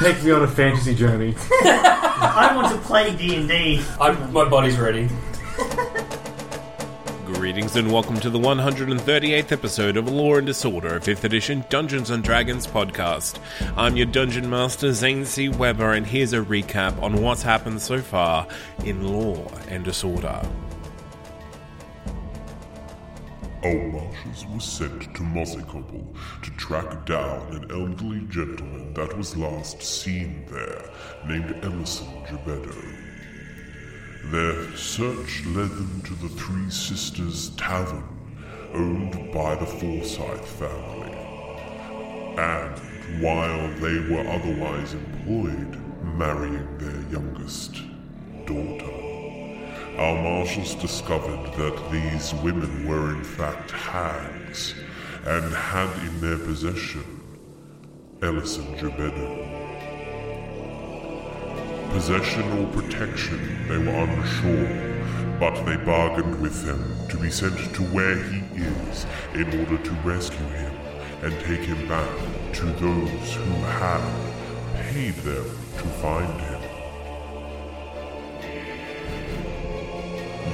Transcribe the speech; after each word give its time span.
take 0.00 0.22
me 0.22 0.30
on 0.30 0.42
a 0.42 0.48
fantasy 0.48 0.94
journey. 0.94 1.34
I 1.62 2.52
want 2.54 2.74
to 2.74 2.80
play 2.86 3.14
D 3.16 3.36
and 3.36 3.48
D. 3.48 3.82
I'm, 4.00 4.32
my 4.32 4.48
body's 4.48 4.78
ready. 4.78 5.08
Greetings 7.40 7.74
and 7.76 7.90
welcome 7.90 8.20
to 8.20 8.28
the 8.28 8.38
138th 8.38 9.50
episode 9.50 9.96
of 9.96 10.06
Law 10.06 10.34
and 10.34 10.46
Disorder, 10.46 11.00
5th 11.00 11.24
edition 11.24 11.64
Dungeons 11.70 12.10
and 12.10 12.22
Dragons 12.22 12.66
podcast. 12.66 13.40
I'm 13.78 13.96
your 13.96 14.04
dungeon 14.04 14.50
master, 14.50 14.92
Zane 14.92 15.24
C. 15.24 15.48
Weber, 15.48 15.94
and 15.94 16.06
here's 16.06 16.34
a 16.34 16.40
recap 16.40 17.00
on 17.00 17.22
what's 17.22 17.42
happened 17.42 17.80
so 17.80 18.02
far 18.02 18.46
in 18.84 19.08
Law 19.08 19.50
and 19.68 19.82
Disorder. 19.86 20.42
Our 23.64 23.88
marshals 23.88 24.46
were 24.46 24.60
sent 24.60 25.00
to 25.00 25.22
Mossicopple 25.22 26.14
to 26.42 26.50
track 26.58 27.06
down 27.06 27.54
an 27.54 27.70
elderly 27.70 28.20
gentleman 28.28 28.92
that 28.92 29.16
was 29.16 29.34
last 29.34 29.82
seen 29.82 30.44
there, 30.50 30.90
named 31.26 31.58
Ellison 31.64 32.06
Gebedo. 32.26 32.99
Their 34.24 34.76
search 34.76 35.44
led 35.46 35.70
them 35.70 36.02
to 36.04 36.14
the 36.14 36.28
Three 36.28 36.70
Sisters 36.70 37.50
Tavern, 37.56 38.04
owned 38.74 39.32
by 39.32 39.56
the 39.56 39.66
Forsyth 39.66 40.46
family. 40.46 41.12
And 42.38 43.22
while 43.22 43.68
they 43.80 43.98
were 44.08 44.28
otherwise 44.28 44.94
employed 44.94 45.78
marrying 46.16 46.78
their 46.78 47.00
youngest 47.10 47.82
daughter, 48.46 49.00
our 49.98 50.22
marshals 50.22 50.74
discovered 50.76 51.52
that 51.56 51.90
these 51.90 52.32
women 52.34 52.86
were 52.86 53.10
in 53.10 53.24
fact 53.24 53.70
hags 53.72 54.74
and 55.26 55.52
had 55.52 55.90
in 56.06 56.20
their 56.20 56.38
possession 56.38 57.20
Ellison 58.22 58.76
Gebedo. 58.76 59.59
Possession 61.90 62.50
or 62.58 62.66
protection, 62.72 63.68
they 63.68 63.76
were 63.76 64.04
unsure, 64.04 65.38
but 65.40 65.64
they 65.64 65.76
bargained 65.76 66.40
with 66.40 66.64
them 66.64 66.96
to 67.08 67.16
be 67.18 67.30
sent 67.30 67.56
to 67.74 67.82
where 67.82 68.16
he 68.16 68.38
is 68.56 69.06
in 69.34 69.46
order 69.60 69.76
to 69.76 69.90
rescue 70.04 70.46
him 70.46 70.72
and 71.22 71.32
take 71.40 71.60
him 71.60 71.88
back 71.88 72.08
to 72.54 72.66
those 72.66 73.34
who 73.34 73.52
had 73.80 74.00
paid 74.76 75.14
them 75.16 75.44
to 75.78 75.84
find 76.00 76.40
him. 76.40 76.60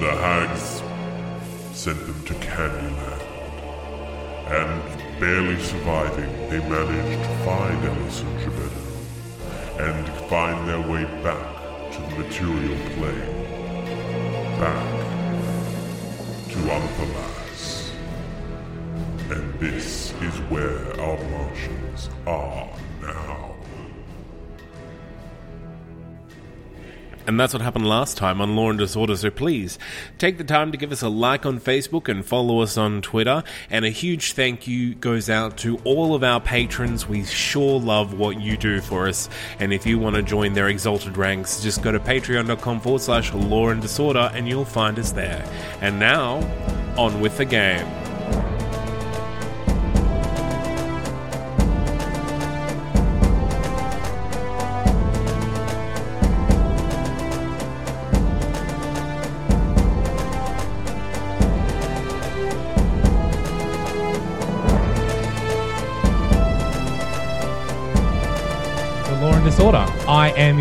The 0.00 0.10
hags 0.10 0.82
sent 1.78 1.98
them 2.06 2.24
to 2.24 2.34
Candyland, 2.34 3.22
and 4.48 5.20
barely 5.20 5.62
surviving, 5.62 6.32
they 6.48 6.60
managed 6.68 7.22
to 7.22 7.44
find 7.44 7.84
Ellison 7.84 8.26
Gebedo 8.38 8.85
and 9.78 10.08
find 10.28 10.68
their 10.68 10.80
way 10.80 11.04
back 11.22 11.92
to 11.92 12.00
the 12.00 12.22
material 12.22 12.78
plane. 12.94 13.44
Back 14.58 15.06
to 16.48 16.58
Unthalas. 16.76 17.90
And 19.30 19.60
this 19.60 20.12
is 20.22 20.34
where 20.50 20.98
our 21.00 21.18
Martians 21.30 22.08
are 22.26 22.68
now. 23.02 23.45
And 27.26 27.40
that's 27.40 27.52
what 27.52 27.60
happened 27.60 27.88
last 27.88 28.16
time 28.16 28.40
on 28.40 28.54
Law 28.54 28.70
and 28.70 28.78
Disorder, 28.78 29.16
so 29.16 29.30
please 29.30 29.80
take 30.16 30.38
the 30.38 30.44
time 30.44 30.70
to 30.70 30.78
give 30.78 30.92
us 30.92 31.02
a 31.02 31.08
like 31.08 31.44
on 31.44 31.58
Facebook 31.58 32.08
and 32.08 32.24
follow 32.24 32.60
us 32.60 32.78
on 32.78 33.02
Twitter. 33.02 33.42
And 33.68 33.84
a 33.84 33.90
huge 33.90 34.34
thank 34.34 34.68
you 34.68 34.94
goes 34.94 35.28
out 35.28 35.56
to 35.58 35.78
all 35.78 36.14
of 36.14 36.22
our 36.22 36.40
patrons. 36.40 37.08
We 37.08 37.24
sure 37.24 37.80
love 37.80 38.16
what 38.16 38.40
you 38.40 38.56
do 38.56 38.80
for 38.80 39.08
us. 39.08 39.28
And 39.58 39.72
if 39.72 39.84
you 39.84 39.98
want 39.98 40.14
to 40.14 40.22
join 40.22 40.52
their 40.52 40.68
exalted 40.68 41.16
ranks, 41.16 41.60
just 41.60 41.82
go 41.82 41.90
to 41.90 41.98
patreon.com 41.98 42.80
forward 42.80 43.02
slash 43.02 43.32
law 43.34 43.70
and 43.70 43.82
disorder 43.82 44.30
and 44.32 44.48
you'll 44.48 44.64
find 44.64 44.96
us 44.98 45.10
there. 45.10 45.44
And 45.80 45.98
now, 45.98 46.36
on 46.96 47.20
with 47.20 47.38
the 47.38 47.44
game. 47.44 48.05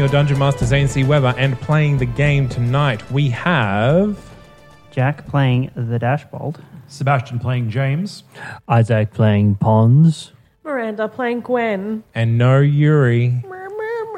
Your 0.05 0.11
Dungeon 0.11 0.37
Master 0.37 0.65
Zane 0.65 0.87
C. 0.87 1.03
Weber, 1.03 1.33
and 1.35 1.59
playing 1.61 1.97
the 1.97 2.05
game 2.05 2.47
tonight 2.47 3.09
we 3.11 3.27
have 3.31 4.19
Jack 4.91 5.25
playing 5.25 5.71
the 5.75 5.97
Dashbold. 5.97 6.57
Sebastian 6.87 7.39
playing 7.39 7.71
James. 7.71 8.23
Isaac 8.67 9.13
playing 9.13 9.55
Pons. 9.55 10.31
Miranda 10.63 11.07
playing 11.07 11.41
Gwen. 11.41 12.03
and 12.13 12.37
no 12.37 12.59
Yuri. 12.59 13.43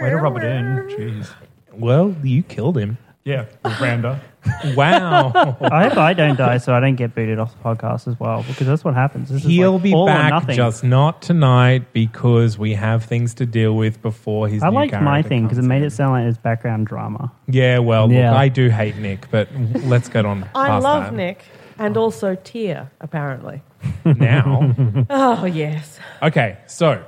Way 0.01 0.09
to 0.09 0.17
rub 0.17 0.35
it 0.35 0.43
in. 0.43 0.65
Jeez. 0.89 1.29
Well, 1.71 2.13
you 2.21 2.43
killed 2.43 2.77
him. 2.77 2.97
Yeah, 3.27 3.45
Miranda. 3.63 4.21
Wow. 4.77 5.33
I 5.59 5.89
hope 5.89 5.97
I 5.97 6.13
don't 6.13 6.37
die 6.37 6.57
so 6.59 6.73
I 6.73 6.79
don't 6.79 6.95
get 6.95 7.13
booted 7.13 7.37
off 7.37 7.51
the 7.51 7.61
podcast 7.61 8.07
as 8.07 8.17
well 8.17 8.43
because 8.47 8.65
that's 8.65 8.81
what 8.81 8.93
happens. 8.93 9.27
This 9.29 9.43
He'll 9.43 9.73
like 9.73 9.83
be 9.83 9.93
all 9.93 10.03
or 10.03 10.07
back, 10.07 10.29
nothing. 10.31 10.55
just 10.55 10.85
not 10.85 11.21
tonight 11.21 11.91
because 11.91 12.57
we 12.57 12.73
have 12.75 13.03
things 13.03 13.33
to 13.35 13.45
deal 13.45 13.75
with 13.75 14.01
before 14.01 14.47
his. 14.47 14.63
I 14.63 14.69
new 14.69 14.75
liked 14.75 14.93
my 15.01 15.21
thing 15.21 15.43
because 15.43 15.57
it 15.57 15.63
made 15.63 15.81
it 15.83 15.89
sound 15.91 16.13
like 16.13 16.25
it's 16.29 16.37
background 16.37 16.87
drama. 16.87 17.29
Yeah, 17.49 17.79
well, 17.79 18.09
Yeah. 18.09 18.29
look, 18.31 18.39
I 18.39 18.47
do 18.47 18.69
hate 18.69 18.95
Nick, 18.95 19.29
but 19.31 19.49
let's 19.83 20.07
get 20.07 20.25
on. 20.25 20.43
I 20.55 20.67
past 20.67 20.83
love 20.83 21.03
that. 21.03 21.13
Nick. 21.13 21.43
And 21.77 21.97
also 21.97 22.35
Tia, 22.35 22.89
apparently. 23.01 23.61
now. 24.05 24.73
Oh, 25.09 25.43
yes. 25.43 25.99
Okay, 26.23 26.57
so 26.67 27.03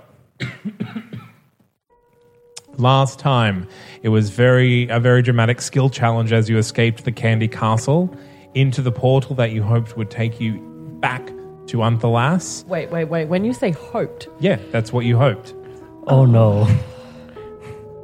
last 2.80 3.20
time 3.20 3.68
it 4.04 4.10
was 4.10 4.30
very 4.30 4.88
a 4.90 5.00
very 5.00 5.22
dramatic 5.22 5.62
skill 5.62 5.90
challenge 5.90 6.32
as 6.32 6.50
you 6.50 6.58
escaped 6.58 7.04
the 7.06 7.12
candy 7.12 7.48
castle 7.48 8.10
into 8.54 8.82
the 8.82 8.92
portal 8.92 9.36
that 9.36 9.52
you 9.52 9.62
hoped 9.62 9.96
would 9.98 10.10
take 10.10 10.40
you 10.40 10.60
back 11.02 11.28
to 11.68 11.78
Unthalas. 11.78 12.66
Wait, 12.66 12.90
wait, 12.90 13.06
wait. 13.06 13.26
When 13.28 13.46
you 13.46 13.54
say 13.54 13.72
hoped, 13.72 14.28
Yeah, 14.40 14.58
that's 14.72 14.92
what 14.92 15.06
you 15.06 15.18
hoped. 15.18 15.54
Oh 16.08 16.26
no. 16.26 16.68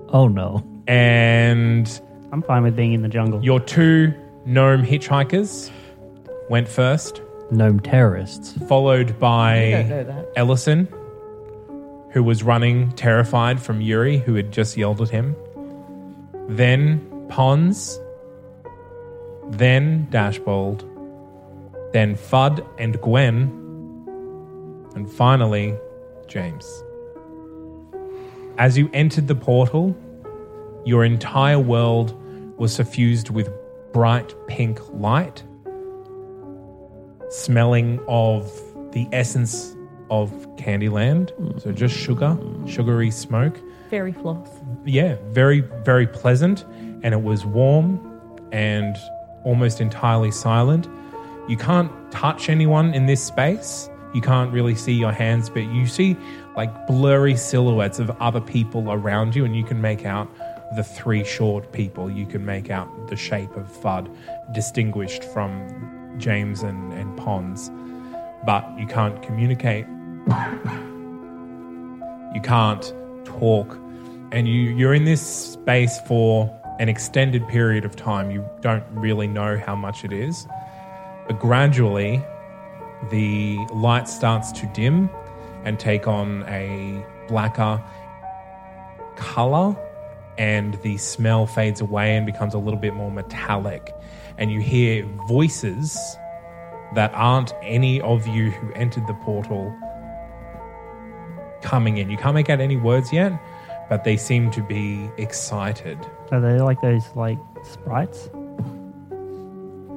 Oh 0.10 0.28
no. 0.28 0.64
And 0.88 2.00
I'm 2.32 2.42
fine 2.44 2.62
with 2.64 2.76
being 2.76 2.94
in 2.94 3.02
the 3.02 3.08
jungle. 3.10 3.44
your 3.44 3.60
two 3.60 4.14
gnome 4.46 4.86
hitchhikers 4.86 5.72
went 6.50 6.68
first, 6.68 7.22
Gnome 7.50 7.80
terrorists. 7.80 8.54
followed 8.68 9.20
by 9.20 9.72
don't 9.72 9.90
know 9.90 10.04
that. 10.04 10.28
Ellison, 10.36 10.88
who 12.16 12.24
was 12.24 12.44
running 12.44 12.90
terrified 12.94 13.62
from 13.62 13.82
Yuri, 13.82 14.20
who 14.20 14.36
had 14.36 14.50
just 14.50 14.78
yelled 14.78 15.02
at 15.02 15.10
him. 15.10 15.36
Then 16.48 17.28
Pons. 17.28 18.00
Then 19.50 20.08
Dashbold. 20.12 20.86
Then 21.92 22.16
Fudd 22.16 22.66
and 22.80 23.00
Gwen. 23.02 23.52
And 24.96 25.12
finally, 25.12 25.76
James. 26.26 26.66
As 28.58 28.78
you 28.78 28.90
entered 28.94 29.28
the 29.28 29.36
portal, 29.36 29.94
your 30.86 31.04
entire 31.04 31.60
world 31.60 32.14
was 32.58 32.74
suffused 32.74 33.30
with 33.30 33.50
bright 33.92 34.34
pink 34.48 34.80
light, 34.94 35.44
smelling 37.30 38.00
of 38.08 38.50
the 38.94 39.06
essence 39.12 39.75
of 40.10 40.32
Candyland. 40.58 41.32
So 41.62 41.72
just 41.72 41.96
sugar, 41.96 42.38
sugary 42.68 43.12
smoke. 43.12 43.60
fairy 43.90 44.14
floss. 44.14 44.50
Yeah, 44.86 45.18
very, 45.32 45.62
very 45.84 46.08
pleasant. 46.08 46.66
And 47.04 47.14
it 47.14 47.24
was 47.24 47.46
warm 47.46 48.00
and 48.52 48.96
almost 49.44 49.82
entirely 49.82 50.32
silent. 50.32 50.88
You 51.48 51.58
can't 51.58 51.92
touch 52.12 52.50
anyone 52.50 52.94
in 52.94 53.06
this 53.06 53.24
space. 53.24 53.90
You 54.14 54.22
can't 54.22 54.52
really 54.52 54.76
see 54.76 54.94
your 54.94 55.12
hands, 55.12 55.50
but 55.50 55.64
you 55.66 55.88
see 55.88 56.16
like 56.56 56.88
blurry 56.88 57.36
silhouettes 57.36 58.00
of 58.00 58.10
other 58.22 58.42
people 58.42 58.92
around 58.92 59.36
you, 59.36 59.44
and 59.46 59.56
you 59.56 59.64
can 59.64 59.82
make 59.82 60.06
out 60.06 60.28
the 60.76 60.84
three 60.84 61.24
short 61.24 61.72
people. 61.74 62.10
You 62.10 62.26
can 62.26 62.46
make 62.46 62.70
out 62.70 62.88
the 63.10 63.16
shape 63.16 63.56
of 63.56 63.68
Fudd, 63.68 64.10
distinguished 64.54 65.24
from 65.24 66.16
James 66.18 66.64
and, 66.64 66.94
and 66.94 67.16
Pons. 67.18 67.70
But 68.46 68.66
you 68.80 68.88
can't 68.88 69.22
communicate 69.22 69.86
you 72.34 72.42
can't 72.44 72.94
talk. 73.26 73.78
And 74.32 74.48
you 74.48 74.72
you're 74.72 74.94
in 74.94 75.06
this 75.06 75.22
space 75.22 76.00
for 76.08 76.52
an 76.80 76.90
extended 76.90 77.48
period 77.48 77.86
of 77.86 77.96
time. 77.96 78.32
You 78.32 78.48
don't 78.62 78.84
really 78.92 79.28
know 79.28 79.58
how 79.58 79.76
much 79.76 80.04
it 80.04 80.12
is. 80.12 80.48
But 81.28 81.40
gradually 81.40 82.24
the 83.12 83.58
light 83.74 84.08
starts 84.08 84.52
to 84.54 84.66
dim 84.68 85.10
and 85.64 85.80
take 85.80 86.08
on 86.08 86.44
a 86.48 87.04
blacker 87.28 87.84
color 89.16 89.76
and 90.38 90.76
the 90.82 90.98
smell 90.98 91.48
fades 91.48 91.82
away 91.82 92.16
and 92.16 92.26
becomes 92.26 92.54
a 92.54 92.58
little 92.58 92.80
bit 92.80 92.94
more 92.94 93.12
metallic. 93.12 93.96
And 94.38 94.52
you 94.52 94.60
hear 94.60 95.06
voices 95.28 95.98
that 96.94 97.12
aren't 97.14 97.54
any 97.62 98.02
of 98.02 98.28
you 98.28 98.52
who 98.52 98.74
entered 98.74 99.08
the 99.08 99.14
portal 99.14 99.74
coming 101.62 101.98
in. 101.98 102.10
You 102.10 102.18
can't 102.18 102.34
make 102.36 102.50
out 102.50 102.60
any 102.60 102.78
words 102.78 103.12
yet, 103.14 103.32
but 103.90 104.04
they 104.04 104.18
seem 104.18 104.52
to 104.52 104.62
be 104.62 105.10
excited. 105.18 105.98
Are 106.32 106.40
they 106.42 106.60
like 106.60 106.82
those 106.82 107.04
like 107.16 107.38
sprites? 107.64 108.30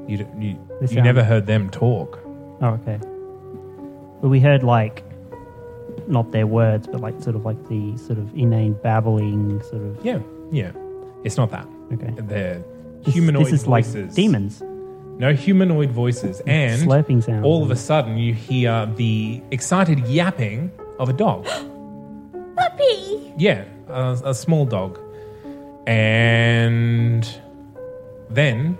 You, 0.06 0.16
d- 0.18 0.26
you, 0.38 0.58
They 0.80 0.80
you 0.82 0.86
sound- 0.88 1.04
never 1.04 1.22
heard 1.22 1.46
them 1.46 1.68
talk. 1.70 2.18
Oh, 2.60 2.78
okay. 2.80 2.98
But 4.20 4.28
we 4.28 4.40
heard 4.40 4.62
like 4.62 5.04
not 6.06 6.32
their 6.32 6.46
words, 6.46 6.86
but 6.86 7.00
like 7.00 7.20
sort 7.20 7.36
of 7.36 7.44
like 7.44 7.68
the 7.68 7.96
sort 7.98 8.18
of 8.18 8.34
inane 8.34 8.72
babbling 8.82 9.62
sort 9.64 9.82
of. 9.82 9.98
Yeah, 10.04 10.20
yeah. 10.50 10.72
It's 11.24 11.36
not 11.36 11.50
that. 11.50 11.66
Okay. 11.92 12.12
They're 12.16 12.64
This- 13.04 13.14
humanoid 13.14 13.46
this 13.46 13.52
is 13.52 13.66
like 13.66 13.84
voices. 13.84 14.14
demons. 14.14 14.62
No 15.18 15.34
humanoid 15.34 15.90
voices. 15.90 16.40
And 16.46 16.80
slurping 16.88 17.22
sounds. 17.24 17.44
all 17.44 17.62
of 17.62 17.70
a 17.70 17.76
sudden 17.76 18.16
you 18.18 18.32
hear 18.32 18.86
the 18.96 19.42
excited 19.50 19.98
yapping 20.06 20.70
of 20.98 21.08
a 21.08 21.12
dog. 21.12 21.46
Puppy! 22.56 23.32
Yeah, 23.36 23.64
a, 23.88 24.18
a 24.24 24.34
small 24.34 24.66
dog. 24.66 24.98
And 25.86 27.26
then 28.28 28.76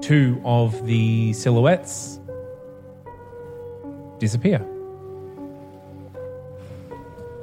two 0.00 0.40
of 0.44 0.86
the 0.86 1.32
silhouettes 1.32 2.20
disappear. 4.18 4.58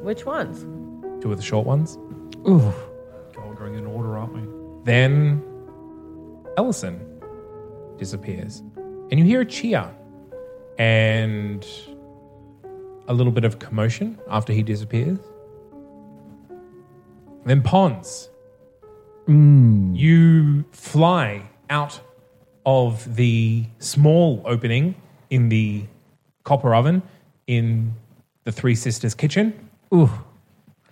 Which 0.01 0.25
ones? 0.25 0.61
Two 1.21 1.31
of 1.31 1.37
the 1.37 1.43
short 1.43 1.65
ones. 1.65 1.97
Ooh. 2.47 2.73
God, 3.35 3.57
going 3.57 3.75
in 3.75 3.85
order, 3.85 4.17
aren't 4.17 4.33
we? 4.33 4.41
Then 4.83 5.43
Ellison 6.57 6.99
disappears. 7.97 8.63
And 9.11 9.19
you 9.19 9.25
hear 9.25 9.41
a 9.41 9.45
cheer 9.45 9.93
and 10.77 11.67
a 13.11 13.13
little 13.13 13.33
bit 13.33 13.43
of 13.43 13.59
commotion 13.59 14.17
after 14.29 14.53
he 14.53 14.63
disappears. 14.63 15.19
Then 17.45 17.61
Pons. 17.61 18.29
You 19.27 20.63
fly 20.71 21.43
out 21.69 21.99
of 22.65 23.15
the 23.15 23.65
small 23.79 24.41
opening 24.45 24.95
in 25.29 25.49
the 25.49 25.83
copper 26.43 26.73
oven 26.73 27.01
in 27.47 27.93
the 28.45 28.51
Three 28.51 28.75
Sisters 28.75 29.13
kitchen. 29.13 29.69
Ooh. 29.93 30.09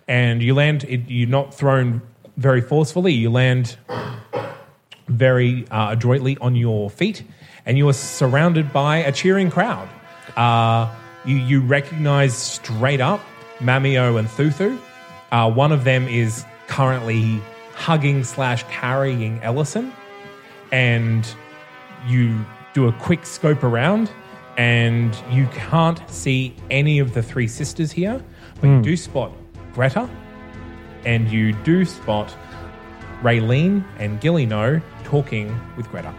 And 0.06 0.42
you 0.42 0.54
land, 0.54 0.84
it, 0.84 1.08
you're 1.08 1.28
not 1.28 1.54
thrown 1.54 2.02
very 2.36 2.60
forcefully. 2.60 3.12
You 3.12 3.30
land 3.30 3.76
very 5.08 5.66
uh, 5.70 5.92
adroitly 5.92 6.36
on 6.38 6.54
your 6.54 6.90
feet, 6.90 7.24
and 7.64 7.78
you 7.78 7.88
are 7.88 7.94
surrounded 7.94 8.72
by 8.72 8.98
a 8.98 9.12
cheering 9.12 9.50
crowd. 9.50 9.88
Uh, 10.36 10.94
you, 11.24 11.36
you 11.36 11.60
recognize 11.60 12.34
straight 12.34 13.00
up 13.00 13.20
Mamio 13.58 14.18
and 14.18 14.28
Thuthu. 14.28 14.78
Uh, 15.32 15.50
one 15.50 15.72
of 15.72 15.84
them 15.84 16.08
is 16.08 16.44
currently 16.66 17.40
hugging 17.74 18.24
slash 18.24 18.62
carrying 18.64 19.40
Ellison, 19.42 19.92
and 20.72 21.26
you 22.06 22.44
do 22.74 22.88
a 22.88 22.92
quick 22.92 23.26
scope 23.26 23.62
around, 23.62 24.10
and 24.56 25.16
you 25.30 25.46
can't 25.52 26.00
see 26.10 26.54
any 26.70 26.98
of 26.98 27.14
the 27.14 27.22
three 27.22 27.48
sisters 27.48 27.92
here, 27.92 28.22
but 28.60 28.68
you 28.68 28.82
do 28.82 28.96
spot 28.96 29.32
Greta, 29.72 30.08
and 31.04 31.30
you 31.30 31.52
do 31.52 31.84
spot 31.84 32.34
Raylene 33.22 33.84
and 33.98 34.20
Gillino 34.20 34.82
talking 35.04 35.58
with 35.76 35.88
Greta. 35.90 36.14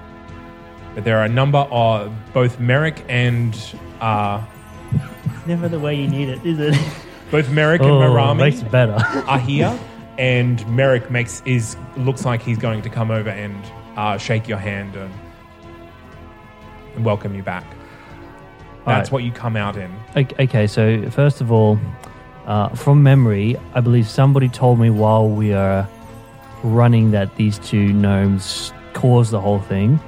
But 0.96 1.04
there 1.04 1.18
are 1.20 1.26
a 1.26 1.30
number 1.30 1.60
of 1.72 2.14
both 2.34 2.60
Merrick 2.60 3.04
and 3.08 3.58
uh, 4.02 4.44
Never 5.48 5.68
the 5.68 5.80
way 5.80 5.96
you 5.96 6.08
need 6.08 6.30
it, 6.30 6.46
is 6.46 6.60
it? 6.60 6.76
both 7.32 7.50
Merrick 7.50 7.82
Oh, 7.82 8.02
and 8.02 8.14
Marami 8.14 8.38
makes 8.38 8.62
it 8.62 8.72
better. 8.72 8.94
are 9.28 9.40
here, 9.40 9.78
and 10.18 10.66
Merrick 10.68 11.10
makes 11.10 11.42
is 11.46 11.76
looks 11.98 12.26
like 12.26 12.42
he's 12.42 12.58
going 12.58 12.82
to 12.84 12.90
come 12.90 13.10
over 13.12 13.30
and 13.30 13.56
uh, 13.98 14.18
shake 14.18 14.48
your 14.48 14.58
hand 14.60 14.96
and, 14.96 15.14
and 16.96 17.06
welcome 17.06 17.34
you 17.36 17.44
back. 17.44 17.66
That's 18.86 19.10
Alright. 19.10 19.12
what 19.12 19.24
you 19.24 19.32
come 19.32 19.56
out 19.56 19.78
in. 19.78 19.92
Okay, 20.16 20.44
okay, 20.44 20.68
so 20.68 21.10
first 21.12 21.40
of 21.42 21.52
all, 21.52 21.80
uh, 22.46 22.70
from 22.70 23.04
memory, 23.04 23.56
I 23.76 23.82
believe 23.82 24.08
somebody 24.08 24.50
told 24.50 24.80
me 24.80 24.90
while 24.90 25.28
we 25.30 25.54
are 25.54 25.88
running 26.64 27.12
that 27.12 27.36
these 27.36 27.58
two 27.60 27.94
gnomes 27.94 28.74
caused 28.94 29.32
the 29.32 29.40
whole 29.42 29.60
thing. 29.60 30.00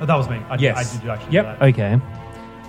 Oh, 0.00 0.06
that 0.06 0.14
was 0.16 0.28
me. 0.30 0.40
I, 0.48 0.56
Yes. 0.56 0.96
I 0.96 1.00
did 1.00 1.10
actually 1.10 1.32
Yep. 1.32 1.44
do 1.44 1.58
that. 1.58 1.62
Okay. 1.74 2.00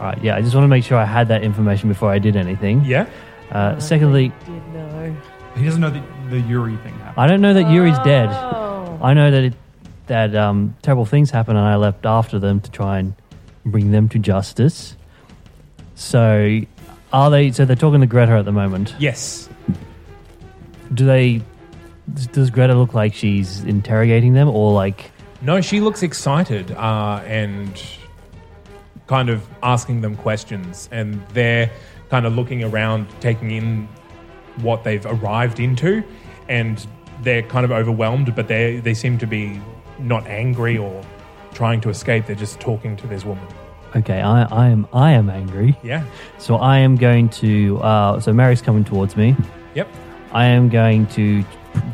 All 0.04 0.10
right, 0.10 0.22
yeah, 0.22 0.36
I 0.36 0.42
just 0.42 0.54
want 0.54 0.66
to 0.66 0.68
make 0.68 0.84
sure 0.84 0.98
I 0.98 1.06
had 1.06 1.30
that 1.30 1.44
information 1.44 1.88
before 1.88 2.12
I 2.12 2.20
did 2.20 2.36
anything. 2.36 2.84
Yeah. 2.84 3.08
Uh, 3.50 3.80
secondly, 3.80 4.34
Did 4.46 4.74
know. 4.74 5.16
He 5.56 5.64
doesn't 5.64 5.80
know 5.80 5.92
that 5.92 6.04
the 6.30 6.42
Yuri 6.42 6.76
thing 6.76 6.94
happened. 6.96 7.24
I 7.24 7.26
don't 7.26 7.40
know 7.40 7.54
that 7.54 7.72
Yuri's 7.72 7.98
dead. 8.00 8.28
Oh. 8.30 9.00
I 9.02 9.14
know 9.14 9.32
that 9.32 9.44
it, 9.46 9.54
that 10.08 10.36
um, 10.36 10.76
terrible 10.82 11.06
things 11.06 11.32
happened, 11.32 11.58
and 11.58 11.66
I 11.66 11.78
left 11.78 12.06
after 12.06 12.38
them 12.38 12.60
to 12.60 12.70
try 12.70 13.00
and 13.00 13.16
bring 13.66 13.92
them 13.92 14.10
to 14.10 14.20
justice. 14.20 14.98
So, 15.96 16.60
are 17.14 17.30
they? 17.30 17.52
So 17.52 17.64
they're 17.64 17.78
talking 17.78 18.02
to 18.02 18.08
Greta 18.08 18.34
at 18.34 18.44
the 18.44 18.52
moment. 18.52 18.94
Yes. 19.00 19.48
Do 20.94 21.06
they? 21.06 21.42
Does 22.34 22.50
Greta 22.50 22.76
look 22.76 22.94
like 22.94 23.14
she's 23.14 23.64
interrogating 23.64 24.34
them, 24.34 24.50
or 24.50 24.74
like? 24.74 25.12
No, 25.42 25.62
she 25.62 25.80
looks 25.80 26.04
excited 26.04 26.72
uh, 26.72 27.22
and 27.26 27.82
kind 29.08 29.30
of 29.30 29.48
asking 29.62 30.02
them 30.02 30.16
questions, 30.16 30.90
and 30.92 31.26
they're 31.30 31.70
kind 32.10 32.26
of 32.26 32.36
looking 32.36 32.64
around, 32.64 33.08
taking 33.20 33.52
in 33.52 33.88
what 34.62 34.84
they've 34.84 35.06
arrived 35.06 35.60
into, 35.60 36.04
and 36.48 36.86
they're 37.22 37.44
kind 37.44 37.66
of 37.66 37.72
overwhelmed, 37.72 38.36
but 38.36 38.48
they 38.48 38.80
they 38.80 38.94
seem 38.94 39.18
to 39.18 39.28
be 39.28 39.60
not 40.00 40.26
angry 40.28 40.78
or 40.78 41.04
trying 41.54 41.82
to 41.82 41.90
escape. 41.90 42.26
They're 42.26 42.36
just 42.36 42.60
talking 42.60 42.96
to 42.98 43.08
this 43.08 43.26
woman. 43.26 43.48
Okay, 43.96 44.22
I, 44.22 44.44
I 44.44 44.70
am 44.70 44.88
I 44.92 45.12
am 45.12 45.30
angry. 45.30 45.78
Yeah. 45.84 46.04
So 46.40 46.56
I 46.56 46.80
am 46.80 46.96
going 46.96 47.30
to. 47.30 47.80
Uh, 47.80 48.20
so 48.20 48.34
Mary's 48.34 48.62
coming 48.62 48.84
towards 48.84 49.16
me. 49.16 49.36
Yep. 49.76 49.88
I 50.32 50.46
am 50.46 50.70
going 50.70 51.06
to 51.08 51.44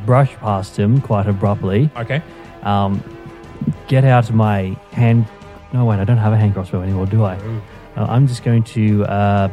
brush 0.06 0.34
past 0.36 0.78
him 0.78 1.02
quite 1.02 1.28
abruptly. 1.28 1.90
Okay. 1.98 2.22
Um, 2.64 3.04
get 3.88 4.06
out 4.06 4.30
of 4.30 4.36
my 4.36 4.78
hand. 4.92 5.26
No, 5.74 5.86
wait, 5.86 6.00
I 6.00 6.04
don't 6.04 6.18
have 6.18 6.34
a 6.34 6.38
hand 6.38 6.54
crossbow 6.54 6.82
anymore, 6.82 7.06
do 7.06 7.24
I? 7.24 7.36
Uh, 7.96 8.06
I'm 8.08 8.28
just 8.28 8.44
going 8.44 8.64
to. 8.64 9.06
Uh, 9.06 9.50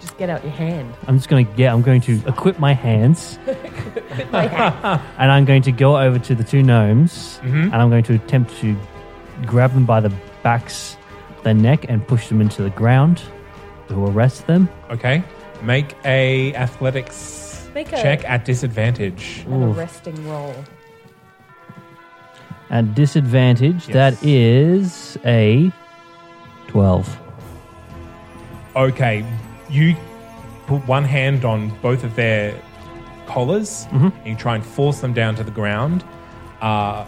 Just 0.00 0.16
get 0.18 0.30
out 0.30 0.42
your 0.42 0.52
hand. 0.52 0.94
I'm 1.06 1.16
just 1.16 1.28
going 1.28 1.46
to 1.46 1.52
get. 1.54 1.72
I'm 1.72 1.82
going 1.82 2.00
to 2.02 2.20
equip 2.26 2.58
my 2.58 2.72
hands, 2.74 3.38
My 4.32 4.46
hand. 4.46 5.00
and 5.18 5.30
I'm 5.30 5.44
going 5.44 5.62
to 5.62 5.72
go 5.72 5.96
over 5.98 6.18
to 6.18 6.34
the 6.34 6.44
two 6.44 6.62
gnomes, 6.62 7.38
Mhm. 7.42 7.64
and 7.64 7.74
I'm 7.74 7.90
going 7.90 8.04
to 8.04 8.14
attempt 8.14 8.54
to 8.60 8.76
grab 9.46 9.72
them 9.74 9.84
by 9.86 10.00
the 10.00 10.12
backs, 10.42 10.96
their 11.42 11.54
neck, 11.54 11.86
and 11.88 12.06
push 12.06 12.28
them 12.28 12.40
into 12.40 12.62
the 12.62 12.70
ground 12.70 13.22
to 13.88 14.06
arrest 14.06 14.46
them. 14.46 14.68
Okay. 14.90 15.22
Make 15.62 15.94
a 16.04 16.54
athletics 16.54 17.66
Make 17.74 17.92
a- 17.92 18.02
check 18.02 18.24
at 18.28 18.44
disadvantage. 18.44 19.44
An 19.46 19.62
arresting 19.62 20.28
roll. 20.28 20.54
At 22.70 22.94
disadvantage, 22.94 23.88
Yes. 23.88 23.92
that 23.94 24.14
is 24.22 25.18
a 25.24 25.70
twelve. 26.68 27.18
Okay. 28.76 29.24
You 29.70 29.94
put 30.66 30.86
one 30.88 31.04
hand 31.04 31.44
on 31.44 31.70
both 31.82 32.04
of 32.04 32.16
their 32.16 32.54
collars 33.26 33.86
Mhm. 33.92 34.12
and 34.18 34.26
you 34.26 34.34
try 34.34 34.54
and 34.54 34.64
force 34.64 35.00
them 35.00 35.12
down 35.12 35.34
to 35.36 35.44
the 35.44 35.50
ground. 35.50 36.04
Uh, 36.60 37.04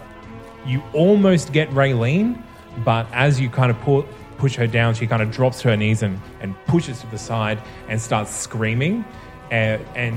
you 0.65 0.81
almost 0.93 1.53
get 1.53 1.69
Raylene, 1.71 2.37
but 2.85 3.07
as 3.13 3.39
you 3.39 3.49
kind 3.49 3.71
of 3.71 3.79
pu- 3.81 4.05
push 4.37 4.55
her 4.55 4.67
down, 4.67 4.93
she 4.93 5.07
kind 5.07 5.21
of 5.21 5.31
drops 5.31 5.61
to 5.61 5.69
her 5.69 5.77
knees 5.77 6.03
and, 6.03 6.19
and 6.41 6.53
pushes 6.67 7.01
to 7.01 7.07
the 7.07 7.17
side 7.17 7.59
and 7.89 7.99
starts 7.99 8.31
screaming. 8.35 9.03
Uh, 9.51 9.77
and 9.95 10.15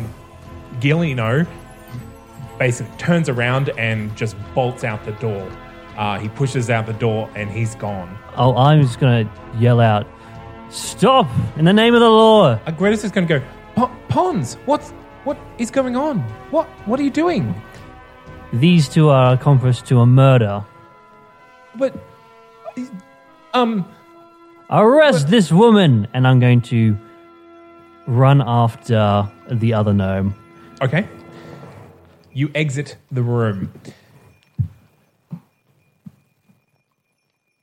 Gillino 0.80 1.46
basically 2.60 2.96
turns 2.98 3.28
around 3.28 3.70
and 3.70 4.14
just 4.14 4.36
bolts 4.54 4.84
out 4.84 5.02
the 5.04 5.12
door. 5.12 5.50
Uh, 5.96 6.18
he 6.18 6.28
pushes 6.28 6.70
out 6.70 6.86
the 6.86 6.92
door 6.92 7.28
and 7.34 7.50
he's 7.50 7.74
gone. 7.74 8.16
Oh, 8.36 8.54
I'm 8.54 8.82
just 8.82 9.00
going 9.00 9.26
to 9.26 9.58
yell 9.58 9.80
out, 9.80 10.06
"Stop! 10.68 11.26
In 11.56 11.64
the 11.64 11.72
name 11.72 11.94
of 11.94 12.00
the 12.00 12.08
law!" 12.08 12.60
Uh, 12.64 12.70
Greta's 12.70 13.02
just 13.02 13.14
going 13.14 13.26
to 13.26 13.40
go, 13.40 13.90
Pons, 14.08 14.54
what's 14.66 14.90
what 15.24 15.38
is 15.58 15.70
going 15.70 15.96
on? 15.96 16.20
What 16.52 16.66
what 16.86 17.00
are 17.00 17.02
you 17.02 17.10
doing? 17.10 17.54
These 18.52 18.88
two 18.88 19.08
are 19.08 19.32
accomplice 19.32 19.82
to 19.82 20.00
a 20.00 20.06
murder. 20.06 20.64
But 21.76 21.94
um, 23.54 23.84
Arrest 24.70 25.28
this 25.28 25.50
woman! 25.50 26.06
And 26.14 26.28
I'm 26.28 26.38
going 26.38 26.60
to 26.62 26.96
run 28.06 28.42
after 28.44 29.28
the 29.50 29.74
other 29.74 29.92
gnome. 29.92 30.34
Okay. 30.82 31.08
You 32.32 32.50
exit 32.54 32.96
the 33.10 33.22
room. 33.22 33.72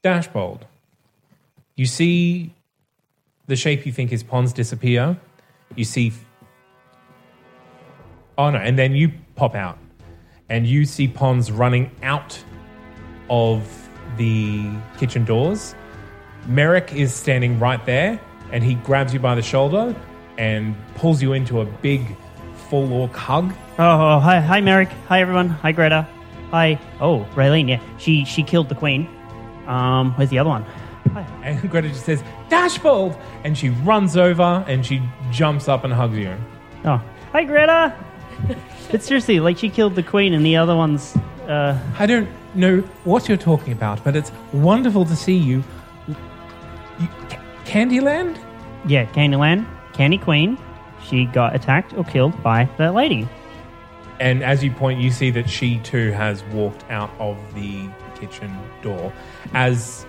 Dashbold. 0.04 0.62
You 1.76 1.86
see 1.86 2.54
the 3.48 3.56
shape 3.56 3.86
you 3.86 3.92
think 3.92 4.12
is 4.12 4.24
Pons 4.24 4.54
disappear. 4.54 5.18
You 5.76 5.84
see. 5.84 6.12
Oh 8.38 8.50
no, 8.50 8.60
and 8.60 8.78
then 8.78 8.94
you 8.94 9.12
pop 9.36 9.56
out. 9.56 9.78
And 10.50 10.68
you 10.68 10.86
see 10.86 11.08
Pons 11.08 11.52
running 11.52 11.92
out 12.04 12.42
of 13.30 13.90
the 14.18 14.70
kitchen 14.98 15.26
doors. 15.26 15.76
Merrick 16.48 16.94
is 16.94 17.14
standing 17.14 17.60
right 17.60 17.86
there, 17.86 18.20
and 18.52 18.64
he 18.64 18.76
grabs 18.76 19.14
you 19.14 19.20
by 19.20 19.36
the 19.36 19.42
shoulder 19.42 19.96
and 20.38 20.76
pulls 20.96 21.22
you 21.22 21.34
into 21.34 21.62
a 21.62 21.66
big 21.66 22.02
full 22.70 22.94
orc 22.94 23.14
hug. 23.14 23.54
Oh, 23.80 24.16
oh, 24.16 24.20
hi, 24.20 24.40
hi, 24.40 24.60
Merrick. 24.62 24.90
Hi, 25.08 25.22
everyone. 25.22 25.50
Hi, 25.50 25.72
Greta. 25.72 26.08
Hi. 26.50 26.80
Oh, 27.00 27.28
Raylene. 27.36 27.70
Yeah, 27.70 27.80
she 28.00 28.26
she 28.26 28.42
killed 28.42 28.70
the 28.70 28.76
queen. 28.76 29.08
Um, 29.68 30.14
where's 30.16 30.30
the 30.30 30.40
other 30.40 30.50
one? 30.50 30.64
Hi. 31.14 31.26
And 31.44 31.70
Greta 31.70 31.90
just 31.90 32.06
says, 32.06 32.24
Dashbold! 32.50 33.20
And 33.44 33.58
she 33.58 33.70
runs 33.70 34.18
over 34.18 34.64
and 34.68 34.86
she 34.86 35.02
jumps 35.32 35.68
up 35.68 35.84
and 35.84 35.94
hugs 35.94 36.18
you. 36.18 36.36
Oh, 36.86 37.02
hi, 37.32 37.44
Greta. 37.44 37.94
but 38.92 39.04
seriously, 39.04 39.40
like 39.40 39.58
she 39.58 39.70
killed 39.70 39.96
the 39.96 40.04
queen, 40.04 40.34
and 40.34 40.46
the 40.46 40.56
other 40.58 40.76
one's. 40.76 41.16
Uh, 41.48 41.80
I 42.00 42.06
don't 42.08 42.28
know 42.56 42.80
what 43.04 43.28
you're 43.30 43.38
talking 43.38 43.74
about, 43.74 44.04
but 44.04 44.16
it's 44.16 44.32
wonderful 44.54 45.06
to 45.06 45.16
see 45.16 45.38
you. 45.38 45.64
you 46.08 47.08
Ca- 47.30 47.42
Candyland? 47.66 48.38
yeah, 48.88 49.06
Candyland, 49.06 49.66
Candy 49.94 50.18
Queen. 50.18 50.58
She 51.06 51.26
got 51.26 51.56
attacked 51.56 51.94
or 51.94 52.04
killed 52.04 52.42
by 52.44 52.68
that 52.78 52.94
lady. 52.96 53.28
And 54.20 54.44
as 54.44 54.64
you 54.64 54.72
point, 54.72 55.00
you 55.00 55.12
see 55.12 55.32
that 55.32 55.50
she 55.50 55.80
too 55.80 56.12
has 56.12 56.44
walked 56.46 56.84
out 56.90 57.12
of 57.20 57.38
the 57.54 57.88
kitchen 58.20 58.56
door. 58.82 59.14
As 59.54 60.06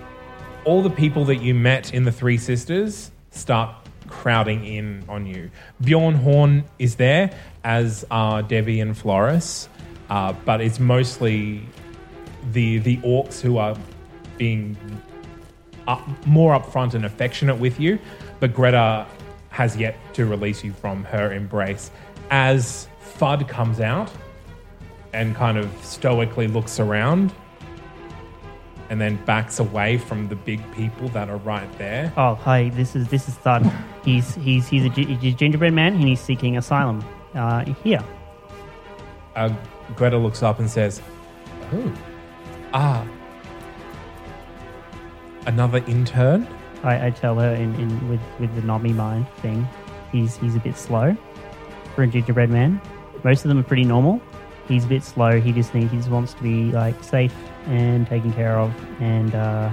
all 0.65 0.81
the 0.81 0.89
people 0.89 1.25
that 1.25 1.37
you 1.37 1.53
met 1.53 1.93
in 1.93 2.03
the 2.03 2.11
Three 2.11 2.37
Sisters 2.37 3.11
start 3.31 3.75
crowding 4.07 4.65
in 4.65 5.03
on 5.07 5.25
you. 5.25 5.49
Bjorn 5.81 6.15
Horn 6.15 6.63
is 6.79 6.95
there, 6.95 7.31
as 7.63 8.05
are 8.09 8.41
Debbie 8.41 8.79
and 8.79 8.97
Floris, 8.97 9.69
uh, 10.09 10.33
but 10.45 10.61
it's 10.61 10.79
mostly 10.79 11.61
the 12.51 12.79
the 12.79 12.97
orcs 12.97 13.39
who 13.39 13.57
are 13.57 13.77
being 14.37 14.75
up, 15.87 16.07
more 16.25 16.59
upfront 16.59 16.93
and 16.93 17.05
affectionate 17.05 17.55
with 17.55 17.79
you. 17.79 17.99
But 18.39 18.53
Greta 18.53 19.05
has 19.49 19.77
yet 19.77 19.95
to 20.15 20.25
release 20.25 20.63
you 20.63 20.73
from 20.73 21.03
her 21.05 21.31
embrace. 21.33 21.91
As 22.31 22.88
Fudd 23.01 23.47
comes 23.47 23.79
out 23.79 24.11
and 25.13 25.35
kind 25.35 25.57
of 25.57 25.71
stoically 25.83 26.47
looks 26.47 26.79
around 26.79 27.33
and 28.89 28.99
then 28.99 29.17
backs 29.25 29.59
away 29.59 29.97
from 29.97 30.27
the 30.29 30.35
big 30.35 30.59
people 30.73 31.07
that 31.09 31.29
are 31.29 31.37
right 31.37 31.71
there. 31.77 32.11
Oh, 32.17 32.35
hi. 32.35 32.69
This 32.69 32.95
is 32.95 33.07
this 33.07 33.27
is 33.27 33.35
Thud. 33.35 33.71
He's 34.03 34.35
he's 34.35 34.67
he's 34.67 34.85
a, 34.85 34.89
gi- 34.89 35.15
he's 35.15 35.33
a 35.33 35.37
gingerbread 35.37 35.73
man, 35.73 35.93
and 35.93 36.03
he's 36.03 36.19
seeking 36.19 36.57
asylum. 36.57 37.03
Uh, 37.35 37.63
here. 37.83 38.03
Uh, 39.35 39.53
Greta 39.95 40.17
looks 40.17 40.41
up 40.41 40.57
and 40.59 40.69
says, 40.69 41.01
Oh, 41.71 41.93
ah, 42.73 43.05
another 45.45 45.83
intern? 45.87 46.47
I, 46.83 47.07
I 47.07 47.09
tell 47.11 47.35
her 47.35 47.53
in, 47.53 47.75
in 47.75 48.09
with 48.09 48.21
with 48.39 48.53
the 48.55 48.61
knobby 48.63 48.93
mind 48.93 49.27
thing. 49.37 49.67
He's 50.11 50.37
he's 50.37 50.55
a 50.55 50.59
bit 50.59 50.75
slow 50.77 51.15
for 51.95 52.03
a 52.03 52.07
gingerbread 52.07 52.49
man. 52.49 52.81
Most 53.23 53.43
of 53.43 53.49
them 53.49 53.59
are 53.59 53.63
pretty 53.63 53.83
normal. 53.83 54.21
He's 54.67 54.85
a 54.85 54.87
bit 54.87 55.03
slow. 55.03 55.41
He 55.41 55.51
just 55.51 55.73
needs 55.73 55.91
he 55.91 55.97
just 55.97 56.09
wants 56.09 56.33
to 56.35 56.43
be 56.43 56.71
like 56.71 57.03
safe 57.03 57.33
and 57.65 58.07
taken 58.07 58.31
care 58.33 58.59
of 58.59 58.73
and 59.01 59.33
uh, 59.35 59.71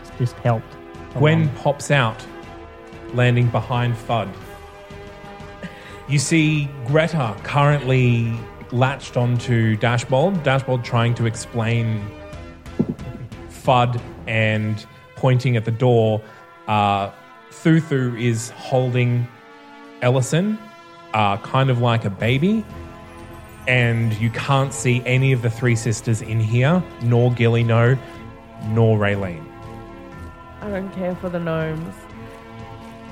just, 0.00 0.18
just 0.18 0.36
helped. 0.36 0.76
Gwen 1.14 1.42
along. 1.42 1.54
pops 1.56 1.90
out, 1.90 2.24
landing 3.14 3.48
behind 3.48 3.94
Fudd. 3.94 4.32
You 6.08 6.18
see 6.18 6.68
Greta 6.86 7.36
currently 7.42 8.32
latched 8.72 9.16
onto 9.16 9.76
Dashbold. 9.76 10.42
Dashbold 10.42 10.84
trying 10.84 11.14
to 11.14 11.26
explain 11.26 12.02
Fudd 13.50 14.00
and 14.26 14.86
pointing 15.16 15.56
at 15.56 15.64
the 15.64 15.70
door. 15.70 16.22
Uh, 16.66 17.10
Thuthu 17.50 18.20
is 18.20 18.50
holding 18.50 19.26
Ellison, 20.00 20.58
uh, 21.14 21.36
kind 21.38 21.70
of 21.70 21.80
like 21.80 22.04
a 22.04 22.10
baby. 22.10 22.64
And 23.66 24.14
you 24.14 24.30
can't 24.30 24.72
see 24.72 25.02
any 25.04 25.32
of 25.32 25.42
the 25.42 25.50
three 25.50 25.76
sisters 25.76 26.22
in 26.22 26.40
here, 26.40 26.82
nor 27.02 27.30
Gillino, 27.32 27.98
nor 28.68 28.98
Raylene. 28.98 29.44
I 30.62 30.70
don't 30.70 30.90
care 30.92 31.14
for 31.16 31.28
the 31.28 31.38
gnomes. 31.38 31.94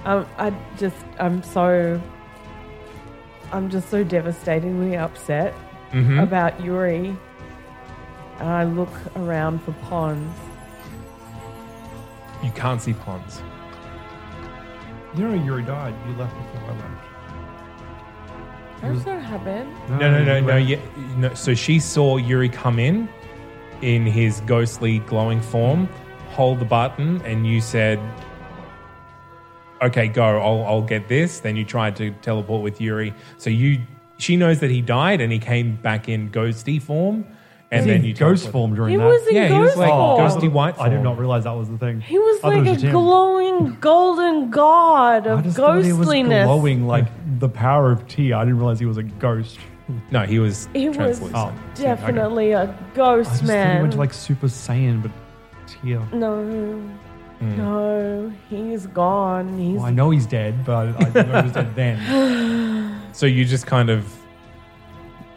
Um, 0.04 0.26
I 0.38 0.54
just, 0.78 0.96
I'm 1.18 1.42
so, 1.42 2.00
I'm 3.52 3.68
just 3.70 3.90
so 3.90 4.02
devastatingly 4.02 4.96
upset 4.96 5.52
Mhm. 5.92 6.22
about 6.22 6.60
Yuri. 6.60 7.16
And 8.38 8.48
I 8.48 8.64
look 8.64 8.92
around 9.16 9.62
for 9.62 9.72
Pons. 9.72 10.34
You 12.42 12.50
can't 12.52 12.80
see 12.80 12.92
Pons. 12.94 13.42
You 15.16 15.28
know, 15.28 15.34
Yuri 15.44 15.62
died. 15.64 15.94
You 16.08 16.14
left 16.16 16.34
before 16.36 16.70
I 16.70 16.72
left. 16.72 16.95
How's 18.80 19.04
that 19.04 19.22
happen? 19.22 19.72
No, 19.88 20.10
no, 20.10 20.24
no, 20.24 20.40
no, 20.40 20.56
yeah, 20.56 20.78
no. 21.16 21.32
So 21.34 21.54
she 21.54 21.80
saw 21.80 22.18
Yuri 22.18 22.48
come 22.48 22.78
in 22.78 23.08
in 23.80 24.04
his 24.04 24.40
ghostly 24.42 24.98
glowing 25.00 25.40
form, 25.40 25.88
hold 26.30 26.60
the 26.60 26.64
button, 26.64 27.22
and 27.22 27.46
you 27.46 27.60
said, 27.60 27.98
"Okay, 29.82 30.08
go. 30.08 30.40
I'll, 30.40 30.64
I'll 30.66 30.82
get 30.82 31.08
this." 31.08 31.40
Then 31.40 31.56
you 31.56 31.64
tried 31.64 31.96
to 31.96 32.10
teleport 32.22 32.62
with 32.62 32.80
Yuri. 32.80 33.14
So 33.38 33.50
you, 33.50 33.80
she 34.18 34.36
knows 34.36 34.60
that 34.60 34.70
he 34.70 34.82
died, 34.82 35.20
and 35.20 35.32
he 35.32 35.38
came 35.38 35.76
back 35.76 36.08
in 36.08 36.30
ghosty 36.30 36.80
form, 36.80 37.24
and 37.72 37.80
Was 37.80 37.84
he 37.86 37.90
then 37.92 38.04
you 38.04 38.14
ghost 38.14 38.44
teleport. 38.44 38.52
form 38.52 38.74
during 38.76 38.90
He 38.92 38.96
that. 38.96 39.06
was 39.06 39.26
in 39.26 39.34
Yeah, 39.34 39.46
he 39.48 39.52
was 39.54 39.68
ghost 39.70 39.76
like 39.78 39.90
form. 39.90 40.20
ghosty 40.20 40.52
white 40.52 40.78
I 40.80 40.88
did 40.88 40.94
form. 40.96 41.04
not 41.04 41.18
realize 41.18 41.44
that 41.44 41.52
was 41.52 41.68
the 41.68 41.78
thing. 41.78 42.00
He 42.00 42.18
was 42.18 42.38
I 42.38 42.40
thought 42.40 42.52
it 42.52 42.56
like 42.56 42.60
was 42.64 42.68
a 42.70 42.72
just 42.74 42.84
him. 42.84 42.92
glowing 42.92 43.76
golden 43.80 44.50
god 44.50 45.26
I 45.26 45.30
of 45.32 45.44
just 45.44 45.56
thought 45.56 45.82
he 45.84 45.92
was 45.92 46.06
ghostliness. 46.06 46.44
glowing 46.46 46.86
like 46.86 47.06
the 47.40 47.48
power 47.48 47.90
of 47.90 48.06
tea. 48.08 48.32
I 48.32 48.44
didn't 48.44 48.58
realize 48.58 48.78
he 48.78 48.86
was 48.86 48.98
a 48.98 49.02
ghost. 49.02 49.58
No, 50.10 50.22
he 50.22 50.38
was 50.38 50.68
He 50.74 50.88
was 50.88 50.96
translucent. 50.96 51.36
Oh, 51.36 51.52
definitely 51.74 52.52
a 52.52 52.62
I 52.64 52.74
ghost 52.94 53.30
just 53.30 53.42
thought 53.42 53.50
he 53.50 53.56
man. 53.56 53.80
went 53.82 53.92
to 53.92 53.98
like 53.98 54.12
Super 54.12 54.46
Saiyan, 54.48 55.02
but 55.02 55.10
Tia. 55.66 56.00
no, 56.12 56.42
Hmm. 57.38 57.56
no, 57.58 58.32
he's 58.48 58.86
gone. 58.86 59.58
He's 59.58 59.76
Well, 59.76 59.84
I 59.86 59.90
know 59.90 60.08
he's 60.10 60.24
dead, 60.26 60.64
but 60.64 60.96
I 60.96 61.04
didn't 61.10 61.28
know 61.30 61.36
he 61.38 61.42
was 61.44 61.52
dead 61.52 61.74
then. 61.74 62.92
So 63.12 63.26
you 63.26 63.44
just 63.44 63.66
kind 63.66 63.88
of 63.90 64.04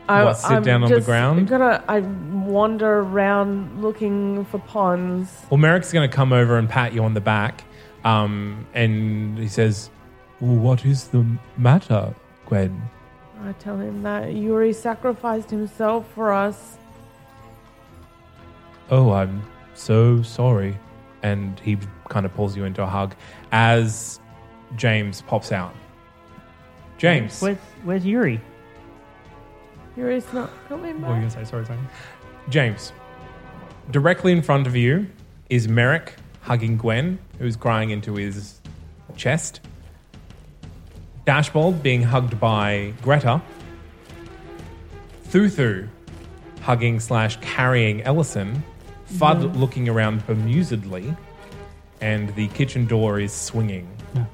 I, 0.09 0.23
What, 0.23 0.33
sit 0.33 0.51
I'm 0.51 0.63
down 0.63 0.83
on 0.83 0.89
the 0.89 0.95
just 0.95 1.05
ground? 1.05 1.47
Gonna, 1.47 1.83
I 1.87 1.99
wander 1.99 2.99
around 2.99 3.81
looking 3.81 4.43
for 4.45 4.57
Pons. 4.59 5.45
Well, 5.51 5.59
Merrick's 5.59 5.93
going 5.93 6.09
to 6.09 6.13
come 6.13 6.33
over 6.33 6.57
and 6.57 6.67
pat 6.67 6.93
you 6.93 7.03
on 7.03 7.13
the 7.13 7.21
back, 7.21 7.63
um, 8.03 8.65
and 8.73 9.37
he 9.37 9.47
says, 9.47 9.91
"What 10.39 10.83
is 10.83 11.09
the 11.09 11.25
matter, 11.57 12.13
Gwen?" 12.47 12.81
I 13.45 13.51
tell 13.53 13.77
him 13.77 14.01
that 14.03 14.33
Yuri 14.33 14.73
sacrificed 14.73 15.49
himself 15.51 16.05
for 16.13 16.33
us. 16.33 16.77
Oh, 18.89 19.11
I'm 19.11 19.43
so 19.75 20.21
sorry. 20.23 20.77
And 21.21 21.59
he 21.59 21.77
kind 22.09 22.25
of 22.25 22.33
pulls 22.33 22.57
you 22.57 22.65
into 22.65 22.81
a 22.81 22.87
hug 22.87 23.13
as 23.51 24.19
James 24.75 25.21
pops 25.21 25.51
out. 25.51 25.75
James, 26.97 27.39
Where's 27.41 27.57
Where's 27.83 28.05
Yuri? 28.05 28.41
Yuri's 29.97 30.31
not 30.33 30.49
coming 30.67 31.01
What 31.01 31.09
were 31.09 31.15
you 31.15 31.21
back. 31.21 31.33
gonna 31.33 31.45
say? 31.45 31.49
Sorry, 31.49 31.65
sorry. 31.65 31.79
James, 32.49 32.91
directly 33.91 34.31
in 34.31 34.41
front 34.41 34.67
of 34.67 34.75
you 34.75 35.07
is 35.49 35.67
Merrick 35.67 36.15
hugging 36.41 36.77
Gwen, 36.77 37.19
who's 37.37 37.55
crying 37.55 37.89
into 37.91 38.15
his 38.15 38.59
chest. 39.15 39.61
Dashbold 41.25 41.83
being 41.83 42.01
hugged 42.01 42.39
by 42.39 42.93
Greta. 43.01 43.41
Thuthu 45.27 45.87
hugging 46.61 46.99
slash 46.99 47.37
carrying 47.41 48.01
Ellison. 48.03 48.63
Fudd 49.13 49.41
mm-hmm. 49.43 49.59
looking 49.59 49.89
around 49.89 50.25
bemusedly. 50.27 51.15
And 52.01 52.33
the 52.35 52.47
kitchen 52.49 52.85
door 52.85 53.19
is 53.19 53.33
swinging. 53.33 53.87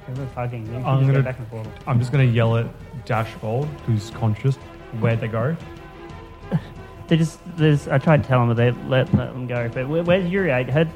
Everyone's 0.08 0.34
hugging. 0.34 0.64
Maybe 0.70 0.76
we 0.78 0.84
I'm 0.84 0.98
should 0.98 1.06
just 1.06 1.06
go 1.06 1.12
gonna. 1.12 1.24
back 1.24 1.38
and 1.38 1.48
forth. 1.48 1.68
I'm 1.86 1.98
just 1.98 2.12
gonna 2.12 2.24
yell 2.24 2.56
at 2.56 2.66
Dashbold, 3.04 3.66
who's 3.80 4.10
conscious. 4.10 4.56
Where'd 5.00 5.20
they 5.20 5.28
go? 5.28 5.56
They 7.08 7.16
just, 7.16 7.38
there's. 7.56 7.86
I 7.86 7.98
tried 7.98 8.24
to 8.24 8.28
tell 8.28 8.40
them, 8.40 8.48
but 8.48 8.56
they 8.56 8.72
let, 8.88 9.14
let 9.14 9.32
them 9.32 9.46
go. 9.46 9.68
But 9.72 9.88
where, 9.88 10.02
where's 10.02 10.28
Yuri? 10.28 10.50
I 10.52 10.64
heard 10.64 10.90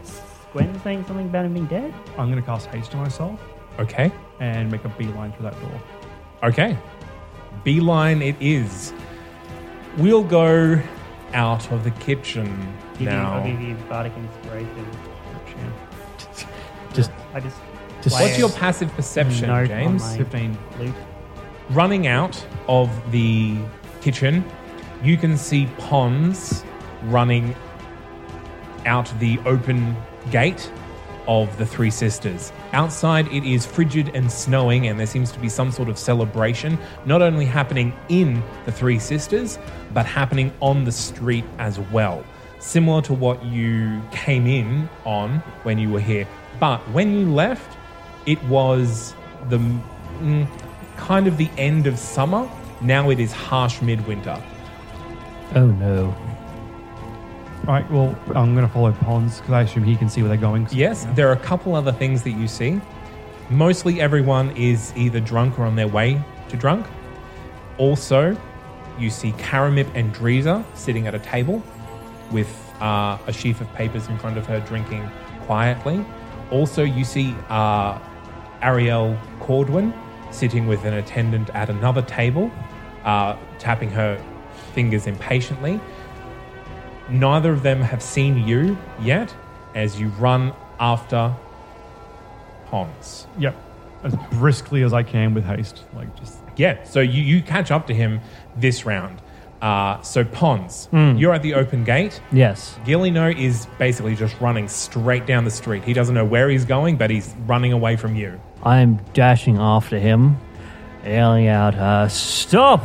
Gwen 0.52 0.80
saying 0.83 1.04
something 1.07 1.26
about 1.26 1.45
him 1.45 1.54
being 1.54 1.66
dead. 1.66 1.95
I'm 2.19 2.28
gonna 2.28 2.42
cast 2.42 2.66
haste 2.66 2.92
on 2.97 3.02
myself 3.04 3.40
Okay. 3.78 4.11
and 4.40 4.73
make 4.73 4.85
a 4.85 4.88
beeline 4.88 5.30
for 5.33 5.42
that 5.45 5.52
door. 5.61 5.80
Okay. 6.42 6.76
Beeline 7.62 8.23
it 8.23 8.35
is. 8.40 8.92
We'll 9.99 10.25
go 10.25 10.83
out 11.33 11.71
of 11.71 11.85
the 11.85 11.92
kitchen 11.92 12.47
Give 12.95 13.02
you, 13.02 13.07
now. 13.07 13.35
I'll 13.35 13.47
give 13.49 13.61
you 13.61 13.76
bardic 13.88 14.12
inspiration. 14.16 14.87
Just, 16.92 17.12
I 17.35 17.38
just. 17.38 17.57
just 18.02 18.21
What's 18.21 18.37
your 18.37 18.50
passive 18.50 18.90
perception, 18.95 19.47
Note 19.47 19.61
on 19.61 19.66
James? 19.69 20.02
my- 20.02 20.16
15. 20.16 20.59
loot? 20.80 20.95
Running 21.71 22.09
out 22.09 22.45
of 22.66 22.90
the 23.12 23.59
kitchen, 24.00 24.45
you 25.02 25.16
can 25.16 25.37
see 25.37 25.66
Pons 25.78 26.64
running 27.04 27.54
out 28.87 29.12
the 29.19 29.38
open 29.47 29.97
gate 30.30 30.71
of 31.26 31.57
the 31.59 31.66
Three 31.66 31.90
Sisters. 31.90 32.52
Outside, 32.73 33.26
it 33.28 33.45
is 33.45 33.64
frigid 33.64 34.11
and 34.14 34.30
snowing, 34.30 34.88
and 34.88 34.99
there 34.99 35.07
seems 35.07 35.30
to 35.33 35.38
be 35.38 35.49
some 35.49 35.71
sort 35.71 35.88
of 35.88 35.99
celebration, 35.99 36.78
not 37.04 37.23
only 37.23 37.45
happening 37.45 37.95
in 38.08 38.43
the 38.65 38.73
Three 38.73 38.99
Sisters, 38.99 39.58
but 39.95 40.06
happening 40.06 40.52
on 40.60 40.84
the 40.84 40.93
street 40.93 41.45
as 41.58 41.78
well. 41.93 42.25
Similar 42.58 43.02
to 43.02 43.15
what 43.15 43.45
you 43.45 44.02
came 44.10 44.47
in 44.47 44.89
on 45.04 45.39
when 45.63 45.78
you 45.78 45.91
were 45.91 46.00
here. 46.00 46.26
But 46.58 46.80
when 46.91 47.19
you 47.19 47.30
left, 47.32 47.76
it 48.26 48.43
was 48.45 49.15
the 49.49 49.58
mm, 49.58 50.47
kind 50.97 51.26
of 51.26 51.36
the 51.36 51.49
end 51.56 51.86
of 51.86 51.99
summer. 51.99 52.49
Now 52.80 53.10
it 53.10 53.21
is 53.21 53.32
harsh 53.32 53.80
midwinter. 53.82 54.43
oh 55.54 55.66
no. 55.66 56.14
All 57.66 57.75
right. 57.75 57.90
Well, 57.90 58.19
I'm 58.34 58.54
gonna 58.54 58.69
follow 58.69 58.93
Pons 58.93 59.38
because 59.38 59.52
I 59.52 59.62
assume 59.62 59.84
he 59.84 59.97
can 59.97 60.08
see 60.08 60.23
where 60.23 60.28
they're 60.28 60.38
going. 60.38 60.66
Yes, 60.73 61.06
there 61.14 61.28
are 61.28 61.32
a 61.32 61.38
couple 61.38 61.75
other 61.75 61.93
things 61.93 62.23
that 62.23 62.30
you 62.30 62.49
see. 62.49 62.80
Mostly 63.50 64.00
everyone 64.00 64.50
is 64.56 64.93
either 64.97 65.21
drunk 65.21 65.58
or 65.58 65.64
on 65.64 65.76
their 65.76 65.88
way 65.88 66.23
to 66.49 66.56
drunk. 66.56 66.86
Also, 67.78 68.36
you 68.99 69.10
see 69.10 69.32
Karamip 69.32 69.88
and 69.95 70.14
Dreeza 70.14 70.64
sitting 70.75 71.06
at 71.06 71.14
a 71.14 71.19
table 71.19 71.62
with 72.30 72.49
uh, 72.80 73.19
a 73.26 73.32
sheaf 73.32 73.60
of 73.60 73.73
papers 73.75 74.08
in 74.08 74.19
front 74.19 74.38
of 74.38 74.47
her, 74.47 74.60
drinking 74.60 75.08
quietly. 75.47 76.04
Also, 76.50 76.82
you 76.82 77.04
see 77.04 77.34
uh, 77.49 77.99
Ariel 78.62 79.19
Cordwin 79.40 79.93
sitting 80.32 80.66
with 80.66 80.84
an 80.84 80.95
attendant 80.95 81.50
at 81.50 81.69
another 81.71 82.02
table, 82.02 82.50
uh, 83.04 83.36
tapping 83.58 83.91
her 83.91 84.23
fingers 84.73 85.06
impatiently. 85.06 85.80
Neither 87.08 87.52
of 87.52 87.63
them 87.63 87.80
have 87.80 88.02
seen 88.02 88.47
you 88.47 88.78
yet 89.00 89.34
as 89.75 90.00
you 90.00 90.08
run 90.10 90.52
after 90.78 91.34
Pons. 92.67 93.26
Yep. 93.39 93.56
As 94.04 94.15
briskly 94.32 94.82
as 94.82 94.93
I 94.93 95.02
can 95.02 95.34
with 95.34 95.45
haste, 95.45 95.84
like 95.95 96.15
just. 96.19 96.39
Yeah, 96.56 96.84
so 96.84 97.00
you, 97.00 97.23
you 97.23 97.43
catch 97.43 97.71
up 97.71 97.86
to 97.89 97.95
him 97.95 98.21
this 98.56 98.86
round. 98.86 99.21
Uh, 99.60 100.00
so 100.00 100.25
Pons, 100.25 100.89
you're 100.93 101.34
at 101.34 101.43
the 101.43 101.52
open 101.52 101.84
gate. 101.84 102.21
Yes. 102.32 102.78
Gillino 102.84 103.36
is 103.36 103.67
basically 103.78 104.15
just 104.17 104.41
running 104.41 104.69
straight 104.69 105.26
down 105.26 105.45
the 105.45 105.50
street. 105.50 105.84
He 105.84 105.93
doesn't 105.93 106.15
know 106.15 106.25
where 106.25 106.49
he's 106.49 106.65
going, 106.65 106.97
but 106.97 107.10
he's 107.10 107.34
running 107.47 107.73
away 107.73 107.97
from 107.97 108.17
you. 108.17 108.41
I'm 108.63 108.97
dashing 109.13 109.58
after 109.58 109.99
him, 109.99 110.39
yelling 111.04 111.49
out, 111.49 111.75
uh, 111.75 112.08
"Stop!" 112.08 112.84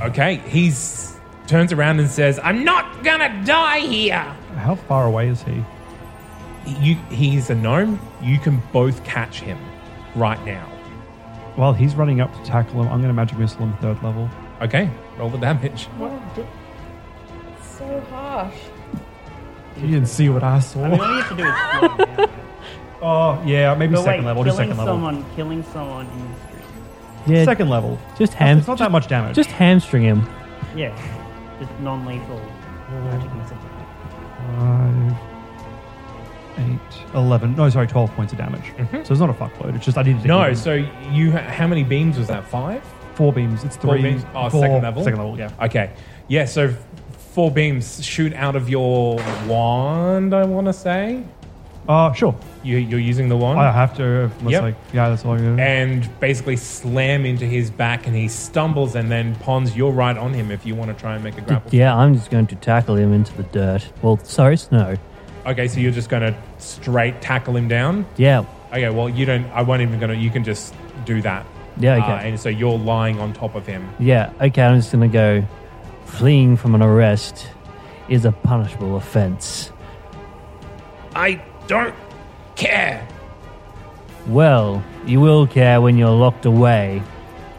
Okay, 0.00 0.36
he's 0.46 1.16
turns 1.46 1.72
around 1.72 2.00
and 2.00 2.10
says, 2.10 2.38
"I'm 2.42 2.64
not 2.64 3.02
gonna 3.02 3.42
die 3.44 3.80
here." 3.80 4.24
How 4.56 4.74
far 4.74 5.06
away 5.06 5.28
is 5.28 5.42
he? 5.42 5.64
You, 6.80 6.96
he's 7.10 7.50
a 7.50 7.54
gnome. 7.54 8.00
You 8.20 8.38
can 8.38 8.60
both 8.72 9.04
catch 9.04 9.40
him 9.40 9.58
right 10.16 10.42
now. 10.44 10.66
While 11.54 11.72
he's 11.72 11.94
running 11.94 12.20
up 12.20 12.34
to 12.34 12.42
tackle 12.42 12.82
him. 12.82 12.88
I'm 12.92 13.00
gonna 13.00 13.14
magic 13.14 13.38
missile 13.38 13.62
him 13.62 13.76
third 13.78 14.02
level. 14.02 14.28
Okay, 14.60 14.90
roll 15.16 15.30
the 15.30 15.38
damage. 15.38 15.88
So 17.78 18.00
harsh. 18.10 18.54
You 19.76 19.88
didn't 19.88 20.06
see 20.06 20.28
what 20.28 20.42
I 20.42 20.58
saw. 20.60 20.84
I 20.84 20.88
mean, 20.88 21.00
all 21.00 21.16
you 21.16 21.22
have 21.22 21.28
to 21.28 21.36
do 21.36 21.44
is 21.46 21.54
slow 22.16 22.26
down. 22.26 22.45
Oh 23.06 23.42
yeah, 23.46 23.74
maybe 23.74 23.94
But 23.94 24.02
second 24.04 24.24
wait, 24.24 24.26
level. 24.28 24.42
killing 24.44 24.46
Just 24.46 24.56
second 24.56 24.76
level. 24.78 24.94
someone, 24.94 25.24
killing 25.36 25.62
someone 25.72 26.06
in 26.06 26.18
the 26.32 26.38
street. 26.38 27.36
Yeah, 27.36 27.44
Second 27.44 27.68
level. 27.70 27.98
just 28.18 28.34
ham. 28.34 28.58
It's 28.58 28.66
not 28.68 28.78
that 28.78 28.90
much 28.90 29.08
damage. 29.08 29.34
Just 29.36 29.50
hamstring 29.50 30.02
him. 30.04 30.28
Yeah, 30.76 30.94
just 31.58 31.72
non-lethal 31.80 32.40
magic 33.04 33.32
missile. 33.34 33.56
Five, 34.58 35.16
eight, 36.58 37.14
11. 37.14 37.56
No, 37.56 37.68
sorry, 37.68 37.86
12 37.86 38.10
points 38.14 38.32
of 38.32 38.38
damage. 38.38 38.62
Mm-hmm. 38.76 39.02
So 39.04 39.12
it's 39.12 39.20
not 39.20 39.30
a 39.30 39.34
fuckload. 39.34 39.74
It's 39.74 39.84
just 39.84 39.98
I 39.98 40.02
needed 40.02 40.22
to 40.22 40.28
No, 40.28 40.40
hit 40.42 40.50
him. 40.50 40.54
so 40.56 40.74
you 41.10 41.32
how 41.32 41.66
many 41.66 41.82
beams 41.82 42.16
was 42.18 42.28
that? 42.28 42.46
Five. 42.46 42.82
four 43.14 43.32
beams. 43.32 43.64
It's 43.64 43.76
Four 43.76 43.94
three. 43.94 44.02
beams? 44.02 44.24
Oh, 44.34 44.48
four- 44.50 44.60
second 44.62 44.82
level? 44.82 45.02
Second 45.04 45.18
level, 45.18 45.38
yeah. 45.38 45.50
Okay. 45.62 45.90
Yeah, 46.28 46.44
so 46.44 46.74
four 47.32 47.50
beams 47.50 48.04
shoot 48.04 48.32
out 48.34 48.54
of 48.56 48.68
your 48.68 49.16
wand, 49.46 50.32
I 50.34 50.44
want 50.44 50.66
to 50.68 50.72
say. 50.72 51.22
Uh, 51.88 52.12
sure. 52.12 52.34
You, 52.64 52.78
you're 52.78 52.98
using 53.00 53.28
the 53.28 53.36
wand? 53.36 53.60
I 53.60 53.70
have 53.70 53.96
to. 53.96 54.30
Unless 54.40 54.52
Yep. 54.52 54.62
like, 54.62 54.74
yeah, 54.92 55.08
that's 55.08 55.24
all 55.24 55.32
I 55.34 55.36
can 55.36 55.56
do. 55.56 55.62
and 55.62 56.20
basically 56.20 56.56
slam 56.56 57.24
into 57.24 57.44
his 57.46 57.70
back, 57.70 58.06
and 58.06 58.16
he 58.16 58.26
stumbles, 58.28 58.96
and 58.96 59.10
then 59.10 59.36
Pons, 59.36 59.76
you're 59.76 59.92
right 59.92 60.16
on 60.16 60.32
him 60.32 60.50
if 60.50 60.66
you 60.66 60.74
want 60.74 60.90
to 60.90 61.00
try 61.00 61.14
and 61.14 61.22
make 61.22 61.38
a 61.38 61.42
grapple. 61.42 61.70
Yeah, 61.72 61.96
I'm 61.96 62.14
just 62.14 62.30
going 62.30 62.46
to 62.48 62.56
tackle 62.56 62.96
him 62.96 63.12
into 63.12 63.32
the 63.36 63.44
dirt. 63.44 63.88
Well, 64.02 64.18
sorry, 64.24 64.56
snow. 64.56 64.96
Okay, 65.46 65.68
so 65.68 65.78
you're 65.78 65.92
just 65.92 66.08
going 66.08 66.22
to 66.22 66.36
straight 66.58 67.20
tackle 67.22 67.56
him 67.56 67.68
down? 67.68 68.04
Yeah, 68.16 68.44
Okay, 68.72 68.90
well, 68.90 69.08
you 69.08 69.24
don't, 69.24 69.44
I 69.52 69.62
won't 69.62 69.80
even 69.80 70.00
going 70.00 70.10
to, 70.10 70.16
you 70.16 70.28
can 70.28 70.42
just 70.42 70.74
do 71.04 71.22
that. 71.22 71.46
Yeah, 71.78 71.94
okay. 72.02 72.12
Uh, 72.12 72.16
and 72.16 72.40
so 72.40 72.48
you're 72.48 72.76
lying 72.76 73.20
on 73.20 73.32
top 73.32 73.54
of 73.54 73.64
him. 73.64 73.88
yeah. 74.00 74.32
Okay, 74.40 74.60
I'm 74.62 74.76
just 74.78 74.90
going 74.90 75.08
to 75.08 75.12
go. 75.12 75.46
Fleeing 76.06 76.56
from 76.56 76.74
an 76.74 76.82
arrest 76.82 77.48
is 78.08 78.24
a 78.24 78.32
punishable 78.32 78.96
offense. 78.96 79.70
I 81.14 81.40
don't 81.66 81.94
care. 82.54 83.06
Well, 84.26 84.82
you 85.04 85.20
will 85.20 85.46
care 85.46 85.80
when 85.80 85.96
you're 85.96 86.10
locked 86.10 86.46
away 86.46 87.02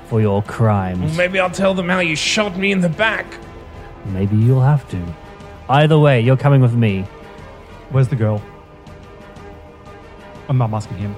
for 0.08 0.22
your 0.22 0.42
crimes. 0.44 1.16
Maybe 1.18 1.40
I'll 1.40 1.50
tell 1.50 1.74
them 1.74 1.88
how 1.90 2.00
you 2.00 2.16
shot 2.16 2.58
me 2.58 2.72
in 2.72 2.82
the 2.82 2.90
back. 2.90 3.26
maybe 4.06 4.36
you'll 4.38 4.62
have 4.62 4.88
to. 4.90 5.16
Either 5.70 6.00
way, 6.00 6.22
you're 6.22 6.38
coming 6.38 6.62
with 6.62 6.74
me. 6.74 7.02
Where's 7.90 8.08
the 8.08 8.16
girl? 8.16 8.42
I'm 10.50 10.58
not 10.58 10.72
asking 10.74 10.98
him. 10.98 11.14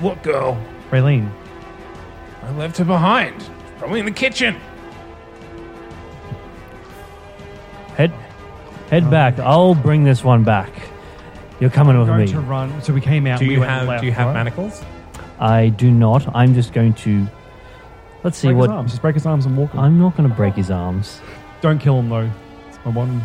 What 0.00 0.22
girl? 0.22 0.58
Raylene. 0.90 1.30
I 2.42 2.50
left 2.52 2.78
her 2.78 2.84
behind. 2.84 3.48
Probably 3.78 4.00
in 4.00 4.06
the 4.06 4.12
kitchen. 4.12 4.56
Head, 7.96 8.12
head 8.92 9.10
back. 9.10 9.38
I'll 9.38 9.74
bring 9.74 10.04
this 10.04 10.22
one 10.22 10.44
back. 10.44 10.70
You're 11.60 11.70
coming 11.70 11.98
with 11.98 12.08
going 12.08 12.26
me. 12.26 12.26
to 12.28 12.40
run. 12.40 12.82
So 12.82 12.92
we 12.92 13.00
came 13.00 13.26
out. 13.26 13.40
Do 13.40 13.46
we 13.46 13.54
you 13.54 13.60
went 13.60 13.70
have 13.72 13.88
left, 13.88 14.00
do 14.02 14.06
you 14.06 14.12
have 14.12 14.26
right? 14.26 14.34
manacles? 14.34 14.84
I 15.40 15.70
do 15.70 15.90
not. 15.90 16.34
I'm 16.36 16.54
just 16.54 16.72
going 16.72 16.92
to. 16.94 17.26
Let's 18.22 18.36
see 18.36 18.48
Break 18.48 18.58
what. 18.58 18.70
his 18.70 18.76
arms. 18.76 18.90
Just 18.92 19.02
break 19.02 19.14
his 19.14 19.26
arms 19.26 19.46
and 19.46 19.56
walk. 19.56 19.72
him. 19.72 19.80
I'm 19.80 19.98
not 19.98 20.16
going 20.16 20.28
to 20.28 20.34
break 20.34 20.54
his 20.54 20.70
arms. 20.70 21.20
Don't 21.62 21.78
kill 21.78 21.98
him 21.98 22.08
though. 22.10 22.30
It's 22.68 22.78
my 22.84 22.90
one. 22.90 23.22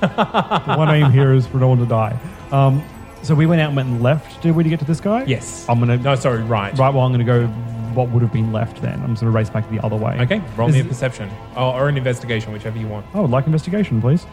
the 0.00 0.74
one 0.76 0.88
aim 0.90 1.12
here 1.12 1.32
is 1.32 1.46
for 1.46 1.58
no 1.58 1.68
one 1.68 1.78
to 1.78 1.86
die. 1.86 2.18
Um, 2.50 2.84
so 3.22 3.34
we 3.34 3.46
went 3.46 3.60
out 3.60 3.68
and 3.68 3.76
went 3.76 4.02
left. 4.02 4.42
Did 4.42 4.56
we 4.56 4.64
to 4.64 4.68
get 4.68 4.80
to 4.80 4.84
this 4.84 5.00
guy? 5.00 5.24
Yes. 5.24 5.64
I'm 5.68 5.78
gonna. 5.78 5.96
No, 5.96 6.14
sorry, 6.16 6.42
right. 6.42 6.76
Right. 6.76 6.92
Well, 6.92 7.04
I'm 7.04 7.12
gonna 7.12 7.24
go. 7.24 7.46
What 7.94 8.08
would 8.10 8.22
have 8.22 8.32
been 8.32 8.52
left 8.52 8.82
then? 8.82 9.00
I'm 9.02 9.10
just 9.10 9.20
gonna 9.20 9.30
race 9.30 9.48
back 9.48 9.70
the 9.70 9.78
other 9.84 9.94
way. 9.96 10.18
Okay, 10.20 10.42
roll 10.56 10.68
Is 10.68 10.74
me 10.74 10.80
a 10.80 10.84
perception 10.84 11.30
or, 11.56 11.74
or 11.74 11.88
an 11.88 11.96
investigation, 11.96 12.52
whichever 12.52 12.76
you 12.76 12.88
want. 12.88 13.06
I 13.14 13.20
would 13.20 13.30
like 13.30 13.46
investigation, 13.46 14.00
please. 14.00 14.26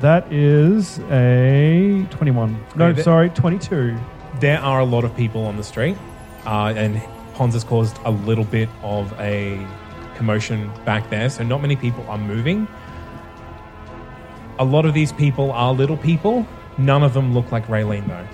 That 0.00 0.32
is 0.32 0.98
a 1.10 2.06
21. 2.10 2.58
No, 2.74 2.86
Okay, 2.86 3.02
sorry, 3.02 3.28
22. 3.30 3.98
There 4.40 4.58
are 4.58 4.80
a 4.80 4.84
lot 4.84 5.04
of 5.04 5.14
people 5.14 5.44
on 5.44 5.58
the 5.58 5.62
street, 5.62 5.96
uh, 6.46 6.72
and 6.74 7.02
Pons 7.34 7.52
has 7.52 7.64
caused 7.64 7.98
a 8.06 8.10
little 8.10 8.44
bit 8.44 8.70
of 8.82 9.12
a 9.20 9.66
commotion 10.14 10.70
back 10.86 11.10
there, 11.10 11.28
so 11.28 11.44
not 11.44 11.60
many 11.60 11.76
people 11.76 12.04
are 12.08 12.16
moving. 12.16 12.66
A 14.58 14.64
lot 14.64 14.86
of 14.86 14.94
these 14.94 15.12
people 15.12 15.52
are 15.52 15.72
little 15.74 15.96
people. 15.98 16.46
None 16.78 17.02
of 17.02 17.12
them 17.12 17.34
look 17.34 17.52
like 17.52 17.66
Raylene, 17.66 18.06
though. 18.08 18.26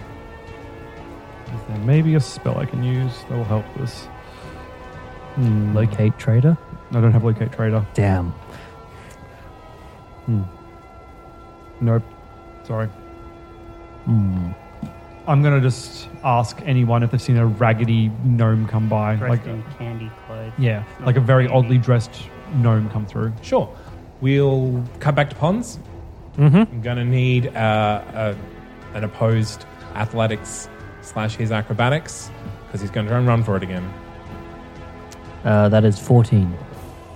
Is 1.53 1.63
there 1.69 1.79
maybe 1.79 2.15
a 2.15 2.21
spell 2.21 2.59
I 2.59 2.67
can 2.67 2.85
use 2.85 3.25
that 3.29 3.37
will 3.37 3.45
help 3.45 3.65
this? 3.77 4.05
Hmm. 5.35 5.75
Locate 5.75 6.17
trader. 6.17 6.57
I 6.93 7.01
don't 7.01 7.13
have 7.13 7.25
locate 7.25 7.53
trader. 7.53 7.85
Damn. 7.95 8.33
Nope. 11.81 12.03
Sorry. 12.65 12.89
Hmm. 14.05 14.51
I'm 15.29 15.43
gonna 15.43 15.61
just 15.61 16.09
ask 16.23 16.61
anyone 16.65 17.03
if 17.03 17.11
they've 17.11 17.21
seen 17.21 17.37
a 17.37 17.47
raggedy 17.47 18.09
gnome 18.25 18.69
come 18.69 18.89
by, 18.89 19.17
Dressed 19.17 19.31
like 19.45 19.47
in 19.47 19.63
candy 19.77 20.11
clothes. 20.27 20.53
yeah, 20.57 20.85
like 21.01 21.17
a 21.17 21.21
very 21.21 21.47
baby. 21.47 21.57
oddly 21.57 21.79
dressed 21.79 22.29
gnome 22.55 22.89
come 22.91 23.07
through. 23.07 23.33
Sure. 23.43 23.69
We'll 24.21 24.85
cut 25.01 25.15
back 25.17 25.29
to 25.31 25.37
Pons. 25.37 25.79
Mm-hmm. 26.39 26.57
I'm 26.57 26.81
going 26.81 26.97
to 26.97 27.05
need 27.05 27.49
uh, 27.57 28.03
a, 28.15 28.37
an 28.95 29.05
opposed 29.05 29.65
athletics 29.95 30.69
slash 31.03 31.35
his 31.37 31.51
acrobatics 31.53 32.31
because 32.67 32.81
he's 32.81 32.91
going 32.91 33.07
to 33.07 33.11
try 33.11 33.19
and 33.19 33.27
run 33.27 33.43
for 33.45 33.57
it 33.57 33.63
again. 33.63 33.93
Uh, 35.45 35.69
that 35.69 35.85
is 35.85 35.99
14. 35.99 36.57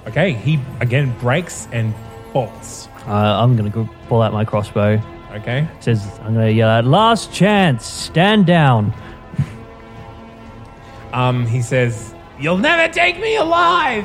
Okay, 0.08 0.32
he 0.32 0.58
again 0.80 1.16
breaks 1.20 1.68
and 1.72 1.94
bolts. 2.32 2.88
Uh, 3.06 3.42
I'm 3.42 3.56
going 3.56 3.70
to 3.72 3.88
pull 4.08 4.22
out 4.22 4.32
my 4.32 4.44
crossbow. 4.44 5.00
Okay. 5.32 5.60
It 5.78 5.84
says, 5.84 6.18
I'm 6.22 6.34
going 6.34 6.46
to 6.46 6.52
yell 6.52 6.68
out, 6.68 6.84
last 6.84 7.32
chance, 7.32 7.84
stand 7.86 8.46
down. 8.46 8.92
Um, 11.12 11.46
he 11.46 11.60
says, 11.60 12.14
"You'll 12.38 12.58
never 12.58 12.92
take 12.92 13.18
me 13.20 13.36
alive." 13.36 14.04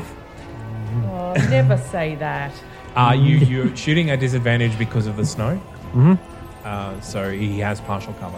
Oh, 1.06 1.34
never 1.50 1.78
say 1.78 2.16
that. 2.16 2.52
Uh, 2.96 3.12
you 3.12 3.40
you're 3.40 3.76
shooting 3.76 4.10
at 4.10 4.22
disadvantage 4.22 4.78
because 4.80 5.06
of 5.06 5.18
the 5.18 5.26
snow. 5.26 5.60
Mhm. 5.94 6.18
Uh, 6.64 6.98
so 7.02 7.30
he 7.30 7.60
has 7.60 7.82
partial 7.82 8.14
cover. 8.14 8.38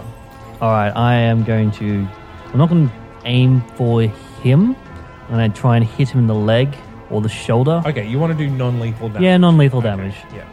All 0.59 0.71
right, 0.71 0.89
I 0.95 1.13
am 1.13 1.43
going 1.43 1.69
to. 1.73 2.07
I'm 2.51 2.57
not 2.57 2.67
going 2.67 2.89
to 2.89 2.95
aim 3.25 3.61
for 3.75 4.01
him. 4.01 4.75
I'm 5.29 5.35
going 5.35 5.51
to 5.53 5.61
try 5.61 5.77
and 5.77 5.85
hit 5.85 6.09
him 6.09 6.21
in 6.21 6.25
the 6.27 6.33
leg 6.33 6.75
or 7.09 7.21
the 7.21 7.29
shoulder. 7.29 7.81
Okay, 7.85 8.07
you 8.07 8.19
want 8.19 8.37
to 8.37 8.37
do 8.37 8.49
non-lethal 8.49 9.09
damage? 9.09 9.23
Yeah, 9.23 9.37
non 9.37 9.57
lethal 9.57 9.81
damage. 9.81 10.15
Yeah. 10.33 10.47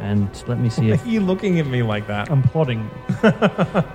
And 0.00 0.28
let 0.46 0.58
me 0.58 0.68
see 0.68 0.88
Why 0.88 0.94
if 0.94 1.04
are 1.04 1.08
you 1.08 1.20
looking 1.20 1.58
at 1.58 1.66
me 1.66 1.82
like 1.82 2.06
that? 2.06 2.30
I'm 2.30 2.42
plotting. 2.42 2.88
let 3.22 3.86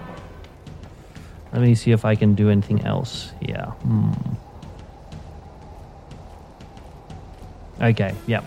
me 1.54 1.76
see 1.76 1.92
if 1.92 2.06
I 2.06 2.16
can 2.16 2.34
do 2.36 2.50
anything 2.50 2.84
else. 2.86 3.32
Yeah. 3.42 3.66
Hmm. 3.68 4.12
Okay. 7.82 8.14
Yep. 8.28 8.46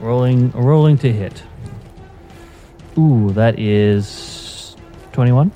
Rolling. 0.00 0.50
Rolling 0.50 0.98
to 0.98 1.12
hit. 1.12 1.42
Ooh, 2.98 3.30
that 3.32 3.58
is 3.58 4.76
twenty-one. 5.12 5.52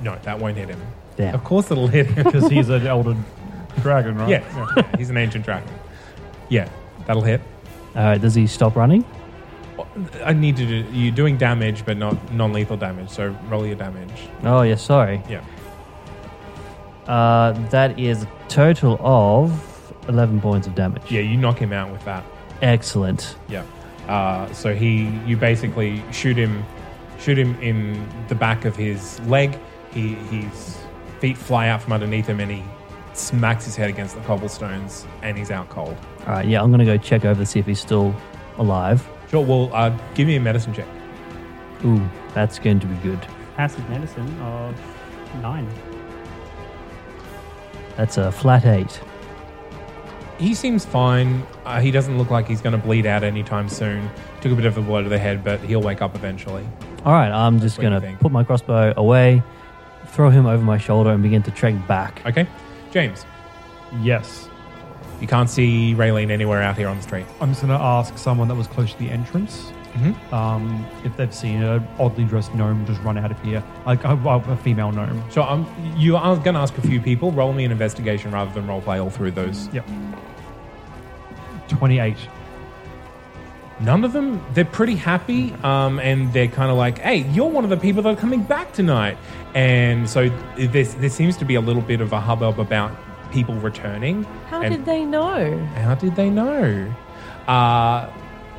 No, 0.00 0.16
that 0.22 0.38
won't 0.38 0.56
hit 0.56 0.68
him. 0.68 0.80
Damn. 1.16 1.34
Of 1.34 1.44
course 1.44 1.70
it'll 1.70 1.86
hit 1.88 2.06
him 2.06 2.24
because 2.24 2.48
he's 2.50 2.68
an 2.68 2.86
elder 2.86 3.16
dragon, 3.82 4.16
right? 4.16 4.28
Yeah, 4.28 4.74
yeah, 4.76 4.96
he's 4.96 5.10
an 5.10 5.16
ancient 5.16 5.44
dragon. 5.44 5.68
Yeah, 6.48 6.68
that'll 7.06 7.22
hit. 7.22 7.40
All 7.96 8.02
right. 8.02 8.20
Does 8.20 8.34
he 8.34 8.46
stop 8.46 8.76
running? 8.76 9.04
I 10.24 10.32
need 10.32 10.56
to 10.56 10.66
do. 10.66 10.84
You're 10.92 11.14
doing 11.14 11.36
damage, 11.36 11.84
but 11.84 11.96
not 11.96 12.32
non-lethal 12.32 12.76
damage. 12.76 13.10
So 13.10 13.36
roll 13.48 13.66
your 13.66 13.76
damage. 13.76 14.28
Oh, 14.42 14.62
yeah. 14.62 14.74
Sorry. 14.74 15.22
Yeah. 15.28 15.44
Uh, 17.06 17.52
that 17.70 17.98
is 17.98 18.22
a 18.22 18.28
total 18.48 18.98
of 19.00 19.94
eleven 20.08 20.40
points 20.40 20.66
of 20.66 20.74
damage. 20.74 21.02
Yeah, 21.10 21.20
you 21.20 21.36
knock 21.36 21.58
him 21.58 21.72
out 21.72 21.92
with 21.92 22.04
that. 22.04 22.24
Excellent. 22.62 23.36
Yeah. 23.48 23.64
Uh, 24.08 24.52
so 24.52 24.74
he, 24.74 25.08
you 25.26 25.36
basically 25.36 26.02
shoot 26.12 26.36
him, 26.36 26.64
shoot 27.18 27.38
him 27.38 27.60
in 27.60 28.06
the 28.28 28.34
back 28.34 28.64
of 28.64 28.76
his 28.76 29.20
leg. 29.20 29.58
He, 29.92 30.14
his 30.14 30.78
feet 31.20 31.36
fly 31.38 31.68
out 31.68 31.82
from 31.82 31.92
underneath 31.92 32.26
him, 32.26 32.40
and 32.40 32.50
he 32.50 32.62
smacks 33.16 33.64
his 33.64 33.76
head 33.76 33.88
against 33.90 34.14
the 34.14 34.20
cobblestones, 34.22 35.06
and 35.22 35.36
he's 35.38 35.50
out 35.50 35.68
cold. 35.68 35.96
All 36.26 36.34
right. 36.34 36.46
Yeah, 36.46 36.62
I'm 36.62 36.70
gonna 36.70 36.84
go 36.84 36.96
check 36.96 37.24
over 37.24 37.40
to 37.40 37.46
see 37.46 37.58
if 37.60 37.66
he's 37.66 37.80
still 37.80 38.14
alive. 38.58 39.06
Sure. 39.30 39.44
Well, 39.44 39.70
uh, 39.72 39.90
give 40.14 40.26
me 40.26 40.36
a 40.36 40.40
medicine 40.40 40.72
check. 40.74 40.86
Ooh, 41.84 42.00
that's 42.34 42.58
going 42.58 42.80
to 42.80 42.86
be 42.86 42.94
good. 42.96 43.20
Passive 43.56 43.88
medicine 43.90 44.28
of 44.40 44.74
nine. 45.42 45.68
That's 47.96 48.16
a 48.16 48.32
flat 48.32 48.64
eight. 48.66 49.00
He 50.38 50.54
seems 50.54 50.84
fine. 50.84 51.46
Uh, 51.64 51.80
he 51.80 51.90
doesn't 51.92 52.18
look 52.18 52.30
like 52.30 52.48
he's 52.48 52.60
going 52.60 52.72
to 52.72 52.84
bleed 52.84 53.06
out 53.06 53.22
anytime 53.22 53.68
soon. 53.68 54.10
Took 54.40 54.52
a 54.52 54.56
bit 54.56 54.64
of 54.66 54.76
a 54.76 54.82
blow 54.82 55.02
to 55.02 55.08
the 55.08 55.18
head, 55.18 55.44
but 55.44 55.60
he'll 55.60 55.80
wake 55.80 56.02
up 56.02 56.14
eventually. 56.16 56.66
All 57.04 57.12
right, 57.12 57.30
I'm 57.30 57.60
just 57.60 57.78
what 57.78 57.84
you 57.84 57.90
gonna 57.90 58.00
think. 58.00 58.18
put 58.18 58.32
my 58.32 58.42
crossbow 58.42 58.94
away, 58.96 59.42
throw 60.06 60.30
him 60.30 60.46
over 60.46 60.62
my 60.64 60.78
shoulder, 60.78 61.10
and 61.10 61.22
begin 61.22 61.42
to 61.44 61.50
trek 61.50 61.74
back. 61.86 62.24
Okay, 62.26 62.48
James. 62.94 63.26
Yes. 64.00 64.48
You 65.20 65.26
can't 65.26 65.50
see 65.50 65.94
Raylene 65.96 66.30
anywhere 66.30 66.62
out 66.62 66.76
here 66.78 66.88
on 66.88 66.96
the 66.96 67.02
street. 67.02 67.26
I'm 67.40 67.50
just 67.50 67.60
going 67.60 67.76
to 67.76 67.84
ask 67.84 68.16
someone 68.16 68.46
that 68.48 68.54
was 68.54 68.66
close 68.68 68.92
to 68.92 68.98
the 68.98 69.10
entrance 69.10 69.72
Mhm. 69.94 70.32
um, 70.32 70.84
if 71.04 71.16
they've 71.16 71.32
seen 71.32 71.62
an 71.62 71.86
oddly 72.00 72.24
dressed 72.24 72.52
gnome 72.54 72.84
just 72.84 73.00
run 73.02 73.16
out 73.16 73.30
of 73.30 73.40
here, 73.42 73.62
like 73.86 74.02
a, 74.04 74.10
a 74.12 74.56
female 74.56 74.90
gnome. 74.90 75.22
So 75.30 75.42
um, 75.42 75.66
you 75.96 76.16
are 76.16 76.34
going 76.36 76.54
to 76.54 76.60
ask 76.60 76.76
a 76.78 76.82
few 76.82 77.00
people. 77.00 77.30
Roll 77.30 77.52
me 77.52 77.64
an 77.64 77.70
investigation 77.72 78.30
rather 78.32 78.52
than 78.52 78.66
role 78.66 78.80
play 78.80 78.98
all 78.98 79.10
through 79.10 79.30
those. 79.32 79.68
Yep. 79.72 79.86
28. 81.68 82.16
None 83.80 84.04
of 84.04 84.12
them. 84.12 84.44
They're 84.54 84.64
pretty 84.64 84.94
happy, 84.94 85.52
um, 85.64 85.98
and 85.98 86.32
they're 86.32 86.48
kind 86.48 86.70
of 86.70 86.76
like, 86.76 86.98
"Hey, 86.98 87.28
you're 87.32 87.50
one 87.50 87.64
of 87.64 87.70
the 87.70 87.76
people 87.76 88.02
that 88.02 88.10
are 88.10 88.20
coming 88.20 88.42
back 88.42 88.72
tonight." 88.72 89.18
And 89.54 90.08
so 90.08 90.28
there, 90.56 90.84
there 90.84 91.10
seems 91.10 91.36
to 91.38 91.44
be 91.44 91.56
a 91.56 91.60
little 91.60 91.82
bit 91.82 92.00
of 92.00 92.12
a 92.12 92.20
hubbub 92.20 92.60
about 92.60 92.92
people 93.32 93.54
returning. 93.56 94.24
How 94.48 94.62
and 94.62 94.74
did 94.74 94.84
they 94.84 95.04
know? 95.04 95.58
How 95.74 95.96
did 95.96 96.14
they 96.14 96.30
know? 96.30 96.94
Uh, 97.48 98.08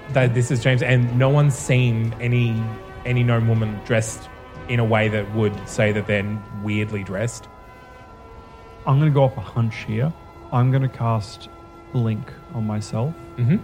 that 0.10 0.34
this 0.34 0.51
is 0.51 0.62
James, 0.62 0.84
and 0.84 1.17
no 1.17 1.30
one's 1.30 1.56
seen 1.56 2.13
any 2.19 2.62
any 3.06 3.23
known 3.23 3.47
woman 3.47 3.80
dressed 3.86 4.30
in 4.67 4.80
a 4.80 4.86
way 4.86 5.08
that 5.08 5.34
would 5.34 5.67
say 5.67 5.91
that 5.91 6.08
they're 6.08 6.38
weirdly 6.63 7.04
dressed. 7.04 7.47
I'm 8.86 8.99
going 8.99 9.12
to 9.12 9.13
go 9.13 9.23
off 9.23 9.38
a 9.38 9.41
hunch 9.41 9.78
here. 9.86 10.12
I'm 10.51 10.71
going 10.71 10.84
to 10.84 10.89
cast 10.89 11.49
Blink 11.91 12.32
on 12.54 12.67
myself. 12.67 13.13
Mm-hmm. 13.38 13.58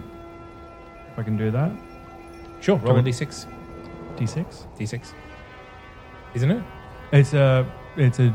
If 1.12 1.18
I 1.18 1.22
can 1.22 1.36
do 1.36 1.50
that. 1.50 1.70
Sure, 2.60 2.76
roll 2.76 2.96
a 2.96 3.02
Do 3.02 3.10
d6. 3.10 3.46
D6? 4.16 4.66
D6. 4.78 5.12
Isn't 6.34 6.50
it? 6.50 6.62
It's 7.12 7.34
a 7.34 7.66
it's 7.96 8.18
a 8.18 8.32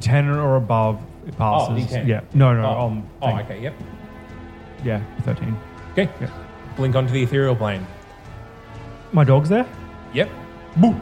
ten 0.00 0.28
or 0.28 0.56
above. 0.56 1.00
It 1.26 1.36
passes. 1.36 1.68
Oh, 1.92 1.96
D10. 1.96 2.06
Yeah. 2.06 2.20
No, 2.34 2.54
no. 2.54 2.64
Oh, 2.64 2.86
Um, 2.86 3.08
oh 3.22 3.26
thing. 3.28 3.38
okay, 3.40 3.60
yep. 3.62 3.74
Yeah, 4.84 5.02
thirteen. 5.22 5.56
Okay. 5.92 6.08
Blink 6.76 6.94
onto 6.94 7.12
the 7.12 7.22
ethereal 7.22 7.56
plane. 7.56 7.86
My 9.12 9.24
dog's 9.24 9.48
there. 9.48 9.66
Yep. 10.14 10.30
Boo, 10.76 10.94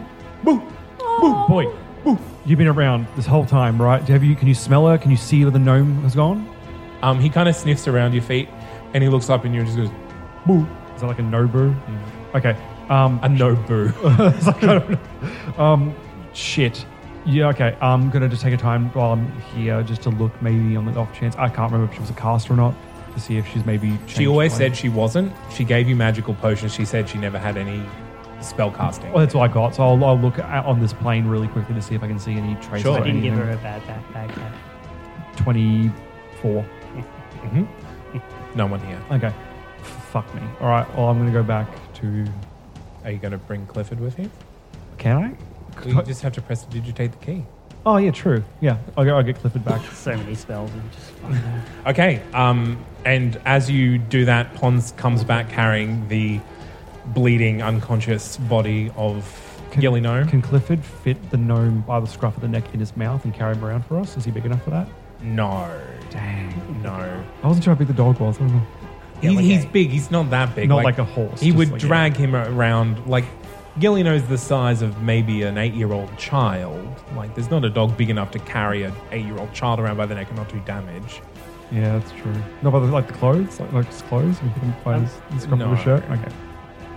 boo, 0.43 0.63
boo, 1.21 1.47
boy, 1.47 1.67
boo. 2.05 2.19
You've 2.47 2.59
been 2.59 2.67
around 2.69 3.07
this 3.17 3.27
whole 3.27 3.45
time, 3.45 3.81
right? 3.81 4.03
Have 4.09 4.25
you? 4.25 4.35
Can 4.35 4.49
you 4.49 4.55
smell 4.55 4.87
her? 4.89 4.97
Can 4.97 5.11
you 5.11 5.17
see 5.19 5.45
where 5.45 5.51
the 5.51 5.59
gnome 5.59 6.03
has 6.03 6.15
gone? 6.15 6.49
Um, 7.03 7.21
he 7.21 7.29
kind 7.29 7.49
of 7.49 7.55
sniffs 7.55 7.87
around 7.87 8.15
your 8.15 8.23
feet, 8.23 8.49
and 8.95 9.03
he 9.03 9.09
looks 9.09 9.31
up 9.31 9.45
at 9.45 9.51
you 9.53 9.61
and 9.61 9.67
just 9.67 9.79
goes, 9.79 9.91
boo. 10.47 10.67
Is 10.95 11.01
that 11.03 11.07
like 11.07 11.19
a 11.19 11.23
no 11.23 11.47
boo? 11.47 11.71
Mm. 11.71 12.35
Okay. 12.35 12.57
Um, 12.89 13.21
A 13.23 13.29
no 13.29 13.55
boo. 13.55 13.93
like, 14.03 15.59
Um, 15.59 15.95
shit. 16.33 16.85
Yeah, 17.27 17.49
okay. 17.49 17.77
I'm 17.81 18.09
going 18.11 18.23
to 18.23 18.29
just 18.29 18.43
take 18.43 18.55
a 18.55 18.57
time 18.57 18.91
while 18.95 19.13
I'm 19.13 19.31
here 19.55 19.83
just 19.83 20.03
to 20.03 20.11
look 20.11 20.41
maybe 20.41 20.75
on 20.77 20.87
the 20.87 20.99
off 20.99 21.13
chance. 21.13 21.37
I 21.37 21.49
can't 21.49 21.71
remember 21.71 21.91
if 21.93 21.95
she 21.95 22.01
was 22.01 22.11
a 22.11 22.15
caster 22.15 22.55
or 22.55 22.57
not 22.57 22.75
to 23.13 23.21
see 23.21 23.37
if 23.37 23.47
she's 23.49 23.67
maybe. 23.67 23.99
She 24.07 24.27
always 24.27 24.55
said 24.55 24.77
she 24.77 24.89
wasn't. 24.89 25.33
She 25.53 25.65
gave 25.65 25.89
you 25.89 25.97
magical 25.97 26.35
potions. 26.35 26.73
She 26.75 26.85
said 26.87 27.09
she 27.09 27.19
never 27.19 27.39
had 27.39 27.57
any 27.59 27.83
spell 28.41 28.71
casting. 28.71 29.13
Well, 29.13 29.21
that's 29.21 29.35
what 29.35 29.51
I 29.51 29.53
got. 29.53 29.75
So 29.75 29.83
I'll, 29.83 30.03
I'll 30.05 30.19
look 30.19 30.39
at, 30.39 30.65
on 30.65 30.81
this 30.81 30.93
plane 30.95 31.27
really 31.27 31.49
quickly 31.49 31.75
to 31.75 31.83
see 31.83 31.95
if 31.95 32.03
I 32.03 32.07
can 32.07 32.19
see 32.19 32.33
any 32.33 32.55
traces. 32.57 32.85
Sure. 32.85 32.97
I 32.97 33.01
I 33.01 33.05
didn't 33.05 33.21
give 33.23 33.35
her 33.35 33.51
a 33.51 33.57
bad 33.57 33.83
backpack. 33.83 34.53
24. 35.37 36.63
Mm-hmm. 36.63 37.65
No 38.59 38.67
one 38.67 38.81
here. 38.81 39.01
Okay. 39.13 39.33
Fuck 40.11 40.35
me. 40.35 40.43
All 40.61 40.69
right. 40.69 40.97
Well, 40.97 41.07
I'm 41.07 41.17
gonna 41.17 41.31
go 41.31 41.45
back 41.45 41.69
to. 41.95 42.27
Are 43.05 43.13
you 43.13 43.19
going 43.19 43.31
to 43.31 43.39
bring 43.39 43.65
Clifford 43.67 44.01
with 44.01 44.19
you? 44.19 44.29
Can 44.99 45.17
I? 45.17 45.81
Well, 45.85 45.95
you 45.95 46.03
just 46.03 46.23
have 46.23 46.33
to 46.33 46.43
prestidigitate 46.43 47.13
the 47.13 47.25
key. 47.25 47.45
Oh 47.87 47.99
yeah, 47.99 48.11
true. 48.11 48.43
Yeah, 48.61 48.79
I'll 48.97 49.05
get, 49.05 49.15
I'll 49.15 49.23
get 49.23 49.37
Clifford 49.37 49.65
back. 49.65 49.81
So 49.93 50.17
many 50.17 50.35
spells 50.35 50.73
and 50.73 50.83
just. 50.91 51.13
Okay. 51.87 52.21
Um, 52.35 52.85
and 53.05 53.41
as 53.45 53.71
you 53.71 53.97
do 53.97 54.25
that, 54.25 54.53
Pons 54.55 54.91
comes 54.97 55.23
back 55.23 55.49
carrying 55.49 56.09
the 56.09 56.41
bleeding, 57.07 57.63
unconscious 57.63 58.39
body 58.39 58.91
of 58.97 59.25
Gilly 59.79 60.01
Gnome. 60.01 60.27
Can 60.27 60.43
Clifford 60.43 60.85
fit 60.85 61.31
the 61.31 61.37
gnome 61.37 61.83
by 61.83 62.01
the 62.01 62.09
scruff 62.09 62.35
of 62.35 62.43
the 62.43 62.49
neck 62.49 62.75
in 62.75 62.81
his 62.81 62.97
mouth 62.97 63.25
and 63.25 63.33
carry 63.33 63.55
him 63.55 63.65
around 63.65 63.87
for 63.87 64.01
us? 64.01 64.17
Is 64.17 64.25
he 64.25 64.33
big 64.33 64.47
enough 64.47 64.65
for 64.65 64.71
that? 64.71 64.89
No. 65.23 65.81
Dang. 66.19 66.83
No. 66.83 67.25
I 67.43 67.47
wasn't 67.47 67.65
sure 67.65 67.75
how 67.75 67.79
big 67.79 67.89
the 67.89 67.95
dog 67.95 68.19
was. 68.21 68.37
I 68.37 68.41
don't 68.41 68.53
know. 68.55 68.63
He, 69.21 69.37
he's 69.37 69.67
big. 69.67 69.91
He's 69.91 70.11
not 70.11 70.31
that 70.31 70.55
big. 70.55 70.69
Not 70.69 70.85
like 70.85 70.99
a 70.99 71.05
horse, 71.05 71.41
He 71.41 71.49
just 71.49 71.59
would 71.59 71.71
like- 71.73 71.81
drag 71.81 72.17
him 72.17 72.37
around 72.37 73.05
like 73.07 73.25
Gillino's 73.79 74.27
the 74.29 74.39
size 74.39 74.83
of 74.83 75.03
maybe 75.03 75.43
an 75.43 75.57
eight-year-old 75.59 76.17
child. 76.19 76.87
Like, 77.17 77.35
there's 77.35 77.51
not 77.51 77.65
a 77.65 77.71
dog 77.71 77.97
big 77.97 78.11
enough 78.11 78.31
to 78.33 78.39
carry 78.41 78.83
an 78.85 78.93
eight-year-old 79.13 79.53
child 79.53 79.79
around 79.81 79.97
by 79.97 80.07
the 80.07 80.15
neck 80.17 80.29
and 80.29 80.37
not 80.37 80.49
do 80.49 80.59
damage. 80.61 81.21
Yeah, 81.71 81.99
that's 81.99 82.11
true. 82.13 82.35
No, 82.63 82.71
but 82.71 82.81
like 82.83 83.07
the 83.07 83.13
clothes, 83.13 83.61
like, 83.61 83.73
like 83.73 83.87
his 83.87 84.03
clothes, 84.03 84.43
we 84.43 84.49
put 84.51 84.63
him 84.63 84.75
by 84.85 84.99
his, 85.01 85.13
the 85.31 85.41
scruff 85.41 85.53
of 85.53 85.59
no. 85.59 85.75
his 85.75 85.85
shirt. 85.85 86.03
Okay. 86.11 86.33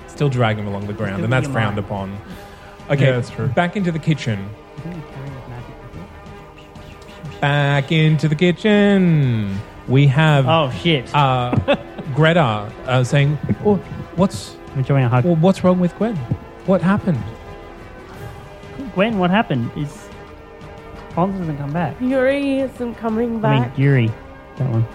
Still 0.08 0.30
drag 0.30 0.58
him 0.58 0.68
along 0.68 0.88
the 0.88 0.94
ground, 0.94 1.24
and 1.24 1.32
that's 1.34 1.48
frowned 1.48 1.78
upon. 1.78 2.18
Okay, 2.90 3.06
Yeah, 3.06 3.12
that's 3.14 3.30
true. 3.30 3.48
Back 3.50 3.76
into 3.76 3.92
the 3.92 4.00
kitchen. 4.00 4.50
I 4.78 4.82
think 4.82 4.96
you 4.96 5.02
carry 5.02 5.30
with 5.30 5.34
magic 5.34 5.40
with 5.40 5.50
you. 5.50 5.51
Back 7.42 7.92
into 7.92 8.28
the 8.28 8.36
kitchen. 8.36 9.60
We 9.88 10.08
have 10.08 10.48
Oh 10.48 10.72
shit! 10.72 11.14
uh, 11.14 11.56
Greta 12.16 12.72
uh, 12.86 13.04
saying, 13.04 13.38
oh, 13.66 13.76
"What's 14.16 14.56
I'm 14.74 14.80
enjoying 14.80 15.04
a 15.06 15.10
hug. 15.10 15.26
well, 15.26 15.36
what's 15.38 15.64
wrong 15.64 15.80
with 15.80 15.96
Gwen? 15.98 16.16
What 16.68 16.82
happened?" 16.82 17.22
Gwen, 18.94 19.18
what 19.18 19.30
happened? 19.32 19.72
Is 19.76 20.08
Pons 21.16 21.38
doesn't 21.40 21.58
come 21.58 21.74
back? 21.74 22.00
Yuri 22.00 22.60
isn't 22.60 22.96
coming 22.96 23.44
I 23.44 23.54
mean, 23.54 23.64
back. 23.64 23.78
Yuri, 23.78 24.12
that 24.58 24.70
one. 24.70 24.86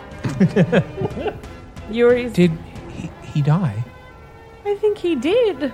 Yuri's. 1.91 2.33
Did 2.33 2.53
he, 2.91 3.11
he 3.23 3.43
die? 3.43 3.83
I 4.65 4.75
think 4.77 4.99
he 4.99 5.15
did. 5.17 5.73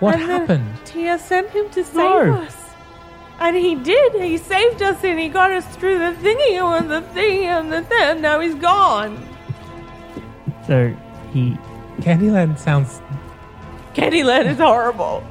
What 0.00 0.14
And 0.14 0.22
then 0.22 0.28
happened? 0.40 0.66
Tia 0.84 1.18
sent 1.18 1.50
him 1.50 1.68
to 1.70 1.84
save 1.84 1.94
No. 1.94 2.34
us. 2.42 2.59
And 3.40 3.56
he 3.56 3.74
did. 3.74 4.14
He 4.20 4.36
saved 4.36 4.82
us 4.82 5.02
and 5.02 5.18
he 5.18 5.28
got 5.28 5.50
us 5.50 5.66
through 5.76 5.98
the 5.98 6.12
thingy 6.22 6.56
and 6.78 6.90
the 6.90 7.00
thing 7.00 7.46
and 7.46 7.72
the 7.72 7.82
thing. 7.82 8.20
Now 8.20 8.38
he's 8.40 8.54
gone. 8.54 9.26
So 10.66 10.94
he. 11.32 11.56
Candyland 12.00 12.58
sounds. 12.58 13.00
Candyland 13.94 14.46
is 14.46 14.58
horrible, 14.58 15.22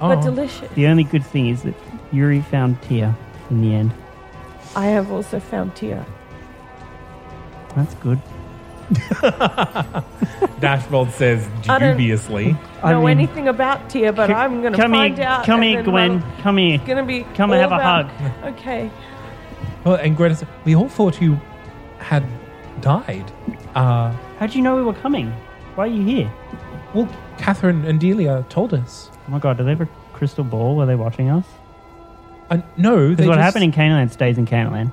but 0.00 0.18
Oh. 0.18 0.22
delicious. 0.22 0.70
The 0.74 0.86
only 0.86 1.04
good 1.04 1.24
thing 1.24 1.48
is 1.48 1.62
that 1.62 1.74
Yuri 2.12 2.40
found 2.40 2.80
Tia 2.82 3.14
in 3.50 3.60
the 3.62 3.74
end. 3.74 3.92
I 4.74 4.86
have 4.86 5.12
also 5.12 5.38
found 5.38 5.74
Tia. 5.76 6.04
That's 7.76 7.94
good. 7.96 8.20
Dashbold 10.60 11.10
says 11.12 11.46
I 11.68 11.78
don't- 11.78 11.96
dubiously. 11.96 12.56
I 12.82 12.92
know 12.92 13.00
mean- 13.02 13.18
anything 13.18 13.48
about 13.48 13.88
Tia, 13.90 14.12
but 14.12 14.28
C- 14.28 14.32
I'm 14.32 14.60
going 14.60 14.72
to 14.72 14.78
come 14.78 14.92
find 14.92 15.16
here, 15.16 15.26
out. 15.26 15.44
Come 15.44 15.60
and 15.60 15.64
here, 15.70 15.82
then 15.82 15.90
Gwen. 15.90 16.12
Mother- 16.20 16.32
Come 16.42 16.56
here. 16.58 16.74
It's 16.76 16.84
going 16.84 16.98
to 16.98 17.04
be. 17.04 17.24
Come 17.34 17.50
all 17.50 17.54
and 17.56 17.62
have 17.62 17.72
a 17.72 17.74
about- 17.76 18.10
hug. 18.10 18.54
Okay. 18.54 18.90
Well, 19.84 19.94
and 19.96 20.16
Greta 20.16 20.34
said, 20.34 20.48
we 20.64 20.74
all 20.74 20.88
thought 20.88 21.20
you 21.20 21.40
had 21.98 22.24
died. 22.80 23.30
Uh, 23.74 24.12
How'd 24.38 24.54
you 24.54 24.62
know 24.62 24.76
we 24.76 24.82
were 24.82 24.92
coming? 24.94 25.30
Why 25.74 25.84
are 25.84 25.86
you 25.88 26.04
here? 26.04 26.30
well, 26.94 27.08
Catherine 27.38 27.84
and 27.84 28.00
Delia 28.00 28.44
told 28.48 28.72
us. 28.74 29.10
Oh 29.26 29.30
my 29.30 29.38
god, 29.38 29.58
do 29.58 29.64
they 29.64 29.70
have 29.70 29.80
a 29.82 29.88
crystal 30.12 30.42
ball? 30.44 30.74
Were 30.76 30.86
they 30.86 30.94
watching 30.96 31.28
us? 31.30 31.44
Uh, 32.50 32.58
no, 32.76 33.10
Because 33.10 33.26
what 33.26 33.34
just- 33.34 33.44
happened 33.44 33.64
in 33.64 33.72
Candyland 33.72 34.10
stays 34.10 34.38
in 34.38 34.46
Candyland. 34.46 34.90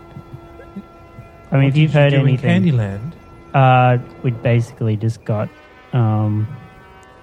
I 1.51 1.57
mean, 1.57 1.63
What 1.63 1.63
if 1.69 1.77
you've 1.77 1.93
you 1.93 1.99
heard 1.99 2.09
do 2.11 2.17
in 2.17 2.27
anything, 2.27 2.63
Candyland. 2.63 3.11
Uh, 3.55 3.97
we 4.23 4.31
basically 4.31 4.95
just 4.97 5.23
got 5.25 5.49
um, 5.93 6.47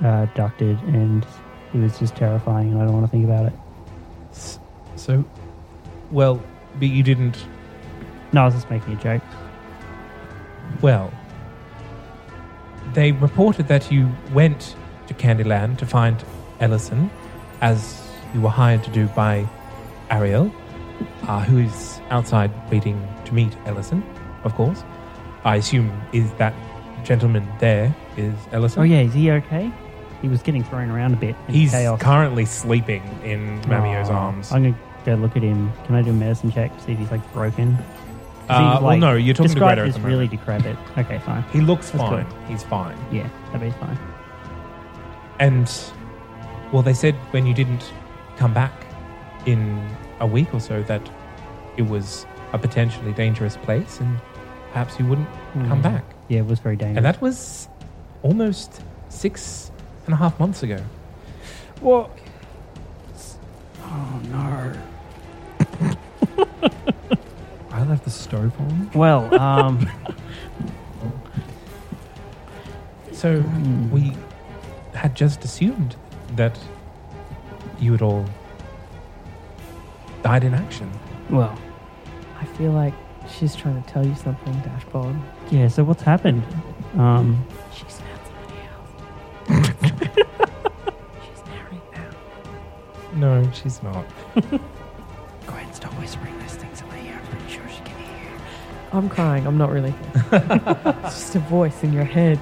uh, 0.02 0.26
abducted, 0.28 0.78
and 0.80 1.24
it 1.74 1.78
was 1.78 1.98
just 1.98 2.16
terrifying, 2.16 2.72
and 2.72 2.80
I 2.82 2.84
don't 2.84 2.94
want 2.94 3.06
to 3.06 3.10
think 3.10 3.24
about 3.24 3.46
it. 3.46 3.52
S- 4.32 4.58
So, 4.96 5.24
well, 6.10 6.42
but 6.78 6.88
you 6.88 7.02
didn't. 7.02 7.36
No, 8.32 8.42
I 8.42 8.44
was 8.46 8.54
just 8.54 8.70
making 8.70 8.94
a 8.94 8.96
joke. 8.96 9.22
Well, 10.80 11.12
they 12.94 13.12
reported 13.12 13.68
that 13.68 13.92
you 13.92 14.08
went 14.32 14.74
to 15.08 15.14
Candyland 15.14 15.78
to 15.78 15.86
find 15.86 16.22
Ellison, 16.60 17.10
as 17.60 18.02
you 18.34 18.40
were 18.40 18.48
hired 18.50 18.82
to 18.84 18.90
do 18.90 19.06
by 19.08 19.46
Ariel, 20.10 20.50
uh, 21.24 21.40
who 21.44 21.58
is 21.58 22.00
outside 22.10 22.50
waiting 22.70 22.96
to 23.26 23.34
meet 23.34 23.54
Ellison, 23.66 24.02
of 24.44 24.54
course. 24.54 24.82
I 25.44 25.56
assume 25.56 25.92
is 26.12 26.32
that 26.34 26.54
gentleman 27.04 27.46
there 27.58 27.94
is 28.16 28.34
Ellison. 28.52 28.80
Oh 28.80 28.84
yeah, 28.84 29.00
is 29.00 29.14
he 29.14 29.30
okay? 29.30 29.72
He 30.20 30.28
was 30.28 30.42
getting 30.42 30.62
thrown 30.62 30.90
around 30.90 31.14
a 31.14 31.16
bit. 31.16 31.34
In 31.48 31.54
He's 31.54 31.72
chaos. 31.72 32.00
currently 32.00 32.44
sleeping 32.44 33.02
in 33.24 33.60
Mamio's 33.68 34.08
Aw. 34.08 34.12
arms. 34.14 34.52
I'm 34.52 34.62
gonna 34.62 34.78
go 35.04 35.14
look 35.14 35.36
at 35.36 35.42
him. 35.42 35.72
Can 35.86 35.96
I 35.96 36.02
do 36.02 36.10
a 36.10 36.12
medicine 36.12 36.52
check 36.52 36.76
to 36.76 36.82
see 36.84 36.92
if 36.92 36.98
he's 36.98 37.10
like 37.10 37.32
broken? 37.32 37.76
Uh, 38.48 38.74
he's, 38.74 38.82
well, 38.82 38.96
no, 38.98 39.14
you're 39.14 39.34
talking 39.34 39.48
to 39.48 39.54
described 39.54 39.78
Greta 39.78 39.82
at 39.82 39.88
as 39.88 39.94
the 39.94 40.00
really 40.08 40.28
decrepit. 40.28 40.76
Okay, 40.96 41.18
fine. 41.20 41.42
He 41.52 41.60
looks 41.60 41.90
That's 41.90 42.08
fine. 42.08 42.26
He's 42.48 42.62
fine. 42.62 42.98
Yeah, 43.10 43.28
that 43.52 43.60
be 43.60 43.70
fine. 43.72 43.98
And 45.38 45.72
well, 46.72 46.82
they 46.82 46.94
said 46.94 47.14
when 47.32 47.46
you 47.46 47.54
didn't 47.54 47.92
come 48.36 48.54
back 48.54 48.72
in 49.46 49.88
a 50.20 50.26
week 50.26 50.54
or 50.54 50.60
so 50.60 50.82
that 50.84 51.02
it 51.76 51.82
was 51.82 52.26
a 52.52 52.58
potentially 52.58 53.12
dangerous 53.12 53.56
place, 53.56 53.98
and 54.00 54.20
perhaps 54.72 54.98
you 54.98 55.06
wouldn't 55.06 55.28
come 55.68 55.80
Mm. 55.80 55.82
back. 55.82 56.04
Yeah, 56.28 56.38
it 56.40 56.46
was 56.46 56.58
very 56.60 56.76
dangerous. 56.76 56.96
And 56.96 57.04
that 57.06 57.20
was 57.20 57.68
almost 58.22 58.80
six 59.08 59.70
and 60.06 60.14
a 60.14 60.16
half 60.16 60.38
months 60.40 60.62
ago. 60.62 60.78
What? 61.80 62.10
Oh 63.84 64.20
no. 64.30 64.72
I 67.72 67.82
left 67.84 68.04
the 68.04 68.10
stove 68.10 68.52
on. 68.60 68.90
Well, 68.94 69.34
um, 69.38 69.88
So 73.12 73.40
Hmm. 73.40 73.90
we 73.90 74.12
had 74.94 75.14
just 75.14 75.44
assumed 75.44 75.94
that 76.36 76.58
you 77.78 77.92
had 77.92 78.02
all 78.02 78.24
died 80.22 80.44
in 80.44 80.54
action. 80.54 80.90
well, 81.30 81.56
I 82.40 82.44
feel 82.56 82.72
like 82.72 82.94
she's 83.38 83.54
trying 83.56 83.82
to 83.82 83.88
tell 83.90 84.06
you 84.06 84.14
something, 84.14 84.52
Dashbold. 84.62 85.20
yeah. 85.50 85.68
So 85.68 85.84
what's 85.84 86.02
happened? 86.02 86.42
Um, 86.96 87.44
She's 87.74 87.98
found 88.00 88.20
somebody 88.26 88.60
else. 89.64 89.74
she's 91.24 91.44
married 91.46 91.80
now. 91.92 92.10
No, 93.14 93.50
she's 93.52 93.82
not. 93.82 94.04
go 94.34 94.40
ahead 95.48 95.66
and 95.66 95.74
stop 95.74 95.92
whispering 95.94 96.38
those 96.40 96.54
things 96.54 96.80
in 96.82 96.88
my 96.88 96.98
ear. 97.00 97.18
I'm 97.20 97.26
pretty 97.28 97.52
sure 97.52 97.62
she 97.68 97.80
can 97.82 97.96
hear. 97.98 98.30
I'm 98.92 99.08
crying. 99.08 99.46
I'm 99.46 99.56
not 99.58 99.70
really. 99.70 99.94
it's 100.32 101.14
just 101.14 101.34
a 101.36 101.38
voice 101.40 101.82
in 101.82 101.92
your 101.92 102.04
head, 102.04 102.38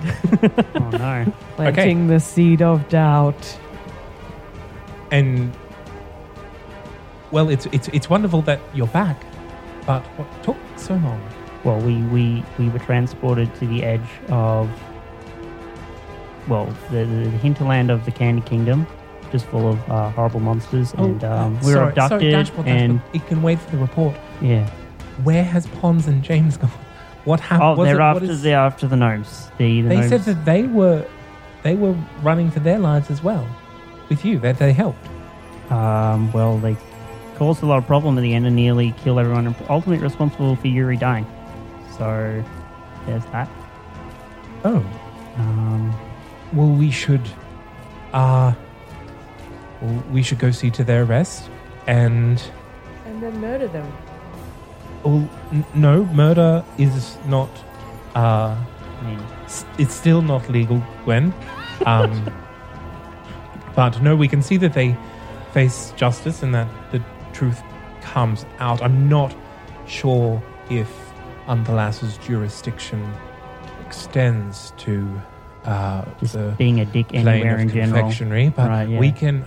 Oh 0.74 0.90
no. 0.90 1.33
planting 1.57 2.09
the 2.09 2.18
seed 2.20 2.61
of 2.62 2.88
doubt. 2.88 3.59
And 5.12 5.53
well, 7.31 7.48
it's 7.48 7.66
it's 7.66 7.88
it's 7.88 8.11
wonderful 8.11 8.42
that 8.42 8.61
you're 8.74 8.87
back, 8.88 9.22
but 9.90 10.07
what 10.18 10.42
took 10.42 10.57
so 10.76 10.94
long? 10.94 11.20
Well, 11.64 11.81
we, 11.81 11.96
we, 12.05 12.42
we 12.59 12.68
were 12.68 12.79
transported 12.79 13.55
to 13.57 13.66
the 13.66 13.83
edge 13.83 14.09
of, 14.29 14.70
well, 16.48 16.66
the, 16.90 17.05
the 17.05 17.31
hinterland 17.31 17.90
of 17.90 18.05
the 18.05 18.11
Candy 18.11 18.42
Kingdom, 18.42 18.87
just 19.31 19.46
full 19.46 19.68
of 19.68 19.90
uh, 19.90 20.11
horrible 20.11 20.40
monsters, 20.40 20.92
and 20.94 21.22
um, 21.24 21.61
we 21.61 21.66
were 21.66 21.70
Oh, 21.70 21.74
sorry, 21.74 21.88
abducted. 21.90 22.09
Sorry, 22.20 22.33
Dashbold, 22.33 22.66
and 22.66 23.00
Dashbold. 23.00 23.14
it 23.14 23.26
can 23.26 23.42
wait 23.42 23.59
for 23.61 23.70
the 23.72 23.79
report. 23.79 24.16
yeah, 24.40 24.68
Where 25.24 25.44
has 25.44 25.66
Pons 25.66 26.07
and 26.07 26.22
James 26.22 26.57
gone? 26.57 26.70
What 27.26 27.38
happened? 27.38 27.79
Oh, 27.79 27.85
they're 27.85 28.00
after 28.00 28.35
they're 28.35 28.57
after 28.59 28.87
the 28.87 28.96
gnomes. 28.96 29.50
The, 29.59 29.83
the 29.83 29.88
They 29.88 29.96
gnomes. 29.96 30.09
said 30.09 30.22
that 30.22 30.46
they 30.46 30.62
were 30.62 31.05
they 31.62 31.74
were 31.76 31.94
running 32.22 32.50
for 32.50 32.61
their 32.61 32.79
lives 32.79 33.11
as 33.11 33.22
well 33.22 33.46
with 34.09 34.24
you. 34.24 34.38
That 34.38 34.59
they 34.59 34.72
helped. 34.72 35.07
Um, 35.70 36.33
well, 36.33 36.57
they 36.57 36.76
caused 37.40 37.62
a 37.62 37.66
lot 37.66 37.79
of 37.79 37.87
problem 37.87 38.18
in 38.18 38.22
the 38.22 38.35
end 38.35 38.46
and 38.46 38.55
nearly 38.55 38.92
killed 39.03 39.18
everyone, 39.18 39.46
and 39.46 39.57
ultimately 39.70 40.03
responsible 40.05 40.55
for 40.57 40.66
Yuri 40.68 40.98
dying. 40.98 41.26
So 41.96 42.44
there's 43.07 43.24
that. 43.33 43.48
Oh, 44.62 44.85
Um, 45.38 45.94
well, 46.53 46.68
we 46.68 46.90
should. 46.90 47.26
Uh, 48.12 48.53
well, 49.81 50.05
we 50.12 50.22
should 50.22 50.38
go 50.38 50.50
see 50.50 50.70
to 50.72 50.85
their 50.85 51.05
arrest 51.05 51.48
and. 51.87 52.42
And 53.07 53.22
then 53.22 53.40
murder 53.40 53.68
them. 53.68 53.90
Well, 55.03 55.26
n- 55.50 55.64
no, 55.72 56.05
murder 56.12 56.62
is 56.76 57.16
not. 57.26 57.48
Uh, 58.14 58.55
I 59.00 59.03
mean, 59.07 59.20
s- 59.44 59.64
it's 59.79 59.94
still 59.94 60.20
not 60.20 60.46
legal, 60.50 60.83
Gwen. 61.07 61.33
Um, 61.87 62.12
but 63.74 64.03
no, 64.03 64.14
we 64.14 64.29
can 64.29 64.42
see 64.42 64.59
that 64.59 64.74
they 64.74 64.94
face 65.55 65.94
justice 65.96 66.42
and 66.42 66.55
that 66.55 66.68
the 66.92 67.03
truth 67.40 67.62
comes 68.03 68.44
out. 68.59 68.83
I'm 68.83 69.09
not 69.09 69.35
sure 69.87 70.42
if 70.68 70.90
Unthalas's 71.46 72.18
jurisdiction 72.18 73.00
extends 73.87 74.74
to 74.79 75.09
uh, 75.64 76.05
just 76.20 76.35
the 76.35 76.55
being 76.59 76.81
a 76.81 76.85
dick 76.85 77.14
anywhere 77.14 77.59
in 77.59 77.70
general. 77.70 78.12
but 78.50 78.68
Right, 78.68 78.88
yeah. 78.88 79.00
we 79.00 79.11
can 79.11 79.46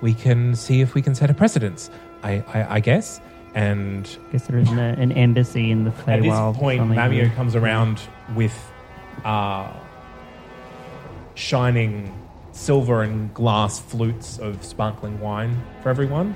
we 0.00 0.14
can 0.14 0.56
see 0.56 0.80
if 0.80 0.94
we 0.94 1.02
can 1.02 1.14
set 1.14 1.30
a 1.30 1.34
precedence. 1.34 1.90
I, 2.24 2.42
I, 2.52 2.74
I 2.76 2.80
guess. 2.80 3.20
And 3.54 4.04
guess 4.32 4.48
there 4.48 4.58
isn't 4.58 4.78
a, 4.78 5.00
an 5.00 5.12
embassy 5.12 5.70
in 5.70 5.84
the 5.84 5.90
Feywild. 5.90 6.08
at 6.08 6.52
this 6.52 6.60
point, 6.60 6.82
Mamio 6.82 7.34
comes 7.34 7.54
around 7.54 8.00
with 8.34 8.54
uh, 9.24 9.72
shining 11.34 12.12
silver 12.50 13.02
and 13.02 13.32
glass 13.32 13.78
flutes 13.78 14.38
of 14.38 14.64
sparkling 14.64 15.18
wine 15.20 15.56
for 15.82 15.88
everyone, 15.88 16.34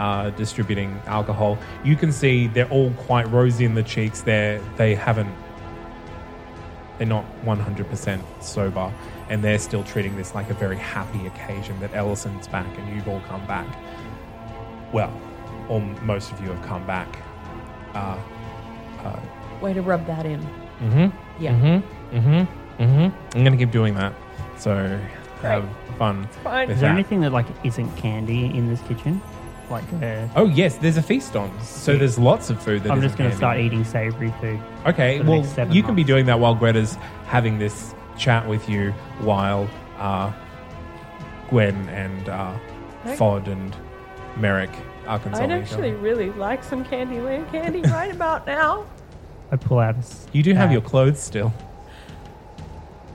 uh, 0.00 0.30
distributing 0.30 0.98
alcohol. 1.06 1.58
You 1.84 1.94
can 1.94 2.10
see 2.10 2.46
they're 2.46 2.70
all 2.70 2.90
quite 2.92 3.30
rosy 3.30 3.66
in 3.66 3.74
the 3.74 3.82
cheeks. 3.82 4.22
They're 4.22 4.58
they 4.76 4.94
haven't. 4.94 5.32
They're 6.96 7.06
not 7.06 7.24
100% 7.44 8.20
sober, 8.42 8.92
and 9.28 9.42
they're 9.44 9.58
still 9.58 9.84
treating 9.84 10.16
this 10.16 10.34
like 10.34 10.50
a 10.50 10.54
very 10.54 10.76
happy 10.76 11.26
occasion 11.26 11.78
that 11.80 11.94
Ellison's 11.94 12.46
back 12.48 12.66
and 12.78 12.94
you've 12.94 13.08
all 13.08 13.20
come 13.20 13.46
back. 13.46 13.66
Well, 14.92 15.12
or 15.68 15.80
most 15.80 16.32
of 16.32 16.40
you 16.42 16.48
have 16.50 16.62
come 16.62 16.86
back. 16.86 17.08
Uh, 17.94 18.18
uh, 19.04 19.20
Way 19.62 19.74
to 19.74 19.82
rub 19.82 20.06
that 20.06 20.24
in. 20.24 20.40
Mm-hmm. 20.40 21.42
Yeah. 21.42 21.54
Mm-hmm. 21.54 22.16
Mm-hmm. 22.16 22.82
Mm-hmm. 22.82 23.38
I'm 23.38 23.44
gonna 23.44 23.56
keep 23.58 23.70
doing 23.70 23.94
that. 23.94 24.14
So 24.56 24.98
have 25.42 25.68
fun. 25.98 26.26
fine. 26.42 26.70
Is 26.70 26.80
there 26.80 26.88
that. 26.88 26.94
anything 26.94 27.20
that 27.20 27.32
like 27.32 27.46
isn't 27.64 27.94
candy 27.96 28.46
in 28.46 28.66
this 28.66 28.80
kitchen? 28.82 29.20
Like, 29.70 29.84
uh, 30.02 30.26
Oh 30.34 30.46
yes, 30.46 30.76
there's 30.76 30.96
a 30.96 31.02
feast 31.02 31.36
on. 31.36 31.50
So 31.62 31.96
there's 31.96 32.18
lots 32.18 32.50
of 32.50 32.60
food. 32.62 32.82
That 32.82 32.90
I'm 32.92 33.00
just 33.00 33.16
going 33.16 33.30
to 33.30 33.36
start 33.36 33.58
eating 33.60 33.84
savory 33.84 34.32
food. 34.40 34.60
Okay, 34.86 35.18
for 35.18 35.24
the 35.24 35.30
well 35.30 35.40
next 35.42 35.54
seven 35.54 35.72
you 35.74 35.82
can 35.82 35.94
be 35.94 36.02
months. 36.02 36.08
doing 36.08 36.26
that 36.26 36.40
while 36.40 36.54
Greta's 36.56 36.96
having 37.26 37.58
this 37.58 37.94
chat 38.18 38.46
with 38.48 38.68
you, 38.68 38.90
while 39.20 39.68
uh, 39.98 40.32
Gwen 41.48 41.88
and 41.88 42.28
uh, 42.28 42.52
Okay. 43.06 43.16
Fod 43.16 43.46
and 43.46 43.74
Merrick 44.36 44.68
are 45.06 45.14
I'd 45.16 45.22
consulting. 45.22 45.50
each 45.52 45.62
actually 45.62 45.90
other. 45.92 45.98
really 46.00 46.30
like 46.32 46.62
some 46.64 46.84
Candyland 46.84 47.50
candy 47.50 47.80
right 47.82 48.12
about 48.14 48.46
now. 48.46 48.84
I 49.52 49.56
pull 49.56 49.78
out 49.78 49.94
a 49.94 49.98
s- 49.98 50.26
You 50.32 50.42
do 50.42 50.52
have 50.54 50.70
your 50.70 50.82
clothes 50.82 51.18
still. 51.20 51.52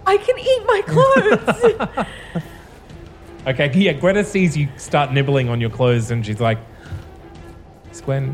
I 0.08 0.18
can 0.18 0.39
eat 0.39 0.63
my 0.65 0.82
clothes. 0.88 2.46
Okay, 3.47 3.71
yeah. 3.73 3.93
Greta 3.93 4.23
sees 4.23 4.58
you 4.58 4.67
start 4.77 5.12
nibbling 5.13 5.49
on 5.49 5.62
your 5.62 5.69
clothes, 5.69 6.10
and 6.12 6.25
she's 6.25 6.39
like, 6.41 6.58
"Is 7.91 8.01
Gwen 8.01 8.34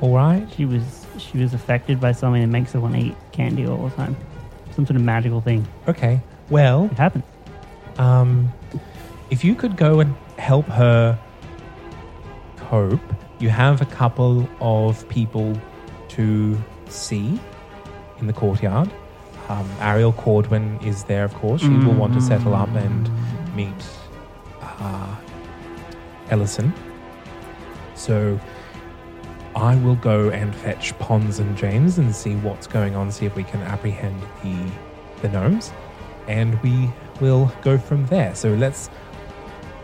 all 0.00 0.14
right?" 0.14 0.46
She 0.56 0.64
was 0.64 1.06
she 1.18 1.38
was 1.38 1.52
affected 1.54 2.00
by 2.00 2.12
something 2.12 2.40
that 2.40 2.48
makes 2.48 2.72
her 2.72 2.80
want 2.80 2.94
to 2.94 3.00
eat 3.00 3.16
candy 3.32 3.66
all 3.66 3.88
the 3.88 3.94
time. 3.96 4.16
Some 4.74 4.86
sort 4.86 4.96
of 4.96 5.02
magical 5.02 5.40
thing. 5.40 5.66
Okay. 5.88 6.20
Well, 6.50 6.84
It 6.92 6.98
happens. 6.98 7.24
Um, 7.98 8.52
if 9.30 9.42
you 9.44 9.54
could 9.54 9.76
go 9.76 10.00
and 10.00 10.14
help 10.38 10.66
her 10.66 11.18
cope, 12.56 13.00
you 13.38 13.48
have 13.48 13.80
a 13.80 13.86
couple 13.86 14.48
of 14.60 15.08
people 15.08 15.58
to 16.10 16.62
see 16.88 17.40
in 18.18 18.26
the 18.26 18.32
courtyard. 18.32 18.90
Um, 19.48 19.68
Ariel 19.80 20.12
Cordwin 20.12 20.84
is 20.84 21.04
there, 21.04 21.24
of 21.24 21.34
course. 21.34 21.62
She 21.62 21.68
will 21.68 21.94
want 21.94 22.14
to 22.14 22.20
settle 22.20 22.54
up 22.54 22.68
and 22.74 23.10
meet 23.54 23.74
uh, 24.78 25.16
Ellison. 26.30 26.72
So 27.94 28.38
I 29.54 29.76
will 29.76 29.96
go 29.96 30.28
and 30.30 30.54
fetch 30.54 30.98
Pons 30.98 31.38
and 31.38 31.56
James 31.56 31.98
and 31.98 32.14
see 32.14 32.34
what's 32.36 32.66
going 32.66 32.94
on, 32.94 33.10
see 33.10 33.26
if 33.26 33.34
we 33.36 33.44
can 33.44 33.60
apprehend 33.62 34.20
the 34.42 34.56
the 35.22 35.28
gnomes, 35.30 35.72
and 36.28 36.60
we 36.62 36.90
will 37.20 37.50
go 37.62 37.78
from 37.78 38.04
there. 38.06 38.34
So 38.34 38.50
let's 38.54 38.90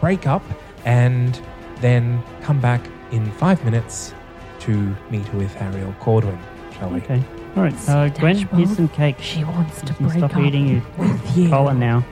break 0.00 0.26
up 0.26 0.42
and 0.84 1.40
then 1.80 2.22
come 2.42 2.60
back 2.60 2.82
in 3.12 3.30
five 3.32 3.64
minutes 3.64 4.12
to 4.60 4.94
meet 5.10 5.32
with 5.34 5.54
Ariel 5.60 5.94
Cordwin, 6.00 6.38
shall 6.78 6.90
we? 6.90 6.98
Okay. 6.98 7.22
All 7.56 7.62
right. 7.62 7.88
Uh, 7.88 8.08
Gwen, 8.10 8.36
here's 8.36 8.76
some 8.76 8.88
cake. 8.88 9.16
She 9.20 9.42
wants 9.44 9.80
to 9.82 9.92
You 9.98 10.06
break 10.06 10.18
stop 10.18 10.36
up 10.36 10.42
eating 10.42 10.68
your 10.68 10.82
with 10.98 11.36
you. 11.36 11.48
collar 11.48 11.74
now. 11.74 12.04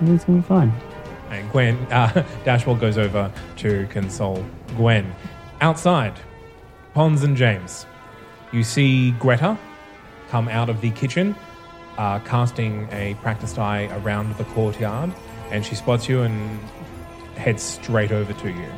Everything's 0.00 0.24
gonna 0.24 0.38
be 0.38 0.44
fine. 0.46 0.72
And 1.34 1.50
Gwen, 1.50 1.76
uh, 1.90 2.08
Dashbold 2.44 2.80
goes 2.80 2.98
over 2.98 3.32
to 3.56 3.86
console 3.88 4.44
Gwen. 4.76 5.14
Outside, 5.60 6.14
Pons 6.94 7.22
and 7.22 7.36
James, 7.36 7.86
you 8.52 8.62
see 8.62 9.12
Greta 9.12 9.58
come 10.28 10.48
out 10.48 10.68
of 10.68 10.80
the 10.80 10.90
kitchen, 10.90 11.34
uh, 11.98 12.18
casting 12.20 12.88
a 12.92 13.14
practiced 13.22 13.58
eye 13.58 13.88
around 13.98 14.34
the 14.36 14.44
courtyard, 14.44 15.12
and 15.50 15.64
she 15.64 15.74
spots 15.74 16.08
you 16.08 16.22
and 16.22 16.60
heads 17.36 17.62
straight 17.62 18.12
over 18.12 18.32
to 18.32 18.50
you. 18.50 18.70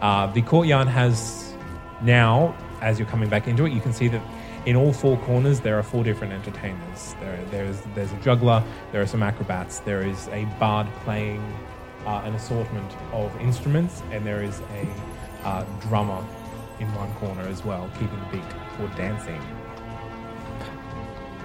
Uh, 0.00 0.26
the 0.32 0.42
courtyard 0.42 0.88
has 0.88 1.54
now, 2.02 2.54
as 2.80 2.98
you're 2.98 3.08
coming 3.08 3.28
back 3.28 3.46
into 3.46 3.64
it, 3.64 3.72
you 3.72 3.80
can 3.80 3.92
see 3.92 4.08
that 4.08 4.22
in 4.66 4.76
all 4.76 4.92
four 4.92 5.16
corners 5.18 5.60
there 5.60 5.78
are 5.78 5.82
four 5.82 6.04
different 6.04 6.32
entertainers. 6.32 7.14
There, 7.20 7.38
there's 7.50 7.80
there's 7.94 8.12
a 8.12 8.16
juggler, 8.16 8.62
there 8.92 9.00
are 9.00 9.06
some 9.06 9.22
acrobats, 9.22 9.80
there 9.80 10.02
is 10.02 10.28
a 10.28 10.44
bard 10.58 10.86
playing 11.04 11.42
uh, 12.06 12.22
an 12.24 12.34
assortment 12.34 12.92
of 13.12 13.34
instruments, 13.40 14.02
and 14.10 14.24
there 14.26 14.42
is 14.42 14.60
a 14.74 14.86
uh, 15.46 15.64
drummer 15.80 16.24
in 16.80 16.92
one 16.94 17.12
corner 17.14 17.42
as 17.42 17.64
well, 17.64 17.88
keeping 17.98 18.18
the 18.20 18.36
beat 18.36 18.52
for 18.76 18.86
dancing. 18.96 19.40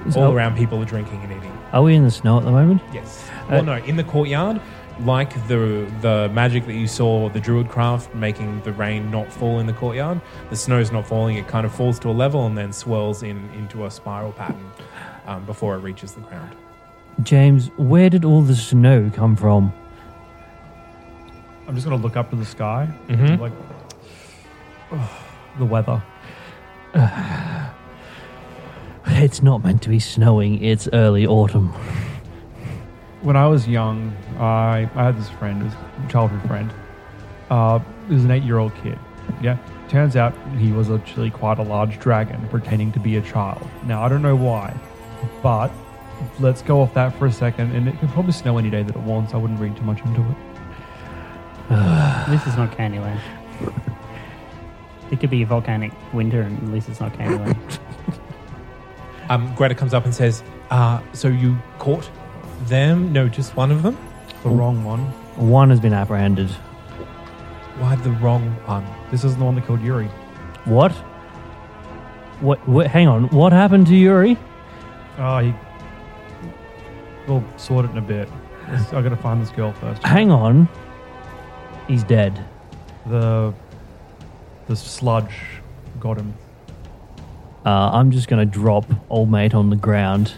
So- 0.10 0.24
all 0.26 0.34
around, 0.34 0.56
people 0.56 0.82
are 0.82 0.86
drinking 0.86 1.22
and 1.24 1.32
eating. 1.34 1.52
Are 1.74 1.84
we 1.84 1.96
in 1.96 2.04
the 2.04 2.12
snow 2.12 2.38
at 2.38 2.46
the 2.46 2.52
moment? 2.52 2.82
Yes. 2.93 3.28
Uh, 3.30 3.46
Well, 3.52 3.63
no, 3.63 3.74
in 3.78 3.98
the 3.98 4.04
courtyard, 4.04 4.62
like 5.02 5.32
the 5.48 5.86
the 6.02 6.30
magic 6.34 6.65
that 6.65 6.74
you 6.74 6.88
saw 6.88 7.30
the 7.30 7.39
druid 7.39 7.67
craft 7.70 8.15
making 8.15 8.62
the 8.62 8.72
rain 8.72 9.12
not 9.12 9.32
fall 9.32 9.60
in 9.60 9.67
the 9.67 9.74
courtyard, 9.74 10.22
the 10.50 10.56
snow's 10.56 10.91
not 10.91 11.06
falling. 11.06 11.36
It 11.38 11.48
kind 11.48 11.65
of 11.65 11.74
falls 11.76 12.00
to 12.00 12.10
a 12.10 12.12
level 12.13 12.46
and 12.48 12.58
then 12.58 12.72
swirls 12.74 13.22
in 13.22 13.50
into 13.54 13.86
a 13.86 13.91
spiral 13.91 14.32
pattern 14.32 14.72
um, 15.28 15.46
before 15.46 15.76
it 15.76 15.80
reaches 15.80 16.13
the 16.13 16.22
ground. 16.22 16.56
James, 17.22 17.70
where 17.78 18.10
did 18.10 18.24
all 18.26 18.41
the 18.41 18.56
snow 18.56 19.12
come 19.13 19.36
from? 19.36 19.74
I'm 21.68 21.76
just 21.76 21.86
gonna 21.86 22.02
look 22.02 22.16
up 22.16 22.30
to 22.30 22.36
the 22.36 22.46
sky, 22.46 22.88
Mhm. 23.10 23.40
like 23.40 23.52
the 25.60 25.66
weather. 25.66 26.02
It's 29.10 29.42
not 29.42 29.63
meant 29.63 29.82
to 29.84 29.90
be 29.90 30.00
snowing. 30.00 30.62
It's 30.63 30.88
early 30.94 31.26
autumn. 31.26 31.70
When 33.22 33.36
I 33.36 33.48
was 33.48 33.68
young, 33.68 34.13
I, 34.38 34.88
I 34.96 35.04
had 35.06 35.18
this 35.18 35.30
friend, 35.30 35.62
this 35.62 35.74
childhood 36.12 36.46
friend. 36.48 36.72
Uh, 37.50 37.80
he 38.10 38.13
was 38.13 38.26
an 38.26 38.32
eight-year-old 38.32 38.76
kid. 38.84 39.00
Yeah. 39.42 39.58
Turns 39.90 40.15
out 40.15 40.34
he 40.60 40.72
was 40.72 40.92
actually 40.92 41.30
quite 41.32 41.58
a 41.58 41.63
large 41.63 42.00
dragon, 42.00 42.46
pretending 42.50 42.92
to 42.92 43.00
be 43.00 43.15
a 43.15 43.22
child. 43.22 43.65
Now 43.86 44.04
I 44.04 44.10
don't 44.10 44.22
know 44.22 44.36
why, 44.36 44.76
but 45.42 45.72
let's 46.40 46.62
go 46.62 46.82
off 46.82 46.94
that 46.94 47.18
for 47.18 47.26
a 47.26 47.32
second. 47.32 47.72
And 47.76 47.88
it 47.88 47.98
can 48.00 48.10
probably 48.10 48.34
snow 48.34 48.58
any 48.58 48.70
day 48.70 48.84
that 48.84 48.96
it 48.96 49.02
wants. 49.02 49.34
I 49.34 49.38
wouldn't 49.38 49.60
read 49.60 49.76
too 49.78 49.84
much 49.84 50.02
into 50.02 50.22
it. 50.22 50.38
this 52.30 52.46
is 52.48 52.56
not 52.58 52.72
Candyland. 52.72 53.20
It 55.12 55.20
could 55.20 55.30
be 55.30 55.42
a 55.42 55.46
volcanic 55.46 55.92
winter, 56.13 56.42
and 56.42 56.58
at 56.58 56.70
least 56.70 56.90
it's 56.90 57.00
not 57.00 57.13
Candyland. 57.13 57.58
Um, 59.30 59.54
Greta 59.56 59.76
comes 59.76 59.94
up 59.94 60.06
and 60.06 60.15
says, 60.15 60.42
uh, 60.72 61.02
"So 61.12 61.28
you 61.28 61.58
caught 61.80 62.10
them? 62.68 63.12
No, 63.12 63.28
just 63.28 63.58
one 63.58 63.72
of 63.74 63.84
them. 63.84 63.98
The 64.42 64.48
wrong 64.48 64.86
one. 64.86 65.02
One 65.36 65.70
has 65.70 65.82
been 65.82 65.92
apprehended. 65.92 66.50
Why 67.78 67.98
the 67.98 68.12
wrong 68.12 68.52
one? 68.65 68.86
This 69.12 69.26
isn't 69.26 69.38
the 69.38 69.44
one 69.44 69.56
that 69.56 69.65
killed 69.68 69.82
Yuri. 69.82 70.06
What? 70.63 70.94
What? 72.40 72.65
What? 72.70 72.88
Hang 72.88 73.10
on. 73.10 73.28
What 73.32 73.52
happened 73.52 73.88
to 73.88 73.96
Yuri? 73.98 74.38
Oh, 75.18 75.40
he. 75.40 75.54
We'll 77.28 77.44
sort 77.58 77.84
it 77.84 77.92
in 77.92 77.98
a 77.98 78.02
bit. 78.02 78.30
Let's- 78.72 78.94
I 78.94 79.02
gotta 79.02 79.18
find 79.18 79.42
this 79.42 79.50
girl 79.50 79.74
first. 79.74 80.02
Hang 80.04 80.32
on. 80.32 80.70
He's 81.88 82.04
dead. 82.04 82.44
The 83.06 83.54
the 84.67 84.75
sludge 84.75 85.33
got 86.00 86.17
him. 86.17 86.33
Uh, 87.65 87.92
I'm 87.94 88.12
just 88.12 88.27
gonna 88.27 88.46
drop 88.46 88.85
old 89.10 89.31
mate 89.31 89.54
on 89.54 89.69
the 89.69 89.75
ground. 89.75 90.33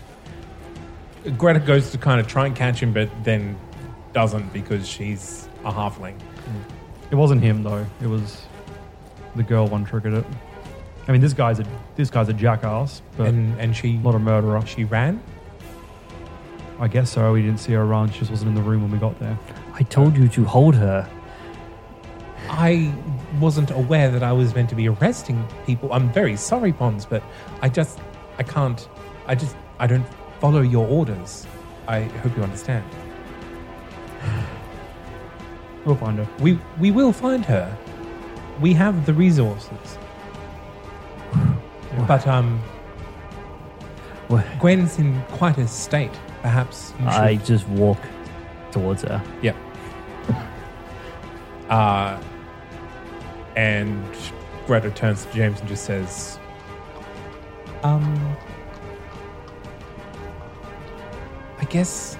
Greta 1.37 1.59
goes 1.59 1.91
to 1.91 1.97
kind 1.97 2.19
of 2.21 2.27
try 2.27 2.45
and 2.45 2.55
catch 2.55 2.81
him, 2.81 2.93
but 2.93 3.09
then 3.23 3.57
doesn't 4.13 4.51
because 4.53 4.87
she's 4.87 5.47
a 5.65 5.71
halfling. 5.71 6.15
It 7.11 7.15
wasn't 7.15 7.41
him 7.41 7.63
though. 7.63 7.85
It 8.01 8.07
was 8.07 8.43
the 9.35 9.43
girl 9.43 9.67
one 9.67 9.85
triggered 9.85 10.13
it. 10.13 10.25
I 11.07 11.11
mean, 11.11 11.21
this 11.21 11.33
guy's 11.33 11.59
a 11.59 11.65
this 11.95 12.11
guy's 12.11 12.29
a 12.29 12.33
jackass, 12.33 13.01
but 13.17 13.27
And 13.27 13.59
and 13.59 13.75
she 13.75 13.97
not 13.97 14.13
a 14.15 14.19
murderer. 14.19 14.63
she 14.65 14.83
ran. 14.83 15.21
I 16.79 16.87
guess 16.87 17.09
so. 17.11 17.33
We 17.33 17.41
didn't 17.41 17.59
see 17.59 17.73
her 17.73 17.85
run. 17.85 18.09
She 18.11 18.19
just 18.19 18.31
wasn't 18.31 18.49
in 18.49 18.55
the 18.55 18.61
room 18.61 18.83
when 18.83 18.91
we 18.91 18.99
got 18.99 19.19
there. 19.19 19.37
I 19.73 19.83
told 19.83 20.15
you 20.15 20.27
to 20.29 20.45
hold 20.45 20.75
her. 20.75 21.09
I 22.49 22.93
wasn't 23.39 23.71
aware 23.71 24.09
that 24.09 24.23
I 24.23 24.31
was 24.31 24.53
meant 24.55 24.69
to 24.69 24.75
be 24.75 24.89
arresting 24.89 25.47
people. 25.65 25.93
I'm 25.93 26.11
very 26.11 26.35
sorry, 26.35 26.73
Pons, 26.73 27.05
but 27.05 27.23
I 27.61 27.69
just 27.69 27.99
I 28.37 28.43
can't. 28.43 28.87
I 29.27 29.35
just 29.35 29.55
I 29.79 29.87
don't 29.87 30.05
follow 30.39 30.61
your 30.61 30.87
orders. 30.87 31.45
I 31.87 32.01
hope 32.01 32.35
you 32.35 32.43
understand. 32.43 32.85
We'll 35.85 35.95
find 35.95 36.17
her. 36.17 36.27
We 36.39 36.59
we 36.77 36.91
will 36.91 37.13
find 37.13 37.45
her. 37.45 37.75
We 38.59 38.73
have 38.73 39.05
the 39.05 39.13
resources. 39.13 39.97
But 42.07 42.27
um? 42.27 42.61
Gwen's 44.59 44.99
in 44.99 45.21
quite 45.31 45.57
a 45.57 45.67
state. 45.67 46.11
Perhaps 46.41 46.93
you 46.99 47.05
should. 47.05 47.21
I 47.21 47.35
just 47.35 47.67
walk 47.69 47.99
towards 48.71 49.03
her. 49.03 49.23
Yep. 49.41 49.55
Uh, 51.69 52.19
and 53.59 54.05
Greta 54.67 54.89
turns 54.91 55.25
to 55.25 55.33
James 55.33 55.59
and 55.59 55.67
just 55.67 55.83
says, 55.83 56.39
"Um, 57.83 58.37
I 61.59 61.65
guess 61.65 62.17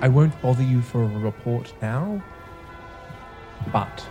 I 0.00 0.08
won't 0.08 0.34
bother 0.40 0.62
you 0.62 0.80
for 0.80 1.02
a 1.02 1.06
report 1.06 1.74
now, 1.82 2.22
but 3.72 4.02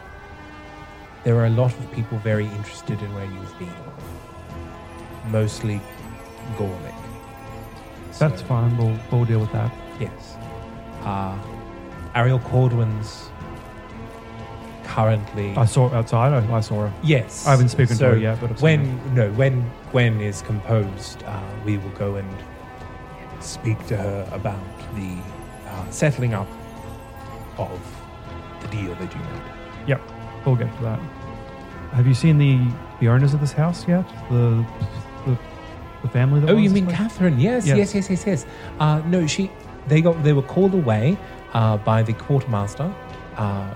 there 1.24 1.36
are 1.38 1.47
a 1.47 1.55
lot 1.62 1.74
of 1.80 1.91
people 1.91 2.20
very 2.20 2.45
interested 2.45 3.01
in 3.01 3.12
where 3.16 3.26
you've 3.26 3.57
been, 3.57 3.74
mostly 5.32 5.82
Gorlick. 6.57 6.93
That's 8.20 8.41
So- 8.41 8.45
fine. 8.47 8.78
We'll 8.78 8.95
we'll 9.12 9.26
deal 9.26 9.39
with 9.39 9.53
that. 9.53 9.72
Yes. 9.99 10.38
Uh, 11.03 11.36
Ariel 12.14 12.39
Cordwin's 12.39 13.32
currently. 14.96 15.56
I 15.56 15.66
saw 15.66 15.89
her 15.89 15.98
outside. 15.98 16.32
I, 16.34 16.42
I 16.56 16.62
saw 16.62 16.88
her. 16.88 16.94
yes. 17.04 17.46
I 17.48 17.52
haven't 17.52 17.70
spoken 17.70 17.98
to 17.98 18.06
her 18.10 18.18
yet, 18.18 18.39
but 18.42 18.52
I've 18.52 18.62
when 18.62 18.82
no, 19.16 19.32
when 19.34 19.70
Gwen 19.92 20.20
is 20.22 20.42
composed, 20.42 21.24
uh, 21.24 21.42
we 21.66 21.78
will 21.78 21.96
go 22.06 22.16
and 22.16 22.30
speak 23.39 23.80
to 23.88 23.96
her 23.98 24.28
about 24.32 24.60
the 24.96 25.12
uh, 25.68 25.89
settling 25.89 26.34
up 26.34 26.48
of 27.58 27.80
the 28.62 28.68
deal 28.68 28.94
that 28.96 29.14
you 29.14 29.20
made. 29.22 29.44
Yep, 29.88 30.02
we'll 30.46 30.56
get 30.56 30.76
to 30.78 30.84
that. 30.84 31.00
Have 31.94 32.08
you 32.08 32.14
seen 32.14 32.38
the 32.38 32.60
the 33.00 33.08
owners 33.10 33.34
of 33.34 33.39
this 33.39 33.54
house 33.54 33.88
yet? 33.88 34.06
The 34.30 34.66
the, 35.26 35.38
the 36.04 36.10
family 36.10 36.39
that 36.42 36.50
Oh, 36.50 36.58
you 36.58 36.70
mean 36.70 36.86
place? 36.86 36.98
Catherine? 36.98 37.39
Yes, 37.39 37.66
Yes. 37.66 37.78
yes, 37.78 37.96
yes, 37.96 38.10
yes, 38.10 38.24
yes. 38.28 38.46
Uh, 38.80 39.02
no, 39.06 39.28
she. 39.28 39.50
They 39.88 40.02
got. 40.02 40.22
They 40.24 40.34
were 40.34 40.48
called 40.56 40.74
away 40.74 41.18
uh, 41.54 41.78
by 41.78 42.04
the 42.04 42.14
quartermaster 42.14 42.94
uh, 43.38 43.74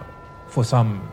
for 0.47 0.63
some 0.63 1.11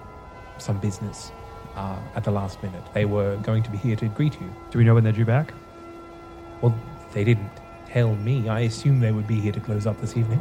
some 0.58 0.78
business 0.78 1.32
uh, 1.74 1.98
at 2.14 2.24
the 2.24 2.30
last 2.30 2.62
minute. 2.62 2.82
They 2.94 3.04
were 3.04 3.36
going 3.38 3.62
to 3.64 3.70
be 3.70 3.78
here 3.78 3.96
to 3.96 4.06
greet 4.08 4.34
you. 4.40 4.52
Do 4.70 4.78
we 4.78 4.84
know 4.84 4.94
when 4.94 5.04
they're 5.04 5.12
due 5.12 5.24
back? 5.24 5.52
Well, 6.60 6.78
they 7.12 7.24
didn't 7.24 7.50
tell 7.88 8.14
me. 8.16 8.48
I 8.48 8.60
assume 8.60 9.00
they 9.00 9.10
would 9.12 9.26
be 9.26 9.40
here 9.40 9.52
to 9.52 9.60
close 9.60 9.86
up 9.86 10.00
this 10.00 10.16
evening. 10.16 10.40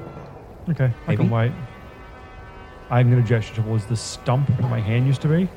Okay, 0.70 0.86
I 0.86 0.92
Maybe. 1.08 1.24
can 1.24 1.30
wait. 1.32 1.52
I'm 2.92 3.10
going 3.10 3.22
to 3.24 3.28
gesture 3.28 3.56
towards 3.56 3.86
the 3.86 3.96
stump 3.96 4.50
where 4.60 4.70
my 4.70 4.80
hand 4.80 5.08
used 5.08 5.22
to 5.22 5.28
be. 5.28 5.48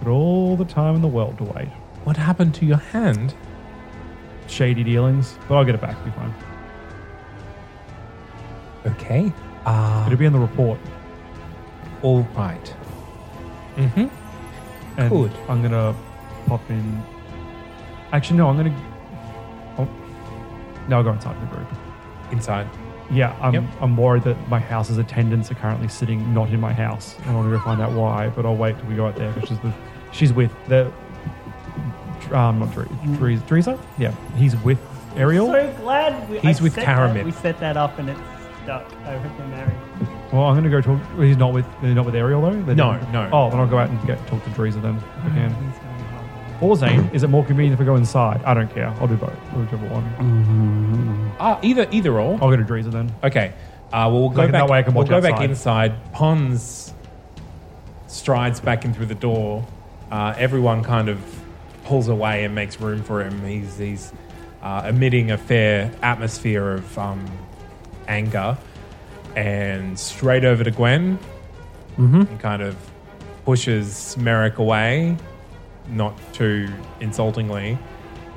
Got 0.00 0.08
all 0.08 0.56
the 0.56 0.64
time 0.64 0.96
in 0.96 1.02
the 1.02 1.08
world 1.08 1.38
to 1.38 1.44
wait. 1.44 1.68
What 2.04 2.16
happened 2.16 2.54
to 2.56 2.64
your 2.66 2.78
hand? 2.78 3.34
Shady 4.48 4.82
dealings, 4.82 5.38
but 5.48 5.56
I'll 5.56 5.64
get 5.64 5.74
it 5.74 5.80
back. 5.80 5.92
It'll 5.92 6.04
be 6.06 6.10
fine. 6.12 6.34
Okay. 8.86 9.32
Uh, 9.64 10.04
It'll 10.06 10.18
be 10.18 10.24
in 10.26 10.32
the 10.32 10.38
report. 10.38 10.78
All 12.04 12.22
right. 12.36 12.74
Mm-hmm. 13.76 14.06
And 15.00 15.10
Good. 15.10 15.32
I'm 15.48 15.62
gonna 15.62 15.94
pop 16.46 16.60
in. 16.70 17.02
Actually, 18.12 18.36
no. 18.36 18.48
I'm 18.48 18.56
gonna. 18.56 18.74
Oh, 19.78 19.88
no, 20.88 20.98
I'll 20.98 21.02
go 21.02 21.12
inside 21.12 21.40
the 21.42 21.46
group. 21.56 21.66
Inside. 22.30 22.68
Yeah, 23.10 23.36
I'm. 23.40 23.54
Yep. 23.54 23.64
I'm 23.80 23.96
worried 23.96 24.22
that 24.24 24.48
my 24.48 24.60
house's 24.60 24.98
attendants 24.98 25.50
are 25.50 25.54
currently 25.56 25.88
sitting 25.88 26.32
not 26.32 26.50
in 26.50 26.60
my 26.60 26.72
house. 26.72 27.16
I 27.26 27.34
want 27.34 27.50
to 27.50 27.56
go 27.56 27.62
find 27.64 27.80
out 27.80 27.92
why, 27.92 28.28
but 28.28 28.46
I'll 28.46 28.54
wait 28.56 28.78
till 28.78 28.86
we 28.86 28.94
go 28.94 29.06
out 29.06 29.16
there 29.16 29.32
because 29.32 29.48
she's, 29.48 29.58
the, 29.60 29.72
she's 30.12 30.32
with 30.32 30.52
the. 30.68 30.92
Um, 32.30 32.60
not 32.60 32.72
Dre, 32.72 32.86
Dre, 33.16 33.36
Teresa. 33.46 33.78
Yeah, 33.98 34.14
he's 34.36 34.56
with 34.62 34.78
Ariel. 35.16 35.46
So 35.48 35.74
glad 35.80 36.28
we, 36.30 36.38
He's 36.38 36.60
I 36.60 36.62
with 36.62 36.74
set 36.74 36.86
that- 36.86 37.24
We 37.24 37.32
set 37.32 37.58
that 37.60 37.76
up 37.76 37.98
and 37.98 38.10
it's 38.10 38.20
stuck. 38.62 38.90
I 39.04 39.18
hope 39.18 39.36
they're 39.38 39.46
married. 39.48 39.76
Well, 40.32 40.44
I'm 40.44 40.54
gonna 40.56 40.70
go 40.70 40.80
talk. 40.80 40.98
well, 41.16 41.26
He's 41.26 41.36
not 41.36 41.52
with. 41.52 41.64
They're 41.82 41.94
not 41.94 42.06
with 42.06 42.14
Ariel 42.16 42.42
though. 42.42 42.62
They're 42.62 42.74
No, 42.74 42.92
not- 42.92 43.12
no. 43.12 43.28
Oh, 43.32 43.50
then 43.50 43.60
I'll 43.60 43.66
go 43.66 43.78
out 43.78 43.88
and 43.90 44.06
get 44.06 44.24
talk 44.26 44.42
to 44.44 44.50
Teresa 44.50 44.78
then. 44.80 44.96
If 44.96 45.24
I 45.26 45.28
can. 45.34 45.50
He's 45.50 45.78
going. 45.78 45.90
Or 46.60 46.76
Zane, 46.76 47.10
is 47.12 47.22
it 47.24 47.28
more 47.30 47.44
convenient 47.44 47.74
if 47.74 47.80
I 47.80 47.84
go 47.84 47.96
inside? 47.96 48.40
I 48.44 48.54
don't 48.54 48.72
care. 48.72 48.88
I'll 49.00 49.06
do 49.08 49.16
both. 49.16 49.30
Whichever 49.54 49.86
one. 49.88 51.32
Ah, 51.38 51.58
either 51.62 51.86
either 51.90 52.18
or. 52.18 52.34
I'll 52.40 52.48
go 52.50 52.56
to 52.56 52.64
Teresa 52.64 52.90
then. 52.90 53.12
Okay. 53.22 53.52
Uh, 53.92 54.08
well, 54.10 54.20
we'll 54.20 54.28
go 54.30 54.42
Like, 54.42 54.52
back. 54.52 54.62
that 54.66 54.70
way 54.72 54.78
I 54.78 54.82
can 54.82 54.94
we'll 54.94 55.02
watch 55.04 55.10
go 55.10 55.20
back 55.20 55.32
outside. 55.34 55.50
inside. 55.50 56.12
Pons 56.12 56.94
strides 58.06 58.60
back 58.60 58.84
in 58.84 58.94
through 58.94 59.06
the 59.06 59.14
door. 59.14 59.64
Uh, 60.10 60.34
everyone 60.36 60.82
kind 60.82 61.08
of 61.08 61.18
pulls 61.84 62.08
away 62.08 62.44
and 62.44 62.54
makes 62.54 62.80
room 62.80 63.02
for 63.02 63.22
him. 63.22 63.44
He's 63.44 63.76
he's 63.78 64.12
uh, 64.62 64.86
emitting 64.88 65.30
a 65.32 65.38
fair 65.38 65.90
atmosphere 66.02 66.72
of 66.74 66.98
um, 66.98 67.24
anger, 68.08 68.56
and 69.36 69.98
straight 69.98 70.44
over 70.44 70.64
to 70.64 70.70
Gwen. 70.70 71.18
Mm-hmm. 71.98 72.20
And 72.22 72.40
kind 72.40 72.62
of 72.62 72.76
pushes 73.44 74.16
Merrick 74.18 74.58
away, 74.58 75.16
not 75.88 76.16
too 76.32 76.68
insultingly, 77.00 77.78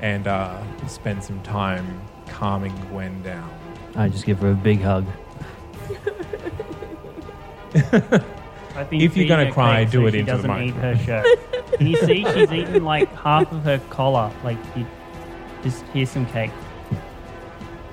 and 0.00 0.26
uh, 0.28 0.60
spends 0.86 1.26
some 1.26 1.42
time 1.42 2.00
calming 2.28 2.74
Gwen 2.90 3.20
down. 3.22 3.50
I 3.96 4.08
just 4.08 4.24
give 4.26 4.38
her 4.40 4.52
a 4.52 4.54
big 4.54 4.80
hug. 4.80 5.06
I've 7.74 8.92
If 8.92 9.16
you're 9.16 9.26
gonna 9.28 9.50
cry, 9.52 9.84
do 9.84 10.02
so 10.02 10.06
it 10.06 10.12
she 10.12 10.18
into 10.20 10.36
the 10.36 10.36
doesn't 10.48 10.62
eat 10.62 10.74
microphone. 10.76 10.94
her 10.94 11.04
shirt. 11.04 11.72
Can 11.78 11.86
you 11.86 11.96
see 11.96 12.24
she's 12.34 12.52
eaten 12.52 12.84
like 12.84 13.12
half 13.14 13.50
of 13.52 13.64
her 13.64 13.78
collar? 13.90 14.32
Like, 14.44 14.58
you, 14.76 14.86
just 15.62 15.82
here's 15.92 16.10
some 16.10 16.26
cake. 16.26 16.52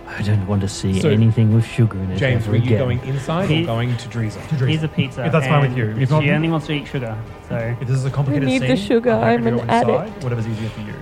I 0.08 0.22
don't 0.22 0.46
want 0.48 0.62
to 0.62 0.68
see 0.68 1.02
So, 1.02 1.10
anything 1.10 1.54
with 1.54 1.66
sugar 1.66 1.98
in 1.98 2.12
it. 2.12 2.18
James, 2.18 2.44
ever 2.44 2.52
were 2.52 2.58
you 2.58 2.64
again. 2.64 2.78
going 2.78 3.00
inside 3.06 3.46
or 3.46 3.48
He- 3.48 3.66
going 3.66 3.98
to 3.98 4.10
Teresa? 4.10 4.40
Here's 4.40 4.84
a 4.84 4.88
pizza. 4.88 5.26
If 5.26 5.32
that's 5.32 5.48
fine 5.48 5.62
with 5.62 5.72
and 5.72 5.78
you. 5.98 6.02
If 6.04 6.12
not- 6.12 6.24
she 6.24 6.30
only 6.32 6.50
wants 6.50 6.68
to 6.68 6.74
eat 6.74 6.88
sugar. 6.88 7.18
So 7.50 7.56
If 7.82 7.88
this 7.88 7.98
is 7.98 8.06
a 8.06 8.12
complicated 8.12 8.48
need 8.48 8.60
scene, 8.62 8.70
the 8.70 8.78
sugar, 8.78 9.12
I'm, 9.12 9.42
happy 9.42 9.44
to 9.44 9.48
an 9.50 9.56
go 9.58 9.62
inside, 9.64 9.90
addict. 9.90 10.24
Whatever's 10.24 10.48
easier 10.48 10.70
for 10.70 10.82
you. 10.82 10.94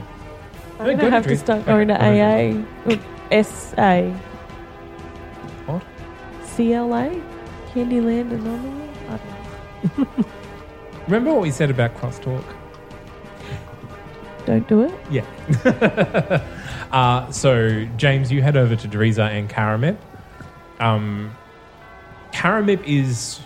I'm 0.80 0.86
No, 0.88 0.92
gonna 0.92 0.96
go 0.96 1.04
to 1.06 1.12
have 1.12 1.24
to 1.24 1.28
drink. 1.30 1.42
start 1.42 1.66
going 1.66 1.88
to 1.90 1.94
go 1.94 2.00
AA. 2.00 2.92
Or 2.92 3.00
SA. 3.44 4.10
What? 5.66 5.84
CLA? 6.56 7.10
Candyland 7.74 8.32
Anonymous? 8.32 8.98
I 9.10 9.20
don't 9.98 10.18
know. 10.18 10.26
Remember 11.08 11.34
what 11.34 11.42
we 11.42 11.52
said 11.52 11.70
about 11.70 11.96
crosstalk? 11.96 12.44
Don't 14.46 14.68
do 14.68 14.84
it. 14.84 14.94
Yeah. 15.10 16.42
uh, 16.92 17.32
so, 17.32 17.86
James, 17.98 18.32
you 18.32 18.42
head 18.42 18.58
over 18.58 18.76
to 18.76 18.88
Teresa 18.88 19.24
and 19.24 19.50
Karamip. 19.50 19.98
Um, 20.80 21.36
Karamip 22.34 22.84
is 22.86 23.40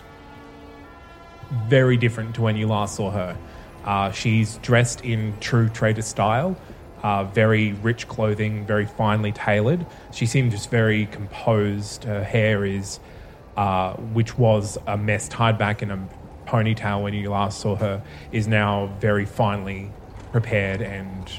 very 1.68 1.96
different 1.96 2.34
to 2.34 2.42
when 2.42 2.56
you 2.56 2.66
last 2.66 2.96
saw 2.96 3.10
her. 3.10 3.36
Uh, 3.84 4.10
she's 4.10 4.58
dressed 4.58 5.02
in 5.04 5.34
true 5.40 5.68
trader 5.68 6.02
style, 6.02 6.56
uh, 7.02 7.24
very 7.24 7.72
rich 7.74 8.08
clothing, 8.08 8.66
very 8.66 8.86
finely 8.86 9.32
tailored. 9.32 9.86
She 10.12 10.26
seems 10.26 10.52
just 10.52 10.70
very 10.70 11.06
composed. 11.06 12.04
Her 12.04 12.24
hair 12.24 12.64
is, 12.64 12.98
uh, 13.56 13.94
which 13.94 14.36
was 14.36 14.78
a 14.86 14.96
mess 14.96 15.28
tied 15.28 15.58
back 15.58 15.82
in 15.82 15.90
a 15.90 16.08
ponytail 16.46 17.02
when 17.02 17.14
you 17.14 17.30
last 17.30 17.60
saw 17.60 17.76
her, 17.76 18.02
is 18.32 18.48
now 18.48 18.94
very 19.00 19.24
finely 19.24 19.90
prepared 20.32 20.80
and 20.80 21.30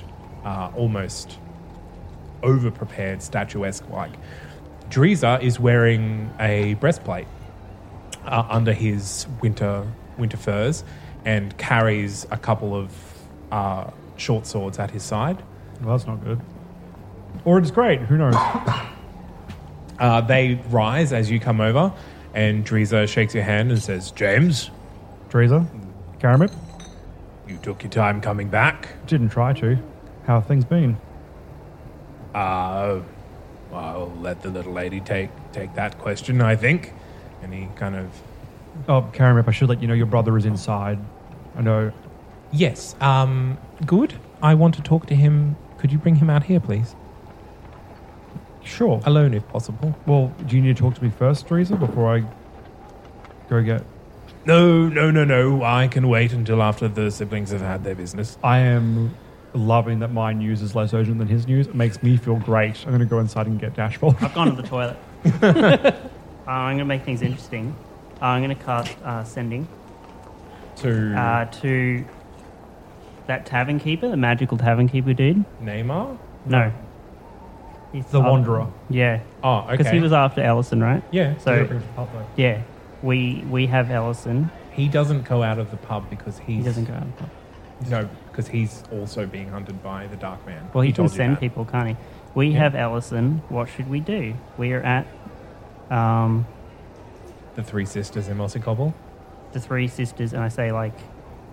uh, 0.43 0.71
almost 0.75 1.37
over 2.43 2.71
prepared, 2.71 3.21
statuesque 3.21 3.87
like. 3.89 4.11
Dreiser 4.89 5.41
is 5.41 5.59
wearing 5.59 6.33
a 6.39 6.75
breastplate 6.75 7.27
uh, 8.25 8.45
under 8.49 8.73
his 8.73 9.27
winter 9.41 9.85
winter 10.17 10.37
furs 10.37 10.83
and 11.25 11.57
carries 11.57 12.25
a 12.31 12.37
couple 12.37 12.75
of 12.75 12.93
uh, 13.51 13.89
short 14.17 14.45
swords 14.45 14.79
at 14.79 14.91
his 14.91 15.03
side. 15.03 15.41
Well, 15.81 15.97
that's 15.97 16.07
not 16.07 16.23
good. 16.23 16.39
Or 17.45 17.57
it's 17.57 17.71
great. 17.71 18.01
Who 18.01 18.17
knows? 18.17 18.35
Uh, 19.99 20.21
they 20.21 20.57
rise 20.69 21.11
as 21.11 21.29
you 21.29 21.41
come 21.41 21.59
over, 21.59 21.91
and 22.33 22.65
Dreiser 22.65 23.05
shakes 23.05 23.35
your 23.35 23.43
hand 23.43 23.69
and 23.69 23.81
says, 23.81 24.11
"James, 24.11 24.71
Dreiser, 25.27 25.67
Karamip, 26.19 26.53
you 27.49 27.57
took 27.57 27.83
your 27.83 27.91
time 27.91 28.21
coming 28.21 28.49
back. 28.49 28.89
didn't 29.07 29.29
try 29.29 29.53
to. 29.53 29.77
How 30.25 30.39
have 30.39 30.47
things 30.47 30.65
been? 30.65 30.97
Uh, 32.35 33.01
I'll 33.73 34.13
let 34.19 34.41
the 34.43 34.49
little 34.49 34.73
lady 34.73 34.99
take 34.99 35.29
take 35.51 35.73
that 35.75 35.97
question. 35.97 36.41
I 36.41 36.55
think." 36.55 36.93
Any 37.41 37.69
kind 37.75 37.95
of 37.95 38.09
Oh, 38.87 39.09
Karamip, 39.13 39.47
I 39.47 39.51
should 39.51 39.69
let 39.69 39.81
you 39.81 39.87
know 39.87 39.93
your 39.93 40.05
brother 40.05 40.37
is 40.37 40.45
inside. 40.45 40.99
I 41.55 41.61
know. 41.61 41.91
Yes. 42.51 42.95
Um, 43.01 43.57
good. 43.85 44.13
I 44.41 44.53
want 44.53 44.75
to 44.75 44.81
talk 44.81 45.07
to 45.07 45.15
him. 45.15 45.57
Could 45.77 45.91
you 45.91 45.97
bring 45.97 46.15
him 46.15 46.29
out 46.29 46.43
here, 46.43 46.59
please? 46.59 46.95
Sure. 48.63 49.01
Alone, 49.05 49.33
if 49.33 49.47
possible. 49.49 49.95
Well, 50.05 50.33
do 50.45 50.55
you 50.55 50.61
need 50.61 50.77
to 50.77 50.81
talk 50.81 50.95
to 50.95 51.03
me 51.03 51.09
first, 51.09 51.47
Dreiser, 51.47 51.79
before 51.79 52.15
I 52.15 52.23
go 53.49 53.61
get. 53.61 53.83
No, 54.49 54.89
no, 54.89 55.11
no, 55.11 55.23
no. 55.23 55.63
I 55.63 55.87
can 55.87 56.09
wait 56.09 56.33
until 56.33 56.63
after 56.63 56.87
the 56.87 57.11
siblings 57.11 57.51
have 57.51 57.61
had 57.61 57.83
their 57.83 57.93
business. 57.93 58.35
I 58.43 58.57
am 58.59 59.15
loving 59.53 59.99
that 59.99 60.11
my 60.11 60.33
news 60.33 60.63
is 60.63 60.73
less 60.73 60.91
urgent 60.91 61.19
than 61.19 61.27
his 61.27 61.45
news. 61.45 61.67
It 61.67 61.75
makes 61.75 62.01
me 62.01 62.17
feel 62.17 62.37
great. 62.37 62.77
I'm 62.81 62.87
going 62.89 62.97
to 62.99 63.05
go 63.05 63.19
inside 63.19 63.45
and 63.45 63.59
get 63.59 63.75
Dashbold. 63.75 64.19
I've 64.23 64.33
gone 64.33 64.49
to 64.55 64.59
the 64.59 64.67
toilet. 64.67 64.97
uh, 65.43 65.91
I'm 66.47 66.77
going 66.77 66.79
to 66.79 66.85
make 66.85 67.03
things 67.03 67.21
interesting. 67.21 67.75
Uh, 68.19 68.25
I'm 68.25 68.43
going 68.43 68.57
to 68.57 68.63
cast 68.63 68.97
uh, 69.03 69.23
sending 69.23 69.67
To 70.77 71.15
uh, 71.15 71.45
to 71.61 72.03
that 73.27 73.45
tavern 73.45 73.79
keeper, 73.79 74.07
the 74.09 74.17
magical 74.17 74.57
tavern 74.57 74.89
keeper 74.89 75.13
dude. 75.13 75.45
Neymar? 75.61 76.17
No. 76.47 76.71
He's 77.93 78.03
The 78.07 78.19
other- 78.19 78.29
Wanderer. 78.31 78.67
Yeah. 78.89 79.19
Oh, 79.43 79.67
Because 79.69 79.85
okay. 79.85 79.95
he 79.97 80.01
was 80.01 80.11
after 80.11 80.41
Ellison, 80.41 80.81
right? 80.81 81.03
Yeah. 81.11 81.37
So, 81.37 81.79
yeah, 82.35 82.63
we 83.01 83.43
we 83.49 83.67
have 83.67 83.89
Ellison. 83.91 84.51
He 84.71 84.87
doesn't 84.87 85.23
go 85.23 85.43
out 85.43 85.59
of 85.59 85.71
the 85.71 85.77
pub 85.77 86.09
because 86.09 86.37
he's. 86.39 86.57
He 86.57 86.63
doesn't 86.63 86.85
go 86.85 86.93
out 86.93 87.03
of 87.03 87.11
the 87.17 87.23
pub. 87.23 87.29
No, 87.89 88.09
because 88.31 88.47
he's 88.47 88.83
also 88.91 89.25
being 89.25 89.47
hunted 89.49 89.81
by 89.81 90.07
the 90.07 90.17
Dark 90.17 90.45
Man. 90.45 90.69
Well, 90.73 90.81
he, 90.81 90.89
can 90.91 90.97
told 90.97 91.11
you 91.11 91.17
send 91.17 91.35
that. 91.35 91.39
people, 91.39 91.63
can't 91.65 91.89
he? 91.89 91.95
We 92.35 92.49
Yeah. 92.49 92.59
have 92.59 92.75
Ellison. 92.75 93.41
What 93.49 93.69
should 93.69 93.89
we 93.89 93.99
do? 94.01 94.35
We 94.57 94.73
are 94.73 94.81
at 94.81 95.07
um, 95.89 96.45
The 97.55 97.63
Three 97.63 97.85
Sisters 97.85 98.27
in 98.27 98.37
Mossy 98.37 98.59
Cobble. 98.59 98.93
the 99.53 99.59
Three 99.59 99.87
Sisters, 99.87 100.33
and 100.33 100.43
I 100.43 100.49
say 100.49 100.71
like 100.71 100.93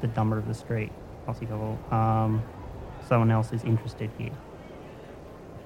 the 0.00 0.08
number 0.08 0.36
of 0.36 0.46
the 0.48 0.54
street, 0.54 0.90
Mossy 1.26 1.46
Cobble. 1.46 1.78
Um, 1.92 2.42
someone 3.08 3.30
else 3.30 3.52
is 3.52 3.62
interested 3.64 4.10
here. 4.18 4.32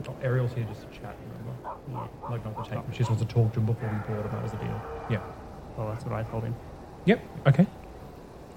Oh, 0.08 0.14
Ariel's 0.22 0.52
here 0.52 0.64
just 0.64 0.82
to 0.82 0.86
chat, 0.98 1.14
remember? 1.26 1.78
Yeah. 1.90 2.30
Like, 2.30 2.44
not 2.44 2.64
to 2.64 2.70
take. 2.70 2.80
She 2.92 2.98
just 2.98 3.10
wants 3.10 3.22
to 3.24 3.28
talk 3.28 3.52
to 3.54 3.60
him 3.60 3.66
before 3.66 3.88
we 3.90 4.14
board 4.14 4.24
him. 4.26 4.32
That 4.32 4.42
was 4.42 4.52
the 4.52 4.58
deal. 4.58 4.80
Yeah. 5.10 5.20
Well, 5.76 5.88
that's 5.88 6.04
what 6.04 6.14
I 6.14 6.22
told 6.24 6.44
him. 6.44 6.54
Yep. 7.06 7.20
Okay. 7.48 7.66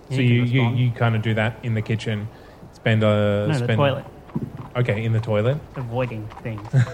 He 0.09 0.15
so 0.15 0.17
can 0.17 0.25
you, 0.25 0.33
you, 0.33 0.41
respond. 0.61 0.79
you 0.79 0.91
kind 0.91 1.15
of 1.15 1.21
do 1.21 1.33
that 1.35 1.57
in 1.63 1.73
the 1.73 1.81
kitchen. 1.81 2.27
Spend 2.73 3.03
a 3.03 3.05
No, 3.05 3.47
the 3.47 3.53
spend, 3.55 3.77
toilet. 3.77 4.05
Okay, 4.75 5.03
in 5.05 5.13
the 5.13 5.19
toilet. 5.19 5.57
Avoiding 5.75 6.27
things. 6.41 6.67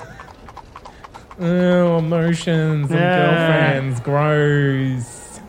Oh, 1.41 1.99
emotions 1.99 2.91
and 2.91 2.99
Yeah. 2.99 3.15
girlfriends. 3.79 3.99
Gross. 4.01 5.39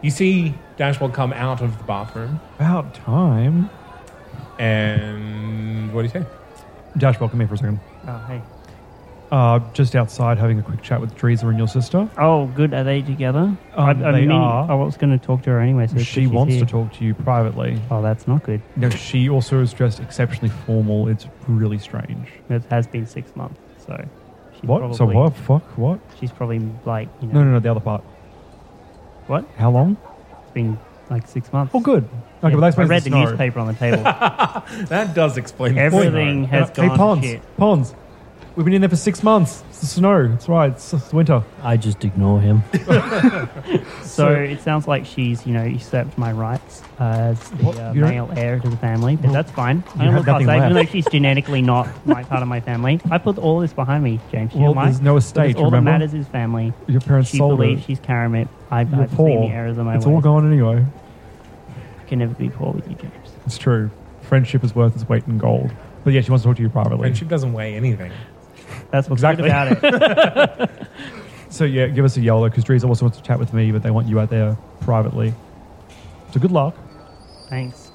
You 0.00 0.10
see 0.10 0.54
Dashbold 0.78 1.12
come 1.12 1.34
out 1.34 1.60
of 1.60 1.76
the 1.76 1.84
bathroom, 1.84 2.40
About 2.58 2.94
time. 2.94 3.68
and 4.58 5.92
what 5.92 6.00
do 6.00 6.06
you 6.06 6.12
say? 6.12 6.26
Dashbold, 6.96 7.20
welcome 7.20 7.38
me 7.40 7.44
for 7.46 7.54
a 7.54 7.58
second. 7.58 7.80
oh, 8.08 8.18
hey. 8.26 8.40
Uh, 9.30 9.60
just 9.74 9.94
outside 9.94 10.38
having 10.38 10.58
a 10.58 10.62
quick 10.62 10.82
chat 10.82 11.00
with 11.00 11.14
Dreiser 11.14 11.48
and 11.50 11.56
your 11.56 11.68
sister. 11.68 12.08
Oh, 12.18 12.46
good. 12.46 12.74
Are 12.74 12.82
they 12.82 13.00
together? 13.00 13.56
I, 13.76 13.90
Um, 13.92 14.00
they 14.00 14.22
mean, 14.22 14.32
are. 14.32 14.68
I 14.68 14.74
was 14.74 14.96
going 14.96 15.16
to 15.16 15.24
talk 15.24 15.42
to 15.42 15.50
her 15.50 15.60
anyway. 15.60 15.86
So 15.86 15.98
She 15.98 16.04
she's 16.22 16.28
wants 16.28 16.54
here. 16.54 16.64
to 16.64 16.70
talk 16.70 16.92
to 16.94 17.04
you 17.04 17.14
privately. 17.14 17.80
Oh, 17.92 18.02
that's 18.02 18.26
not 18.26 18.42
good. 18.42 18.60
No, 18.74 18.90
she 18.90 19.28
also 19.28 19.60
is 19.60 19.72
dressed 19.72 20.00
exceptionally 20.00 20.52
formal. 20.66 21.06
It's 21.06 21.28
really 21.46 21.78
strange. 21.78 22.26
It 22.48 22.64
has 22.70 22.88
been 22.88 23.06
six 23.06 23.36
months, 23.36 23.60
so 23.86 24.04
she's 24.54 24.64
What? 24.64 24.78
Probably, 24.80 24.96
so 24.96 25.06
what? 25.06 25.36
Fuck? 25.36 25.62
What? 25.78 26.00
She's 26.18 26.32
probably 26.32 26.58
like 26.84 27.08
you 27.20 27.28
know. 27.28 27.34
No, 27.34 27.44
no, 27.44 27.50
no. 27.52 27.60
The 27.60 27.70
other 27.70 27.80
part. 27.80 28.02
What? 29.28 29.44
How 29.56 29.70
long? 29.70 29.96
It's 30.42 30.50
been 30.52 30.76
like 31.08 31.28
six 31.28 31.52
months. 31.52 31.72
Oh, 31.72 31.78
good. 31.80 32.02
Okay, 32.42 32.48
Yeah, 32.48 32.54
but 32.54 32.60
that's 32.60 32.78
I 32.78 32.82
read 32.82 33.02
the 33.04 33.10
the 33.10 33.24
newspaper 33.24 33.60
on 33.60 33.68
the 33.68 33.74
table. 33.74 34.02
That 34.88 35.14
does 35.14 35.36
explain 35.36 35.74
the 35.76 35.80
Everything 35.82 36.44
has 36.46 36.68
hey, 36.70 36.88
gone 36.88 36.96
Pons. 36.96 37.24
shit. 37.24 37.56
Pons. 37.56 37.94
We've 38.60 38.66
been 38.66 38.74
in 38.74 38.82
there 38.82 38.90
for 38.90 38.96
six 38.96 39.22
months. 39.22 39.64
It's 39.70 39.80
the 39.80 39.86
snow. 39.86 40.30
It's 40.34 40.46
right. 40.46 40.70
It's, 40.72 40.92
it's 40.92 41.14
winter. 41.14 41.42
I 41.62 41.78
just 41.78 42.04
ignore 42.04 42.42
him. 42.42 42.62
So 44.02 44.28
it 44.34 44.60
sounds 44.60 44.86
like 44.86 45.06
she's, 45.06 45.46
you 45.46 45.54
know, 45.54 45.64
usurped 45.64 46.18
my 46.18 46.30
rights 46.32 46.82
as 46.98 47.38
the 47.52 47.68
uh, 47.70 47.92
You 47.94 48.00
don't- 48.02 48.10
male 48.10 48.30
heir 48.36 48.58
to 48.58 48.68
the 48.68 48.76
family, 48.76 49.16
but 49.16 49.26
Well, 49.26 49.32
that's 49.32 49.50
fine. 49.52 49.82
I'm 49.92 49.98
gonna 49.98 50.10
have 50.10 50.14
look 50.18 50.26
past 50.26 50.32
nothing 50.32 50.46
that, 50.48 50.56
even 50.58 50.68
though 50.74 50.80
left. 50.80 50.92
she's 50.92 51.06
genetically 51.06 51.62
not 51.62 51.88
my 52.06 52.22
part 52.24 52.42
of 52.42 52.48
my 52.48 52.60
family. 52.60 53.00
I 53.10 53.16
put 53.16 53.38
all 53.38 53.60
this 53.60 53.72
behind 53.72 54.04
me, 54.04 54.20
James. 54.30 54.52
You 54.52 54.60
Well, 54.60 54.74
know 54.74 54.76
why? 54.76 54.84
there's 54.86 55.00
no 55.00 55.16
estate, 55.16 55.46
Because 55.48 55.60
all 55.60 55.64
remember? 55.70 55.92
that 55.92 55.98
matters 56.00 56.12
is 56.12 56.26
family. 56.28 56.74
Your 56.86 57.00
parents 57.00 57.30
She 57.30 57.38
sold 57.38 57.56
believes 57.56 57.80
it. 57.82 57.86
she's 57.86 58.00
Karamit. 58.00 58.48
I've, 58.70 58.90
You're 58.92 59.02
I've 59.04 59.10
seen 59.16 59.40
the 59.40 59.46
errors 59.54 59.78
of 59.78 59.86
my 59.86 59.96
it's 59.96 60.04
ways. 60.04 60.14
all 60.16 60.20
gone 60.20 60.52
anyway. 60.52 60.84
I 61.98 62.08
can 62.08 62.18
never 62.18 62.34
be 62.34 62.50
poor 62.50 62.72
with 62.72 62.86
you, 62.90 62.96
James. 62.96 63.14
It's 63.46 63.56
true. 63.56 63.90
Friendship 64.20 64.64
is 64.64 64.74
worth 64.74 64.94
its 64.96 65.08
weight 65.08 65.26
in 65.28 65.38
gold. 65.38 65.70
But 66.04 66.12
yeah, 66.12 66.20
she 66.20 66.30
wants 66.30 66.42
to 66.42 66.50
talk 66.50 66.56
to 66.58 66.62
you 66.62 66.68
privately. 66.68 66.98
Friendship 66.98 67.28
doesn't 67.28 67.54
weigh 67.54 67.74
anything. 67.74 68.12
That's 68.90 69.08
what's 69.08 69.22
Exactly. 69.22 69.48
good 69.48 69.94
about 69.94 70.60
it. 70.60 70.70
So 71.50 71.64
yeah, 71.64 71.88
give 71.88 72.04
us 72.04 72.16
a 72.16 72.20
yellow 72.20 72.48
because 72.48 72.62
Dries 72.62 72.84
also 72.84 73.06
wants 73.06 73.18
to 73.18 73.24
chat 73.24 73.40
with 73.40 73.52
me, 73.52 73.72
but 73.72 73.82
they 73.82 73.90
want 73.90 74.06
you 74.06 74.20
out 74.20 74.30
there 74.30 74.56
privately. 74.82 75.34
So 76.32 76.38
good 76.38 76.52
luck. 76.52 76.76
Thanks. 77.48 77.90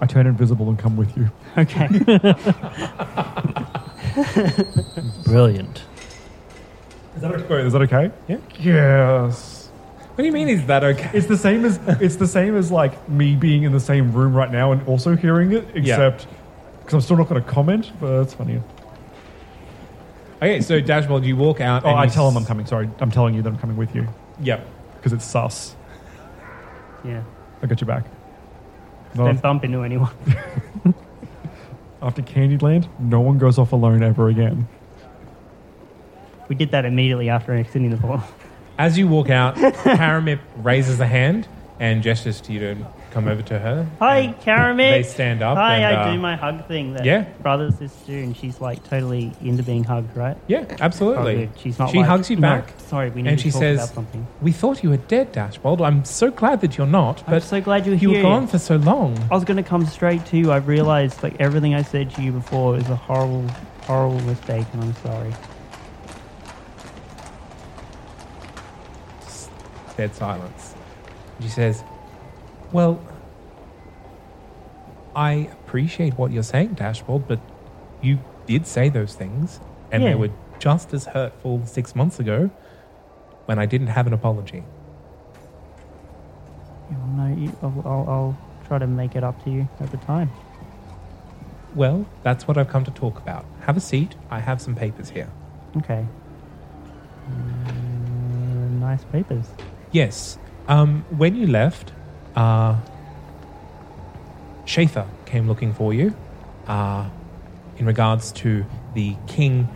I 0.00 0.06
turn 0.06 0.26
invisible 0.26 0.68
and 0.68 0.76
come 0.76 0.96
with 0.96 1.16
you. 1.16 1.30
Okay. 1.56 1.86
Brilliant. 5.24 5.84
Is 7.14 7.22
that 7.22 7.32
okay? 7.32 7.66
Is 7.66 7.72
that 7.72 7.82
okay? 7.82 8.10
Yeah. 8.26 8.38
Yes. 8.58 9.68
What 10.08 10.16
do 10.18 10.24
you 10.24 10.32
mean? 10.32 10.48
Is 10.48 10.66
that 10.66 10.82
okay? 10.82 11.10
It's 11.14 11.28
the 11.28 11.36
same 11.36 11.64
as 11.64 11.78
it's 12.00 12.16
the 12.16 12.26
same 12.26 12.56
as 12.56 12.72
like 12.72 13.08
me 13.08 13.36
being 13.36 13.62
in 13.62 13.70
the 13.72 13.80
same 13.80 14.12
room 14.12 14.34
right 14.34 14.50
now 14.50 14.72
and 14.72 14.86
also 14.88 15.14
hearing 15.14 15.52
it, 15.52 15.64
except 15.74 16.26
because 16.80 16.94
I'm 16.94 17.00
still 17.00 17.16
not 17.16 17.28
going 17.28 17.42
to 17.42 17.48
comment. 17.48 17.92
But 18.00 18.18
that's 18.18 18.34
funny. 18.34 18.60
Okay, 20.36 20.60
so 20.60 20.80
Dashbold, 20.80 21.24
you 21.24 21.36
walk 21.36 21.60
out. 21.60 21.84
Oh, 21.84 21.88
and 21.88 21.98
I 21.98 22.04
you 22.04 22.10
tell 22.10 22.28
him 22.28 22.36
I'm 22.36 22.44
coming. 22.44 22.66
Sorry, 22.66 22.88
I'm 23.00 23.10
telling 23.10 23.34
you 23.34 23.42
that 23.42 23.48
I'm 23.48 23.58
coming 23.58 23.76
with 23.76 23.94
you 23.94 24.06
Yep. 24.40 24.66
because 24.96 25.12
it's 25.12 25.24
sus. 25.24 25.74
yeah. 27.04 27.22
I 27.62 27.66
got 27.66 27.80
your 27.80 27.86
back. 27.88 28.04
Don't 29.14 29.34
No, 29.36 29.40
bump 29.40 29.64
into 29.64 29.82
anyone. 29.82 30.10
after 32.02 32.20
Candyland, 32.22 32.86
no 32.98 33.20
one 33.20 33.38
goes 33.38 33.58
off 33.58 33.72
alone 33.72 34.02
ever 34.02 34.28
again. 34.28 34.68
We 36.48 36.54
did 36.54 36.70
that 36.72 36.84
immediately 36.84 37.28
after 37.30 37.54
exiting 37.54 37.90
the 37.90 37.96
portal. 37.96 38.22
As 38.78 38.98
you 38.98 39.08
walk 39.08 39.30
out, 39.30 39.54
Karamip 39.56 40.40
raises 40.58 41.00
a 41.00 41.06
hand 41.06 41.48
and 41.80 42.02
gestures 42.02 42.40
to 42.42 42.52
you 42.52 42.60
to 42.60 42.86
come 43.16 43.28
over 43.28 43.40
to 43.40 43.58
her. 43.58 43.88
Hi, 43.98 44.34
Karamit. 44.44 44.90
They 44.90 45.02
stand 45.02 45.40
up. 45.42 45.56
Hi, 45.56 45.76
and, 45.76 45.84
I 45.86 46.02
uh, 46.02 46.12
do 46.12 46.20
my 46.20 46.36
hug 46.36 46.66
thing 46.68 46.92
that 46.92 47.04
Yeah. 47.06 47.24
brothers 47.40 47.76
sister 47.76 48.12
and 48.12 48.36
she's 48.36 48.60
like 48.60 48.84
totally 48.84 49.32
into 49.40 49.62
being 49.62 49.84
hugged, 49.84 50.14
right? 50.14 50.36
Yeah, 50.48 50.66
Oh, 50.70 50.76
absolutely. 50.80 51.36
good. 51.46 51.50
She's 51.58 51.78
not. 51.78 51.88
She 51.88 51.96
like, 51.98 52.06
hugs 52.08 52.28
you 52.28 52.36
"No, 52.36 52.42
back. 52.42 52.74
sorry, 52.76 53.08
we 53.08 53.22
need 53.22 53.30
and 53.30 53.38
to 53.38 53.42
she 53.44 53.50
talk 53.50 53.60
says, 53.60 53.78
about 53.78 53.94
something. 53.94 54.26
"We 54.42 54.52
thought 54.52 54.82
you 54.82 54.90
were 54.90 54.98
dead, 54.98 55.32
Dashbold. 55.32 55.80
I'm 55.80 56.04
so 56.04 56.30
glad 56.30 56.60
that 56.60 56.76
you're 56.76 56.86
not. 56.86 57.20
I'm 57.26 57.30
But 57.36 57.42
so 57.42 57.58
glad 57.58 57.86
you're 57.86 57.94
you 57.94 58.10
here. 58.10 58.18
were 58.22 58.28
gone 58.28 58.46
for 58.48 58.58
so 58.58 58.76
long. 58.76 59.16
I 59.30 59.34
was 59.34 59.44
going 59.44 59.56
to 59.56 59.62
come 59.68 59.86
straight 59.86 60.26
to 60.26 60.36
you. 60.36 60.52
I've 60.52 60.68
realized 60.68 61.22
like 61.22 61.36
everything 61.40 61.74
I 61.74 61.80
said 61.82 62.10
to 62.16 62.22
you 62.22 62.32
before 62.32 62.72
was 62.72 62.86
a 62.90 62.96
horrible, 62.96 63.48
horrible 63.86 64.20
mistake, 64.26 64.66
and 64.74 64.82
I'm 64.84 64.94
sorry. 64.96 65.32
Dead 69.96 70.14
silence. 70.14 70.74
She 71.40 71.48
says, 71.48 71.82
"Well, 72.72 73.00
I 75.14 75.48
appreciate 75.64 76.18
what 76.18 76.30
you're 76.32 76.42
saying, 76.42 76.74
Dashbold, 76.74 77.26
but 77.26 77.40
you 78.02 78.18
did 78.46 78.66
say 78.66 78.88
those 78.88 79.14
things, 79.14 79.60
and 79.90 80.02
Yeah. 80.02 80.10
they 80.10 80.14
were 80.14 80.30
just 80.58 80.92
as 80.92 81.06
hurtful 81.06 81.62
six 81.66 81.94
months 81.94 82.18
ago 82.20 82.50
when 83.46 83.58
I 83.58 83.66
didn't 83.66 83.88
have 83.88 84.06
an 84.06 84.12
apology." 84.12 84.62
You 86.90 86.96
no, 87.16 87.34
you, 87.34 87.52
I'll, 87.62 87.82
I'll, 87.84 88.08
I'll 88.10 88.38
try 88.66 88.78
to 88.78 88.86
make 88.86 89.16
it 89.16 89.24
up 89.24 89.42
to 89.44 89.50
you 89.50 89.68
at 89.80 89.90
the 89.90 89.96
time. 89.98 90.30
Well, 91.74 92.06
that's 92.22 92.46
what 92.48 92.56
I've 92.56 92.68
come 92.68 92.84
to 92.84 92.90
talk 92.90 93.18
about. 93.18 93.44
Have 93.62 93.76
a 93.76 93.80
seat. 93.80 94.14
I 94.30 94.40
have 94.40 94.60
some 94.60 94.74
papers 94.74 95.10
here. 95.10 95.28
Okay. 95.76 96.06
Uh, 97.28 97.72
nice 98.80 99.04
papers. 99.04 99.46
Yes. 99.92 100.38
Um, 100.68 101.04
when 101.10 101.36
you 101.36 101.46
left, 101.46 101.92
uh, 102.36 102.76
Shatha 104.64 105.06
came 105.24 105.48
looking 105.48 105.72
for 105.72 105.94
you 105.94 106.14
uh, 106.66 107.08
in 107.78 107.86
regards 107.86 108.32
to 108.32 108.64
the 108.94 109.16
king 109.26 109.68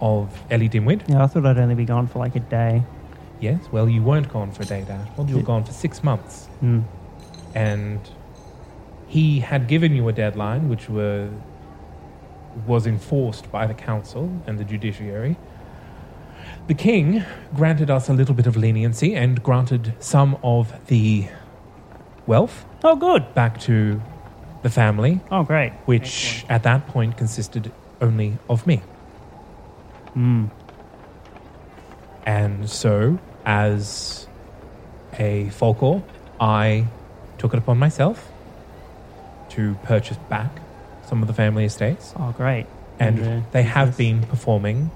of 0.00 0.42
Ellie 0.50 0.68
Dimwid. 0.68 1.08
Yeah, 1.08 1.24
I 1.24 1.26
thought 1.26 1.46
I'd 1.46 1.58
only 1.58 1.74
be 1.74 1.84
gone 1.84 2.06
for 2.06 2.18
like 2.18 2.36
a 2.36 2.40
day. 2.40 2.82
Yes, 3.40 3.60
well, 3.70 3.88
you 3.88 4.02
weren't 4.02 4.28
gone 4.28 4.50
for 4.50 4.62
a 4.62 4.66
day, 4.66 4.84
Dash. 4.86 5.08
Well, 5.16 5.28
you 5.28 5.36
were 5.36 5.42
gone 5.42 5.64
for 5.64 5.72
six 5.72 6.02
months. 6.02 6.46
Hmm. 6.60 6.80
And 7.54 8.00
he 9.06 9.40
had 9.40 9.68
given 9.68 9.94
you 9.94 10.08
a 10.08 10.12
deadline, 10.12 10.68
which 10.68 10.88
were, 10.88 11.30
was 12.66 12.86
enforced 12.86 13.50
by 13.50 13.66
the 13.66 13.74
council 13.74 14.42
and 14.46 14.58
the 14.58 14.64
judiciary. 14.64 15.36
The 16.66 16.74
king 16.74 17.24
granted 17.54 17.90
us 17.90 18.08
a 18.08 18.12
little 18.12 18.34
bit 18.34 18.46
of 18.46 18.56
leniency 18.56 19.14
and 19.14 19.42
granted 19.42 19.94
some 20.00 20.38
of 20.42 20.72
the 20.86 21.28
wealth. 22.26 22.64
Oh, 22.84 22.96
good. 22.96 23.34
Back 23.34 23.60
to 23.62 24.00
the 24.62 24.70
family. 24.70 25.20
Oh, 25.30 25.42
great. 25.44 25.72
Which 25.84 26.44
at 26.48 26.62
that 26.64 26.86
point 26.88 27.16
consisted 27.16 27.72
only 28.00 28.38
of 28.48 28.66
me. 28.66 28.82
Hmm. 30.14 30.46
And 32.24 32.68
so, 32.68 33.18
as 33.44 34.26
a 35.18 35.46
Folkor, 35.46 36.02
I 36.40 36.86
took 37.38 37.54
it 37.54 37.58
upon 37.58 37.78
myself 37.78 38.30
to 39.50 39.74
purchase 39.84 40.16
back 40.28 40.50
some 41.06 41.22
of 41.22 41.28
the 41.28 41.34
family 41.34 41.64
estates. 41.64 42.12
Oh, 42.16 42.32
great. 42.36 42.66
And 42.98 43.18
And, 43.20 43.42
uh, 43.42 43.46
they 43.52 43.62
have 43.62 43.96
been 43.96 44.22
performing 44.22 44.90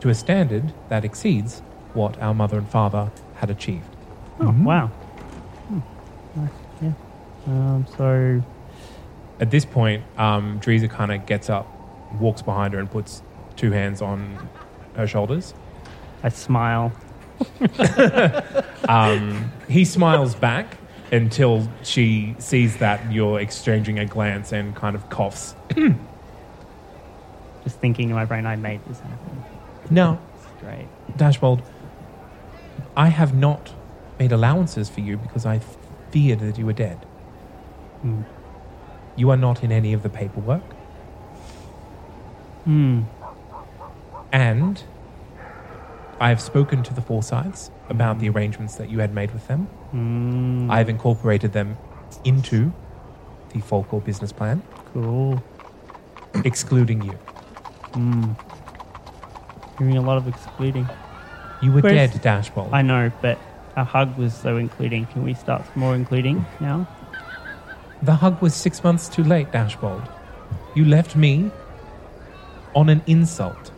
to 0.00 0.08
a 0.08 0.14
standard 0.14 0.72
that 0.88 1.04
exceeds 1.04 1.60
what 1.94 2.20
our 2.20 2.34
mother 2.34 2.58
and 2.58 2.68
father 2.68 3.10
had 3.36 3.50
achieved. 3.50 3.94
Oh, 4.40 4.54
wow. 4.62 4.90
Yeah. 6.80 6.92
Um, 7.46 7.86
so, 7.96 8.42
At 9.40 9.50
this 9.50 9.64
point, 9.64 10.04
um, 10.16 10.60
kind 10.60 11.12
of 11.12 11.26
gets 11.26 11.48
up, 11.50 11.66
walks 12.20 12.42
behind 12.42 12.74
her, 12.74 12.80
and 12.80 12.90
puts 12.90 13.22
two 13.56 13.70
hands 13.72 14.02
on 14.02 14.48
her 14.94 15.06
shoulders. 15.06 15.54
I 16.22 16.28
smile. 16.30 16.92
um, 18.88 19.52
he 19.68 19.84
smiles 19.84 20.34
back 20.34 20.76
until 21.12 21.68
she 21.82 22.34
sees 22.38 22.78
that 22.78 23.12
you're 23.12 23.40
exchanging 23.40 23.98
a 23.98 24.04
glance 24.04 24.52
and 24.52 24.74
kind 24.74 24.96
of 24.96 25.08
coughs. 25.08 25.54
Just 27.64 27.78
thinking 27.80 28.10
in 28.10 28.14
my 28.14 28.24
brain, 28.24 28.46
I 28.46 28.56
made 28.56 28.84
this 28.86 29.00
happen. 29.00 29.44
No. 29.90 30.18
Great. 30.60 30.86
Dashbold, 31.16 31.62
I 32.96 33.08
have 33.08 33.34
not 33.34 33.72
made 34.18 34.32
allowances 34.32 34.88
for 34.88 35.00
you 35.00 35.16
because 35.16 35.46
I 35.46 35.60
feared 36.10 36.40
that 36.40 36.58
you 36.58 36.66
were 36.66 36.72
dead. 36.72 36.98
Hmm. 38.02 38.22
You 39.16 39.30
are 39.30 39.36
not 39.36 39.62
in 39.64 39.72
any 39.72 39.92
of 39.92 40.02
the 40.02 40.08
paperwork. 40.08 40.62
Hmm. 42.64 43.02
And 44.32 44.82
I 46.20 46.28
have 46.28 46.40
spoken 46.40 46.82
to 46.84 46.94
the 46.94 47.00
Forsyths 47.00 47.70
about 47.88 48.18
the 48.18 48.28
arrangements 48.28 48.74
that 48.76 48.90
you 48.90 48.98
had 48.98 49.14
made 49.14 49.32
with 49.32 49.46
them. 49.48 49.66
Hmm. 49.92 50.70
I 50.70 50.78
have 50.78 50.88
incorporated 50.88 51.52
them 51.52 51.76
into 52.24 52.72
the 53.50 53.60
Folkor 53.60 54.04
business 54.04 54.32
plan, 54.32 54.62
Cool. 54.92 55.42
excluding 56.44 57.02
you. 57.02 57.12
Hmm. 57.94 58.32
Hearing 59.78 59.96
a 59.96 60.02
lot 60.02 60.18
of 60.18 60.28
excluding. 60.28 60.86
You 61.62 61.72
were 61.72 61.80
Where's- 61.80 62.12
dead, 62.12 62.22
Dashbold. 62.22 62.70
I 62.72 62.82
know, 62.82 63.10
but 63.22 63.38
a 63.78 63.84
hug 63.84 64.18
was 64.18 64.34
so 64.34 64.56
including. 64.56 65.06
Can 65.06 65.22
we 65.22 65.34
start 65.34 65.64
more 65.76 65.94
including 65.94 66.44
now? 66.60 66.86
The 68.02 68.14
hug 68.14 68.42
was 68.42 68.54
six 68.54 68.82
months 68.82 69.08
too 69.08 69.22
late, 69.22 69.52
Dashbold. 69.52 70.10
You 70.74 70.84
left 70.84 71.14
me 71.14 71.50
on 72.74 72.88
an 72.88 73.02
insult 73.06 73.70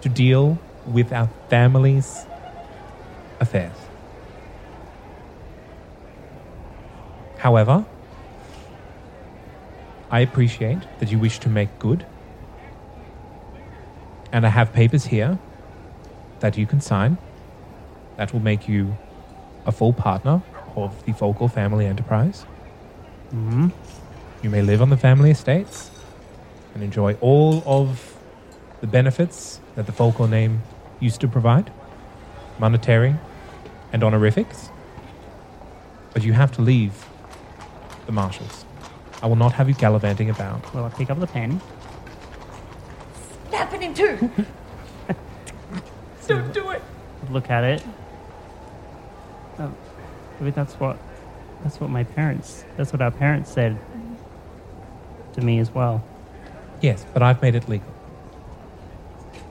to 0.00 0.08
deal 0.08 0.58
with 0.86 1.12
our 1.12 1.28
family's 1.50 2.24
affairs. 3.40 3.76
However, 7.36 7.84
I 10.10 10.20
appreciate 10.20 10.78
that 11.00 11.12
you 11.12 11.18
wish 11.18 11.38
to 11.40 11.50
make 11.50 11.78
good, 11.78 12.06
and 14.32 14.46
I 14.46 14.48
have 14.48 14.72
papers 14.72 15.04
here 15.06 15.38
that 16.40 16.56
you 16.56 16.66
can 16.66 16.80
sign 16.80 17.18
that 18.16 18.32
will 18.32 18.40
make 18.40 18.66
you 18.68 18.96
a 19.68 19.72
full 19.72 19.92
partner 19.92 20.42
of 20.76 21.04
the 21.04 21.12
Folkor 21.12 21.52
family 21.52 21.86
enterprise. 21.86 22.44
Mm-hmm. 23.26 23.68
You 24.42 24.50
may 24.50 24.62
live 24.62 24.80
on 24.80 24.88
the 24.88 24.96
family 24.96 25.30
estates 25.30 25.90
and 26.74 26.82
enjoy 26.82 27.14
all 27.20 27.62
of 27.66 28.16
the 28.80 28.86
benefits 28.86 29.60
that 29.76 29.86
the 29.86 29.92
Folkor 29.92 30.28
name 30.28 30.62
used 31.00 31.20
to 31.20 31.28
provide 31.28 31.70
monetary 32.58 33.14
and 33.92 34.02
honorifics. 34.02 34.70
But 36.14 36.24
you 36.24 36.32
have 36.32 36.50
to 36.52 36.62
leave 36.62 37.04
the 38.06 38.12
marshals. 38.12 38.64
I 39.22 39.26
will 39.26 39.36
not 39.36 39.52
have 39.52 39.68
you 39.68 39.74
gallivanting 39.74 40.30
about. 40.30 40.72
Well, 40.74 40.86
I 40.86 40.88
pick 40.88 41.10
up 41.10 41.20
the 41.20 41.26
pen. 41.26 41.60
Snap 43.48 43.74
it 43.74 43.82
in 43.82 43.92
two. 43.92 44.30
Don't 46.26 46.54
do 46.54 46.70
it. 46.70 46.82
Look 47.30 47.50
at 47.50 47.64
it. 47.64 47.82
Oh, 49.58 49.74
I 50.38 50.42
mean, 50.42 50.52
that's 50.52 50.74
what 50.74 50.98
that's 51.62 51.80
what 51.80 51.90
my 51.90 52.04
parents. 52.04 52.64
That's 52.76 52.92
what 52.92 53.02
our 53.02 53.10
parents 53.10 53.50
said 53.50 53.78
to 55.34 55.40
me 55.40 55.58
as 55.58 55.70
well. 55.70 56.04
Yes, 56.80 57.04
but 57.12 57.22
I've 57.22 57.42
made 57.42 57.54
it 57.54 57.68
legal. 57.68 57.92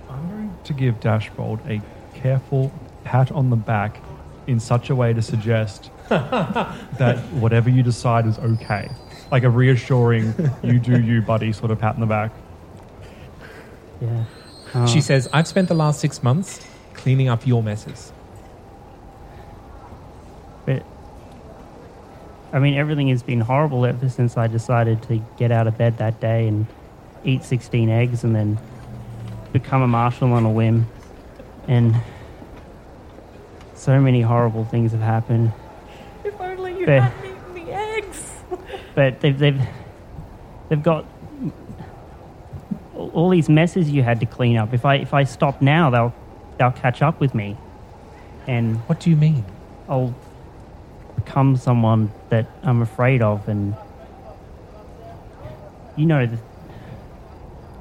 I'm 0.10 0.30
going 0.30 0.58
to 0.64 0.74
give 0.74 1.00
Dashbold 1.00 1.60
a 1.70 1.82
careful 2.18 2.72
pat 3.04 3.32
on 3.32 3.50
the 3.50 3.56
back 3.56 4.02
in 4.48 4.60
such 4.60 4.90
a 4.90 4.96
way 4.96 5.14
to 5.14 5.22
suggest 5.22 5.92
that 6.10 7.20
whatever 7.34 7.70
you 7.70 7.84
decide 7.84 8.26
is 8.26 8.40
okay. 8.40 8.90
Like 9.30 9.44
a 9.44 9.50
reassuring, 9.50 10.34
you 10.64 10.80
do 10.80 11.02
you, 11.02 11.22
buddy, 11.22 11.52
sort 11.52 11.72
of 11.72 11.80
pat 11.80 11.96
on 11.96 12.00
the 12.00 12.06
back. 12.06 12.32
Yeah. 14.02 14.24
She 14.86 15.00
uh, 15.00 15.02
says, 15.02 15.30
I've 15.34 15.48
spent 15.48 15.68
the 15.68 15.74
last 15.74 16.00
six 16.00 16.24
months 16.24 16.66
cleaning 16.94 17.28
up 17.28 17.46
your 17.46 17.62
messes. 17.62 18.14
I 22.58 22.60
mean, 22.60 22.74
everything 22.74 23.10
has 23.10 23.22
been 23.22 23.40
horrible 23.40 23.86
ever 23.86 24.10
since 24.10 24.36
I 24.36 24.48
decided 24.48 25.04
to 25.04 25.24
get 25.38 25.52
out 25.52 25.68
of 25.68 25.78
bed 25.78 26.00
that 26.00 26.20
day 26.20 26.48
and 26.48 26.66
eat 27.24 27.44
16 27.44 27.88
eggs 27.88 28.24
and 28.24 28.36
then 28.36 28.58
become 29.54 29.84
a 29.84 29.88
marshal 29.88 30.34
on 30.34 30.44
a 30.44 30.50
whim. 30.50 30.88
And 31.68 31.96
so 33.76 34.02
many 34.02 34.22
horrible 34.22 34.66
things 34.66 34.92
have 34.92 35.02
happened. 35.02 35.52
If 36.24 36.42
only 36.42 36.80
you 36.80 36.88
But- 36.88 37.04
hadn't 37.04 37.26
eaten 37.32 37.54
the 37.66 37.72
eggs. 37.74 38.34
But 38.96 39.20
they've 39.20 39.38
they've 39.38 39.62
they've 40.70 40.82
got 40.82 41.06
all 42.96 43.12
all 43.14 43.30
these 43.30 43.50
messes 43.50 43.92
you 43.92 44.02
had 44.02 44.20
to 44.22 44.26
clean 44.26 44.58
up. 44.58 44.74
If 44.74 44.84
I 44.84 44.96
if 44.96 45.14
I 45.14 45.26
stop 45.26 45.62
now, 45.62 45.92
they'll 45.92 46.14
they'll 46.58 46.72
catch 46.72 47.04
up 47.04 47.20
with 47.20 47.36
me. 47.36 47.56
And 48.48 48.78
what 48.88 49.00
do 49.00 49.12
you 49.12 49.16
mean? 49.16 49.46
I'll 49.88 50.16
become 51.28 51.58
someone 51.58 52.10
that 52.30 52.48
I'm 52.64 52.82
afraid 52.82 53.22
of, 53.22 53.48
and 53.50 53.76
you 55.98 56.06
know 56.06 56.20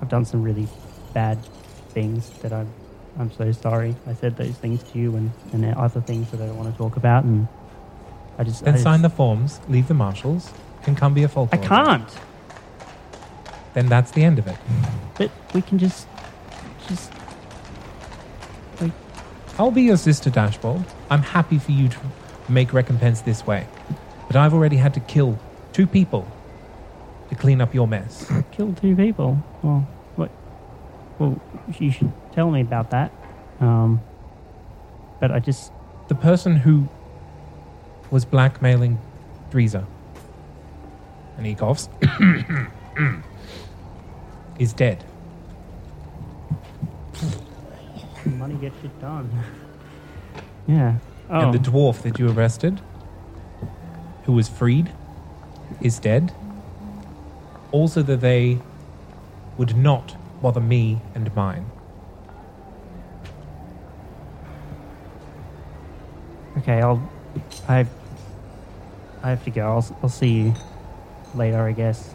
I've 0.01 0.09
done 0.09 0.25
some 0.25 0.43
really 0.43 0.67
bad 1.15 1.39
things 1.91 2.29
that 2.41 2.53
I'm 2.53 2.69
I'm 3.19 3.33
so 3.33 3.53
sorry. 3.53 3.95
I 4.07 4.15
said 4.15 4.37
those 4.37 4.57
things 4.57 4.83
to 4.83 4.99
you, 4.99 5.15
and 5.17 5.31
and 5.53 5.63
there 5.63 5.79
are 5.79 5.85
other 5.85 6.01
things 6.01 6.31
that 6.33 6.41
I 6.41 6.47
don't 6.47 6.57
want 6.57 6.73
to 6.73 6.77
talk 6.77 6.97
about, 6.97 7.25
and 7.25 7.47
I 8.37 8.43
just 8.43 8.65
Then 8.65 8.75
I 8.75 8.79
sign 8.79 9.03
the 9.03 9.11
forms, 9.11 9.61
leave 9.69 9.87
the 9.87 9.95
marshals, 9.95 10.53
and 10.87 10.97
come 10.97 11.15
be 11.15 11.23
a 11.23 11.29
Folkor. 11.29 11.55
I 11.55 11.59
can't. 11.59 12.11
Then 13.75 13.87
that's 13.87 14.11
the 14.11 14.25
end 14.25 14.39
of 14.41 14.49
it. 14.49 14.57
But 15.15 15.31
we 15.55 15.63
can 15.63 15.79
just 15.79 16.09
just 16.89 17.13
like 18.81 18.93
I'll 19.57 19.71
be 19.71 19.83
your 19.83 19.99
sister, 19.99 20.31
Dashbold. 20.31 20.85
I'm 21.11 21.23
happy 21.23 21.59
for 21.59 21.71
you 21.71 21.89
to 21.89 22.01
make 22.49 22.73
recompense 22.73 23.21
this 23.23 23.47
way. 23.47 23.67
But 24.27 24.37
I've 24.37 24.55
already 24.55 24.77
had 24.77 24.95
to 24.95 25.01
kill 25.01 25.39
two 25.73 25.87
people 25.87 26.27
to 27.29 27.35
clean 27.35 27.61
up 27.61 27.75
your 27.75 27.87
mess. 27.89 28.31
kill 28.53 28.73
two 28.75 28.95
people. 28.97 29.43
Well, 29.63 29.87
what? 30.17 30.31
Well, 31.19 31.41
you 31.79 31.91
should 31.91 32.13
tell 32.33 32.51
me 32.51 32.61
about 32.61 32.91
that. 32.91 33.13
Um, 33.61 34.01
but 35.21 35.31
I 35.33 35.39
just 35.39 35.73
The 36.09 36.15
person 36.15 36.57
who 36.57 36.89
was 38.11 38.25
blackmailing 38.25 38.99
Dreeza. 39.51 39.85
and 41.37 41.47
he 41.47 41.55
coughs, 41.55 41.89
is 44.59 44.73
dead. 44.73 45.05
Money 48.25 48.55
gets 48.57 48.81
shit 48.83 49.01
done. 49.01 49.31
Yeah. 50.69 50.97
Oh. 51.29 51.41
And 51.41 51.55
the 51.55 51.71
oh. 51.71 51.73
dwarf 51.73 52.03
that 52.03 52.19
you 52.19 52.31
arrested, 52.31 52.81
who 54.25 54.33
was 54.33 54.49
freed, 54.49 54.93
is 55.81 55.99
dead. 55.99 56.33
Also, 57.73 58.03
that 58.03 58.21
they 58.21 58.59
would 59.57 59.77
not 59.77 60.17
bother 60.41 60.61
me 60.61 61.01
and 61.15 61.35
mine. 61.35 61.71
Okay, 66.59 66.81
I'll. 66.81 67.11
I. 67.69 67.87
I 69.23 69.31
have 69.31 69.45
to 69.45 69.51
go. 69.51 69.67
I'll, 69.67 69.99
I'll 70.03 70.09
see 70.09 70.29
you 70.29 70.55
later, 71.35 71.61
I 71.61 71.73
guess. 71.73 72.15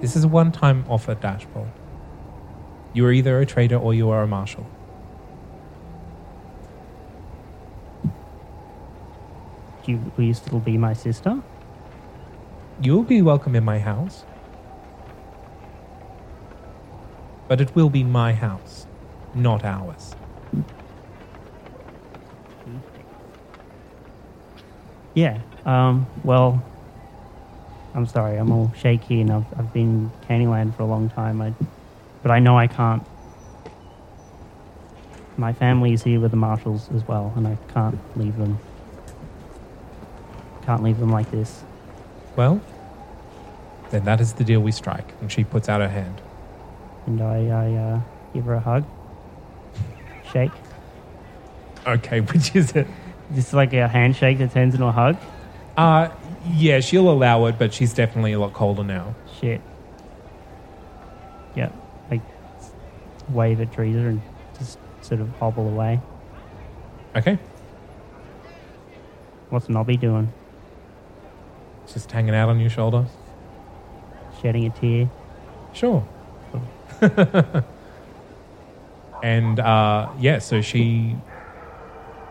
This 0.00 0.16
is 0.16 0.24
a 0.24 0.28
one 0.28 0.52
time 0.52 0.84
offer, 0.88 1.14
Dashbold. 1.14 1.70
You 2.92 3.06
are 3.06 3.12
either 3.12 3.40
a 3.40 3.46
trader 3.46 3.76
or 3.76 3.94
you 3.94 4.10
are 4.10 4.22
a 4.22 4.26
marshal. 4.26 4.66
Do 9.84 9.92
you, 9.92 10.12
will 10.16 10.24
you 10.24 10.34
still 10.34 10.60
be 10.60 10.76
my 10.76 10.92
sister? 10.92 11.42
You 12.82 12.96
will 12.96 13.02
be 13.02 13.22
welcome 13.22 13.54
in 13.54 13.64
my 13.64 13.78
house. 13.78 14.24
But 17.48 17.60
it 17.60 17.74
will 17.74 17.90
be 17.90 18.04
my 18.04 18.32
house, 18.32 18.86
not 19.34 19.64
ours. 19.64 20.14
Yeah. 25.14 25.40
Um. 25.66 26.06
Well. 26.24 26.62
I'm 27.92 28.06
sorry. 28.06 28.36
I'm 28.36 28.52
all 28.52 28.72
shaky, 28.78 29.20
and 29.20 29.32
I've 29.32 29.46
I've 29.58 29.72
been 29.72 30.12
Candyland 30.28 30.76
for 30.76 30.84
a 30.84 30.86
long 30.86 31.10
time. 31.10 31.42
I, 31.42 31.52
but 32.22 32.30
I 32.30 32.38
know 32.38 32.56
I 32.56 32.68
can't. 32.68 33.04
My 35.36 35.52
family 35.52 35.92
is 35.92 36.04
here 36.04 36.20
with 36.20 36.30
the 36.30 36.36
marshals 36.36 36.88
as 36.94 37.06
well, 37.08 37.32
and 37.34 37.48
I 37.48 37.58
can't 37.72 37.98
leave 38.16 38.36
them. 38.36 38.60
Can't 40.70 40.84
leave 40.84 41.00
them 41.00 41.10
like 41.10 41.28
this. 41.32 41.64
Well, 42.36 42.60
then 43.90 44.04
that 44.04 44.20
is 44.20 44.34
the 44.34 44.44
deal 44.44 44.60
we 44.60 44.70
strike. 44.70 45.14
And 45.20 45.32
she 45.32 45.42
puts 45.42 45.68
out 45.68 45.80
her 45.80 45.88
hand. 45.88 46.20
And 47.06 47.20
I 47.20 47.46
I 47.48 47.74
uh, 47.74 48.00
give 48.32 48.44
her 48.44 48.54
a 48.54 48.60
hug. 48.60 48.84
Shake. 50.32 50.52
Okay, 51.84 52.20
which 52.32 52.54
is 52.54 52.70
it? 52.76 52.86
Just 53.34 53.52
like 53.52 53.72
a 53.72 53.88
handshake 53.88 54.38
that 54.38 54.52
turns 54.52 54.74
into 54.74 54.86
a 54.86 54.92
hug. 54.92 55.16
Uh, 55.76 56.10
yeah, 56.46 56.78
she'll 56.78 57.10
allow 57.10 57.46
it, 57.46 57.58
but 57.58 57.74
she's 57.74 57.92
definitely 57.92 58.30
a 58.30 58.38
lot 58.38 58.52
colder 58.52 58.84
now. 58.84 59.16
Shit. 59.40 59.60
Yep. 61.56 61.74
I 62.12 62.22
wave 63.30 63.60
at 63.60 63.72
Teresa 63.72 63.98
and 63.98 64.22
just 64.56 64.78
sort 65.00 65.20
of 65.20 65.30
hobble 65.38 65.66
away. 65.66 66.00
Okay. 67.16 67.40
What's 69.48 69.68
Nobby 69.68 69.96
doing? 69.96 70.32
Just 71.92 72.10
hanging 72.10 72.34
out 72.34 72.48
on 72.48 72.60
your 72.60 72.70
shoulder. 72.70 73.06
Shedding 74.40 74.66
a 74.66 74.70
tear. 74.70 75.10
Sure. 75.72 76.06
and 79.22 79.60
uh, 79.60 80.10
yeah, 80.18 80.38
so 80.38 80.60
she 80.60 81.16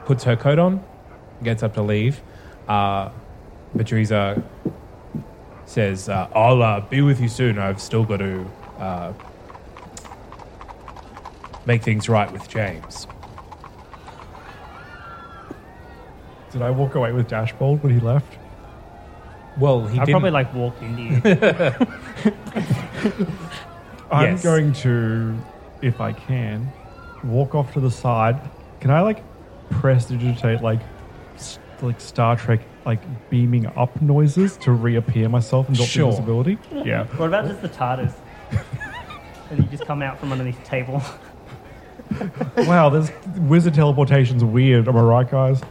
puts 0.06 0.24
her 0.24 0.36
coat 0.36 0.60
on, 0.60 0.84
gets 1.44 1.64
up 1.64 1.74
to 1.74 1.82
leave. 1.82 2.22
Uh, 2.68 3.10
Teresa 3.86 4.42
says, 5.66 6.10
uh, 6.10 6.28
I'll 6.34 6.62
uh, 6.64 6.82
be 6.82 7.02
with 7.02 7.20
you 7.20 7.28
soon. 7.28 7.60
I've 7.60 7.82
still 7.82 8.04
got 8.04 8.18
to 8.18 8.46
uh, 8.78 9.14
make 11.66 11.84
things 11.84 12.10
right 12.10 12.32
with 12.32 12.48
James. 12.50 13.08
Did 16.52 16.64
I 16.64 16.72
walk 16.72 16.96
away 16.96 17.12
with 17.12 17.30
Dashbold 17.30 17.84
when 17.84 17.94
he 17.94 18.00
left? 18.00 18.38
Well, 19.60 19.86
he 19.88 20.00
I 20.00 20.06
didn't. 20.06 20.22
probably 20.22 20.32
like 20.32 20.54
walked 20.54 20.82
into 20.82 21.02
you. 21.04 21.22
I'm 24.12 24.32
Yes. 24.32 24.44
going 24.44 24.74
to, 24.74 25.36
if 25.82 26.02
I 26.02 26.14
can, 26.14 26.72
walk 27.24 27.54
off 27.56 27.74
to 27.74 27.80
the 27.80 27.92
side. 27.92 28.40
Can 28.80 28.92
I 28.92 29.02
like 29.02 29.24
prestidigitate 29.70 30.62
like 30.62 30.80
s- 31.36 31.60
like 31.82 32.02
Star 32.02 32.36
Trek 32.36 32.62
like 32.86 33.00
beaming 33.30 33.68
up 33.68 34.02
noises 34.02 34.58
to 34.58 34.72
reappear 34.72 35.30
myself 35.30 35.68
and 35.68 35.78
drop 35.78 35.90
Sure. 35.90 36.06
invisibility? 36.08 36.58
Yeah. 36.72 37.06
what 37.18 37.28
about 37.28 37.48
just 37.48 37.62
the 37.62 37.70
TARDIS? 37.70 38.14
and 39.52 39.60
you 39.60 39.66
just 39.66 39.86
come 39.86 40.02
out 40.02 40.18
from 40.20 40.32
underneath 40.32 40.60
the 40.64 40.70
table. 40.70 41.02
wow, 42.68 42.90
this 42.90 43.12
wizard 43.38 43.76
teleportation's 43.76 44.44
weird. 44.44 44.88
Am 44.88 44.98
I 44.98 45.02
right, 45.02 45.30
guys? 45.30 45.62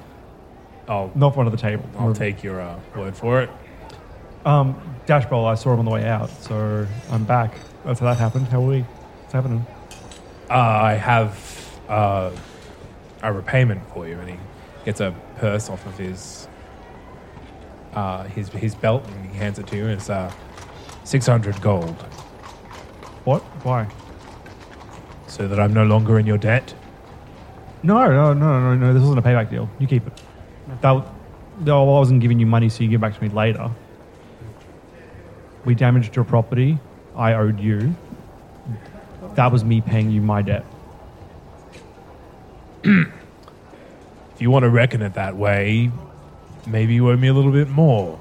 Oh, 0.88 1.10
Not 1.16 1.36
one 1.36 1.46
of 1.46 1.52
the 1.52 1.58
table. 1.58 1.84
I'll 1.98 2.14
take 2.14 2.42
your 2.44 2.60
uh, 2.60 2.78
word 2.96 3.16
for 3.16 3.42
it. 3.42 3.50
Um, 4.44 4.80
Dashbold, 5.06 5.46
I 5.46 5.54
saw 5.54 5.72
him 5.72 5.80
on 5.80 5.84
the 5.84 5.90
way 5.90 6.04
out, 6.04 6.30
so 6.30 6.86
I'm 7.10 7.24
back. 7.24 7.54
That's 7.84 8.00
how 8.00 8.06
that 8.06 8.18
happened. 8.18 8.46
How 8.48 8.62
are 8.62 8.66
we? 8.66 8.80
What's 8.80 9.32
happening? 9.32 9.66
Uh, 10.50 10.54
I 10.54 10.94
have 10.94 11.80
uh, 11.88 12.30
a 13.22 13.32
repayment 13.32 13.82
for 13.92 14.06
you, 14.06 14.18
and 14.18 14.30
he 14.30 14.36
gets 14.84 15.00
a 15.00 15.14
purse 15.38 15.68
off 15.68 15.84
of 15.86 15.96
his 15.98 16.48
uh, 17.94 18.24
his 18.24 18.48
his 18.50 18.74
belt, 18.74 19.04
and 19.06 19.30
he 19.30 19.36
hands 19.36 19.58
it 19.58 19.66
to 19.68 19.76
you. 19.76 19.84
And 19.84 19.92
it's 19.92 20.10
uh, 20.10 20.32
six 21.04 21.26
hundred 21.26 21.60
gold, 21.60 21.96
What? 23.24 23.42
Why? 23.64 23.88
so 25.26 25.46
that 25.46 25.60
I'm 25.60 25.74
no 25.74 25.84
longer 25.84 26.18
in 26.18 26.26
your 26.26 26.38
debt. 26.38 26.74
No, 27.82 28.06
no, 28.08 28.32
no, 28.32 28.60
no, 28.60 28.74
no. 28.74 28.94
This 28.94 29.02
wasn't 29.02 29.18
a 29.18 29.22
payback 29.22 29.50
deal. 29.50 29.68
You 29.78 29.86
keep 29.86 30.06
it. 30.06 30.22
That, 30.80 31.06
no, 31.60 31.82
I 31.82 31.98
wasn't 31.98 32.22
giving 32.22 32.40
you 32.40 32.46
money, 32.46 32.70
so 32.70 32.82
you 32.82 32.88
give 32.88 33.00
it 33.00 33.02
back 33.02 33.14
to 33.14 33.22
me 33.22 33.28
later. 33.28 33.70
We 35.68 35.74
damaged 35.74 36.16
your 36.16 36.24
property. 36.24 36.78
I 37.14 37.34
owed 37.34 37.60
you. 37.60 37.94
That 39.34 39.52
was 39.52 39.64
me 39.66 39.82
paying 39.82 40.10
you 40.10 40.22
my 40.22 40.40
debt. 40.40 40.64
If 42.84 44.40
you 44.42 44.50
want 44.50 44.62
to 44.62 44.70
reckon 44.70 45.02
it 45.02 45.12
that 45.14 45.36
way, 45.36 45.90
maybe 46.66 46.94
you 46.94 47.10
owe 47.10 47.16
me 47.16 47.28
a 47.28 47.34
little 47.34 47.52
bit 47.52 47.68
more. 47.68 48.18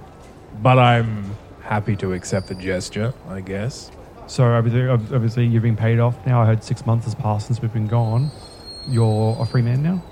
But 0.61 0.77
I'm 0.79 1.37
happy 1.61 1.95
to 1.97 2.11
accept 2.11 2.47
the 2.47 2.55
gesture, 2.55 3.13
I 3.29 3.39
guess. 3.39 3.91
So 4.25 4.43
obviously, 4.43 4.87
obviously 4.89 5.45
you've 5.45 5.63
been 5.63 5.77
paid 5.77 5.99
off 5.99 6.15
now. 6.25 6.41
I 6.41 6.47
heard 6.47 6.65
six 6.65 6.85
months 6.85 7.05
has 7.05 7.15
passed 7.15 7.47
since 7.47 7.61
we've 7.61 7.71
been 7.71 7.87
gone. 7.87 8.29
You're 8.89 9.37
a 9.39 9.45
free 9.45 9.61
man 9.61 9.83
now. 9.83 10.03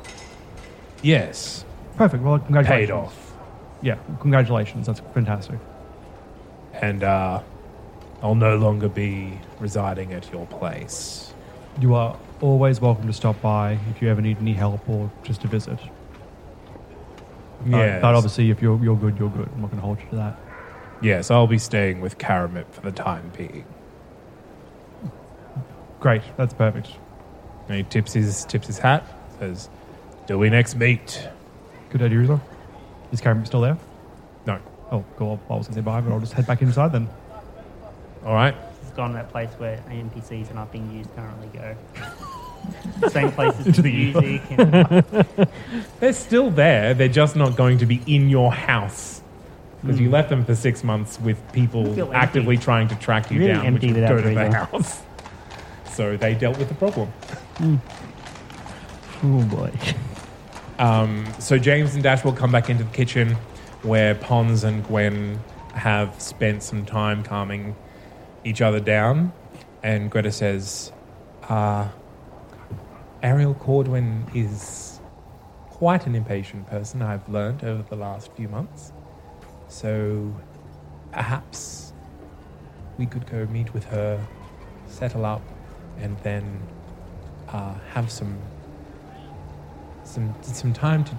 Yes, 1.01 1.65
Perfect. 1.97 2.23
Well, 2.23 2.39
congratulations. 2.39 2.87
paid 2.87 2.93
off. 2.93 3.33
Yeah, 3.81 3.97
congratulations. 4.21 4.85
That's 4.87 5.01
fantastic. 5.13 5.59
And 6.81 7.03
uh, 7.03 7.41
I'll 8.21 8.35
no 8.35 8.57
longer 8.57 8.89
be 8.89 9.39
residing 9.59 10.13
at 10.13 10.31
your 10.31 10.45
place. 10.47 11.33
You 11.79 11.93
are 11.95 12.17
always 12.41 12.79
welcome 12.81 13.07
to 13.07 13.13
stop 13.13 13.41
by 13.41 13.79
if 13.89 14.01
you 14.01 14.09
ever 14.09 14.21
need 14.21 14.37
any 14.39 14.53
help 14.53 14.87
or 14.89 15.11
just 15.23 15.43
a 15.43 15.47
visit. 15.47 15.79
But- 15.79 17.77
Yes. 17.77 18.01
But 18.01 18.13
obviously, 18.15 18.49
if 18.51 18.61
you're, 18.61 18.81
you're 18.83 18.95
good, 18.97 19.17
you're 19.17 19.29
good. 19.29 19.49
I'm 19.53 19.61
not 19.61 19.71
going 19.71 19.81
to 19.81 19.85
hold 19.85 19.99
you 19.99 20.09
to 20.11 20.15
that. 20.17 20.39
Yes, 21.01 21.31
I'll 21.31 21.47
be 21.47 21.57
staying 21.57 21.99
with 22.01 22.17
Karamit 22.17 22.65
for 22.71 22.81
the 22.81 22.91
time 22.91 23.31
being. 23.35 23.65
Great. 25.99 26.21
That's 26.37 26.53
perfect. 26.53 26.89
And 27.67 27.77
he 27.77 27.83
tips 27.83 28.13
his 28.13 28.45
tips 28.45 28.67
his 28.67 28.77
hat, 28.77 29.03
says, 29.39 29.69
"Till 30.27 30.37
we 30.37 30.49
next 30.49 30.75
meet." 30.75 31.27
Good 31.89 32.03
idea, 32.03 32.19
Rizzo. 32.19 32.41
Is 33.11 33.19
Karen 33.21 33.43
still 33.45 33.61
there? 33.61 33.77
No. 34.91 34.97
Oh, 34.99 35.05
cool. 35.17 35.39
I 35.49 35.53
was 35.55 35.67
going 35.67 35.75
to 35.75 35.81
say 35.81 35.81
bye, 35.81 36.01
but 36.01 36.11
I'll 36.13 36.19
just 36.19 36.33
head 36.33 36.47
back 36.47 36.61
inside 36.61 36.91
then. 36.91 37.09
All 38.25 38.33
right. 38.33 38.55
It's 38.81 38.91
gone 38.91 39.09
to 39.11 39.15
that 39.15 39.29
place 39.29 39.49
where 39.57 39.77
NPCs 39.89 40.51
are 40.51 40.55
not 40.55 40.71
being 40.71 40.91
used 40.95 41.09
currently 41.15 41.47
go. 41.53 41.75
Same 43.09 43.31
places 43.31 43.67
Into 43.67 43.81
with 43.83 43.83
the 43.83 44.21
music 44.21 44.41
and 45.37 45.47
They're 45.99 46.13
still 46.13 46.49
there. 46.49 46.93
They're 46.93 47.07
just 47.07 47.35
not 47.35 47.55
going 47.55 47.77
to 47.79 47.85
be 47.85 48.01
in 48.07 48.29
your 48.29 48.51
house 48.51 49.21
because 49.81 49.99
you 49.99 50.09
left 50.09 50.29
them 50.29 50.43
for 50.43 50.55
six 50.55 50.83
months 50.83 51.19
with 51.19 51.37
people 51.53 51.83
Feel 51.93 52.05
empty. 52.05 52.15
actively 52.17 52.57
trying 52.57 52.87
to 52.87 52.95
track 52.95 53.29
you 53.29 53.39
Really 53.41 53.53
down, 53.53 53.65
empty 53.67 53.87
which 53.93 53.95
would 53.97 54.01
without 54.01 54.15
go 54.15 54.21
to 54.23 54.29
the 54.29 54.33
Teresa. 54.33 54.65
house. 54.65 55.01
So 55.93 56.17
they 56.17 56.33
dealt 56.33 56.57
with 56.57 56.69
the 56.69 56.73
problem. 56.75 57.11
Oh 59.23 59.43
boy. 59.45 59.71
Um, 60.79 61.25
so 61.39 61.59
James 61.59 61.93
and 61.93 62.01
Dash 62.03 62.23
will 62.25 62.33
come 62.33 62.51
back 62.51 62.69
into 62.71 62.83
the 62.83 62.89
kitchen 62.91 63.37
where 63.85 64.15
Pons 64.15 64.63
and 64.63 64.83
Gwen 64.85 65.39
have 65.73 66.19
spent 66.19 66.63
some 66.63 66.85
time 66.85 67.23
calming 67.23 67.75
each 68.43 68.61
other 68.61 68.79
down. 68.79 69.31
And 69.83 70.09
Greta 70.09 70.31
says, 70.31 70.91
uh, 71.47 71.87
Ariel 73.21 73.53
Cordwin 73.55 74.35
is 74.35 74.99
quite 75.69 76.07
an 76.07 76.15
impatient 76.15 76.67
person, 76.67 77.01
I've 77.01 77.27
learned 77.29 77.63
over 77.63 77.83
the 77.89 77.95
last 77.95 78.31
few 78.33 78.47
months. 78.47 78.93
So 79.67 80.33
perhaps 81.11 81.93
we 82.97 83.05
could 83.05 83.29
go 83.29 83.45
meet 83.47 83.73
with 83.73 83.83
her, 83.85 84.25
settle 84.87 85.25
up, 85.25 85.41
and 85.99 86.17
then 86.19 86.59
uh, 87.49 87.75
have 87.93 88.11
some 88.11 88.37
some 90.03 90.33
some 90.41 90.71
time 90.71 91.03
to 91.03 91.17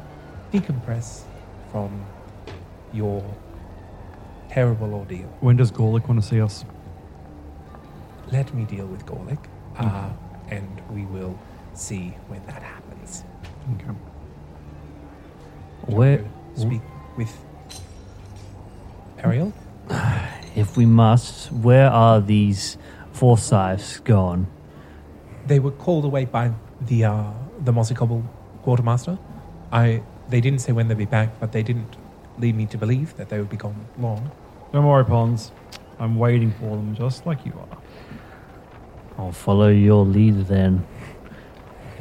decompress 0.52 1.22
from 1.70 2.06
your 2.97 3.22
terrible 4.49 4.94
ordeal. 4.94 5.28
When 5.40 5.57
does 5.57 5.70
Gorlick 5.70 6.09
want 6.09 6.22
to 6.22 6.26
see 6.26 6.40
us? 6.40 6.64
Let 8.32 8.53
me 8.55 8.64
deal 8.64 8.86
with 8.86 9.05
Gorlick, 9.07 9.38
uh, 9.78 10.11
and 10.49 10.82
we 10.90 11.05
will 11.05 11.38
see 11.74 12.14
when 12.28 12.44
that 12.47 12.62
happens. 12.62 13.24
Okay. 13.74 13.92
Where, 15.86 16.24
Speak 16.55 16.80
with 17.16 17.32
Ariel. 19.22 19.53
if 20.57 20.76
we 20.76 20.86
must, 20.86 21.53
where 21.53 21.90
are 21.90 22.20
these 22.20 22.78
Forsyths 23.12 24.01
gone? 24.01 24.47
They 25.47 25.59
were 25.61 25.70
called 25.70 26.05
away 26.05 26.24
by 26.24 26.53
the 26.80 27.05
uh, 27.05 27.30
the 27.61 27.72
Mossy 27.72 27.94
Cobble 27.94 28.24
quartermaster. 28.62 29.18
I 29.70 30.03
they 30.28 30.40
didn't 30.40 30.61
say 30.61 30.72
when 30.72 30.88
they'd 30.88 30.99
be 30.99 31.05
back, 31.05 31.38
but 31.38 31.53
they 31.53 31.62
didn't 31.62 31.97
lead 32.39 32.57
me 32.57 32.66
to 32.66 32.78
believe 32.78 33.16
that 33.16 33.28
they 33.28 33.39
would 33.39 33.51
be 33.51 33.57
gone 33.57 33.87
long. 33.99 34.30
Don't 34.72 34.84
worry, 34.87 35.05
Pons. 35.05 35.53
I'm 35.99 36.16
waiting 36.16 36.53
for 36.53 36.76
them 36.76 36.95
just 36.95 37.26
like 37.26 37.45
you 37.47 37.53
are. 37.59 37.78
I'll 39.18 39.32
follow 39.32 39.68
your 39.68 40.05
lead 40.05 40.47
then. 40.47 40.87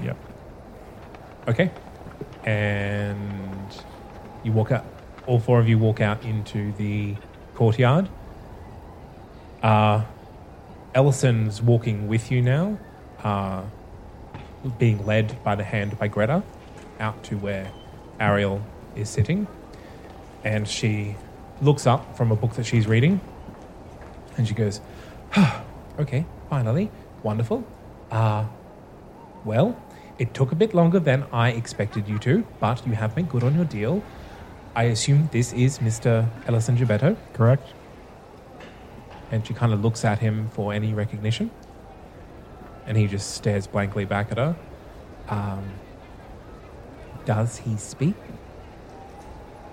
Yep. 0.04 0.18
Okay. 1.48 1.72
And 2.44 3.82
you 4.44 4.52
walk 4.52 4.72
out. 4.72 4.86
All 5.26 5.40
four 5.40 5.60
of 5.60 5.68
you 5.68 5.78
walk 5.78 6.02
out 6.02 6.24
into 6.24 6.72
the 6.74 7.16
courtyard. 7.56 8.10
Uh, 9.64 10.04
Ellison's 10.94 11.62
walking 11.62 12.08
with 12.08 12.32
you 12.32 12.42
now, 12.42 12.78
uh, 13.24 13.64
being 14.78 15.06
led 15.06 15.44
by 15.44 15.56
the 15.56 15.64
hand 15.64 15.98
by 15.98 16.08
Greta 16.08 16.44
out 17.00 17.24
to 17.24 17.38
where 17.38 17.72
Ariel 18.20 18.64
is 18.96 19.10
sitting. 19.10 19.48
And 20.46 20.66
she 20.66 21.16
looks 21.62 21.86
up 21.86 22.16
from 22.16 22.32
a 22.32 22.36
book 22.38 22.54
that 22.54 22.66
she's 22.66 22.88
reading 22.88 23.20
and 24.38 24.48
she 24.48 24.54
goes, 24.54 24.80
oh, 25.36 25.66
Okay, 25.98 26.26
finally. 26.50 26.92
Wonderful. 27.24 27.64
Uh, 28.12 28.46
well, 29.46 29.82
it 30.20 30.34
took 30.34 30.52
a 30.52 30.56
bit 30.56 30.74
longer 30.74 31.00
than 31.00 31.26
I 31.32 31.52
expected 31.52 32.08
you 32.08 32.20
to, 32.20 32.46
but 32.60 32.86
you 32.86 32.94
have 32.94 33.16
been 33.16 33.26
good 33.26 33.44
on 33.44 33.56
your 33.56 33.66
deal. 33.66 34.04
I 34.76 34.84
assume 34.84 35.30
this 35.32 35.54
is 35.54 35.80
Mr. 35.80 36.28
Ellison 36.48 36.78
Gebetto. 36.78 37.16
Correct. 37.34 37.68
And 39.32 39.48
she 39.48 39.54
kind 39.54 39.72
of 39.72 39.82
looks 39.82 40.04
at 40.04 40.20
him 40.20 40.50
for 40.50 40.74
any 40.74 40.94
recognition. 40.94 41.50
And 42.86 42.98
he 42.98 43.08
just 43.08 43.32
stares 43.32 43.66
blankly 43.66 44.04
back 44.04 44.32
at 44.32 44.38
her. 44.38 44.56
Um, 45.30 45.64
does 47.24 47.58
he 47.58 47.78
speak? 47.78 48.16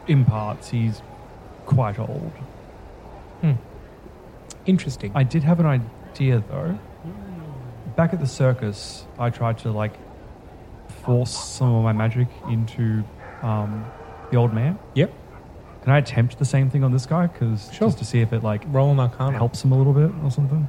In 0.09 0.25
parts, 0.25 0.69
he's 0.71 1.01
quite 1.67 1.99
old. 1.99 2.33
Hmm. 3.41 3.53
Interesting. 4.67 5.13
I 5.15 5.23
did 5.23 5.43
have 5.45 5.61
an 5.61 5.67
idea 5.67 6.43
though. 6.51 6.79
Back 7.97 8.13
at 8.13 8.21
the 8.21 8.27
circus, 8.27 9.05
I 9.19 9.31
tried 9.31 9.59
to 9.59 9.71
like 9.71 9.93
force 11.05 11.31
some 11.31 11.75
of 11.75 11.83
my 11.85 11.93
magic 11.93 12.29
into 12.49 13.05
um, 13.43 13.85
the 14.31 14.37
old 14.37 14.53
man. 14.55 14.79
Yep. 14.95 15.13
Can 15.83 15.93
I 15.93 15.99
attempt 15.99 16.39
the 16.39 16.45
same 16.45 16.71
thing 16.71 16.85
on 16.85 16.93
this 16.93 17.07
guy? 17.07 17.27
Because 17.27 17.69
Sure. 17.73 17.89
just 17.89 17.99
to 17.99 18.05
see 18.05 18.21
if 18.21 18.33
it 18.33 18.43
like 18.45 18.63
Roll 18.69 18.93
an 18.93 19.01
arcana. 19.01 19.37
helps 19.37 19.65
him 19.65 19.73
a 19.73 19.77
little 19.77 19.93
bit 19.93 20.11
or 20.23 20.31
something. 20.31 20.69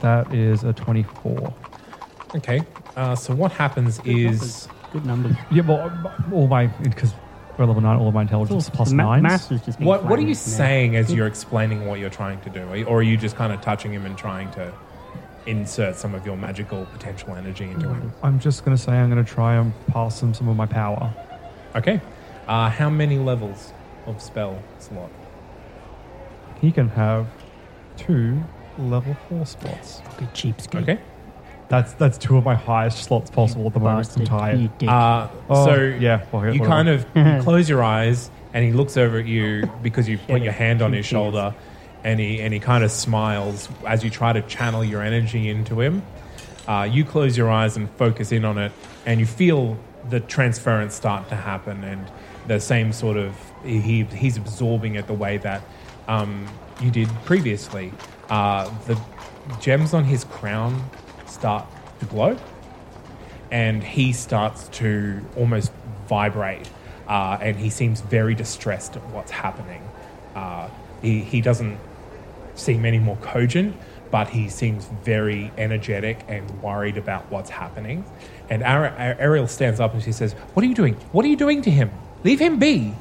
That 0.00 0.32
is 0.34 0.62
a 0.64 0.72
twenty-four. 0.72 1.54
Okay. 2.34 2.60
Uh, 2.94 3.14
so 3.14 3.34
what 3.34 3.52
happens 3.52 4.00
is. 4.04 4.68
Good 4.96 5.06
numbers. 5.06 5.36
Yeah, 5.50 5.62
well, 5.62 5.92
all 6.32 6.48
my 6.48 6.68
because 6.68 7.12
we're 7.58 7.66
level 7.66 7.82
nine, 7.82 7.98
all 7.98 8.08
of 8.08 8.14
my 8.14 8.22
intelligence 8.22 8.64
is 8.64 8.70
plus 8.70 8.92
Ma- 8.92 9.04
nine. 9.04 9.22
Maths 9.22 9.50
was 9.50 9.60
just 9.60 9.78
being 9.78 9.86
What, 9.88 10.04
what 10.04 10.18
are 10.18 10.22
you 10.22 10.28
there. 10.28 10.34
saying 10.34 10.96
as 10.96 11.12
you're 11.12 11.26
explaining 11.26 11.86
what 11.86 12.00
you're 12.00 12.08
trying 12.10 12.40
to 12.42 12.50
do? 12.50 12.60
Are 12.68 12.76
you- 12.76 12.84
Or 12.86 13.00
are 13.00 13.02
you 13.02 13.18
just 13.18 13.36
kind 13.36 13.52
of 13.52 13.60
touching 13.60 13.92
him 13.92 14.06
and 14.06 14.16
trying 14.16 14.50
to 14.52 14.72
insert 15.44 15.96
some 15.96 16.14
of 16.14 16.24
your 16.24 16.36
magical 16.38 16.86
potential 16.86 17.34
energy 17.34 17.64
into 17.64 17.88
him? 17.88 18.10
I'm 18.22 18.38
just 18.40 18.64
gonna 18.64 18.78
say 18.78 18.92
I'm 18.92 19.10
gonna 19.10 19.22
try 19.22 19.56
and 19.56 19.74
pass 19.88 20.22
him 20.22 20.32
some 20.32 20.48
of 20.48 20.56
my 20.56 20.66
power. 20.66 21.12
Okay. 21.74 22.00
Uh, 22.48 22.70
how 22.70 22.88
many 22.88 23.18
levels 23.18 23.72
of 24.06 24.22
spell 24.22 24.62
slot? 24.78 25.10
He 26.60 26.72
can 26.72 26.88
have 26.88 27.26
two 27.98 28.42
level 28.78 29.14
four 29.28 29.44
spots. 29.44 30.00
Good 30.18 30.32
cheapskate. 30.32 30.82
Okay. 30.82 30.98
That's 31.68 31.92
that's 31.94 32.16
two 32.18 32.36
of 32.36 32.44
my 32.44 32.54
highest 32.54 33.02
slots 33.04 33.30
possible 33.30 33.66
at 33.66 33.74
the 33.74 33.80
moment. 33.80 34.06
Bastard. 34.08 34.22
I'm 34.22 34.26
tired. 34.38 34.60
You 34.60 34.70
dick. 34.78 34.88
Uh, 34.88 35.28
Oh, 35.48 35.66
so 35.66 35.82
yeah, 35.82 36.24
well, 36.32 36.42
you 36.52 36.60
whatever. 36.60 36.66
kind 36.66 36.88
of 36.88 37.06
you 37.14 37.42
close 37.42 37.68
your 37.68 37.82
eyes 37.82 38.30
and 38.54 38.64
he 38.64 38.72
looks 38.72 38.96
over 38.96 39.18
at 39.18 39.26
you 39.26 39.68
because 39.82 40.08
you 40.08 40.18
put 40.18 40.42
your 40.42 40.52
hand 40.52 40.80
on 40.82 40.92
his 40.92 41.04
shoulder 41.06 41.54
and 42.04 42.20
he 42.20 42.40
and 42.40 42.54
he 42.54 42.60
kind 42.60 42.84
of 42.84 42.90
smiles 42.92 43.68
as 43.86 44.04
you 44.04 44.10
try 44.10 44.32
to 44.32 44.42
channel 44.42 44.84
your 44.84 45.02
energy 45.02 45.48
into 45.48 45.80
him. 45.80 46.02
Uh, 46.68 46.88
you 46.90 47.04
close 47.04 47.36
your 47.36 47.50
eyes 47.50 47.76
and 47.76 47.88
focus 47.92 48.32
in 48.32 48.44
on 48.44 48.58
it, 48.58 48.72
and 49.04 49.20
you 49.20 49.26
feel 49.26 49.76
the 50.10 50.18
transference 50.20 50.94
start 50.94 51.28
to 51.28 51.36
happen, 51.36 51.82
and 51.84 52.10
the 52.48 52.58
same 52.60 52.92
sort 52.92 53.16
of 53.16 53.34
he 53.64 54.04
he's 54.04 54.36
absorbing 54.36 54.94
it 54.96 55.06
the 55.08 55.14
way 55.14 55.36
that 55.38 55.62
um, 56.08 56.46
you 56.80 56.90
did 56.90 57.08
previously. 57.24 57.92
Uh, 58.30 58.68
the 58.86 59.00
gems 59.60 59.94
on 59.94 60.02
his 60.04 60.24
crown 60.24 60.88
start 61.36 61.66
to 62.00 62.06
glow, 62.06 62.36
and 63.50 63.82
he 63.84 64.12
starts 64.12 64.68
to 64.80 65.20
almost 65.36 65.70
vibrate, 66.08 66.68
uh, 67.08 67.38
and 67.40 67.56
he 67.56 67.70
seems 67.70 68.00
very 68.00 68.34
distressed 68.34 68.96
at 68.96 69.02
what's 69.10 69.30
happening. 69.30 69.82
Uh, 70.34 70.68
he, 71.02 71.20
he 71.20 71.40
doesn't 71.40 71.78
seem 72.54 72.84
any 72.84 72.98
more 72.98 73.16
cogent, 73.16 73.76
but 74.10 74.28
he 74.28 74.48
seems 74.48 74.86
very 75.04 75.50
energetic 75.58 76.24
and 76.28 76.48
worried 76.62 76.96
about 76.96 77.30
what's 77.30 77.50
happening. 77.50 78.04
And 78.48 78.62
Ar- 78.62 78.88
Ar- 78.88 79.16
Ariel 79.18 79.48
stands 79.48 79.78
up 79.80 79.92
and 79.94 80.02
she 80.02 80.12
says, 80.12 80.32
What 80.54 80.64
are 80.64 80.68
you 80.68 80.74
doing? 80.74 80.94
What 81.12 81.24
are 81.24 81.28
you 81.28 81.36
doing 81.36 81.60
to 81.62 81.70
him? 81.70 81.90
Leave 82.24 82.40
him 82.40 82.58
be. 82.58 82.94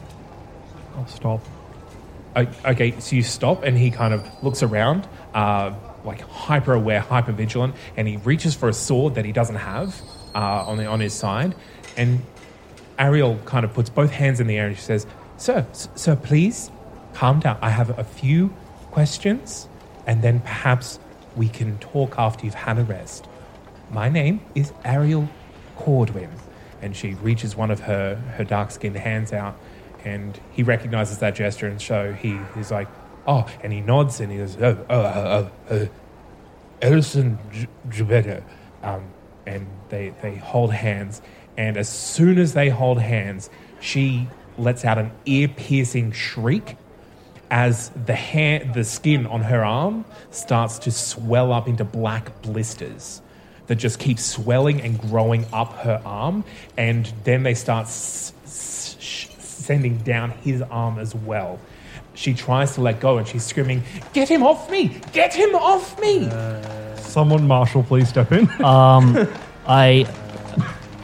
I'll 0.98 1.08
stop. 1.08 1.42
O- 2.36 2.48
Okay, 2.66 3.00
so 3.00 3.16
you 3.16 3.24
stop, 3.24 3.64
and 3.64 3.78
he 3.78 3.92
kind 3.92 4.14
of 4.14 4.28
looks 4.44 4.62
around, 4.64 5.08
uh, 5.34 5.72
like 6.06 6.22
hyper 6.22 6.74
aware, 6.74 7.00
hyper 7.00 7.32
vigilant, 7.32 7.76
and 7.98 8.08
he 8.08 8.18
reaches 8.18 8.56
for 8.56 8.70
a 8.70 8.74
sword 8.74 9.16
that 9.16 9.26
he 9.26 9.32
doesn't 9.32 9.56
have 9.56 10.00
uh, 10.34 10.40
on 10.66 10.78
the, 10.78 10.86
on 10.86 11.00
his 11.00 11.14
side. 11.14 11.56
And 11.98 12.22
Ariel 13.00 13.38
kind 13.46 13.66
of 13.66 13.74
puts 13.74 13.90
both 13.90 14.12
hands 14.12 14.40
in 14.40 14.48
the 14.48 14.58
air 14.58 14.68
and 14.68 14.76
she 14.76 14.82
says, 14.82 15.06
"Sir, 15.38 15.66
s- 15.72 15.90
sir, 15.96 16.16
please 16.16 16.72
calm 17.14 17.40
down. 17.40 17.58
I 17.62 17.70
have 17.70 17.98
a 17.98 18.04
few 18.04 18.54
questions, 18.92 19.68
and 20.08 20.22
then 20.22 20.40
perhaps 20.40 21.00
we 21.36 21.50
can 21.50 21.78
talk 21.80 22.16
after 22.18 22.46
you've 22.46 22.54
had 22.56 22.78
a 22.78 22.84
rest. 22.84 23.28
My 23.92 24.10
name 24.10 24.42
is 24.56 24.72
Ariel 24.84 25.28
Cordwin." 25.78 26.30
And 26.82 26.96
she 26.96 27.16
reaches 27.16 27.56
one 27.56 27.72
of 27.72 27.80
her 27.82 28.16
her 28.38 28.44
dark 28.44 28.72
skinned 28.72 28.96
hands 28.98 29.34
out, 29.34 29.58
and 30.04 30.40
he 30.52 30.62
recognizes 30.64 31.18
that 31.20 31.36
gesture, 31.36 31.68
and 31.68 31.82
so 31.82 32.14
he 32.14 32.40
is 32.58 32.70
like, 32.72 32.88
"Oh," 33.28 33.48
and 33.64 33.74
he 33.74 33.82
nods 33.82 34.20
and 34.20 34.32
he 34.32 34.38
goes, 34.38 34.58
"Oh, 34.62 34.78
oh, 34.90 34.96
oh, 34.96 35.52
oh, 35.72 35.88
Ellison 36.82 37.38
J- 37.52 37.68
Gebetto." 37.90 38.44
Um, 38.84 39.04
and 39.46 39.68
they, 39.90 40.14
they 40.22 40.36
hold 40.36 40.74
hands. 40.74 41.22
And 41.58 41.78
as 41.78 41.88
soon 41.90 42.38
as 42.38 42.54
they 42.54 42.70
hold 42.70 43.00
hands, 43.00 43.50
she 43.80 44.28
lets 44.58 44.84
out 44.86 44.98
an 44.98 45.12
ear 45.26 45.48
piercing 45.48 46.12
shriek 46.12 46.78
as 47.52 47.90
the, 48.06 48.14
hair, 48.14 48.70
the 48.74 48.84
skin 48.84 49.26
on 49.28 49.42
her 49.42 49.64
arm 49.64 50.06
starts 50.32 50.80
to 50.80 50.92
swell 50.92 51.54
up 51.54 51.68
into 51.68 51.84
black 51.84 52.42
blisters 52.42 53.22
that 53.68 53.76
just 53.76 54.00
keep 54.00 54.20
swelling 54.20 54.82
and 54.82 55.00
growing 55.00 55.46
up 55.54 55.74
her 55.78 56.02
arm. 56.06 56.44
And 56.78 57.12
then 57.24 57.44
they 57.44 57.54
start 57.54 57.86
s- 57.86 58.34
s- 58.46 59.28
sending 59.40 59.98
down 60.00 60.32
his 60.32 60.62
arm 60.64 61.00
as 61.00 61.16
well. 61.16 61.60
She 62.16 62.34
tries 62.34 62.74
to 62.76 62.82
let 62.82 63.00
go 63.00 63.18
and 63.18 63.28
she's 63.28 63.44
screaming, 63.44 63.84
Get 64.14 64.30
him 64.30 64.42
off 64.44 64.70
me! 64.72 65.00
Get 65.12 65.34
him 65.34 65.54
off 65.56 66.00
me! 66.00 66.30
Someone, 66.98 67.48
Marshall, 67.48 67.84
please 67.84 68.10
step 68.10 68.32
in. 68.32 68.50
Um, 68.64 69.28
I 69.68 70.06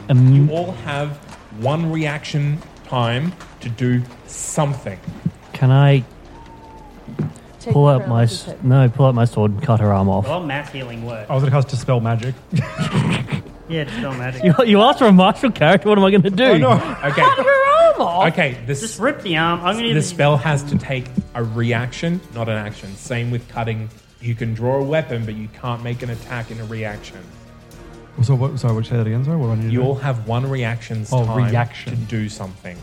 am. 0.08 0.34
You 0.34 0.50
all 0.52 0.72
have 0.72 1.16
one 1.60 1.90
reaction 1.92 2.58
time 2.84 3.32
to 3.60 3.68
do 3.68 4.02
something. 4.26 4.98
Can 5.52 5.70
I 5.70 6.04
Take 7.60 7.72
pull 7.74 7.86
the 7.86 7.92
out 7.92 7.98
crown 8.00 8.10
my 8.10 8.22
off 8.24 8.30
s- 8.30 8.54
no? 8.62 8.88
Pull 8.88 9.06
out 9.06 9.14
my 9.14 9.24
sword 9.24 9.52
and 9.52 9.62
cut 9.62 9.80
her 9.80 9.92
arm 9.92 10.08
off. 10.08 10.26
Well, 10.26 10.42
mass 10.44 10.70
healing 10.72 11.04
works. 11.04 11.28
I 11.30 11.34
was 11.34 11.42
gonna 11.42 11.52
cast 11.54 11.68
dispel 11.68 12.00
magic. 12.00 12.34
Yeah, 13.72 13.78
Yeah, 13.78 13.84
dispel 13.84 14.14
magic. 14.14 14.44
You, 14.44 14.54
you 14.64 14.80
asked 14.82 14.98
for 14.98 15.06
a 15.06 15.12
martial 15.12 15.50
character. 15.50 15.88
What 15.88 15.98
am 15.98 16.04
I 16.04 16.10
going 16.10 16.22
to 16.22 16.30
do? 16.30 16.44
Oh, 16.44 16.56
no. 16.58 16.70
Okay. 17.04 17.22
Cut 17.22 17.38
her 17.38 17.92
arm 17.92 18.00
off. 18.02 18.32
Okay. 18.32 18.58
This 18.66 18.80
Just 18.80 18.98
rip 19.00 19.22
the 19.22 19.36
arm. 19.36 19.60
I'm 19.64 19.76
going 19.76 19.88
the 19.88 19.94
to. 19.94 20.02
spell 20.02 20.36
has 20.36 20.62
to 20.64 20.78
take 20.78 21.06
a 21.34 21.42
reaction, 21.42 22.20
not 22.34 22.48
an 22.48 22.56
action. 22.56 22.94
Same 22.96 23.30
with 23.30 23.48
cutting. 23.48 23.88
You 24.20 24.34
can 24.34 24.54
draw 24.54 24.78
a 24.78 24.84
weapon, 24.84 25.24
but 25.24 25.34
you 25.34 25.48
can't 25.60 25.82
make 25.82 26.02
an 26.02 26.10
attack 26.10 26.50
in 26.50 26.60
a 26.60 26.64
reaction. 26.66 27.18
So 28.22 28.34
what? 28.34 28.58
Sorry, 28.60 28.74
what? 28.74 28.86
Say 28.86 28.96
that 28.96 29.06
again. 29.06 29.24
Sorry, 29.24 29.36
what 29.36 29.46
do 29.46 29.52
I 29.52 29.56
need 29.56 29.62
to 29.68 29.72
You 29.72 29.80
do? 29.80 29.84
all 29.86 29.94
have 29.96 30.28
one 30.28 30.48
reaction's 30.48 31.12
Oh, 31.12 31.24
time 31.24 31.46
reaction. 31.50 31.96
to 31.96 31.98
do 32.04 32.28
something. 32.28 32.76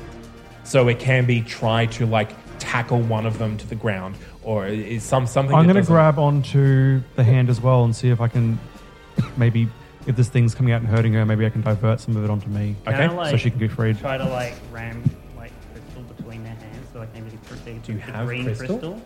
So 0.63 0.87
it 0.87 0.99
can 0.99 1.25
be 1.25 1.41
try 1.41 1.85
to 1.87 2.05
like 2.05 2.31
tackle 2.59 2.99
one 3.01 3.25
of 3.25 3.37
them 3.37 3.55
to 3.57 3.67
the 3.67 3.75
ground, 3.75 4.15
or 4.43 4.67
is 4.67 5.03
some 5.03 5.27
something. 5.27 5.55
I'm 5.55 5.67
that 5.67 5.73
going 5.73 5.75
to 5.75 5.81
doesn't- 5.81 5.93
grab 5.93 6.19
onto 6.19 7.01
the 7.15 7.23
hand 7.23 7.49
as 7.49 7.61
well 7.61 7.83
and 7.85 7.95
see 7.95 8.09
if 8.09 8.19
I 8.19 8.27
can 8.27 8.59
maybe 9.37 9.69
if 10.09 10.15
this 10.15 10.27
thing's 10.27 10.55
coming 10.55 10.73
out 10.73 10.81
and 10.81 10.89
hurting 10.89 11.13
her, 11.13 11.23
maybe 11.25 11.45
I 11.45 11.49
can 11.51 11.61
divert 11.61 11.99
some 12.01 12.17
of 12.17 12.23
it 12.23 12.29
onto 12.31 12.49
me. 12.49 12.75
Can 12.85 12.95
I, 12.95 13.07
like, 13.13 13.29
so 13.29 13.37
she 13.37 13.51
can 13.51 13.59
get 13.59 13.71
freed. 13.71 13.99
Try 13.99 14.17
to 14.17 14.25
like 14.25 14.55
ram 14.71 15.03
like 15.37 15.51
crystal 15.71 16.01
between 16.01 16.43
their 16.43 16.55
hands, 16.55 16.87
so 16.91 16.99
like 16.99 17.13
maybe 17.13 17.29
the, 17.29 17.37
cr- 17.37 17.53
the, 17.63 17.71
you 17.71 17.79
the 17.81 17.99
have 17.99 18.25
green 18.27 18.43
crystal? 18.55 18.99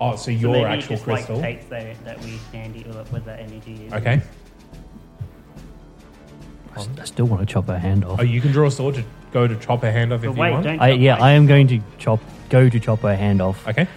Oh, 0.00 0.12
so 0.12 0.16
So 0.26 0.30
your 0.30 0.52
maybe 0.52 0.64
it 0.64 0.68
actual 0.68 0.94
just, 0.96 1.04
crystal. 1.04 1.36
Like, 1.36 1.44
takes 1.58 1.66
that 1.66 2.04
that 2.04 2.20
weird 2.20 2.40
candy 2.52 2.84
or 2.88 3.02
where 3.04 3.20
that 3.22 3.40
energy 3.40 3.84
is. 3.86 3.92
Okay. 3.92 4.22
I 6.76 6.80
s- 6.80 6.88
I 7.00 7.04
still 7.04 7.26
want 7.26 7.46
to 7.46 7.52
chop 7.52 7.66
her 7.66 7.78
hand 7.78 8.04
off. 8.04 8.20
Oh, 8.20 8.22
you 8.24 8.40
can 8.40 8.52
draw 8.52 8.68
a 8.68 8.70
sword 8.70 8.94
to 8.96 9.04
go 9.32 9.46
to 9.48 9.56
chop 9.56 9.82
her 9.82 9.90
hand 9.92 10.12
off 10.12 10.22
if 10.22 10.34
But 10.36 10.44
you 10.46 10.52
want. 10.52 10.64
don't 10.64 10.80
I, 10.80 10.90
yeah, 10.90 11.16
I 11.22 11.32
am 11.32 11.46
going 11.46 11.66
to 11.68 11.80
chop. 11.98 12.20
Go 12.48 12.68
to 12.68 12.78
chop 12.80 13.00
her 13.00 13.16
hand 13.16 13.42
off. 13.42 13.66
Okay. 13.66 13.88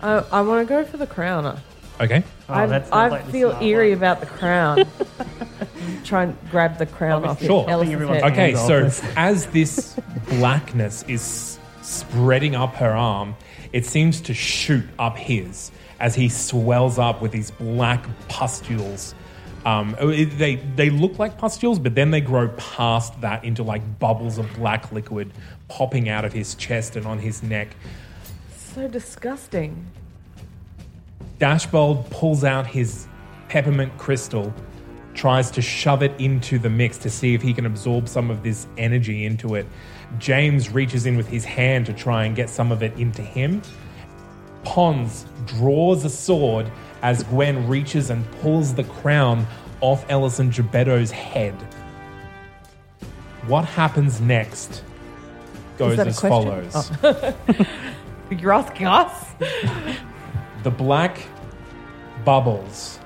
I, 0.00 0.24
I 0.32 0.40
want 0.42 0.66
to 0.66 0.72
go 0.72 0.84
for 0.84 0.96
the 0.98 1.06
crowner. 1.06 1.58
Okay. 2.00 2.24
Oh, 2.48 2.54
I, 2.54 2.66
that's 2.66 2.90
I 2.90 3.08
like 3.08 3.26
the 3.26 3.32
feel 3.32 3.50
smart 3.50 3.62
eerie 3.64 3.90
one. 3.90 3.98
about 3.98 4.20
the 4.20 4.26
crown. 4.26 4.84
Try 6.04 6.24
and 6.24 6.36
grab 6.50 6.78
the 6.78 6.86
crown 6.86 7.24
off 7.24 7.42
Sure. 7.42 7.68
Ellis's 7.68 7.92
everyone's 7.94 8.22
head. 8.22 8.32
Okay, 8.32 8.54
so 8.54 8.90
as 9.16 9.46
this 9.46 9.96
blackness 10.28 11.04
is 11.08 11.58
spreading 11.82 12.54
up 12.54 12.74
her 12.76 12.90
arm, 12.90 13.36
it 13.72 13.84
seems 13.86 14.20
to 14.22 14.34
shoot 14.34 14.84
up 14.98 15.16
his 15.18 15.70
as 16.00 16.14
he 16.14 16.28
swells 16.30 16.98
up 16.98 17.20
with 17.20 17.32
these 17.32 17.50
black 17.50 18.06
pustules. 18.28 19.14
Um, 19.66 19.94
it- 20.00 20.38
they 20.38 20.56
they 20.56 20.88
look 20.88 21.18
like 21.18 21.36
pustules, 21.36 21.78
but 21.78 21.94
then 21.94 22.10
they 22.12 22.22
grow 22.22 22.48
past 22.48 23.20
that 23.20 23.44
into 23.44 23.62
like 23.62 23.98
bubbles 23.98 24.38
of 24.38 24.50
black 24.54 24.90
liquid 24.90 25.32
popping 25.68 26.08
out 26.08 26.24
of 26.24 26.32
his 26.32 26.54
chest 26.54 26.96
and 26.96 27.04
on 27.06 27.18
his 27.18 27.42
neck. 27.42 27.68
So 28.56 28.88
disgusting. 28.88 29.86
Dashbold 31.40 32.08
pulls 32.10 32.44
out 32.44 32.66
his 32.66 33.08
peppermint 33.48 33.96
crystal, 33.96 34.52
tries 35.14 35.50
to 35.52 35.62
shove 35.62 36.02
it 36.02 36.12
into 36.20 36.58
the 36.58 36.68
mix 36.68 36.98
to 36.98 37.10
see 37.10 37.34
if 37.34 37.40
he 37.40 37.54
can 37.54 37.64
absorb 37.64 38.08
some 38.08 38.30
of 38.30 38.42
this 38.42 38.66
energy 38.76 39.24
into 39.24 39.54
it. 39.54 39.66
James 40.18 40.70
reaches 40.70 41.06
in 41.06 41.16
with 41.16 41.26
his 41.26 41.44
hand 41.44 41.86
to 41.86 41.94
try 41.94 42.24
and 42.24 42.36
get 42.36 42.50
some 42.50 42.70
of 42.70 42.82
it 42.82 42.92
into 42.98 43.22
him. 43.22 43.62
Pons 44.64 45.24
draws 45.46 46.04
a 46.04 46.10
sword 46.10 46.70
as 47.00 47.22
Gwen 47.24 47.66
reaches 47.66 48.10
and 48.10 48.30
pulls 48.42 48.74
the 48.74 48.84
crown 48.84 49.46
off 49.80 50.04
Ellison 50.10 50.50
Gebetto's 50.50 51.10
head. 51.10 51.54
What 53.46 53.64
happens 53.64 54.20
next 54.20 54.84
goes 55.78 55.98
as 55.98 56.18
question? 56.18 56.30
follows. 56.30 56.92
Oh. 57.02 57.34
You're 58.30 58.52
asking 58.52 58.86
us? 58.86 59.24
The 60.62 60.70
black 60.70 61.22
bubbles 62.24 62.98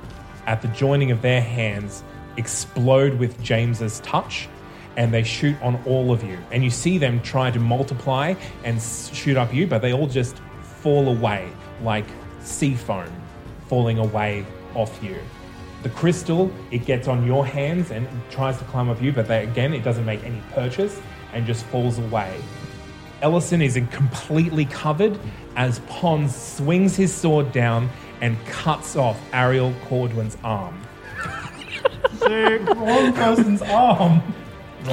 at 0.46 0.60
the 0.60 0.68
joining 0.68 1.10
of 1.10 1.22
their 1.22 1.40
hands 1.40 2.02
explode 2.36 3.14
with 3.14 3.40
James's 3.42 4.00
touch 4.00 4.48
and 4.96 5.12
they 5.12 5.22
shoot 5.22 5.56
on 5.62 5.82
all 5.86 6.12
of 6.12 6.22
you. 6.24 6.38
And 6.50 6.64
you 6.64 6.70
see 6.70 6.98
them 6.98 7.20
try 7.20 7.50
to 7.50 7.60
multiply 7.60 8.34
and 8.64 8.80
shoot 8.80 9.36
up 9.36 9.52
you, 9.52 9.66
but 9.66 9.82
they 9.82 9.92
all 9.92 10.06
just 10.06 10.36
fall 10.62 11.08
away 11.08 11.48
like 11.82 12.06
sea 12.40 12.74
foam 12.74 13.10
falling 13.68 13.98
away 13.98 14.44
off 14.74 15.02
you. 15.02 15.16
The 15.82 15.90
crystal, 15.90 16.50
it 16.70 16.86
gets 16.86 17.08
on 17.08 17.26
your 17.26 17.46
hands 17.46 17.90
and 17.90 18.08
tries 18.30 18.58
to 18.58 18.64
climb 18.64 18.88
up 18.88 19.00
you, 19.02 19.12
but 19.12 19.28
they, 19.28 19.44
again, 19.44 19.74
it 19.74 19.84
doesn't 19.84 20.04
make 20.04 20.24
any 20.24 20.40
purchase 20.52 21.00
and 21.32 21.46
just 21.46 21.64
falls 21.66 21.98
away. 21.98 22.40
Ellison 23.22 23.62
is 23.62 23.78
completely 23.90 24.64
covered 24.66 25.18
as 25.56 25.80
Pons 25.80 26.34
swings 26.34 26.96
his 26.96 27.12
sword 27.12 27.52
down 27.52 27.88
and 28.20 28.36
cuts 28.46 28.96
off 28.96 29.20
Ariel 29.32 29.72
Cordwin's 29.86 30.36
arm. 30.44 30.74
One 32.20 33.12
person's 33.12 33.62
arm. 33.62 34.22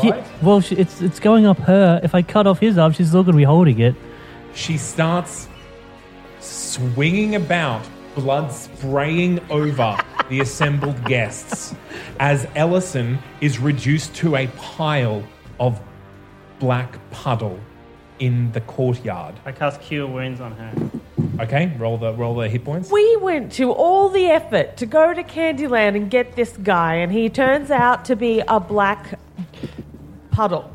Yeah, 0.04 0.26
well, 0.42 0.62
she, 0.62 0.76
it's 0.76 1.02
it's 1.02 1.20
going 1.20 1.46
up 1.46 1.58
her. 1.60 2.00
If 2.02 2.16
I 2.16 2.22
cut 2.22 2.48
off 2.48 2.60
his 2.60 2.78
arm, 2.78 2.94
she's 2.94 3.10
still 3.10 3.24
going 3.24 3.34
to 3.34 3.38
be 3.38 3.44
holding 3.44 3.80
it. 3.80 3.96
She 4.54 4.78
starts 4.78 5.50
swinging 6.40 7.36
about, 7.36 7.86
blood 8.16 8.52
spraying 8.52 9.40
over 9.50 9.98
the 10.30 10.40
assembled 10.40 11.04
guests 11.06 11.76
as 12.20 12.48
Ellison 12.56 13.20
is 13.42 13.60
reduced 13.60 14.16
to 14.16 14.38
a 14.38 14.48
pile 14.48 15.24
of 15.60 15.82
black 16.60 16.98
puddle 17.12 17.60
in 18.22 18.52
the 18.52 18.62
courtyard. 18.62 19.34
I 19.46 19.52
cast 19.52 19.82
Cure 19.82 20.08
Wounds 20.08 20.40
on 20.40 20.52
her. 20.54 21.44
Okay, 21.44 21.74
roll 21.78 21.98
the 21.98 22.14
roll 22.14 22.36
the 22.36 22.48
hit 22.48 22.64
points. 22.64 22.92
We 22.92 23.18
went 23.18 23.52
to 23.54 23.72
all 23.72 24.10
the 24.10 24.28
effort 24.28 24.78
to 24.78 24.86
go 24.86 25.14
to 25.14 25.24
Candyland 25.24 25.96
and 25.96 26.10
get 26.10 26.36
this 26.36 26.56
guy, 26.58 26.96
and 26.96 27.12
he 27.12 27.30
turns 27.30 27.72
out 27.72 28.06
to 28.06 28.16
be 28.16 28.44
a 28.48 28.60
black 28.60 29.20
puddle. 30.30 30.72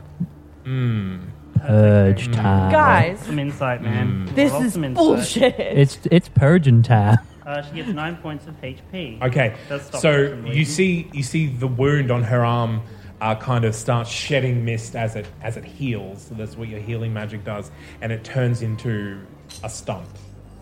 Hmm. 0.64 1.18
Purge 1.54 2.26
hmm. 2.26 2.32
time. 2.32 2.72
Guys, 2.72 3.20
Some 3.20 3.38
insight, 3.38 3.80
man. 3.80 4.26
Hmm. 4.26 4.34
this 4.34 4.52
Roll 4.52 4.62
is 4.62 4.72
some 4.72 4.84
insight. 4.84 4.96
bullshit. 4.96 5.60
It's 5.60 5.98
it's 6.10 6.28
purging 6.28 6.82
time. 6.82 7.18
Uh, 7.46 7.62
she 7.62 7.76
gets 7.76 7.88
nine 7.90 8.16
points 8.16 8.48
of 8.48 8.60
HP. 8.60 9.22
Okay, 9.22 9.54
Does 9.68 9.82
stop 9.82 9.94
her 9.94 10.00
so 10.00 10.30
from 10.30 10.38
you 10.38 10.52
bleeding. 10.52 10.64
see 10.64 11.10
you 11.12 11.22
see 11.22 11.46
the 11.46 11.68
wound 11.68 12.10
on 12.10 12.24
her 12.24 12.44
arm 12.44 12.82
uh, 13.20 13.34
kind 13.36 13.64
of 13.64 13.74
starts 13.74 14.10
shedding 14.10 14.64
mist 14.64 14.94
as 14.96 15.16
it 15.16 15.26
as 15.42 15.56
it 15.56 15.64
heals. 15.64 16.22
So 16.28 16.34
that's 16.34 16.56
what 16.56 16.68
your 16.68 16.80
healing 16.80 17.12
magic 17.14 17.44
does, 17.44 17.70
and 18.00 18.12
it 18.12 18.24
turns 18.24 18.62
into 18.62 19.20
a 19.62 19.70
stump, 19.70 20.06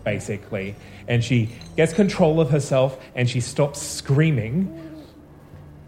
basically. 0.03 0.75
And 1.07 1.23
she 1.23 1.49
gets 1.75 1.93
control 1.93 2.39
of 2.39 2.49
herself, 2.49 2.97
and 3.15 3.29
she 3.29 3.39
stops 3.41 3.81
screaming, 3.81 5.05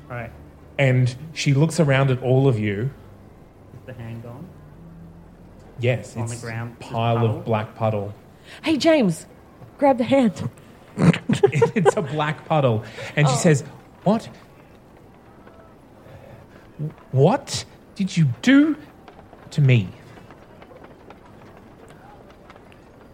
Right. 0.09 0.31
and 0.77 1.15
she 1.33 1.53
looks 1.53 1.79
around 1.79 2.11
at 2.11 2.21
all 2.21 2.47
of 2.47 2.59
you. 2.59 2.89
Is 3.79 3.85
the 3.85 3.93
hand 3.93 4.23
gone? 4.23 4.45
Yes, 5.79 6.15
On 6.17 6.23
it's 6.23 6.39
the 6.39 6.45
ground, 6.47 6.79
pile 6.79 7.25
of 7.25 7.45
black 7.45 7.75
puddle. 7.75 8.13
Hey, 8.63 8.77
James, 8.77 9.25
grab 9.77 9.97
the 9.99 10.03
hand. 10.03 10.49
it's 10.97 11.95
a 11.95 12.01
black 12.01 12.45
puddle. 12.47 12.83
And 13.15 13.27
she 13.27 13.33
Oh. 13.33 13.37
says, 13.37 13.63
What? 14.03 14.27
What 17.11 17.65
did 17.95 18.15
you 18.17 18.25
do 18.41 18.75
to 19.51 19.61
me? 19.61 19.89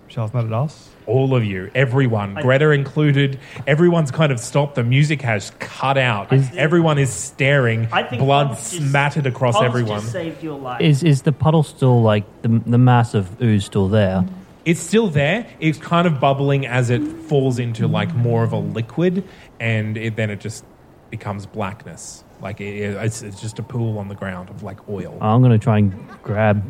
Michelle's 0.07 0.33
mad 0.33 0.45
at 0.45 0.53
us. 0.53 0.89
All 1.05 1.35
of 1.35 1.43
you, 1.43 1.69
everyone, 1.75 2.37
I- 2.37 2.41
Greta 2.43 2.69
included, 2.71 3.39
everyone's 3.67 4.11
kind 4.11 4.31
of 4.31 4.39
stopped. 4.39 4.75
The 4.75 4.83
music 4.83 5.21
has 5.23 5.51
cut 5.59 5.97
out. 5.97 6.31
everyone 6.55 6.97
is 6.97 7.11
staring, 7.11 7.87
I 7.91 8.03
think 8.03 8.21
blood 8.21 8.47
Pons 8.49 8.71
just- 8.71 8.89
smattered 8.89 9.25
across 9.27 9.55
Pons 9.55 9.65
everyone. 9.65 9.99
just 10.01 10.11
saved 10.13 10.41
your 10.43 10.57
life. 10.59 10.79
Is 10.81 11.03
is 11.03 11.23
the 11.23 11.31
puddle 11.33 11.63
still 11.63 12.01
like 12.01 12.23
the 12.41 12.61
the 12.65 12.77
mass 12.77 13.13
of 13.15 13.41
ooze 13.41 13.65
still 13.65 13.87
there? 13.89 14.23
It's 14.65 14.79
still 14.79 15.09
there. 15.09 15.45
It's 15.59 15.77
kind 15.77 16.07
of 16.07 16.21
bubbling 16.21 16.65
as 16.65 16.89
it 16.89 17.01
falls 17.27 17.59
into 17.59 17.85
like 17.87 18.13
more 18.15 18.43
of 18.43 18.53
a 18.53 18.57
liquid, 18.59 19.25
and 19.59 19.97
it, 19.97 20.15
then 20.15 20.29
it 20.29 20.39
just 20.39 20.63
becomes 21.09 21.45
blackness. 21.45 22.22
Like 22.43 22.59
it, 22.61 22.75
it's, 22.75 23.21
it's 23.23 23.41
just 23.41 23.57
a 23.57 23.63
pool 23.63 23.97
on 23.97 24.09
the 24.09 24.15
ground 24.15 24.49
of 24.49 24.61
like 24.63 24.87
oil. 24.89 25.17
I'm 25.21 25.41
going 25.41 25.53
to 25.57 25.63
try 25.63 25.77
and 25.79 26.07
grab 26.21 26.61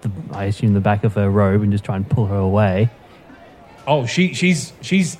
the 0.00 0.10
I 0.32 0.44
assume 0.44 0.72
the 0.74 0.80
back 0.80 1.02
of 1.04 1.14
her 1.14 1.28
robe 1.28 1.60
and 1.62 1.72
just 1.72 1.84
try 1.84 1.96
and 1.96 2.08
pull 2.08 2.26
her 2.26 2.36
away. 2.36 2.88
Oh, 3.86 4.06
she 4.06 4.32
she's 4.32 4.72
she's 4.80 5.16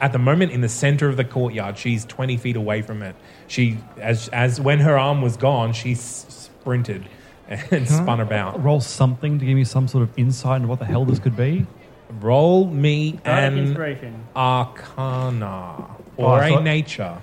at 0.00 0.12
the 0.12 0.18
moment 0.18 0.52
in 0.52 0.60
the 0.60 0.68
center 0.68 1.08
of 1.08 1.16
the 1.16 1.24
courtyard. 1.24 1.76
She's 1.78 2.04
twenty 2.04 2.36
feet 2.36 2.54
away 2.56 2.82
from 2.82 3.02
it. 3.02 3.16
She 3.48 3.78
as 3.98 4.28
as 4.28 4.60
when 4.60 4.78
her 4.80 4.96
arm 4.96 5.20
was 5.20 5.36
gone, 5.36 5.72
she 5.72 5.92
s- 5.92 6.26
sprinted 6.28 7.08
and 7.48 7.60
Can 7.62 7.86
spun 7.86 8.20
I 8.20 8.22
about. 8.22 8.62
Roll 8.62 8.80
something 8.80 9.40
to 9.40 9.44
give 9.44 9.56
me 9.56 9.64
some 9.64 9.88
sort 9.88 10.02
of 10.04 10.16
insight 10.16 10.56
into 10.58 10.68
what 10.68 10.78
the 10.78 10.84
hell 10.84 11.04
this 11.04 11.18
could 11.18 11.36
be. 11.36 11.66
Roll 12.20 12.66
me 12.66 13.12
Bardic 13.24 13.52
an 13.52 13.58
inspiration. 13.58 14.24
arcana 14.36 15.86
Oh, 16.18 16.24
or 16.24 16.38
I 16.40 16.48
a 16.48 16.50
thought- 16.54 16.62
nature. 16.62 17.18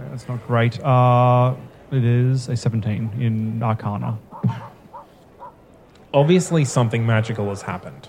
Okay, 0.00 0.10
that's 0.10 0.28
not 0.28 0.46
great. 0.46 0.82
Uh, 0.82 1.54
it 1.90 2.04
is 2.04 2.48
a 2.48 2.56
17 2.56 3.12
in 3.20 3.62
Arcana. 3.62 4.18
Obviously, 6.12 6.64
something 6.64 7.06
magical 7.06 7.48
has 7.48 7.62
happened. 7.62 8.08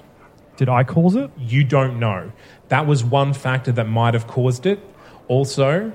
Did 0.58 0.70
I 0.70 0.84
cause 0.84 1.16
it? 1.16 1.32
You 1.38 1.64
don't 1.64 2.00
know. 2.00 2.32
That 2.70 2.88
was 2.88 3.04
one 3.04 3.34
factor 3.34 3.72
that 3.74 3.88
might 3.88 4.14
have 4.14 4.28
caused 4.28 4.66
it. 4.66 4.80
Also, 5.28 5.92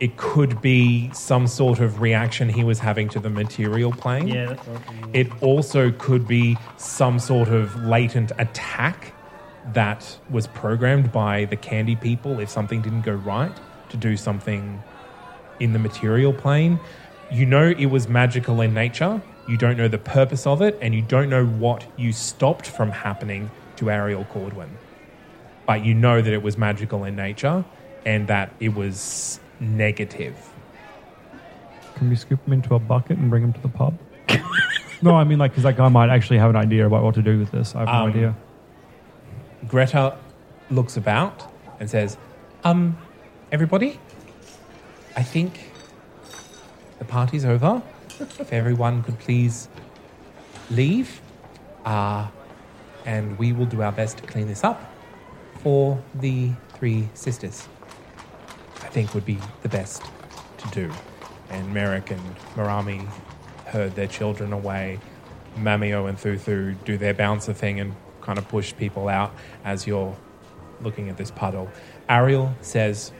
it 0.00 0.16
could 0.16 0.60
be 0.60 1.10
some 1.12 1.46
sort 1.46 1.80
of 1.80 2.00
reaction 2.00 2.48
he 2.48 2.62
was 2.62 2.78
having 2.78 3.08
to 3.10 3.20
the 3.20 3.30
material 3.30 3.92
plane. 3.92 4.28
Yeah, 4.28 4.46
that's 4.46 4.66
what 4.66 4.68
I 4.68 4.78
was 4.78 4.82
thinking. 4.88 5.14
It 5.14 5.42
also 5.42 5.90
could 5.92 6.26
be 6.28 6.56
some 6.76 7.18
sort 7.18 7.48
of 7.48 7.84
latent 7.84 8.32
attack 8.38 9.14
that 9.72 10.18
was 10.30 10.46
programmed 10.46 11.12
by 11.12 11.44
the 11.46 11.56
candy 11.56 11.96
people 11.96 12.40
if 12.40 12.48
something 12.48 12.80
didn't 12.80 13.02
go 13.02 13.12
right 13.12 13.52
to 13.90 13.96
do 13.96 14.16
something 14.16 14.82
in 15.60 15.72
the 15.72 15.78
material 15.78 16.32
plane. 16.32 16.78
You 17.30 17.44
know 17.46 17.68
it 17.78 17.86
was 17.86 18.08
magical 18.08 18.60
in 18.60 18.72
nature, 18.74 19.20
you 19.48 19.56
don't 19.56 19.76
know 19.76 19.88
the 19.88 19.98
purpose 19.98 20.46
of 20.46 20.62
it, 20.62 20.78
and 20.80 20.94
you 20.94 21.02
don't 21.02 21.28
know 21.28 21.44
what 21.46 21.84
you 21.96 22.12
stopped 22.12 22.66
from 22.66 22.90
happening 22.90 23.50
to 23.76 23.90
Ariel 23.90 24.24
Cordwin. 24.32 24.68
But 25.66 25.84
you 25.84 25.94
know 25.94 26.20
that 26.22 26.32
it 26.32 26.42
was 26.42 26.56
magical 26.56 27.04
in 27.04 27.16
nature 27.16 27.64
and 28.06 28.28
that 28.28 28.52
it 28.60 28.74
was 28.74 29.40
negative. 29.60 30.34
Can 31.96 32.08
we 32.08 32.16
scoop 32.16 32.44
him 32.46 32.52
into 32.54 32.74
a 32.74 32.78
bucket 32.78 33.18
and 33.18 33.28
bring 33.28 33.42
him 33.42 33.52
to 33.52 33.60
the 33.60 33.68
pub? 33.68 33.98
no, 35.02 35.14
I 35.16 35.24
mean 35.24 35.38
like 35.38 35.50
because 35.52 35.64
that 35.64 35.76
guy 35.76 35.88
might 35.88 36.08
actually 36.10 36.38
have 36.38 36.50
an 36.50 36.56
idea 36.56 36.86
about 36.86 37.02
what 37.02 37.14
to 37.16 37.22
do 37.22 37.38
with 37.38 37.50
this. 37.50 37.74
I 37.74 37.80
have 37.80 37.88
no 37.88 37.92
Um, 37.94 38.08
idea. 38.10 38.36
Greta 39.66 40.16
looks 40.70 40.96
about 40.96 41.50
and 41.80 41.90
says, 41.90 42.16
Um, 42.64 42.96
everybody, 43.52 43.98
I 45.18 45.24
think 45.24 45.72
the 47.00 47.04
party's 47.04 47.44
over. 47.44 47.82
if 48.20 48.52
everyone 48.52 49.02
could 49.02 49.18
please 49.18 49.68
leave, 50.70 51.20
uh, 51.84 52.28
and 53.04 53.36
we 53.36 53.52
will 53.52 53.66
do 53.66 53.82
our 53.82 53.90
best 53.90 54.18
to 54.18 54.22
clean 54.28 54.46
this 54.46 54.62
up 54.62 54.80
for 55.54 56.00
the 56.14 56.52
three 56.74 57.08
sisters. 57.14 57.66
I 58.82 58.86
think 58.90 59.12
would 59.12 59.24
be 59.24 59.38
the 59.62 59.68
best 59.68 60.04
to 60.58 60.68
do. 60.68 60.92
And 61.50 61.74
Merrick 61.74 62.12
and 62.12 62.36
Marami 62.54 63.04
herd 63.66 63.96
their 63.96 64.06
children 64.06 64.52
away. 64.52 65.00
Mamio 65.56 66.08
and 66.08 66.16
Thuthu 66.16 66.76
do 66.84 66.96
their 66.96 67.12
bouncer 67.12 67.52
thing 67.52 67.80
and 67.80 67.96
kind 68.20 68.38
of 68.38 68.46
push 68.46 68.72
people 68.76 69.08
out 69.08 69.34
as 69.64 69.84
you're 69.84 70.16
looking 70.80 71.08
at 71.08 71.16
this 71.16 71.32
puddle. 71.32 71.68
Ariel 72.08 72.54
says, 72.60 73.10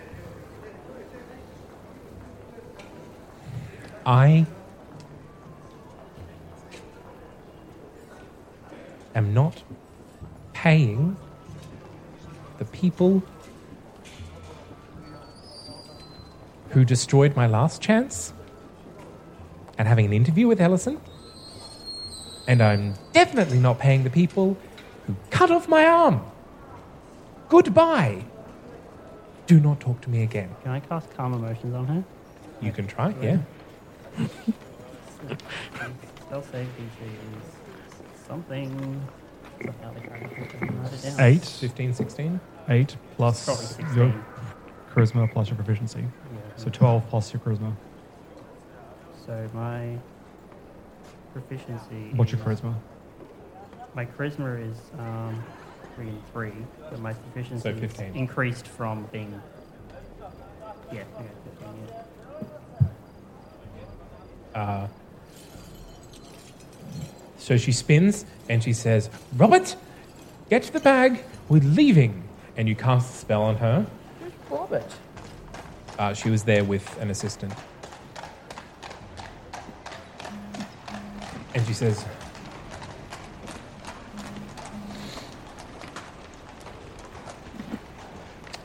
I 4.08 4.46
am 9.14 9.34
not 9.34 9.62
paying 10.54 11.18
the 12.58 12.64
people 12.64 13.22
who 16.70 16.86
destroyed 16.86 17.36
my 17.36 17.46
last 17.46 17.82
chance 17.82 18.32
and 19.76 19.86
having 19.86 20.06
an 20.06 20.14
interview 20.14 20.48
with 20.48 20.58
Ellison. 20.58 20.98
And 22.46 22.62
I'm 22.62 22.94
definitely 23.12 23.58
not 23.58 23.78
paying 23.78 24.04
the 24.04 24.10
people 24.10 24.56
who 25.06 25.16
cut 25.28 25.50
off 25.50 25.68
my 25.68 25.84
arm. 25.84 26.22
Goodbye. 27.50 28.24
Do 29.46 29.60
not 29.60 29.80
talk 29.80 30.00
to 30.00 30.08
me 30.08 30.22
again. 30.22 30.48
Can 30.62 30.72
I 30.72 30.80
cast 30.80 31.14
calm 31.14 31.34
emotions 31.34 31.74
on 31.74 31.86
her? 31.88 32.04
You 32.62 32.72
can 32.72 32.86
try, 32.86 33.14
yeah. 33.20 33.40
Spell 36.26 36.42
save 36.42 36.66
DC 36.66 37.06
is 37.06 38.26
something. 38.26 39.00
Without 39.58 39.94
the 39.94 40.00
character, 40.00 40.40
I 40.40 40.56
can 40.56 40.82
write 40.82 40.92
it 40.92 41.02
down. 41.02 41.20
Eight. 41.20 41.44
15, 41.44 41.94
16? 41.94 42.40
Eight 42.68 42.96
plus 43.16 43.44
Probably 43.44 43.64
16. 43.64 43.96
your 43.96 44.24
charisma 44.94 45.32
plus 45.32 45.48
your 45.48 45.56
proficiency. 45.56 46.04
So 46.56 46.70
12 46.70 47.08
plus 47.08 47.32
your 47.32 47.40
charisma. 47.40 47.74
So 49.26 49.48
my 49.54 49.96
proficiency. 51.32 52.12
What's 52.14 52.32
your 52.32 52.40
is- 52.40 52.46
charisma? 52.60 52.74
My 53.94 54.04
charisma 54.04 54.70
is 54.70 54.78
um, 54.98 55.42
three 55.96 56.08
and 56.08 56.22
three, 56.32 56.52
but 56.90 57.00
my 57.00 57.12
proficiency 57.14 57.62
So 57.62 57.70
is 57.70 57.80
15. 57.80 58.14
increased 58.14 58.66
from 58.68 59.04
being. 59.10 59.40
Yeah, 60.92 61.02
okay, 61.16 61.26
15, 61.58 61.68
yeah. 61.88 62.02
Uh, 64.58 64.88
so 67.38 67.56
she 67.56 67.70
spins 67.70 68.26
and 68.48 68.60
she 68.60 68.72
says, 68.72 69.08
Robert, 69.36 69.76
get 70.50 70.64
the 70.64 70.80
bag. 70.80 71.22
We're 71.48 71.62
leaving. 71.62 72.24
And 72.56 72.68
you 72.68 72.74
cast 72.74 73.14
a 73.14 73.18
spell 73.18 73.42
on 73.42 73.54
her. 73.58 73.86
Robert. 74.50 74.92
Uh, 75.96 76.12
she 76.12 76.28
was 76.28 76.42
there 76.42 76.64
with 76.64 76.84
an 77.00 77.08
assistant. 77.08 77.52
And 81.54 81.64
she 81.64 81.72
says, 81.72 82.04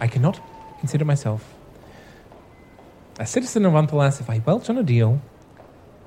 I 0.02 0.08
cannot 0.08 0.39
consider 0.80 1.06
myself 1.06 1.54
a 3.20 3.28
citizen 3.28 3.66
of 3.68 3.74
Unthalas 3.74 4.20
if 4.20 4.28
I 4.28 4.39
welch 4.39 4.72
on 4.72 4.80
a 4.80 4.84
deal. 4.84 5.22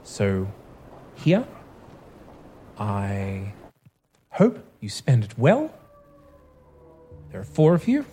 So 0.07 0.46
here, 1.16 1.44
I 2.78 3.52
hope 4.30 4.64
you 4.80 4.88
spend 4.88 5.24
it 5.24 5.36
well. 5.36 5.74
There 7.32 7.40
are 7.40 7.44
four 7.44 7.74
of 7.74 7.88
you. 7.88 8.07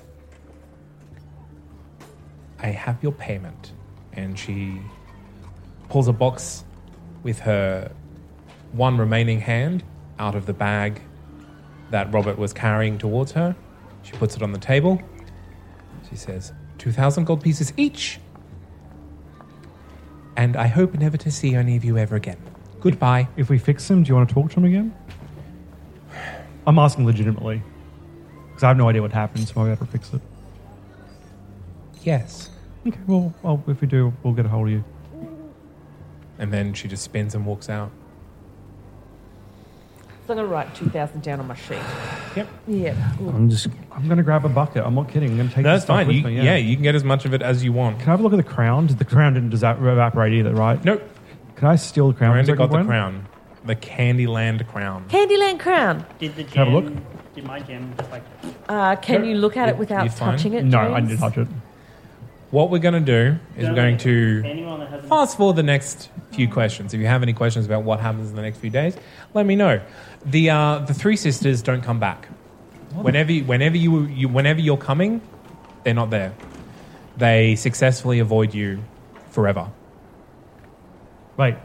I 2.59 2.67
have 2.67 3.01
your 3.03 3.11
payment. 3.11 3.73
And 4.11 4.37
she 4.37 4.81
pulls 5.87 6.07
a 6.07 6.13
box 6.13 6.65
with 7.21 7.39
her 7.41 7.91
one 8.71 8.97
remaining 8.97 9.39
hand 9.39 9.83
out 10.17 10.33
of 10.33 10.47
the 10.47 10.53
bag 10.53 10.99
that 11.91 12.11
Robert 12.11 12.39
was 12.39 12.53
carrying 12.53 12.97
towards 12.97 13.33
her. 13.33 13.55
She 14.01 14.13
puts 14.13 14.35
it 14.35 14.41
on 14.41 14.51
the 14.51 14.59
table. 14.59 14.99
She 16.09 16.15
says, 16.15 16.53
2,000 16.79 17.25
gold 17.25 17.43
pieces 17.43 17.71
each. 17.77 18.19
And 20.35 20.55
I 20.55 20.67
hope 20.67 20.95
never 20.95 21.17
to 21.17 21.31
see 21.31 21.55
any 21.55 21.75
of 21.75 21.85
you 21.85 21.97
ever 21.97 22.15
again. 22.15 22.37
Goodbye. 22.79 23.27
If 23.37 23.49
we 23.49 23.57
fix 23.57 23.89
him, 23.89 24.03
do 24.03 24.09
you 24.09 24.15
want 24.15 24.29
to 24.29 24.33
talk 24.33 24.51
to 24.51 24.57
him 24.57 24.65
again? 24.65 24.95
I'm 26.65 26.79
asking 26.79 27.05
legitimately. 27.05 27.61
Because 28.47 28.63
I 28.63 28.67
have 28.69 28.77
no 28.77 28.89
idea 28.89 29.01
what 29.01 29.11
happened, 29.11 29.47
so 29.47 29.61
I 29.61 29.69
got 29.69 29.79
to 29.79 29.85
fix 29.85 30.13
it. 30.13 30.21
Yes. 32.03 32.49
Okay, 32.85 32.99
well, 33.07 33.33
well, 33.41 33.63
if 33.67 33.79
we 33.79 33.87
do, 33.87 34.13
we'll 34.23 34.33
get 34.33 34.45
a 34.45 34.49
hold 34.49 34.67
of 34.67 34.73
you. 34.73 34.83
And 36.39 36.51
then 36.51 36.73
she 36.73 36.87
just 36.87 37.03
spins 37.03 37.35
and 37.35 37.45
walks 37.45 37.69
out. 37.69 37.91
So 40.25 40.31
I'm 40.31 40.37
going 40.37 40.47
to 40.47 40.53
write 40.53 40.73
2,000 40.75 41.21
down 41.21 41.39
on 41.41 41.47
my 41.47 41.55
sheet. 41.55 41.77
Yep. 42.37 42.47
Yeah. 42.67 43.11
I'm 43.19 43.49
just. 43.49 43.67
I'm 43.91 44.05
going 44.05 44.17
to 44.17 44.23
grab 44.23 44.45
a 44.45 44.49
bucket. 44.49 44.85
I'm 44.85 44.95
not 44.95 45.09
kidding. 45.09 45.31
I'm 45.31 45.35
going 45.37 45.49
to 45.49 45.55
take 45.55 45.63
That's 45.65 45.81
this 45.81 45.83
stuff 45.83 45.97
fine. 45.97 46.07
with 46.07 46.15
You, 46.15 46.23
me. 46.23 46.35
yeah. 46.41 46.55
you 46.55 46.75
can 46.77 46.83
get 46.83 46.95
as 46.95 47.03
much 47.03 47.25
of 47.25 47.33
it 47.33 47.41
as 47.41 47.61
you 47.63 47.73
want. 47.73 47.99
Can 47.99 48.07
I 48.07 48.11
have 48.11 48.21
a 48.21 48.23
look 48.23 48.31
at 48.31 48.37
the 48.37 48.43
crown? 48.43 48.87
Did 48.87 48.99
the 48.99 49.05
crown 49.05 49.33
didn't 49.33 49.49
disa- 49.49 49.71
evaporate 49.71 50.31
either, 50.33 50.53
right? 50.53 50.83
Nope. 50.85 51.03
Can 51.57 51.67
I 51.67 51.75
steal 51.75 52.07
the 52.07 52.13
crown? 52.13 52.29
for 52.31 52.33
Miranda 52.35 52.55
got 52.55 52.69
the 52.69 52.75
point? 52.77 52.87
crown. 52.87 53.27
The 53.65 53.75
Candyland 53.75 54.65
crown. 54.67 55.05
Candyland 55.09 55.59
crown. 55.59 56.05
Did 56.19 56.35
the 56.37 56.43
gem? 56.43 56.53
Have 56.53 56.67
a 56.67 56.71
look. 56.71 56.85
gem? 56.85 57.05
Did 57.35 57.43
my 57.45 57.59
gem 57.59 57.93
just 57.97 58.11
like? 58.11 58.23
Uh, 58.69 58.95
can 58.97 59.21
No, 59.23 59.27
you 59.27 59.35
look 59.35 59.57
at 59.57 59.67
you- 59.67 59.73
it 59.73 59.77
without 59.77 60.03
you're 60.05 60.11
fine. 60.11 60.37
touching 60.37 60.53
it? 60.53 60.63
No, 60.63 60.79
I 60.93 60.99
James? 60.99 61.09
didn't 61.09 61.21
touch 61.21 61.37
it. 61.37 61.47
What 62.53 62.69
we're 62.69 62.77
going 62.77 62.93
to 62.93 62.99
do 62.99 63.39
is 63.57 63.67
we're 63.67 63.73
going 63.73 63.97
to 63.97 64.43
Anyone 64.45 64.79
that 64.81 64.89
hasn't. 64.91 65.09
fast 65.09 65.37
forward 65.37 65.55
the 65.55 65.63
next 65.63 66.11
few 66.33 66.47
questions. 66.47 66.93
If 66.93 66.99
you 66.99 67.07
have 67.07 67.23
any 67.23 67.33
questions 67.33 67.65
about 67.65 67.81
what 67.81 67.99
happens 67.99 68.29
in 68.29 68.35
the 68.35 68.43
next 68.43 68.59
few 68.59 68.69
days, 68.69 68.95
let 69.33 69.47
me 69.47 69.55
know. 69.55 69.81
The 70.23 70.51
uh, 70.51 70.77
the 70.85 70.93
three 70.93 71.15
sisters 71.15 71.63
don't 71.63 71.81
come 71.81 71.99
back. 71.99 72.27
Whenever 72.93 73.31
you, 73.31 73.43
whenever 73.45 73.75
you, 73.75 74.03
you 74.05 74.27
whenever 74.27 74.59
you're 74.59 74.77
coming, 74.77 75.19
they're 75.83 75.95
not 75.95 76.11
there. 76.11 76.31
They 77.17 77.55
successfully 77.55 78.19
avoid 78.19 78.53
you 78.53 78.83
forever. 79.31 79.71
Wait, 81.37 81.55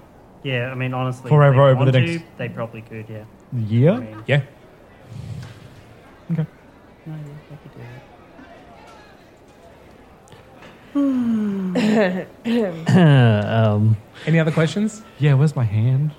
Yeah, 0.43 0.71
I 0.71 0.75
mean 0.75 0.95
honestly, 0.95 1.25
if 1.27 1.29
Forever 1.29 1.57
they 1.57 1.61
over 1.61 1.75
want 1.81 1.93
the 1.93 2.01
to, 2.01 2.07
next- 2.07 2.25
They 2.39 2.49
probably 2.49 2.81
could. 2.81 3.05
Yeah. 3.11 3.25
yeah? 3.53 3.93
I 3.93 3.99
mean, 4.01 4.23
Yeah. 4.27 4.41
Okay. 6.33 6.47
Um, 12.97 13.97
Any 14.27 14.39
other 14.39 14.51
questions? 14.53 15.03
Yeah, 15.19 15.35
where's 15.35 15.55
my 15.57 15.65
hand? 15.65 16.13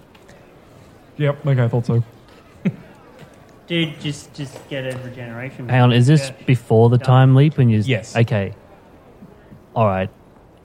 Yep, 1.17 1.45
okay, 1.45 1.63
I 1.63 1.67
thought 1.67 1.85
so. 1.85 2.03
Dude, 3.67 3.99
just 3.99 4.33
just 4.33 4.67
get 4.67 4.83
a 4.91 4.97
regeneration. 4.99 5.69
hang 5.69 5.81
on, 5.81 5.91
is 5.93 6.07
this 6.07 6.29
Yeah. 6.29 6.45
before 6.47 6.89
the 6.89 6.97
time 6.97 7.35
leap? 7.35 7.59
And 7.59 7.71
you 7.71 7.79
Yes. 7.85 8.15
Okay. 8.15 8.53
All 9.75 9.85
right. 9.85 10.09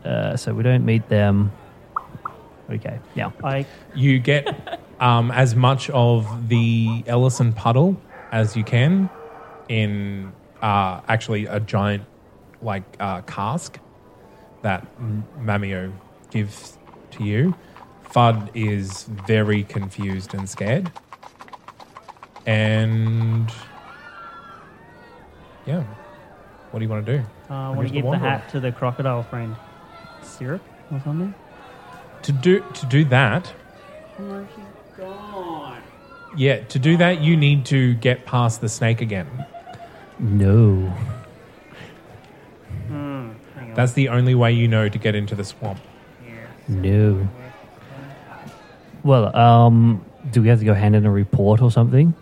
Uh, 0.02 0.36
so 0.38 0.54
we 0.54 0.62
don't 0.62 0.86
meet 0.86 1.06
them. 1.10 1.52
Okay. 2.70 2.98
Yeah. 3.14 3.30
I 3.42 3.66
You 3.94 4.18
get 4.20 4.80
um, 5.00 5.30
as 5.32 5.54
much 5.54 5.90
of 5.90 6.48
the 6.48 7.04
Ellison 7.06 7.52
puddle 7.52 8.00
as 8.32 8.56
you 8.56 8.64
can 8.64 9.10
in 9.68 10.32
uh, 10.62 11.00
actually 11.06 11.44
a 11.44 11.60
giant 11.60 12.04
like 12.62 12.84
uh, 13.00 13.20
cask 13.22 13.78
that 14.64 14.84
M- 14.98 15.24
Mamio 15.40 15.92
gives 16.30 16.76
to 17.12 17.22
you. 17.22 17.54
Fudd 18.10 18.50
is 18.54 19.04
very 19.04 19.62
confused 19.62 20.34
and 20.34 20.48
scared. 20.48 20.90
And 22.46 23.50
yeah, 25.66 25.82
what 26.70 26.80
do 26.80 26.84
you 26.84 26.90
want 26.90 27.06
to 27.06 27.18
do? 27.18 27.24
Uh, 27.50 27.54
I 27.54 27.70
want 27.70 27.88
to 27.88 27.94
give 27.94 28.02
the 28.02 28.08
Wanderer. 28.10 28.28
hat 28.30 28.48
to 28.50 28.60
the 28.60 28.72
crocodile 28.72 29.22
friend. 29.22 29.54
Syrup 30.22 30.62
or 30.90 31.00
something? 31.04 31.34
To 32.22 32.32
do 32.32 32.64
to 32.74 32.86
do 32.86 33.04
that, 33.06 33.46
Where's 34.16 34.48
she 34.54 34.62
gone? 35.00 35.82
yeah, 36.36 36.60
to 36.64 36.78
do 36.78 36.96
that 36.96 37.20
you 37.20 37.36
need 37.36 37.64
to 37.66 37.94
get 37.94 38.24
past 38.26 38.60
the 38.60 38.68
snake 38.68 39.00
again. 39.00 39.28
No. 40.18 40.92
That's 43.74 43.92
the 43.92 44.09
only 44.09 44.34
way 44.34 44.52
you 44.52 44.68
know 44.68 44.88
to 44.88 44.98
get 44.98 45.14
into 45.14 45.34
the 45.34 45.44
swamp. 45.44 45.80
No. 46.68 47.28
Well, 49.02 49.36
um, 49.36 50.05
do 50.30 50.40
we 50.40 50.48
have 50.48 50.60
to 50.60 50.64
go 50.64 50.72
hand 50.72 50.96
in 50.96 51.05
a 51.05 51.10
report 51.10 51.60
or 51.60 51.70
something? 51.70 52.14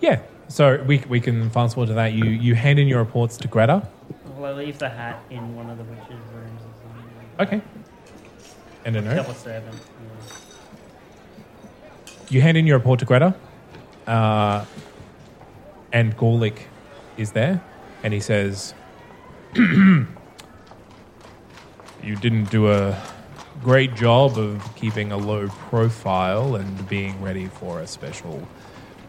Yeah. 0.00 0.20
So 0.48 0.82
we, 0.84 0.98
we 1.08 1.20
can 1.20 1.48
fast 1.50 1.74
forward 1.74 1.88
to 1.88 1.94
that. 1.94 2.12
You 2.12 2.26
you 2.26 2.54
hand 2.54 2.78
in 2.78 2.86
your 2.88 2.98
reports 2.98 3.36
to 3.38 3.48
Greta. 3.48 3.88
Well, 4.36 4.52
I 4.54 4.56
leave 4.56 4.78
the 4.78 4.88
hat 4.90 5.18
in 5.30 5.56
one 5.56 5.70
of 5.70 5.78
the 5.78 5.84
witches' 5.84 6.10
rooms 6.34 6.60
or 6.60 6.72
something. 6.82 7.58
Okay. 7.58 7.62
And 8.84 8.96
a 8.96 9.02
Tell 9.02 9.14
note. 9.16 9.28
a 9.28 9.34
servant. 9.34 9.80
You 12.28 12.40
hand 12.42 12.56
in 12.58 12.66
your 12.66 12.76
report 12.78 12.98
to 13.00 13.06
Greta. 13.06 13.34
Uh, 14.06 14.64
and 15.92 16.16
Gorlick 16.16 16.58
is 17.16 17.32
there. 17.32 17.62
And 18.02 18.12
he 18.12 18.20
says, 18.20 18.74
You 22.06 22.14
didn't 22.14 22.50
do 22.50 22.70
a 22.70 22.96
great 23.64 23.96
job 23.96 24.38
of 24.38 24.62
keeping 24.76 25.10
a 25.10 25.16
low 25.16 25.48
profile 25.48 26.54
and 26.54 26.88
being 26.88 27.20
ready 27.20 27.46
for 27.46 27.80
a 27.80 27.86
special 27.88 28.46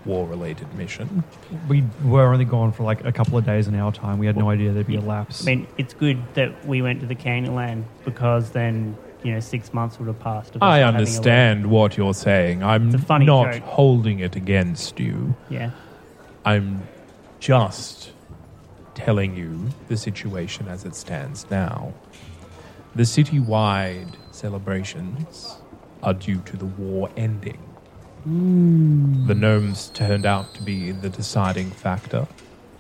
war 0.04 0.26
related 0.28 0.74
mission. 0.74 1.24
We 1.70 1.84
were 2.04 2.34
only 2.34 2.46
gone 2.46 2.72
for 2.72 2.82
like 2.82 3.06
a 3.06 3.12
couple 3.12 3.38
of 3.38 3.46
days 3.46 3.68
in 3.68 3.76
our 3.76 3.92
time. 3.92 4.18
We 4.18 4.26
had 4.26 4.36
no 4.36 4.50
idea 4.50 4.72
there'd 4.72 4.88
be 4.88 4.96
a 4.96 5.02
lapse. 5.02 5.44
I 5.44 5.54
mean, 5.54 5.68
it's 5.78 5.94
good 5.94 6.18
that 6.34 6.66
we 6.66 6.82
went 6.82 7.02
to 7.02 7.06
the 7.06 7.14
Candyland 7.14 7.84
because 8.04 8.50
then, 8.50 8.98
you 9.22 9.32
know, 9.32 9.42
six 9.42 9.76
months 9.76 10.00
would 10.00 10.08
have 10.08 10.20
passed. 10.20 10.56
of 10.56 10.64
us 10.64 10.66
I 10.66 10.80
not 10.80 10.94
having 10.94 10.96
a 10.96 11.00
understand 11.00 11.68
what 11.68 11.98
you're 11.98 12.16
saying. 12.16 12.64
I'm 12.64 12.88
It's 12.88 13.04
a 13.04 13.06
funny 13.06 13.28
not 13.28 13.54
joke. 13.54 13.64
holding 13.64 14.22
it 14.22 14.36
against 14.36 15.00
you. 15.00 15.36
Yeah. 15.52 15.70
I'm 16.46 16.82
just 17.40 18.12
telling 18.96 19.36
you 19.36 19.70
the 19.88 19.98
situation 19.98 20.68
as 20.68 20.84
it 20.84 20.96
stands 20.96 21.46
now. 21.52 21.94
The 22.98 23.06
city-wide 23.06 24.18
celebrations 24.32 25.60
are 26.02 26.16
due 26.16 26.40
to 26.40 26.58
the 26.58 26.66
war 26.66 27.12
ending. 27.16 27.60
Hmm. 28.24 29.28
The 29.28 29.36
gnomes 29.36 29.90
turned 29.90 30.26
out 30.26 30.56
to 30.56 30.64
be 30.64 30.90
the 30.90 31.08
deciding 31.08 31.70
factor. 31.70 32.26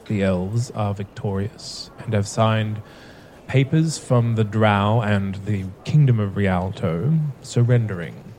The 0.08 0.24
elves 0.24 0.72
are 0.72 0.96
victorious 0.96 1.92
and 2.00 2.16
have 2.16 2.28
signed 2.28 2.82
papers 3.46 4.00
from 4.00 4.34
the 4.34 4.44
Drow 4.44 5.02
and 5.02 5.36
the 5.46 5.66
Kingdom 5.86 6.20
of 6.20 6.36
Rialto 6.36 7.14
surrendering. 7.44 8.34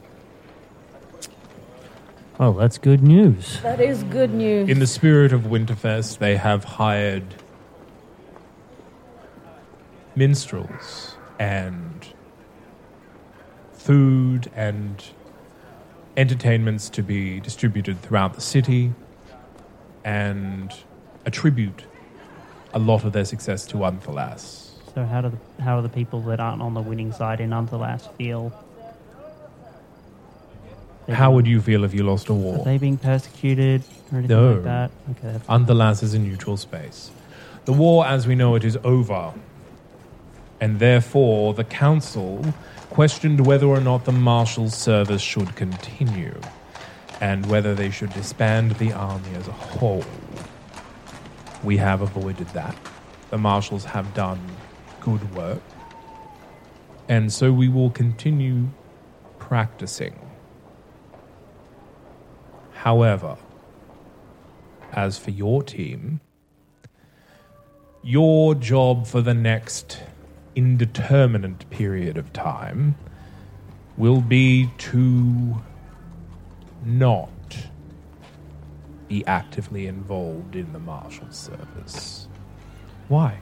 Oh, 2.40 2.55
that's 2.55 2.78
good 2.78 3.05
news. 3.05 3.60
That 3.62 3.80
is 3.80 4.02
good 4.02 4.34
news. 4.34 4.68
In 4.68 4.80
the 4.80 4.86
spirit 4.88 5.32
of 5.32 5.42
Winterfest, 5.42 6.18
they 6.18 6.38
have 6.38 6.64
hired 6.64 7.36
minstrels 10.16 11.14
and 11.39 12.06
food 13.73 14.51
and 14.55 15.05
entertainments 16.16 16.90
to 16.90 17.02
be 17.02 17.40
distributed 17.40 18.01
throughout 18.02 18.35
the 18.35 18.40
city 18.40 18.93
and 20.05 20.74
attribute 21.24 21.85
a 22.74 22.78
lot 22.78 23.05
of 23.05 23.12
their 23.12 23.24
success 23.24 23.66
to 23.66 23.77
Unthalas. 23.78 24.70
So 24.94 25.05
how 25.05 25.20
do 25.20 25.31
the 25.31 25.62
how 25.62 25.77
do 25.77 25.82
the 25.82 25.89
people 25.94 26.20
that 26.23 26.40
aren't 26.40 26.60
on 26.60 26.74
the 26.74 26.81
winning 26.81 27.12
side 27.12 27.40
in 27.40 27.51
Unthalas 27.51 28.12
feel? 28.16 28.52
How 31.09 31.32
would 31.32 31.47
you 31.47 31.62
feel 31.62 31.85
if 31.85 31.94
you 31.94 32.02
lost 32.02 32.28
a 32.28 32.35
war? 32.35 32.59
Are 32.60 32.65
they 32.65 32.77
being 32.78 32.98
persecuted 32.98 33.82
or 34.12 34.19
anything 34.19 34.36
No. 34.36 34.55
like 34.55 34.65
that? 34.65 34.90
Okay. 35.12 35.40
That's 35.47 36.02
is 36.02 36.12
a 36.15 36.19
neutral 36.19 36.56
space. 36.56 37.10
The 37.65 37.73
war, 37.73 38.06
as 38.06 38.27
we 38.27 38.35
know 38.35 38.55
it, 38.56 38.65
is 38.65 38.77
over. 38.85 39.32
And 40.60 40.78
therefore, 40.78 41.55
the 41.55 41.64
council 41.64 42.44
questioned 42.90 43.47
whether 43.47 43.66
or 43.66 43.80
not 43.80 44.05
the 44.05 44.12
marshal's 44.12 44.74
service 44.74 45.22
should 45.22 45.55
continue, 45.55 46.40
and 47.20 47.47
whether 47.47 47.74
they 47.74 47.90
should 47.90 48.12
disband 48.12 48.72
the 48.72 48.93
army 48.93 49.35
as 49.35 49.47
a 49.47 49.52
whole. 49.52 50.05
We 51.62 51.76
have 51.76 52.01
avoided 52.01 52.48
that. 52.48 52.76
The 53.30 53.39
marshals 53.39 53.85
have 53.85 54.14
done 54.14 54.40
good 55.01 55.35
work. 55.35 55.62
And 57.09 57.32
so 57.32 57.52
we 57.52 57.68
will 57.68 57.90
continue 57.90 58.68
practicing. 59.39 60.18
However, 62.72 63.36
as 64.93 65.18
for 65.18 65.30
your 65.30 65.62
team, 65.62 66.20
your 68.02 68.55
job 68.55 69.06
for 69.06 69.20
the 69.20 69.35
next 69.35 70.02
indeterminate 70.59 71.70
period 71.70 72.18
of 72.18 72.32
time 72.32 72.97
will 73.97 74.20
be 74.20 74.68
to 74.76 75.62
not 76.85 77.30
be 79.06 79.24
actively 79.26 79.86
involved 79.86 80.56
in 80.56 80.72
the 80.72 80.80
marshal 80.80 81.30
service. 81.30 82.26
Why? 83.06 83.39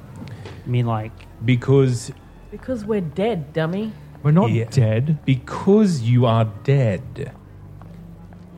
I 0.64 0.68
mean, 0.68 0.84
like, 0.86 1.26
Because 1.43 2.12
Because 2.51 2.84
we're 2.84 3.01
dead, 3.01 3.52
dummy. 3.55 3.93
We're 4.22 4.32
not 4.32 4.51
Yeah. 4.51 4.68
dead. 4.70 5.18
because 5.24 6.02
you 6.02 6.26
are 6.26 6.44
dead 6.64 7.32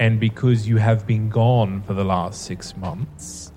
and 0.01 0.19
because 0.19 0.69
you 0.69 0.79
have 0.79 1.07
been 1.07 1.29
gone 1.29 1.83
for 1.83 1.95
the 1.95 2.05
last 2.05 2.43
six 2.43 2.77
months, 2.77 3.53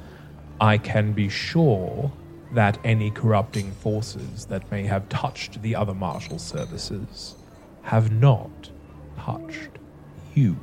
I 0.59 0.77
can 0.77 1.13
be 1.13 1.27
sure 1.27 2.11
that 2.53 2.77
any 2.83 3.11
corrupting 3.11 3.71
forces 3.71 4.45
that 4.45 4.69
may 4.71 4.83
have 4.83 5.07
touched 5.09 5.61
the 5.61 5.75
other 5.75 5.93
marshal 5.93 6.39
services 6.39 7.35
have 7.83 8.11
not 8.11 8.69
touched 9.17 9.69
you. 10.33 10.57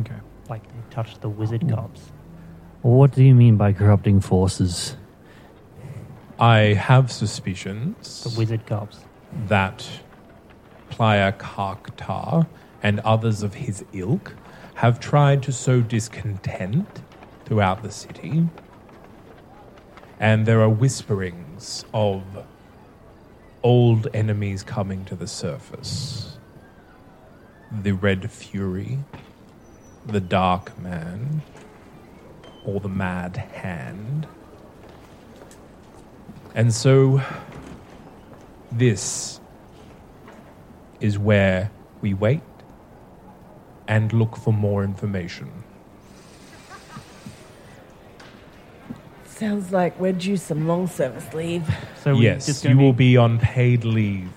Okay. 0.00 0.14
like 0.48 0.62
they 0.68 0.90
touched 0.90 1.20
the 1.20 1.28
wizard 1.28 1.62
hmm. 1.62 1.70
cops. 1.70 2.00
What 2.82 3.12
do 3.12 3.24
you 3.24 3.34
mean 3.34 3.56
by 3.56 3.72
corrupting 3.72 4.20
forces? 4.20 4.96
I 6.38 6.74
have 6.74 7.10
suspicions 7.10 8.24
The 8.24 8.38
wizard 8.38 8.66
cops. 8.66 9.00
that 9.48 9.88
Playa 10.90 11.32
Karktar 11.32 12.46
and 12.82 13.00
others 13.00 13.42
of 13.42 13.54
his 13.54 13.84
ilk 13.92 14.34
have 14.74 15.00
tried 15.00 15.42
to 15.44 15.52
sow 15.52 15.80
discontent 15.80 17.02
throughout 17.46 17.82
the 17.82 17.90
city. 17.90 18.46
And 20.18 20.46
there 20.46 20.62
are 20.62 20.68
whisperings 20.68 21.84
of 21.92 22.22
old 23.62 24.08
enemies 24.14 24.62
coming 24.62 25.04
to 25.06 25.14
the 25.14 25.26
surface. 25.26 26.38
The 27.70 27.92
Red 27.92 28.30
Fury, 28.30 28.98
the 30.06 30.20
Dark 30.20 30.78
Man, 30.78 31.42
or 32.64 32.80
the 32.80 32.88
Mad 32.88 33.36
Hand. 33.36 34.26
And 36.54 36.72
so, 36.72 37.20
this 38.72 39.40
is 41.00 41.18
where 41.18 41.70
we 42.00 42.14
wait 42.14 42.40
and 43.86 44.12
look 44.12 44.36
for 44.36 44.52
more 44.52 44.82
information. 44.82 45.64
Sounds 49.36 49.70
like 49.70 49.98
we're 50.00 50.12
due 50.14 50.38
some 50.38 50.66
long 50.66 50.86
service 50.86 51.32
leave. 51.34 51.62
So 52.02 52.14
we 52.16 52.24
yes, 52.24 52.46
just 52.46 52.64
you 52.64 52.70
gonna 52.70 52.82
will 52.82 52.92
be, 52.94 53.12
be 53.12 53.16
on 53.18 53.38
paid 53.38 53.84
leave 53.84 54.30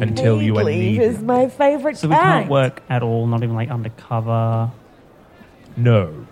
until 0.00 0.40
you 0.40 0.56
are 0.56 0.62
leave 0.64 0.98
needed. 0.98 1.02
is 1.16 1.20
my 1.22 1.48
favorite 1.48 1.96
so 1.98 2.06
we 2.08 2.14
kind. 2.14 2.42
can't 2.42 2.50
work 2.50 2.80
at 2.88 3.02
all. 3.02 3.26
Not 3.26 3.42
even 3.42 3.56
like 3.56 3.70
undercover. 3.70 4.70
No. 5.76 6.26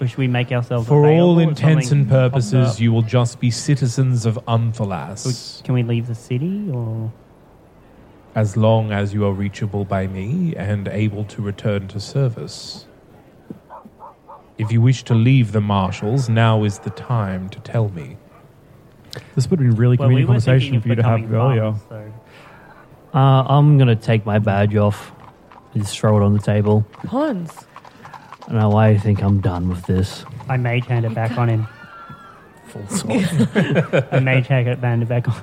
Or 0.00 0.06
should 0.06 0.18
we 0.18 0.28
make 0.28 0.52
ourselves 0.52 0.86
For 0.86 1.06
all 1.08 1.38
if 1.40 1.48
intents 1.48 1.88
something 1.88 2.02
and 2.02 2.08
pops 2.08 2.30
purposes, 2.52 2.74
up? 2.76 2.80
you 2.80 2.92
will 2.92 3.02
just 3.02 3.40
be 3.40 3.50
citizens 3.50 4.26
of 4.26 4.38
Unthalas. 4.46 5.62
Can 5.64 5.74
we 5.74 5.82
leave 5.82 6.06
the 6.06 6.14
city 6.14 6.70
or? 6.72 7.12
as 8.36 8.56
long 8.56 8.92
as 8.92 9.12
you 9.12 9.26
are 9.26 9.32
reachable 9.32 9.84
by 9.84 10.06
me 10.06 10.54
and 10.54 10.86
able 10.86 11.24
to 11.24 11.42
return 11.42 11.88
to 11.88 11.98
service. 11.98 12.86
If 14.60 14.70
you 14.70 14.82
wish 14.82 15.04
to 15.04 15.14
leave 15.14 15.52
the 15.52 15.60
marshals, 15.62 16.28
now 16.28 16.64
is 16.64 16.80
the 16.80 16.90
time 16.90 17.48
to 17.48 17.60
tell 17.60 17.88
me. 17.88 18.18
This 19.34 19.48
would 19.48 19.58
be 19.58 19.64
been 19.64 19.74
really 19.74 19.96
Well, 19.96 20.08
we 20.08 20.16
convenient 20.26 20.28
were 20.28 20.34
conversation 20.34 20.80
for 20.82 20.88
you 20.88 20.94
to 20.96 21.02
have 21.02 21.20
becoming 21.22 21.34
earlier. 21.40 21.74
so 21.88 22.12
Uh, 23.14 23.44
I'm 23.48 23.78
gonna 23.78 23.96
take 23.96 24.26
my 24.26 24.38
badge 24.38 24.76
off, 24.76 25.12
just 25.74 25.98
throw 25.98 26.18
it 26.18 26.22
on 26.22 26.34
the 26.34 26.40
table. 26.40 26.84
Pons. 27.06 27.50
No, 28.50 28.76
I 28.76 28.98
think 28.98 29.22
I'm 29.22 29.40
done 29.40 29.70
with 29.70 29.86
this. 29.86 30.26
I 30.46 30.58
mage 30.58 30.84
hand 30.84 31.06
it 31.06 31.14
back 31.14 31.38
on 31.38 31.48
him. 31.48 31.66
Full 32.66 32.86
stop. 32.88 33.10
I 34.12 34.20
mage 34.20 34.46
hand 34.48 34.68
it 34.68 34.78
hand 34.80 35.02
it 35.02 35.08
back 35.08 35.26
on. 35.26 35.42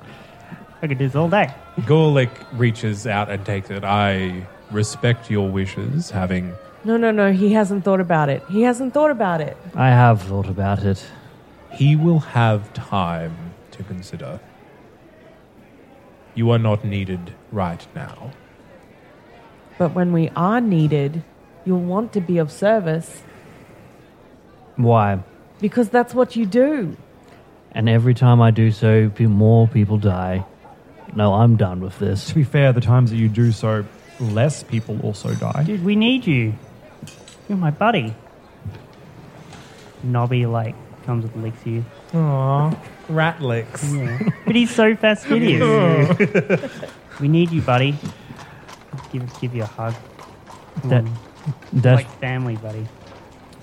I 0.84 0.88
could 0.88 1.00
do 1.00 1.08
this 1.08 1.16
all 1.16 1.28
day. 1.28 1.52
Gorlick 1.80 2.30
reaches 2.54 3.08
out 3.08 3.32
and 3.32 3.44
takes 3.44 3.72
it. 3.72 3.84
I 3.84 4.46
respect 4.70 5.32
your 5.32 5.50
wishes, 5.50 6.12
having 6.12 6.54
No, 6.88 6.96
no, 6.96 7.12
no. 7.12 7.34
He 7.34 7.52
hasn't 7.52 7.84
thought 7.84 8.00
about 8.00 8.30
it. 8.30 8.42
He 8.48 8.62
hasn't 8.62 8.94
thought 8.94 9.12
about 9.12 9.42
it. 9.42 9.58
I 9.76 9.90
have 9.90 10.22
thought 10.22 10.48
about 10.48 10.86
it. 10.86 11.06
He 11.70 11.98
will 11.98 12.20
have 12.20 12.74
time 12.74 13.36
to 13.72 13.84
consider. 13.84 14.40
You 16.34 16.50
are 16.52 16.58
not 16.58 16.86
needed 16.86 17.34
right 17.52 17.86
now. 17.94 18.32
But 19.78 19.94
when 19.96 20.14
we 20.14 20.30
are 20.34 20.62
needed, 20.62 21.24
you'll 21.66 21.82
want 21.82 22.14
to 22.14 22.22
be 22.22 22.38
of 22.38 22.54
service 22.54 23.22
Why? 24.78 25.20
because 25.60 25.90
that's 25.90 26.14
what 26.14 26.38
you 26.38 26.46
do. 26.46 26.96
And 27.74 27.90
every 27.90 28.14
time 28.14 28.42
I 28.42 28.52
do 28.52 28.72
so, 28.72 29.10
pe- 29.10 29.26
more 29.26 29.68
people 29.68 29.98
die. 29.98 30.46
No, 31.14 31.34
I'm 31.34 31.58
done 31.58 31.82
with 31.82 32.00
this. 32.00 32.28
To 32.30 32.36
be 32.36 32.46
fair, 32.46 32.72
the 32.72 32.80
times 32.80 33.10
that 33.10 33.18
you 33.18 33.28
do 33.28 33.52
so, 33.52 33.84
less 34.22 34.64
people 34.64 35.02
also 35.02 35.36
die. 35.36 35.64
Dude, 35.66 35.84
we 35.84 35.98
need 35.98 36.26
you. 36.26 36.54
You're 37.48 37.58
my 37.58 37.72
buddy. 37.72 38.14
Nobby 40.04 40.46
like 40.46 40.76
comes 41.06 41.26
and 41.26 41.44
licks 41.44 41.66
you. 41.66 41.84
Aww, 42.12 42.78
rat 43.10 43.42
licks. 43.42 43.92
Yeah. 43.94 44.20
but 44.46 44.56
he's 44.56 44.74
so 44.74 44.96
fastidious. 44.96 46.70
we 47.20 47.28
need 47.28 47.52
you, 47.52 47.62
buddy. 47.62 47.96
Give 49.12 49.40
give 49.40 49.56
you 49.56 49.64
a 49.64 49.66
hug. 49.66 49.96
That- 50.86 51.04
on. 51.04 51.18
Dash, 51.80 51.96
like 51.98 52.20
family, 52.20 52.58
buddy. 52.58 52.86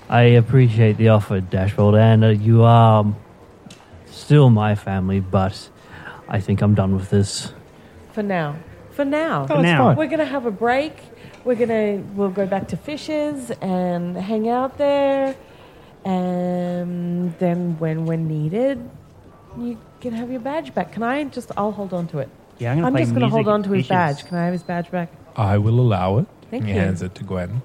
I 0.09 0.23
appreciate 0.23 0.97
the 0.97 1.09
offer, 1.09 1.41
Dashbold, 1.41 1.99
and 1.99 2.25
uh, 2.25 2.29
you 2.29 2.63
are 2.63 3.05
still 4.07 4.51
my 4.51 4.75
family, 4.75 5.21
but 5.21 5.69
I 6.29 6.41
think 6.41 6.63
I'm 6.63 6.75
done 6.75 6.95
with 6.95 7.11
this. 7.11 7.53
For 8.13 8.23
now. 8.23 8.57
For 8.93 9.05
now. 9.05 9.47
For 9.47 9.61
now. 9.61 9.95
We're 9.95 10.07
gonna 10.07 10.25
have 10.25 10.47
a 10.47 10.51
break. 10.51 10.97
We're 11.45 11.55
gonna 11.57 12.03
we'll 12.15 12.31
go 12.31 12.47
back 12.47 12.69
to 12.69 12.77
fishes 12.77 13.51
and 13.61 14.17
hang 14.17 14.49
out 14.49 14.79
there. 14.79 15.37
And 16.05 17.37
then 17.39 17.79
when 17.79 18.07
we're 18.07 18.17
needed, 18.17 18.79
you 19.59 19.79
can 20.01 20.13
have 20.13 20.31
your 20.31 20.41
badge 20.41 20.75
back. 20.75 20.93
Can 20.93 21.03
I 21.03 21.25
just 21.25 21.51
I'll 21.57 21.73
hold 21.73 21.93
on 21.93 22.07
to 22.09 22.19
it. 22.19 22.29
Yeah, 22.59 22.71
I'm 22.73 22.79
gonna 22.79 22.87
I'm 22.89 22.93
play 22.93 23.03
just 23.03 23.15
gonna 23.15 23.29
hold 23.29 23.47
music 23.47 23.53
on 23.55 23.63
to 23.65 23.71
his 23.71 23.77
fishes. 23.87 23.89
badge. 23.89 24.27
Can 24.27 24.39
I 24.39 24.45
have 24.45 24.53
his 24.53 24.63
badge 24.63 24.91
back? 24.91 25.11
I 25.37 25.59
will 25.59 25.81
allow 25.81 26.19
it. 26.19 26.27
Thank 26.51 26.65
he 26.65 26.71
you. 26.73 26.79
hands 26.79 27.03
it 27.03 27.15
to 27.17 27.25
Gwen. 27.25 27.63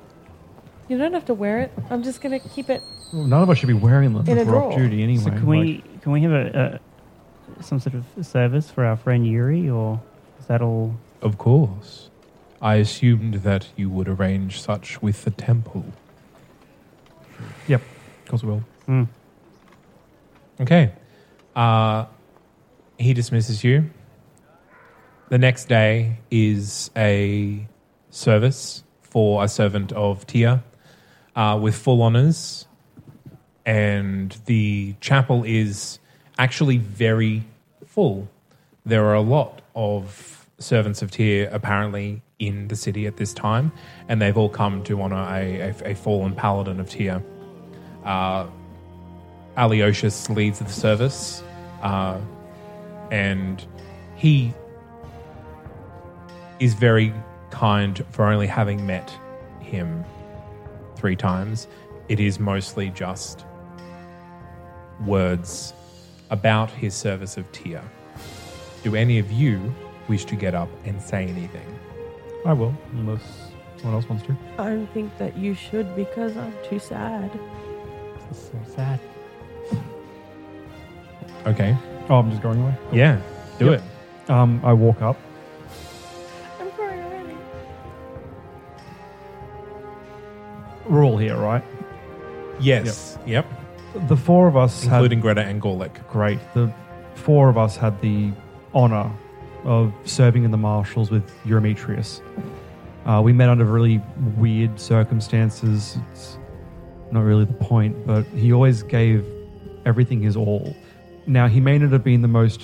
You 0.87 0.97
don't 0.97 1.13
have 1.13 1.25
to 1.25 1.33
wear 1.33 1.59
it. 1.59 1.71
I'm 1.89 2.01
just 2.03 2.21
gonna 2.21 2.39
keep 2.39 2.69
it 2.69 2.81
Well, 3.13 3.23
None 3.23 3.43
of 3.43 3.49
us 3.49 3.59
should 3.59 3.67
be 3.67 3.73
wearing 3.73 4.13
them 4.13 4.27
In 4.27 4.37
a 4.37 4.41
if 4.41 4.47
we're 4.47 4.55
off 4.57 4.73
drawer. 4.73 4.79
duty 4.79 5.03
anyway. 5.03 5.23
So 5.23 5.29
can 5.31 5.45
we 5.45 5.83
can 6.01 6.11
we 6.11 6.21
have 6.23 6.31
a, 6.31 6.79
a 7.59 7.63
some 7.63 7.79
sort 7.79 7.95
of 7.95 8.25
service 8.25 8.69
for 8.71 8.85
our 8.85 8.95
friend 8.95 9.25
Yuri, 9.27 9.69
or 9.69 9.99
is 10.39 10.45
that 10.47 10.61
all? 10.61 10.95
Of 11.21 11.37
course. 11.37 12.08
I 12.61 12.75
assumed 12.75 13.35
that 13.35 13.67
you 13.75 13.89
would 13.89 14.09
arrange 14.09 14.61
such 14.61 15.01
with 15.01 15.23
the 15.23 15.31
temple. 15.31 15.85
Yep, 17.67 17.81
of 17.81 18.29
course 18.29 18.43
we 18.43 18.49
will. 18.49 18.63
Hmm. 18.85 19.03
Okay. 20.59 20.91
Uh, 21.55 22.05
he 22.97 23.13
dismisses 23.13 23.63
you. 23.63 23.89
The 25.29 25.37
next 25.37 25.69
day 25.69 26.17
is 26.29 26.91
a 26.97 27.67
service 28.09 28.83
for 29.01 29.43
a 29.43 29.47
servant 29.47 29.91
of 29.93 30.27
Tyr 30.27 30.61
uh, 31.35 31.57
with 31.61 31.75
full 31.75 32.01
honors. 32.01 32.67
And 33.65 34.35
the 34.45 34.95
chapel 34.99 35.43
is 35.43 35.99
actually 36.37 36.77
very 36.77 37.43
full. 37.85 38.27
There 38.85 39.05
are 39.05 39.13
a 39.13 39.21
lot 39.21 39.61
of 39.75 40.49
servants 40.57 41.01
of 41.01 41.11
Tyr 41.11 41.47
apparently 41.51 42.21
in 42.39 42.69
the 42.69 42.75
city 42.75 43.05
at 43.05 43.17
this 43.17 43.33
time, 43.33 43.71
and 44.07 44.21
they've 44.21 44.37
all 44.37 44.49
come 44.49 44.83
to 44.85 45.01
honor 45.01 45.27
a, 45.29 45.59
a, 45.59 45.91
a 45.91 45.95
fallen 45.95 46.33
paladin 46.33 46.79
of 46.79 46.89
Tyr. 46.89 47.21
Uh, 48.05 48.47
Alyosius 49.57 50.33
leads 50.33 50.59
the 50.59 50.69
service, 50.69 51.43
uh, 51.81 52.19
and 53.11 53.65
he 54.15 54.53
is 56.59 56.73
very 56.73 57.13
kind 57.51 58.05
for 58.11 58.25
only 58.25 58.47
having 58.47 58.85
met 58.85 59.13
him 59.59 60.03
three 60.95 61.15
times. 61.15 61.67
It 62.07 62.19
is 62.19 62.39
mostly 62.39 62.89
just 62.89 63.45
words 65.05 65.73
about 66.29 66.69
his 66.71 66.93
service 66.93 67.37
of 67.37 67.51
Tyr. 67.51 67.81
Do 68.83 68.95
any 68.95 69.19
of 69.19 69.31
you 69.31 69.73
wish 70.07 70.25
to 70.25 70.35
get 70.35 70.55
up 70.55 70.69
and 70.85 71.01
say 71.01 71.25
anything? 71.25 71.78
I 72.45 72.53
will, 72.53 72.73
unless 72.93 73.51
someone 73.77 73.95
else 73.95 74.09
wants 74.09 74.25
to. 74.27 74.35
I 74.57 74.85
think 74.93 75.17
that 75.17 75.37
you 75.37 75.53
should 75.53 75.95
because 75.95 76.35
I'm 76.37 76.53
too 76.63 76.79
sad. 76.79 77.31
So 78.31 78.51
sad. 78.75 78.99
Okay. 81.45 81.75
Oh, 82.09 82.15
I'm 82.19 82.29
just 82.29 82.41
going 82.41 82.61
away. 82.61 82.75
Yeah, 82.91 83.21
do 83.57 83.71
Yep. 83.71 83.83
Um, 84.29 84.61
I 84.63 84.73
walk 84.73 85.01
up. 85.01 85.17
I'm 86.59 86.69
crying 86.71 87.01
already. 87.03 87.37
We're 90.87 91.05
all 91.05 91.17
here, 91.17 91.37
right? 91.37 91.63
Yes. 92.59 93.17
Yep. 93.25 93.45
The 94.07 94.17
four 94.17 94.47
of 94.47 94.55
us 94.55 94.83
had 94.83 94.93
Including 94.93 95.19
Greta 95.19 95.41
and 95.41 95.61
Gorlick. 95.61 96.07
great. 96.09 96.39
The 96.53 96.71
four 97.15 97.49
of 97.49 97.57
us 97.57 97.75
had 97.75 97.99
the 98.01 98.31
honor 98.73 99.11
of 99.63 99.93
serving 100.05 100.43
in 100.43 100.51
the 100.51 100.57
marshals 100.57 101.11
with 101.11 101.29
Eurometrius. 101.43 102.21
Uh, 103.05 103.21
we 103.21 103.33
met 103.33 103.49
under 103.49 103.65
really 103.65 104.01
weird 104.37 104.79
circumstances. 104.79 105.97
It's 106.11 106.37
not 107.11 107.21
really 107.21 107.45
the 107.45 107.53
point, 107.53 108.05
but 108.05 108.25
he 108.27 108.53
always 108.53 108.83
gave 108.83 109.25
everything 109.85 110.21
his 110.21 110.35
all. 110.35 110.75
Now, 111.25 111.47
he 111.47 111.59
may 111.59 111.77
not 111.77 111.91
have 111.91 112.03
been 112.03 112.21
the 112.21 112.27
most 112.27 112.61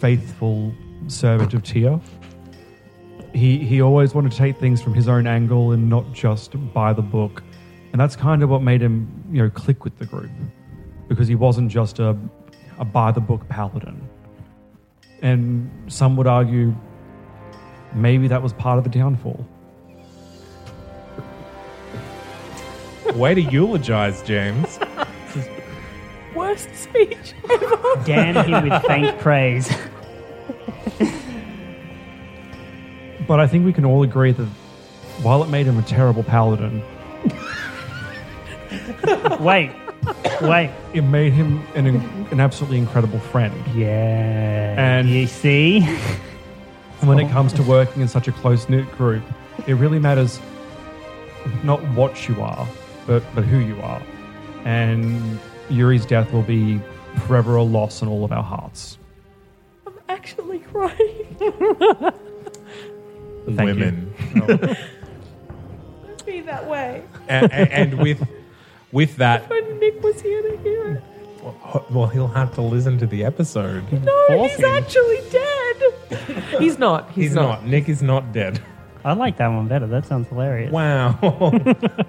faithful 0.00 0.74
servant 1.08 1.54
of 1.54 1.62
Tyr. 1.62 2.00
He, 3.34 3.58
he 3.58 3.82
always 3.82 4.14
wanted 4.14 4.32
to 4.32 4.38
take 4.38 4.58
things 4.58 4.80
from 4.80 4.94
his 4.94 5.08
own 5.08 5.26
angle 5.26 5.72
and 5.72 5.88
not 5.90 6.12
just 6.12 6.54
by 6.72 6.92
the 6.92 7.02
book. 7.02 7.42
And 7.92 8.00
that's 8.00 8.16
kind 8.16 8.42
of 8.42 8.48
what 8.48 8.62
made 8.62 8.82
him, 8.82 9.08
you 9.30 9.42
know, 9.42 9.50
click 9.50 9.84
with 9.84 9.98
the 9.98 10.06
group. 10.06 10.30
Because 11.08 11.28
he 11.28 11.34
wasn't 11.34 11.70
just 11.70 11.98
a, 11.98 12.16
a 12.78 12.84
by 12.84 13.12
the 13.12 13.20
book 13.20 13.48
paladin. 13.48 14.08
And 15.22 15.70
some 15.88 16.16
would 16.16 16.26
argue 16.26 16.74
maybe 17.94 18.28
that 18.28 18.42
was 18.42 18.52
part 18.52 18.78
of 18.78 18.84
the 18.84 18.90
downfall. 18.90 19.46
Way 23.14 23.34
to 23.34 23.40
eulogize, 23.40 24.22
James. 24.22 24.78
Worst 26.34 26.74
speech 26.74 27.34
ever. 27.50 27.76
Damn 28.04 28.44
him 28.44 28.68
with 28.68 28.82
faint 28.82 29.18
praise. 29.18 29.70
But 33.26 33.40
I 33.40 33.46
think 33.46 33.64
we 33.64 33.72
can 33.72 33.84
all 33.84 34.02
agree 34.02 34.32
that 34.32 34.46
while 35.22 35.42
it 35.42 35.48
made 35.48 35.66
him 35.66 35.78
a 35.78 35.82
terrible 35.82 36.22
paladin, 36.22 36.82
wait, 39.40 39.72
wait. 40.42 40.70
it 40.92 41.02
made 41.02 41.32
him 41.32 41.62
an, 41.74 41.86
an 42.30 42.40
absolutely 42.40 42.78
incredible 42.78 43.18
friend. 43.18 43.54
Yeah. 43.74 44.74
And- 44.76 45.08
you 45.08 45.26
see, 45.26 45.80
when 47.00 47.18
it 47.18 47.30
comes 47.30 47.52
to 47.54 47.62
working 47.62 48.02
in 48.02 48.08
such 48.08 48.28
a 48.28 48.32
close 48.32 48.68
knit 48.68 48.90
group, 48.92 49.22
it 49.66 49.74
really 49.74 49.98
matters 49.98 50.40
not 51.62 51.82
what 51.90 52.28
you 52.28 52.40
are, 52.42 52.66
but, 53.06 53.22
but 53.34 53.44
who 53.44 53.58
you 53.58 53.80
are. 53.82 54.02
And 54.64 55.38
Yuri's 55.70 56.06
death 56.06 56.32
will 56.32 56.42
be 56.42 56.80
forever 57.26 57.56
a 57.56 57.62
loss 57.62 58.02
in 58.02 58.08
all 58.08 58.24
of 58.24 58.32
our 58.32 58.42
hearts. 58.42 58.98
I'm 59.86 59.94
actually 60.08 60.58
crying. 60.60 61.36
Thank 61.38 62.14
you. 63.58 63.64
Women. 63.64 64.14
Don't 66.06 66.26
be 66.26 66.40
that 66.40 66.68
way. 66.68 67.04
and, 67.28 67.52
and, 67.52 67.70
and 67.72 67.98
with 68.00 68.26
with 68.92 69.16
that, 69.16 69.48
When 69.50 69.78
Nick 69.78 70.02
was 70.02 70.20
here 70.20 70.42
to 70.42 70.56
hear 70.58 70.94
it. 70.94 71.90
well, 71.90 72.06
he'll 72.06 72.28
have 72.28 72.54
to 72.54 72.62
listen 72.62 72.98
to 72.98 73.06
the 73.06 73.24
episode. 73.24 73.84
No, 73.92 74.42
he's 74.42 74.62
actually 74.62 75.20
dead. 75.30 76.54
he's 76.58 76.78
not. 76.78 77.10
He's, 77.10 77.26
He's 77.26 77.34
not. 77.34 77.66
Nick 77.66 77.88
is 77.88 78.02
not 78.02 78.32
dead. 78.32 78.60
I 79.04 79.12
like 79.12 79.36
that 79.36 79.46
one 79.48 79.68
better. 79.68 79.86
That 79.86 80.04
sounds 80.04 80.26
hilarious. 80.28 80.72
Wow. 80.72 81.18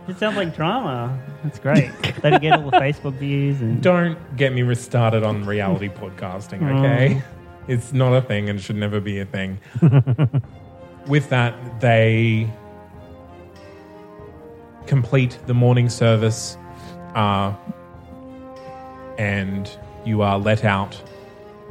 It 0.07 0.17
sounds 0.17 0.37
like 0.37 0.55
drama. 0.55 1.19
That's 1.43 1.59
great. 1.59 1.91
They 2.23 2.39
get 2.39 2.53
all 2.53 2.71
the 2.71 2.77
Facebook 2.77 3.15
views 3.15 3.59
and 3.59 3.83
Don't 3.83 4.17
get 4.37 4.53
me 4.53 4.63
restarted 4.63 5.23
on 5.23 5.45
reality 5.45 5.89
podcasting, 5.89 6.61
mm. 6.61 6.79
okay? 6.79 7.21
It's 7.67 7.91
not 7.91 8.13
a 8.13 8.21
thing 8.21 8.49
and 8.49 8.59
should 8.59 8.77
never 8.77 9.01
be 9.01 9.19
a 9.19 9.25
thing. 9.25 9.59
With 11.07 11.29
that, 11.29 11.81
they 11.81 12.49
complete 14.87 15.37
the 15.45 15.53
morning 15.53 15.89
service 15.89 16.57
uh, 17.15 17.53
and 19.17 19.69
you 20.05 20.21
are 20.21 20.37
let 20.37 20.63
out 20.63 21.01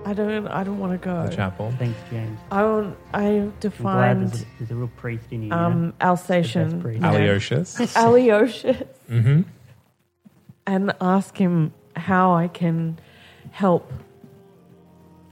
I 0.04 0.12
don't. 0.12 0.46
I 0.46 0.62
don't 0.62 0.78
want 0.78 0.92
to 0.92 1.04
go. 1.04 1.26
the 1.28 1.34
chapel. 1.34 1.74
Thanks, 1.80 1.98
James. 2.10 2.38
I 2.52 2.62
want. 2.62 2.96
I 3.12 3.22
have 3.22 3.58
to 3.58 3.72
I'm 3.78 3.82
glad 3.82 4.20
there's 4.20 4.42
a, 4.42 4.44
there's 4.58 4.70
a 4.70 4.74
real 4.76 4.90
priest 4.96 5.24
in 5.32 5.42
you. 5.42 5.52
um, 5.52 5.94
Alsatian, 6.00 6.80
priest. 6.80 6.96
you 6.96 7.00
know, 7.00 7.18
Alyosius. 7.18 7.76
Alyosius, 7.96 8.86
hmm 9.08 9.42
and 10.66 10.92
ask 11.00 11.36
him 11.36 11.72
how 11.94 12.34
I 12.34 12.48
can 12.48 12.98
help. 13.52 13.92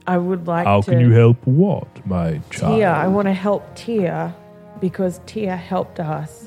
I 0.07 0.17
would 0.17 0.47
like 0.47 0.65
How 0.65 0.81
to. 0.81 0.91
can 0.91 0.99
you 0.99 1.11
help 1.11 1.45
what, 1.45 2.05
my 2.05 2.39
child? 2.51 2.79
Tyr, 2.79 2.89
I 2.89 3.07
want 3.07 3.27
to 3.27 3.33
help 3.33 3.75
Tyr 3.75 4.33
because 4.79 5.19
Tyr 5.25 5.55
helped 5.55 5.99
us. 5.99 6.44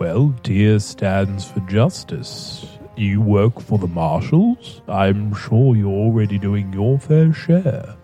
Well, 0.00 0.34
Tyr 0.42 0.78
stands 0.78 1.44
for 1.44 1.60
justice. 1.60 2.78
You 2.96 3.20
work 3.20 3.60
for 3.60 3.76
the 3.76 3.86
marshals? 3.86 4.80
I'm 4.88 5.34
sure 5.34 5.76
you're 5.76 5.90
already 5.90 6.38
doing 6.38 6.72
your 6.72 6.98
fair 6.98 7.34
share. 7.34 7.96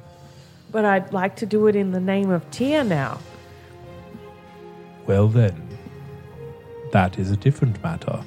But 0.70 0.84
I'd 0.84 1.14
like 1.14 1.36
to 1.36 1.46
do 1.46 1.68
it 1.68 1.74
in 1.74 1.92
the 1.92 2.00
name 2.00 2.28
of 2.28 2.48
Tyr 2.50 2.84
now. 2.84 3.18
Well, 5.06 5.28
then, 5.28 5.56
that 6.92 7.18
is 7.18 7.30
a 7.30 7.36
different 7.36 7.82
matter. 7.82 8.22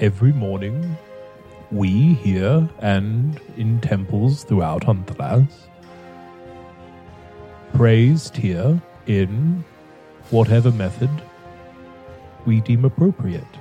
Every 0.00 0.32
morning, 0.32 0.96
we 1.70 2.14
here 2.14 2.66
and 2.78 3.38
in 3.58 3.82
temples 3.82 4.44
throughout 4.44 4.82
Hunthalas 4.82 5.52
praise 7.74 8.30
Tyr 8.30 8.80
in 9.06 9.62
whatever 10.30 10.70
method 10.70 11.10
we 12.48 12.62
deem 12.62 12.86
appropriate, 12.86 13.58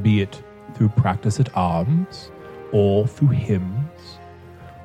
be 0.00 0.20
it 0.20 0.40
through 0.74 0.88
practice 0.90 1.40
at 1.40 1.54
arms, 1.56 2.30
or 2.70 3.08
through 3.08 3.28
hymns, 3.28 4.18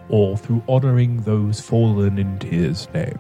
or 0.09 0.35
through 0.35 0.63
honoring 0.67 1.21
those 1.21 1.61
fallen 1.61 2.17
in 2.17 2.39
Tyr's 2.39 2.91
name. 2.91 3.19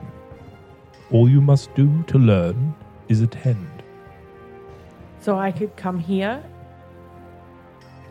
All 1.11 1.29
you 1.29 1.41
must 1.41 1.73
do 1.75 2.03
to 2.07 2.17
learn 2.17 2.73
is 3.07 3.21
attend. 3.21 3.83
So 5.21 5.37
I 5.37 5.51
could 5.51 5.75
come 5.75 5.99
here. 5.99 6.43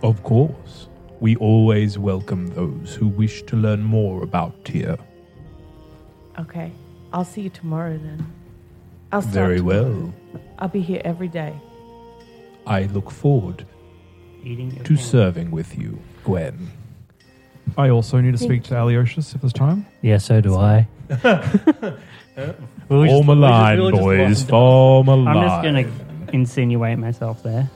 Of 0.05 0.23
course, 0.23 0.89
we 1.19 1.35
always 1.37 1.99
welcome 1.99 2.47
those 2.49 2.95
who 2.95 3.09
wish 3.09 3.43
to 3.43 3.57
learn 3.57 3.83
more 3.83 4.23
about 4.23 4.65
Tyr. 4.65 4.97
Okay. 6.39 6.71
I'll 7.13 7.25
see 7.25 7.41
you 7.41 7.51
tomorrow 7.51 7.99
then. 7.99 8.25
I'll 9.11 9.23
start 9.23 9.35
Very 9.35 9.57
tomorrow. 9.59 10.13
well. 10.33 10.43
I'll 10.61 10.69
be 10.69 10.81
here 10.81 11.03
every 11.05 11.29
day. 11.29 11.61
I 12.69 12.83
look 12.85 13.11
forward 13.11 13.59
to 14.45 14.57
candy. 14.57 14.97
serving 14.97 15.51
with 15.51 15.77
you, 15.79 15.99
Gwen. 16.25 16.71
I 17.77 17.91
also 17.91 18.21
need 18.21 18.33
to 18.33 18.39
speak 18.39 18.63
to 18.65 18.75
Alyosius 18.75 19.35
if 19.35 19.41
there's 19.43 19.53
time. 19.53 19.87
Yeah, 20.03 20.19
so 20.19 20.41
do 20.41 20.57
I. 20.57 20.87
We'll 22.89 23.03
just- 23.05 23.13
Form 23.13 23.29
a 23.29 23.33
we'll 23.35 23.41
just- 23.41 23.41
line, 23.41 23.79
we'll 23.79 23.91
just 23.91 24.03
boys. 24.03 24.41
walk- 24.45 24.49
Form 24.51 25.09
a 25.09 25.17
line. 25.17 25.37
I'm 25.37 25.49
just 25.49 25.63
going 25.63 25.85
to 25.85 26.35
insinuate 26.35 26.99
myself 26.99 27.43
there. 27.43 27.69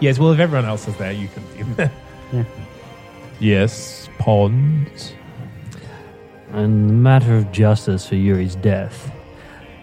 Yes, 0.00 0.18
well, 0.18 0.32
if 0.32 0.40
everyone 0.40 0.64
else 0.64 0.88
is 0.88 0.96
there, 0.96 1.12
you 1.12 1.28
can 1.28 1.44
be 1.56 1.62
there. 1.74 1.92
Yeah. 2.32 2.44
Yes, 3.40 4.08
Pons. 4.18 5.12
And 6.52 6.88
the 6.88 6.94
matter 6.94 7.36
of 7.36 7.52
justice 7.52 8.06
for 8.08 8.14
Yuri's 8.16 8.54
death, 8.56 9.12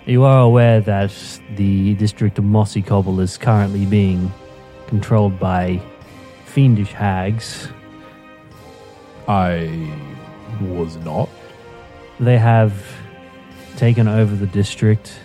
you 0.09 0.23
are 0.23 0.41
aware 0.41 0.81
that 0.81 1.13
the 1.55 1.93
district 1.95 2.39
of 2.39 2.43
Mossy 2.43 2.81
Cobble 2.81 3.19
is 3.19 3.37
currently 3.37 3.85
being 3.85 4.31
controlled 4.87 5.39
by 5.39 5.79
fiendish 6.45 6.91
hags. 6.91 7.67
I 9.27 9.93
was 10.61 10.95
not. 10.97 11.29
They 12.19 12.39
have 12.39 12.73
taken 13.77 14.07
over 14.07 14.35
the 14.35 14.47
district 14.47 15.19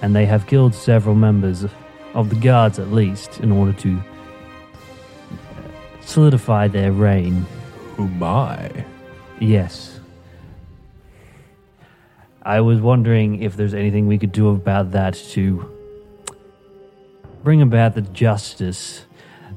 and 0.00 0.14
they 0.14 0.26
have 0.26 0.46
killed 0.46 0.76
several 0.76 1.16
members 1.16 1.66
of 2.14 2.30
the 2.30 2.36
guards, 2.36 2.78
at 2.78 2.92
least, 2.92 3.40
in 3.40 3.50
order 3.50 3.72
to 3.80 4.00
solidify 6.02 6.68
their 6.68 6.92
reign. 6.92 7.46
Who 7.96 8.06
my? 8.06 8.84
Yes. 9.40 9.91
I 12.44 12.60
was 12.60 12.80
wondering 12.80 13.40
if 13.40 13.56
there's 13.56 13.74
anything 13.74 14.08
we 14.08 14.18
could 14.18 14.32
do 14.32 14.48
about 14.48 14.90
that 14.92 15.14
to 15.30 15.70
bring 17.44 17.62
about 17.62 17.94
the 17.94 18.02
justice 18.02 19.06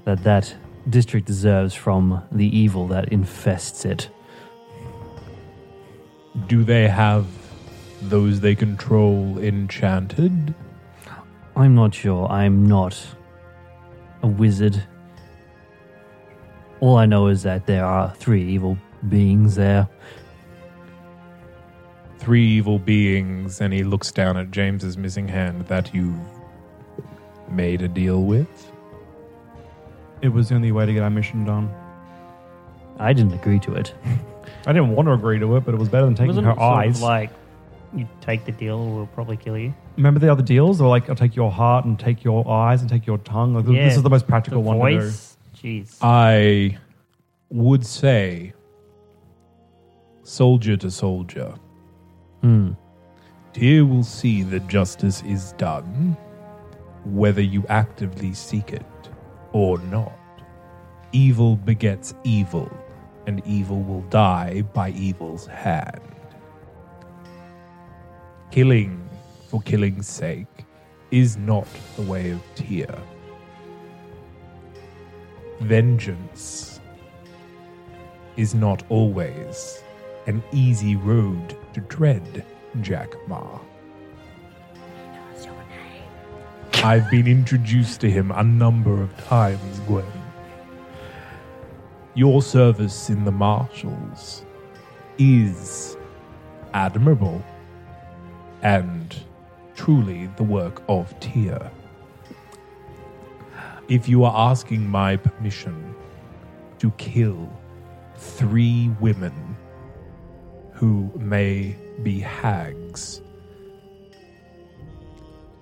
that 0.03 0.23
that 0.23 0.55
district 0.87 1.25
deserves 1.25 1.73
from 1.73 2.21
the 2.31 2.45
evil 2.55 2.87
that 2.89 3.09
infests 3.09 3.85
it. 3.85 4.09
Do 6.45 6.63
they 6.63 6.87
have 6.87 7.25
those 8.03 8.41
they 8.41 8.53
control 8.53 9.39
enchanted? 9.39 10.53
I'm 11.55 11.73
not 11.73 11.95
sure. 11.95 12.27
I'm 12.27 12.67
not 12.67 13.03
a 14.21 14.27
wizard. 14.27 14.83
All 16.81 16.97
I 16.97 17.07
know 17.07 17.27
is 17.27 17.41
that 17.43 17.65
there 17.65 17.85
are 17.85 18.13
three 18.13 18.43
evil 18.43 18.77
beings 19.09 19.55
there. 19.55 19.87
Three 22.25 22.47
evil 22.47 22.79
beings, 22.79 23.61
and 23.61 23.71
he 23.71 23.83
looks 23.83 24.11
down 24.11 24.35
at 24.35 24.49
James's 24.49 24.97
missing 24.97 25.27
hand 25.27 25.67
that 25.67 25.93
you've 25.93 26.17
made 27.51 27.83
a 27.83 27.87
deal 27.87 28.23
with. 28.23 28.71
It 30.23 30.29
was 30.29 30.49
the 30.49 30.55
only 30.55 30.71
way 30.71 30.87
to 30.87 30.91
get 30.93 31.03
our 31.03 31.11
mission 31.11 31.45
done. 31.45 31.69
I 32.97 33.13
didn't 33.13 33.33
agree 33.33 33.59
to 33.59 33.75
it. 33.75 33.93
I 34.65 34.73
didn't 34.73 34.89
want 34.89 35.07
to 35.07 35.13
agree 35.13 35.37
to 35.37 35.55
it, 35.55 35.65
but 35.65 35.75
it 35.75 35.77
was 35.77 35.87
better 35.87 36.05
than 36.05 36.15
taking 36.15 36.29
Wasn't 36.29 36.47
her 36.47 36.53
it 36.53 36.55
sort 36.57 36.63
of 36.63 36.79
eyes. 36.79 37.01
like 37.03 37.29
you 37.93 38.07
take 38.21 38.43
the 38.45 38.51
deal, 38.51 38.79
or 38.79 38.95
we'll 38.95 39.05
probably 39.05 39.37
kill 39.37 39.55
you. 39.55 39.71
Remember 39.95 40.19
the 40.19 40.31
other 40.31 40.41
deals? 40.41 40.79
They 40.79 40.83
were 40.83 40.89
like, 40.89 41.07
I'll 41.07 41.15
take 41.15 41.35
your 41.35 41.51
heart 41.51 41.85
and 41.85 41.99
take 41.99 42.23
your 42.23 42.49
eyes 42.49 42.81
and 42.81 42.89
take 42.89 43.05
your 43.05 43.19
tongue. 43.19 43.53
Like, 43.53 43.67
Yeah, 43.67 43.85
this 43.85 43.97
is 43.97 44.01
the 44.01 44.09
most 44.09 44.25
practical 44.27 44.63
the 44.63 44.67
one 44.67 44.77
voice. 44.79 45.37
Jeez. 45.55 45.95
I 46.01 46.79
would 47.49 47.85
say 47.85 48.53
soldier 50.23 50.75
to 50.77 50.89
soldier. 50.89 51.53
Hmm. 52.45 52.73
Tyr 53.53 53.83
will 53.87 54.03
see 54.03 54.43
that 54.43 54.67
justice 54.67 55.23
is 55.23 55.53
done, 55.53 56.15
whether 57.03 57.41
you 57.41 57.65
actively 57.69 58.35
seek 58.35 58.71
it 58.71 58.85
or 59.51 59.79
not. 59.79 60.13
Evil 61.11 61.55
begets 61.55 62.13
evil, 62.23 62.69
and 63.25 63.41
evil 63.47 63.81
will 63.81 64.03
die 64.11 64.61
by 64.75 64.91
evil's 64.91 65.47
hand. 65.47 65.99
Killing 68.51 69.09
for 69.47 69.59
killing's 69.63 70.07
sake 70.07 70.65
is 71.09 71.37
not 71.37 71.67
the 71.95 72.03
way 72.03 72.29
of 72.29 72.43
Tyr. 72.53 72.95
Vengeance 75.61 76.79
is 78.37 78.53
not 78.53 78.83
always 78.89 79.81
an 80.27 80.43
easy 80.51 80.95
road 80.95 81.55
to 81.73 81.81
tread, 81.81 82.45
Jack 82.81 83.13
Ma. 83.27 83.59
I've 86.83 87.09
been 87.09 87.27
introduced 87.27 88.01
to 88.01 88.11
him 88.11 88.31
a 88.31 88.43
number 88.43 89.01
of 89.01 89.15
times, 89.25 89.79
Gwen. 89.87 90.05
Your 92.13 92.41
service 92.41 93.09
in 93.09 93.25
the 93.25 93.31
Marshals 93.31 94.45
is 95.17 95.97
admirable 96.73 97.43
and 98.61 99.15
truly 99.75 100.27
the 100.37 100.43
work 100.43 100.81
of 100.87 101.17
Tyr. 101.19 101.71
If 103.87 104.09
you 104.09 104.23
are 104.23 104.49
asking 104.51 104.87
my 104.87 105.17
permission 105.17 105.93
to 106.79 106.91
kill 106.91 107.51
three 108.15 108.89
women 108.99 109.33
who 110.75 111.09
may 111.15 111.75
be 112.03 112.19
hags, 112.19 113.21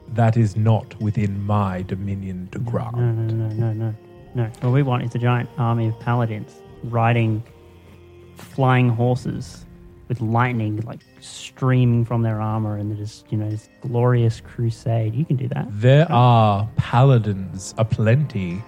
that 0.10 0.35
is 0.38 0.56
not 0.56 0.99
within 0.99 1.45
my 1.45 1.84
dominion 1.84 2.49
to 2.52 2.60
grant. 2.60 2.98
No, 2.98 3.11
no, 3.11 3.34
no, 3.34 3.48
no, 3.53 3.73
no, 3.73 3.95
no. 4.35 4.52
What 4.61 4.73
we 4.73 4.84
want 4.84 5.03
is 5.03 5.15
a 5.15 5.19
giant 5.19 5.49
army 5.57 5.88
of 5.88 5.99
paladins 5.99 6.61
riding 6.84 7.44
flying 8.35 8.90
horses 8.90 9.65
with 10.07 10.19
lightning 10.19 10.81
like 10.81 10.99
streaming 11.22 12.03
from 12.03 12.23
their 12.23 12.41
armor 12.41 12.77
and 12.77 12.98
just 12.98 13.31
you 13.31 13.38
know 13.38 13.49
this 13.49 13.69
glorious 13.81 14.41
crusade. 14.41 15.14
You 15.15 15.26
can 15.26 15.38
do 15.38 15.48
that. 15.49 15.68
There 15.69 16.11
are 16.11 16.68
paladins 16.76 17.73
aplenty 17.77 18.61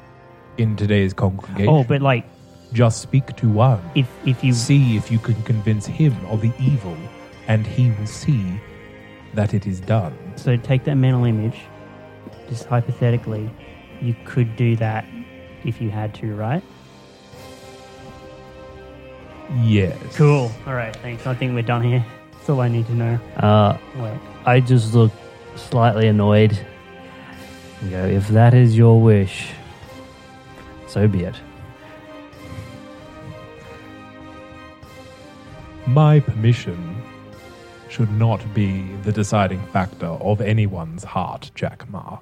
in 0.57 0.75
today's 0.75 1.13
congregation. 1.13 1.67
Oh, 1.67 1.83
but 1.83 2.01
like 2.01 2.25
just 2.75 3.01
speak 3.01 3.35
to 3.37 3.47
one. 3.49 3.81
If 3.95 4.07
if 4.25 4.43
you 4.43 4.53
see 4.53 4.97
if 4.97 5.09
you 5.09 5.17
can 5.17 5.41
convince 5.43 5.85
him 5.87 6.13
of 6.27 6.41
the 6.41 6.51
evil, 6.59 6.97
and 7.47 7.65
he 7.65 7.89
will 7.91 8.05
see 8.05 8.59
that 9.33 9.53
it 9.53 9.65
is 9.65 9.79
done. 9.79 10.13
So 10.35 10.57
take 10.57 10.83
that 10.83 10.95
mental 10.95 11.23
image. 11.23 11.57
Just 12.49 12.65
hypothetically, 12.65 13.49
you 14.01 14.15
could 14.25 14.55
do 14.55 14.75
that 14.75 15.05
if 15.63 15.81
you 15.81 15.89
had 15.89 16.13
to, 16.15 16.35
right? 16.35 16.61
Yes. 19.63 19.97
Cool. 20.15 20.51
All 20.67 20.73
right. 20.73 20.95
Thanks. 20.97 21.25
I 21.25 21.33
think 21.33 21.53
we're 21.53 21.61
done 21.61 21.83
here. 21.83 22.05
That's 22.33 22.49
all 22.49 22.61
I 22.61 22.67
need 22.67 22.85
to 22.87 22.93
know. 22.93 23.19
Uh, 23.37 23.77
Wait. 23.97 24.19
I 24.45 24.59
just 24.59 24.93
look 24.93 25.11
slightly 25.55 26.07
annoyed. 26.07 26.57
And 27.81 27.91
go, 27.91 28.05
if 28.05 28.27
that 28.29 28.53
is 28.53 28.77
your 28.77 29.01
wish, 29.01 29.51
so 30.87 31.07
be 31.07 31.23
it. 31.23 31.35
My 35.87 36.19
permission 36.19 37.01
should 37.89 38.11
not 38.11 38.41
be 38.55 38.81
the 39.03 39.11
deciding 39.11 39.63
factor 39.67 40.07
of 40.07 40.41
anyone's 40.41 41.03
heart, 41.03 41.51
Jack 41.53 41.87
Ma. 41.89 42.17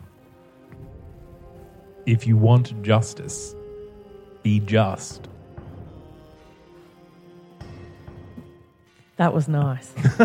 If 2.05 2.27
you 2.27 2.35
want 2.35 2.81
justice, 2.83 3.55
be 4.43 4.59
just. 4.59 5.29
That 9.15 9.33
was 9.33 9.47
nice. 9.47 9.93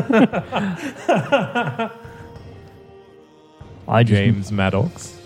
I 3.86 4.02
just, 4.02 4.08
James 4.08 4.50
Maddox. 4.50 5.16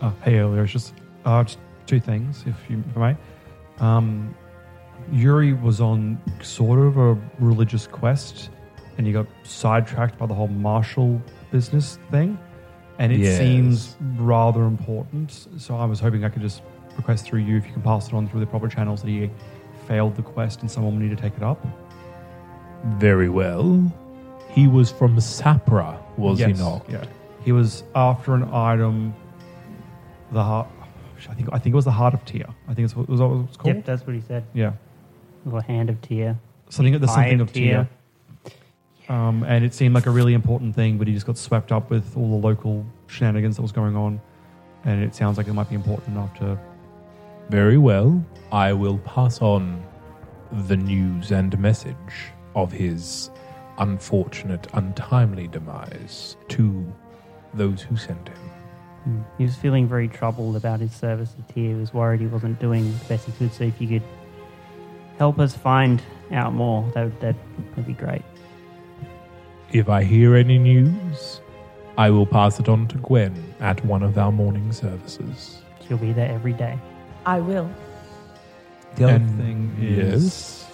Uh, 0.00 0.10
hey, 0.24 0.38
earlier, 0.38 0.64
it's 0.64 0.72
just, 0.72 0.94
uh, 1.24 1.44
just 1.44 1.58
two 1.86 2.00
things, 2.00 2.42
if 2.46 2.56
you 2.68 2.82
if 2.90 2.96
I 2.96 3.12
may. 3.12 3.16
Um, 3.78 4.34
Yuri 5.12 5.52
was 5.52 5.80
on 5.80 6.20
sort 6.42 6.78
of 6.78 6.96
a 6.96 7.16
religious 7.38 7.86
quest, 7.86 8.50
and 8.98 9.06
he 9.06 9.12
got 9.12 9.26
sidetracked 9.44 10.18
by 10.18 10.26
the 10.26 10.34
whole 10.34 10.48
marshal 10.48 11.20
business 11.50 11.98
thing, 12.10 12.38
and 12.98 13.12
it 13.12 13.20
Yes. 13.20 13.38
seems 13.38 13.96
rather 14.16 14.64
important. 14.64 15.48
So 15.56 15.76
I 15.76 15.84
was 15.84 16.00
hoping 16.00 16.24
I 16.24 16.28
could 16.28 16.42
just 16.42 16.62
request 16.96 17.24
through 17.24 17.40
you 17.40 17.56
if 17.56 17.66
you 17.66 17.72
can 17.72 17.82
pass 17.82 18.08
it 18.08 18.14
on 18.14 18.28
through 18.28 18.40
the 18.40 18.46
proper 18.46 18.68
channels 18.68 19.02
that 19.02 19.08
he 19.08 19.30
failed 19.86 20.14
the 20.16 20.22
quest 20.22 20.60
and 20.60 20.70
someone 20.70 20.94
will 20.94 21.00
need 21.00 21.16
to 21.16 21.20
take 21.20 21.36
it 21.36 21.42
up. 21.42 21.64
Very 22.98 23.28
well. 23.28 23.92
He 24.50 24.66
was 24.68 24.90
from 24.90 25.16
Sapra, 25.16 25.96
was 26.16 26.38
he 26.40 26.52
not? 26.52 26.84
Yeah, 26.90 27.04
he 27.44 27.52
was 27.52 27.84
after 27.94 28.34
an 28.34 28.44
item. 28.52 29.14
The 30.32 30.42
heart. 30.42 30.68
I 31.28 31.34
think 31.34 31.48
I 31.52 31.58
think 31.58 31.72
it 31.72 31.76
was 31.76 31.84
the 31.84 31.90
heart 31.90 32.14
of 32.14 32.24
Tyr. 32.24 32.46
I 32.68 32.74
think 32.74 32.84
it's 32.86 32.94
what 32.96 33.08
was 33.08 33.18
that 33.20 33.26
what 33.26 33.44
it's 33.46 33.56
called. 33.56 33.76
Yep, 33.76 33.84
that's 33.84 34.06
what 34.06 34.14
he 34.14 34.20
said. 34.22 34.44
Yeah. 34.54 34.72
Little 35.44 35.60
hand 35.60 35.90
of 35.90 36.00
Tyr. 36.02 36.38
Something 36.68 36.98
there's 36.98 37.10
Eye 37.10 37.30
something 37.30 37.40
of 37.40 37.52
Tyr. 37.52 37.88
Um, 39.08 39.42
and 39.42 39.64
it 39.64 39.74
seemed 39.74 39.94
like 39.94 40.06
a 40.06 40.10
really 40.10 40.34
important 40.34 40.74
thing, 40.76 40.96
but 40.96 41.08
he 41.08 41.14
just 41.14 41.26
got 41.26 41.36
swept 41.36 41.72
up 41.72 41.90
with 41.90 42.16
all 42.16 42.30
the 42.30 42.46
local 42.46 42.86
shenanigans 43.08 43.56
that 43.56 43.62
was 43.62 43.72
going 43.72 43.96
on. 43.96 44.20
And 44.84 45.02
it 45.02 45.14
sounds 45.14 45.36
like 45.36 45.48
it 45.48 45.52
might 45.52 45.68
be 45.68 45.74
important 45.74 46.08
enough 46.08 46.32
to. 46.38 46.58
Very 47.48 47.76
well. 47.76 48.24
I 48.52 48.72
will 48.72 48.98
pass 48.98 49.42
on 49.42 49.82
the 50.52 50.76
news 50.76 51.32
and 51.32 51.58
message 51.58 51.96
of 52.54 52.70
his 52.70 53.30
unfortunate, 53.78 54.68
untimely 54.74 55.48
demise 55.48 56.36
to 56.48 56.92
those 57.54 57.82
who 57.82 57.96
sent 57.96 58.28
him. 58.28 58.50
Mm. 59.08 59.24
He 59.38 59.44
was 59.44 59.56
feeling 59.56 59.88
very 59.88 60.06
troubled 60.06 60.54
about 60.54 60.80
his 60.80 60.92
service 60.92 61.32
to 61.32 61.52
Tyr. 61.52 61.74
He 61.74 61.74
was 61.74 61.92
worried 61.92 62.20
he 62.20 62.26
wasn't 62.26 62.60
doing 62.60 62.84
the 62.84 63.04
best 63.06 63.26
he 63.26 63.32
could. 63.32 63.52
So 63.52 63.64
if 63.64 63.80
you 63.80 63.88
could 63.88 64.02
help 65.20 65.38
us 65.38 65.54
find 65.54 66.02
out 66.32 66.54
more, 66.54 66.90
that 66.94 67.04
would 67.04 67.20
that 67.20 67.36
would 67.76 67.86
be 67.86 67.92
great. 67.92 68.22
If 69.70 69.86
I 69.90 70.02
hear 70.02 70.34
any 70.34 70.58
news, 70.58 71.42
I 71.98 72.08
will 72.08 72.24
pass 72.24 72.58
it 72.58 72.70
on 72.70 72.88
to 72.88 72.96
Gwen 72.96 73.34
at 73.60 73.84
one 73.84 74.02
of 74.02 74.16
our 74.16 74.32
morning 74.32 74.72
services. 74.72 75.60
She'll 75.86 75.98
be 75.98 76.12
there 76.14 76.30
every 76.32 76.54
day. 76.54 76.78
I 77.26 77.38
will. 77.40 77.68
The 78.96 79.04
other 79.04 79.14
And- 79.16 79.38
thing 79.38 79.76
is. 79.78 80.64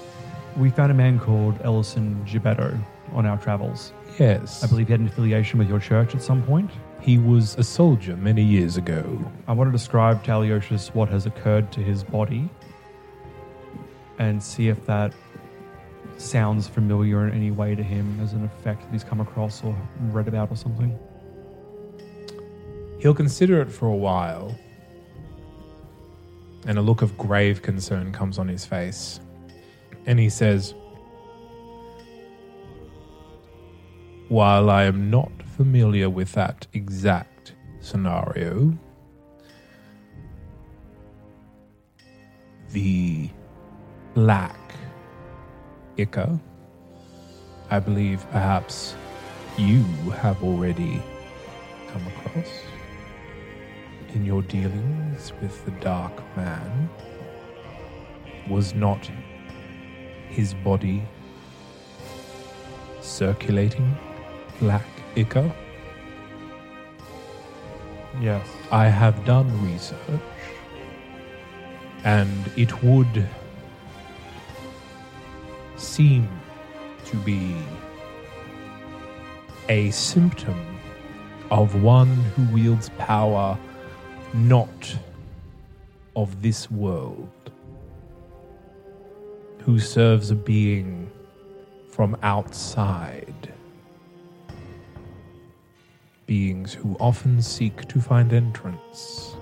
We 0.57 0.71
found 0.71 0.91
a 0.93 0.95
man 0.95 1.19
called 1.19 1.59
Ellison 1.65 2.25
Gibetto 2.25 2.79
on 3.13 3.27
our 3.27 3.37
travels. 3.39 3.93
Yes. 4.19 4.63
I 4.65 4.69
believe 4.69 4.87
he 4.87 4.93
had 4.93 5.01
an 5.01 5.09
affiliation 5.09 5.59
with 5.59 5.69
your 5.69 5.81
church 5.81 6.15
at 6.15 6.23
some 6.23 6.43
point. 6.45 6.71
He 7.01 7.19
was 7.19 7.57
a 7.59 7.65
soldier 7.65 8.17
many 8.17 8.43
years 8.43 8.77
ago. 8.79 9.03
I 9.49 9.53
want 9.53 9.69
to 9.69 9.73
describe 9.73 10.23
to 10.25 10.31
Alyosius 10.31 10.95
what 10.95 11.09
has 11.11 11.27
occurred 11.27 11.73
to 11.73 11.81
his 11.81 12.05
body 12.05 12.49
and 14.19 14.43
see 14.43 14.69
if 14.69 14.85
that 14.87 15.13
sounds 16.19 16.67
familiar 16.67 17.27
in 17.27 17.35
any 17.35 17.51
way 17.51 17.75
to 17.75 17.83
him 17.83 18.19
as 18.21 18.33
an 18.33 18.45
effect 18.45 18.83
that 18.83 18.93
he's 18.93 19.05
come 19.05 19.21
across 19.21 19.63
or 19.63 19.77
read 20.11 20.29
about 20.29 20.51
or 20.51 20.57
something. 20.57 20.99
He'll 22.99 23.15
consider 23.15 23.61
it 23.61 23.71
for 23.71 23.87
a 23.87 23.95
while, 23.95 24.57
and 26.67 26.79
a 26.79 26.83
look 26.83 27.03
of 27.03 27.17
grave 27.19 27.63
concern 27.63 28.13
comes 28.13 28.39
on 28.39 28.49
his 28.49 28.65
face. 28.65 29.21
And 30.07 30.19
he 30.19 30.31
says, 30.31 30.75
While 34.29 34.71
I 34.71 34.85
am 34.85 35.11
not 35.11 35.31
familiar 35.57 36.11
with 36.11 36.33
that 36.33 36.67
exact 36.73 37.55
scenario, 37.81 38.77
the 42.73 43.31
black 44.17 44.59
ichor, 45.99 46.41
I 47.69 47.79
believe 47.79 48.25
perhaps 48.31 48.95
you 49.59 49.83
have 50.23 50.43
already 50.43 51.03
come 51.89 52.07
across 52.07 52.49
in 54.15 54.25
your 54.25 54.41
dealings 54.41 55.35
with 55.43 55.63
the 55.67 55.71
Dark 55.83 56.15
Man 56.35 56.89
was 58.49 58.73
not 58.75 59.11
his 60.31 60.55
body 60.55 61.03
circulating 63.03 63.95
black 64.61 64.87
ichor? 65.15 65.53
Yes. 68.19 68.49
I 68.73 68.87
have 68.87 69.27
done 69.27 69.47
research, 69.63 70.23
and 72.03 72.51
it 72.57 72.83
would 72.83 73.29
seem 75.97 76.29
to 77.07 77.17
be 77.25 77.57
a 79.71 79.91
symptom 79.93 80.79
of 81.51 81.83
one 81.83 82.09
who 82.35 82.45
wields 82.53 82.91
power 82.99 83.59
not 84.35 84.99
of 86.15 86.43
this 86.43 86.71
world, 86.71 87.31
who 89.61 89.79
serves 89.79 90.31
a 90.31 90.35
being 90.35 91.11
from 91.89 92.15
outside. 92.23 93.55
Beings 96.27 96.75
who 96.75 96.95
often 97.01 97.41
seek 97.41 97.89
to 97.89 98.03
find 98.03 98.35
entrance. 98.35 99.35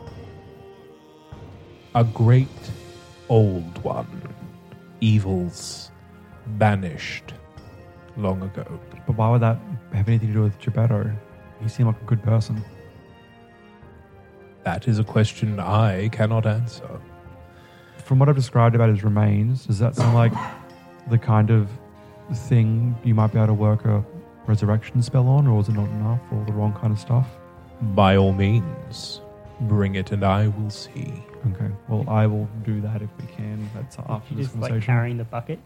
A 1.96 2.04
great 2.04 2.46
old 3.28 3.76
one, 3.82 4.22
evils 5.00 5.90
banished 6.46 7.34
long 8.16 8.42
ago. 8.42 8.64
But 9.06 9.16
why 9.16 9.30
would 9.30 9.42
that 9.42 9.58
have 9.92 10.08
anything 10.08 10.28
to 10.28 10.34
do 10.34 10.42
with 10.42 10.58
Gebetto? 10.60 11.14
He 11.62 11.68
seemed 11.68 11.88
like 11.88 12.00
a 12.00 12.04
good 12.04 12.22
person. 12.22 12.62
That 14.64 14.88
is 14.88 14.98
a 14.98 15.04
question 15.04 15.60
I 15.60 16.08
cannot 16.08 16.46
answer. 16.46 17.00
From 18.04 18.18
what 18.18 18.28
I've 18.28 18.36
described 18.36 18.74
about 18.74 18.88
his 18.90 19.02
remains, 19.04 19.66
does 19.66 19.78
that 19.78 19.94
sound 19.96 20.14
like 20.14 20.32
the 21.10 21.18
kind 21.18 21.50
of 21.50 21.68
thing 22.32 22.96
you 23.04 23.14
might 23.14 23.32
be 23.32 23.38
able 23.38 23.48
to 23.48 23.54
work 23.54 23.84
a 23.84 24.04
resurrection 24.46 25.02
spell 25.02 25.26
on, 25.28 25.46
or 25.46 25.60
is 25.60 25.68
it 25.68 25.72
not 25.74 25.88
enough, 25.88 26.20
or 26.32 26.44
the 26.44 26.52
wrong 26.52 26.72
kind 26.74 26.92
of 26.92 26.98
stuff? 26.98 27.26
By 27.94 28.16
all 28.16 28.32
means, 28.32 29.20
bring 29.62 29.94
it 29.96 30.12
and 30.12 30.24
I 30.24 30.48
will 30.48 30.70
see. 30.70 31.22
Okay. 31.52 31.70
Well, 31.88 32.04
I 32.08 32.26
will 32.26 32.48
do 32.64 32.80
that 32.80 33.02
if 33.02 33.10
we 33.20 33.26
can. 33.34 33.68
That's 33.74 33.96
after 33.98 34.32
You 34.34 34.38
this 34.38 34.46
just 34.46 34.56
like 34.56 34.70
conversation. 34.70 34.86
carrying 34.94 35.16
the 35.18 35.24
bucket. 35.24 35.58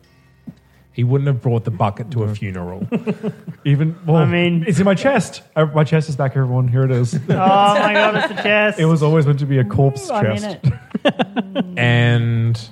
He 0.93 1.05
wouldn't 1.05 1.29
have 1.29 1.41
brought 1.41 1.65
the 1.65 1.71
bucket 1.71 2.11
to 2.13 2.25
a 2.25 2.35
funeral. 2.35 2.85
Even 3.65 3.97
well, 4.05 4.17
I 4.17 4.25
mean- 4.25 4.65
it's 4.67 4.79
in 4.81 4.85
my 4.85 4.95
chest. 4.97 5.43
Uh, 5.55 5.67
My 5.67 5.85
chest 5.85 6.09
is 6.09 6.17
back. 6.17 6.33
Everyone, 6.33 6.67
here 6.67 6.83
it 6.85 6.91
is. 6.91 7.15
Oh 7.29 7.37
my 7.37 7.93
god, 7.93 8.17
it's 8.17 8.29
the 8.29 8.43
chest. 8.43 8.79
it 8.81 8.87
was 8.87 9.03
always 9.03 9.25
meant 9.27 9.39
to 9.39 9.47
be 9.47 9.59
a 9.59 9.65
corpse 9.65 10.11
I'm 10.11 10.27
in 10.27 10.39
chest. 10.39 10.59
it. 11.05 11.65
and 11.79 12.69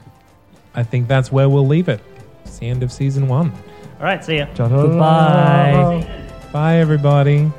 I 0.74 0.82
think 0.82 1.06
that's 1.08 1.30
where 1.30 1.48
we'll 1.48 1.66
leave 1.68 1.88
it. 1.88 2.00
It's 2.44 2.58
the 2.58 2.66
end 2.68 2.82
of 2.82 2.90
season 2.90 3.28
one. 3.28 3.52
All 3.98 4.04
right, 4.04 4.24
see 4.24 4.38
ya. 4.38 4.46
Goodbye. 4.56 6.24
Bye, 6.52 6.76
everybody. 6.78 7.50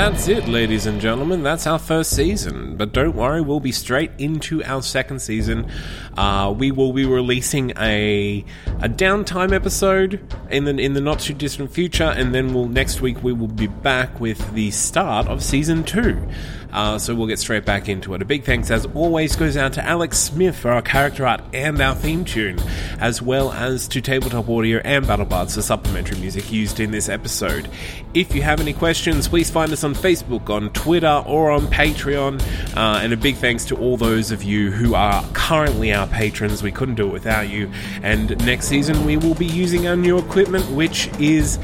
That's 0.00 0.28
it, 0.28 0.48
ladies 0.48 0.86
and 0.86 0.98
gentlemen. 0.98 1.42
That's 1.42 1.66
our 1.66 1.78
first 1.78 2.16
season. 2.16 2.78
But 2.78 2.94
don't 2.94 3.14
worry, 3.14 3.42
we'll 3.42 3.60
be 3.60 3.70
straight 3.70 4.10
into 4.16 4.64
our 4.64 4.80
second 4.80 5.20
season. 5.20 5.70
Uh, 6.16 6.54
we 6.56 6.70
will 6.70 6.94
be 6.94 7.04
releasing 7.04 7.72
a 7.76 8.42
a 8.80 8.88
downtime 8.88 9.52
episode 9.52 10.18
in 10.48 10.64
the 10.64 10.70
in 10.78 10.94
the 10.94 11.02
not 11.02 11.20
too 11.20 11.34
distant 11.34 11.70
future, 11.70 12.14
and 12.16 12.34
then 12.34 12.54
we'll 12.54 12.66
next 12.66 13.02
week 13.02 13.22
we 13.22 13.34
will 13.34 13.46
be 13.46 13.66
back 13.66 14.18
with 14.18 14.54
the 14.54 14.70
start 14.70 15.28
of 15.28 15.44
season 15.44 15.84
two. 15.84 16.26
Uh, 16.72 16.98
so 16.98 17.14
we'll 17.14 17.26
get 17.26 17.38
straight 17.38 17.64
back 17.64 17.88
into 17.88 18.14
it. 18.14 18.22
A 18.22 18.24
big 18.24 18.44
thanks, 18.44 18.70
as 18.70 18.86
always, 18.94 19.36
goes 19.36 19.56
out 19.56 19.72
to 19.74 19.84
Alex 19.84 20.18
Smith 20.18 20.56
for 20.56 20.70
our 20.70 20.82
character 20.82 21.26
art 21.26 21.40
and 21.52 21.80
our 21.80 21.94
theme 21.94 22.24
tune, 22.24 22.58
as 22.98 23.20
well 23.20 23.52
as 23.52 23.88
to 23.88 24.00
Tabletop 24.00 24.48
Audio 24.48 24.78
and 24.84 25.04
BattleBards 25.04 25.54
for 25.54 25.62
supplementary 25.62 26.18
music 26.18 26.50
used 26.52 26.80
in 26.80 26.90
this 26.90 27.08
episode. 27.08 27.68
If 28.14 28.34
you 28.34 28.42
have 28.42 28.60
any 28.60 28.72
questions, 28.72 29.28
please 29.28 29.50
find 29.50 29.72
us 29.72 29.84
on 29.84 29.94
Facebook, 29.94 30.50
on 30.50 30.70
Twitter, 30.70 31.22
or 31.26 31.50
on 31.50 31.66
Patreon. 31.66 32.40
Uh, 32.76 33.00
and 33.02 33.12
a 33.12 33.16
big 33.16 33.36
thanks 33.36 33.64
to 33.66 33.76
all 33.76 33.96
those 33.96 34.30
of 34.30 34.42
you 34.42 34.70
who 34.70 34.94
are 34.94 35.24
currently 35.32 35.92
our 35.92 36.06
patrons. 36.06 36.62
We 36.62 36.72
couldn't 36.72 36.96
do 36.96 37.06
it 37.08 37.12
without 37.12 37.48
you. 37.48 37.70
And 38.02 38.36
next 38.44 38.66
season, 38.66 39.04
we 39.04 39.16
will 39.16 39.34
be 39.34 39.46
using 39.46 39.86
our 39.86 39.96
new 39.96 40.18
equipment, 40.18 40.68
which 40.70 41.08
is 41.18 41.58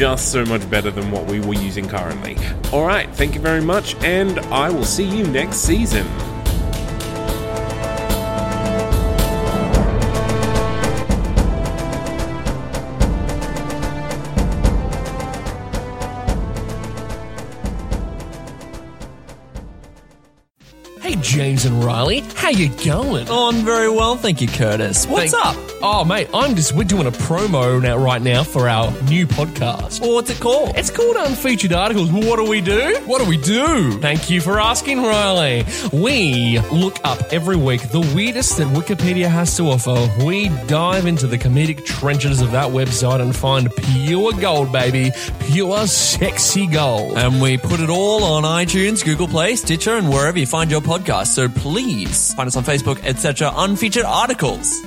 just 0.00 0.32
so 0.32 0.46
much 0.46 0.70
better 0.70 0.90
than 0.90 1.10
what 1.10 1.26
we 1.26 1.40
were 1.40 1.52
using 1.52 1.86
currently. 1.86 2.34
Alright, 2.72 3.10
thank 3.16 3.34
you 3.34 3.40
very 3.42 3.60
much, 3.60 3.94
and 3.96 4.38
I 4.48 4.70
will 4.70 4.86
see 4.86 5.04
you 5.04 5.26
next 5.26 5.58
season. 5.58 6.06
James 21.30 21.64
and 21.64 21.84
Riley, 21.84 22.24
how 22.34 22.48
you 22.48 22.68
going? 22.84 23.28
Oh, 23.30 23.48
I'm 23.48 23.64
very 23.64 23.88
well, 23.88 24.16
thank 24.16 24.40
you, 24.40 24.48
Curtis. 24.48 25.06
What's 25.06 25.30
Thank- 25.30 25.46
up? 25.46 25.56
Oh, 25.82 26.04
mate, 26.04 26.28
I'm 26.34 26.56
just 26.56 26.74
we're 26.74 26.84
doing 26.84 27.06
a 27.06 27.10
promo 27.12 27.80
now 27.80 27.96
right 27.96 28.20
now 28.20 28.42
for 28.42 28.68
our 28.68 28.90
new 29.04 29.26
podcast. 29.26 30.00
Well, 30.00 30.12
what's 30.12 30.28
it 30.28 30.38
called? 30.38 30.76
It's 30.76 30.90
called 30.90 31.16
Unfeatured 31.16 31.72
Articles. 31.72 32.10
What 32.12 32.36
do 32.36 32.44
we 32.50 32.60
do? 32.60 32.98
What 33.06 33.22
do 33.22 33.26
we 33.28 33.38
do? 33.38 33.92
Thank 33.92 34.28
you 34.28 34.42
for 34.42 34.60
asking, 34.60 34.98
Riley. 35.02 35.64
We 35.90 36.58
look 36.70 36.98
up 37.04 37.32
every 37.32 37.56
week 37.56 37.80
the 37.90 38.00
weirdest 38.14 38.58
that 38.58 38.66
Wikipedia 38.66 39.26
has 39.30 39.56
to 39.56 39.70
offer. 39.70 40.10
We 40.22 40.48
dive 40.66 41.06
into 41.06 41.26
the 41.26 41.38
comedic 41.38 41.86
trenches 41.86 42.42
of 42.42 42.50
that 42.50 42.70
website 42.70 43.22
and 43.22 43.34
find 43.34 43.74
pure 43.74 44.32
gold, 44.32 44.72
baby. 44.72 45.12
Pure 45.46 45.86
sexy 45.86 46.66
gold. 46.66 47.16
And 47.16 47.40
we 47.40 47.56
put 47.56 47.80
it 47.80 47.88
all 47.88 48.22
on 48.24 48.42
iTunes, 48.42 49.02
Google 49.02 49.28
Play, 49.28 49.56
Stitcher, 49.56 49.94
and 49.96 50.10
wherever 50.10 50.38
you 50.38 50.46
find 50.46 50.70
your 50.70 50.82
podcast. 50.82 51.19
So 51.24 51.48
please 51.48 52.34
find 52.34 52.46
us 52.46 52.56
on 52.56 52.64
Facebook, 52.64 53.04
etc. 53.04 53.52
Unfeatured 53.54 54.04
articles. 54.04 54.80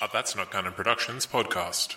A 0.00 0.08
That's 0.12 0.36
Not 0.36 0.50
Canon 0.50 0.72
Productions 0.72 1.26
podcast. 1.26 1.96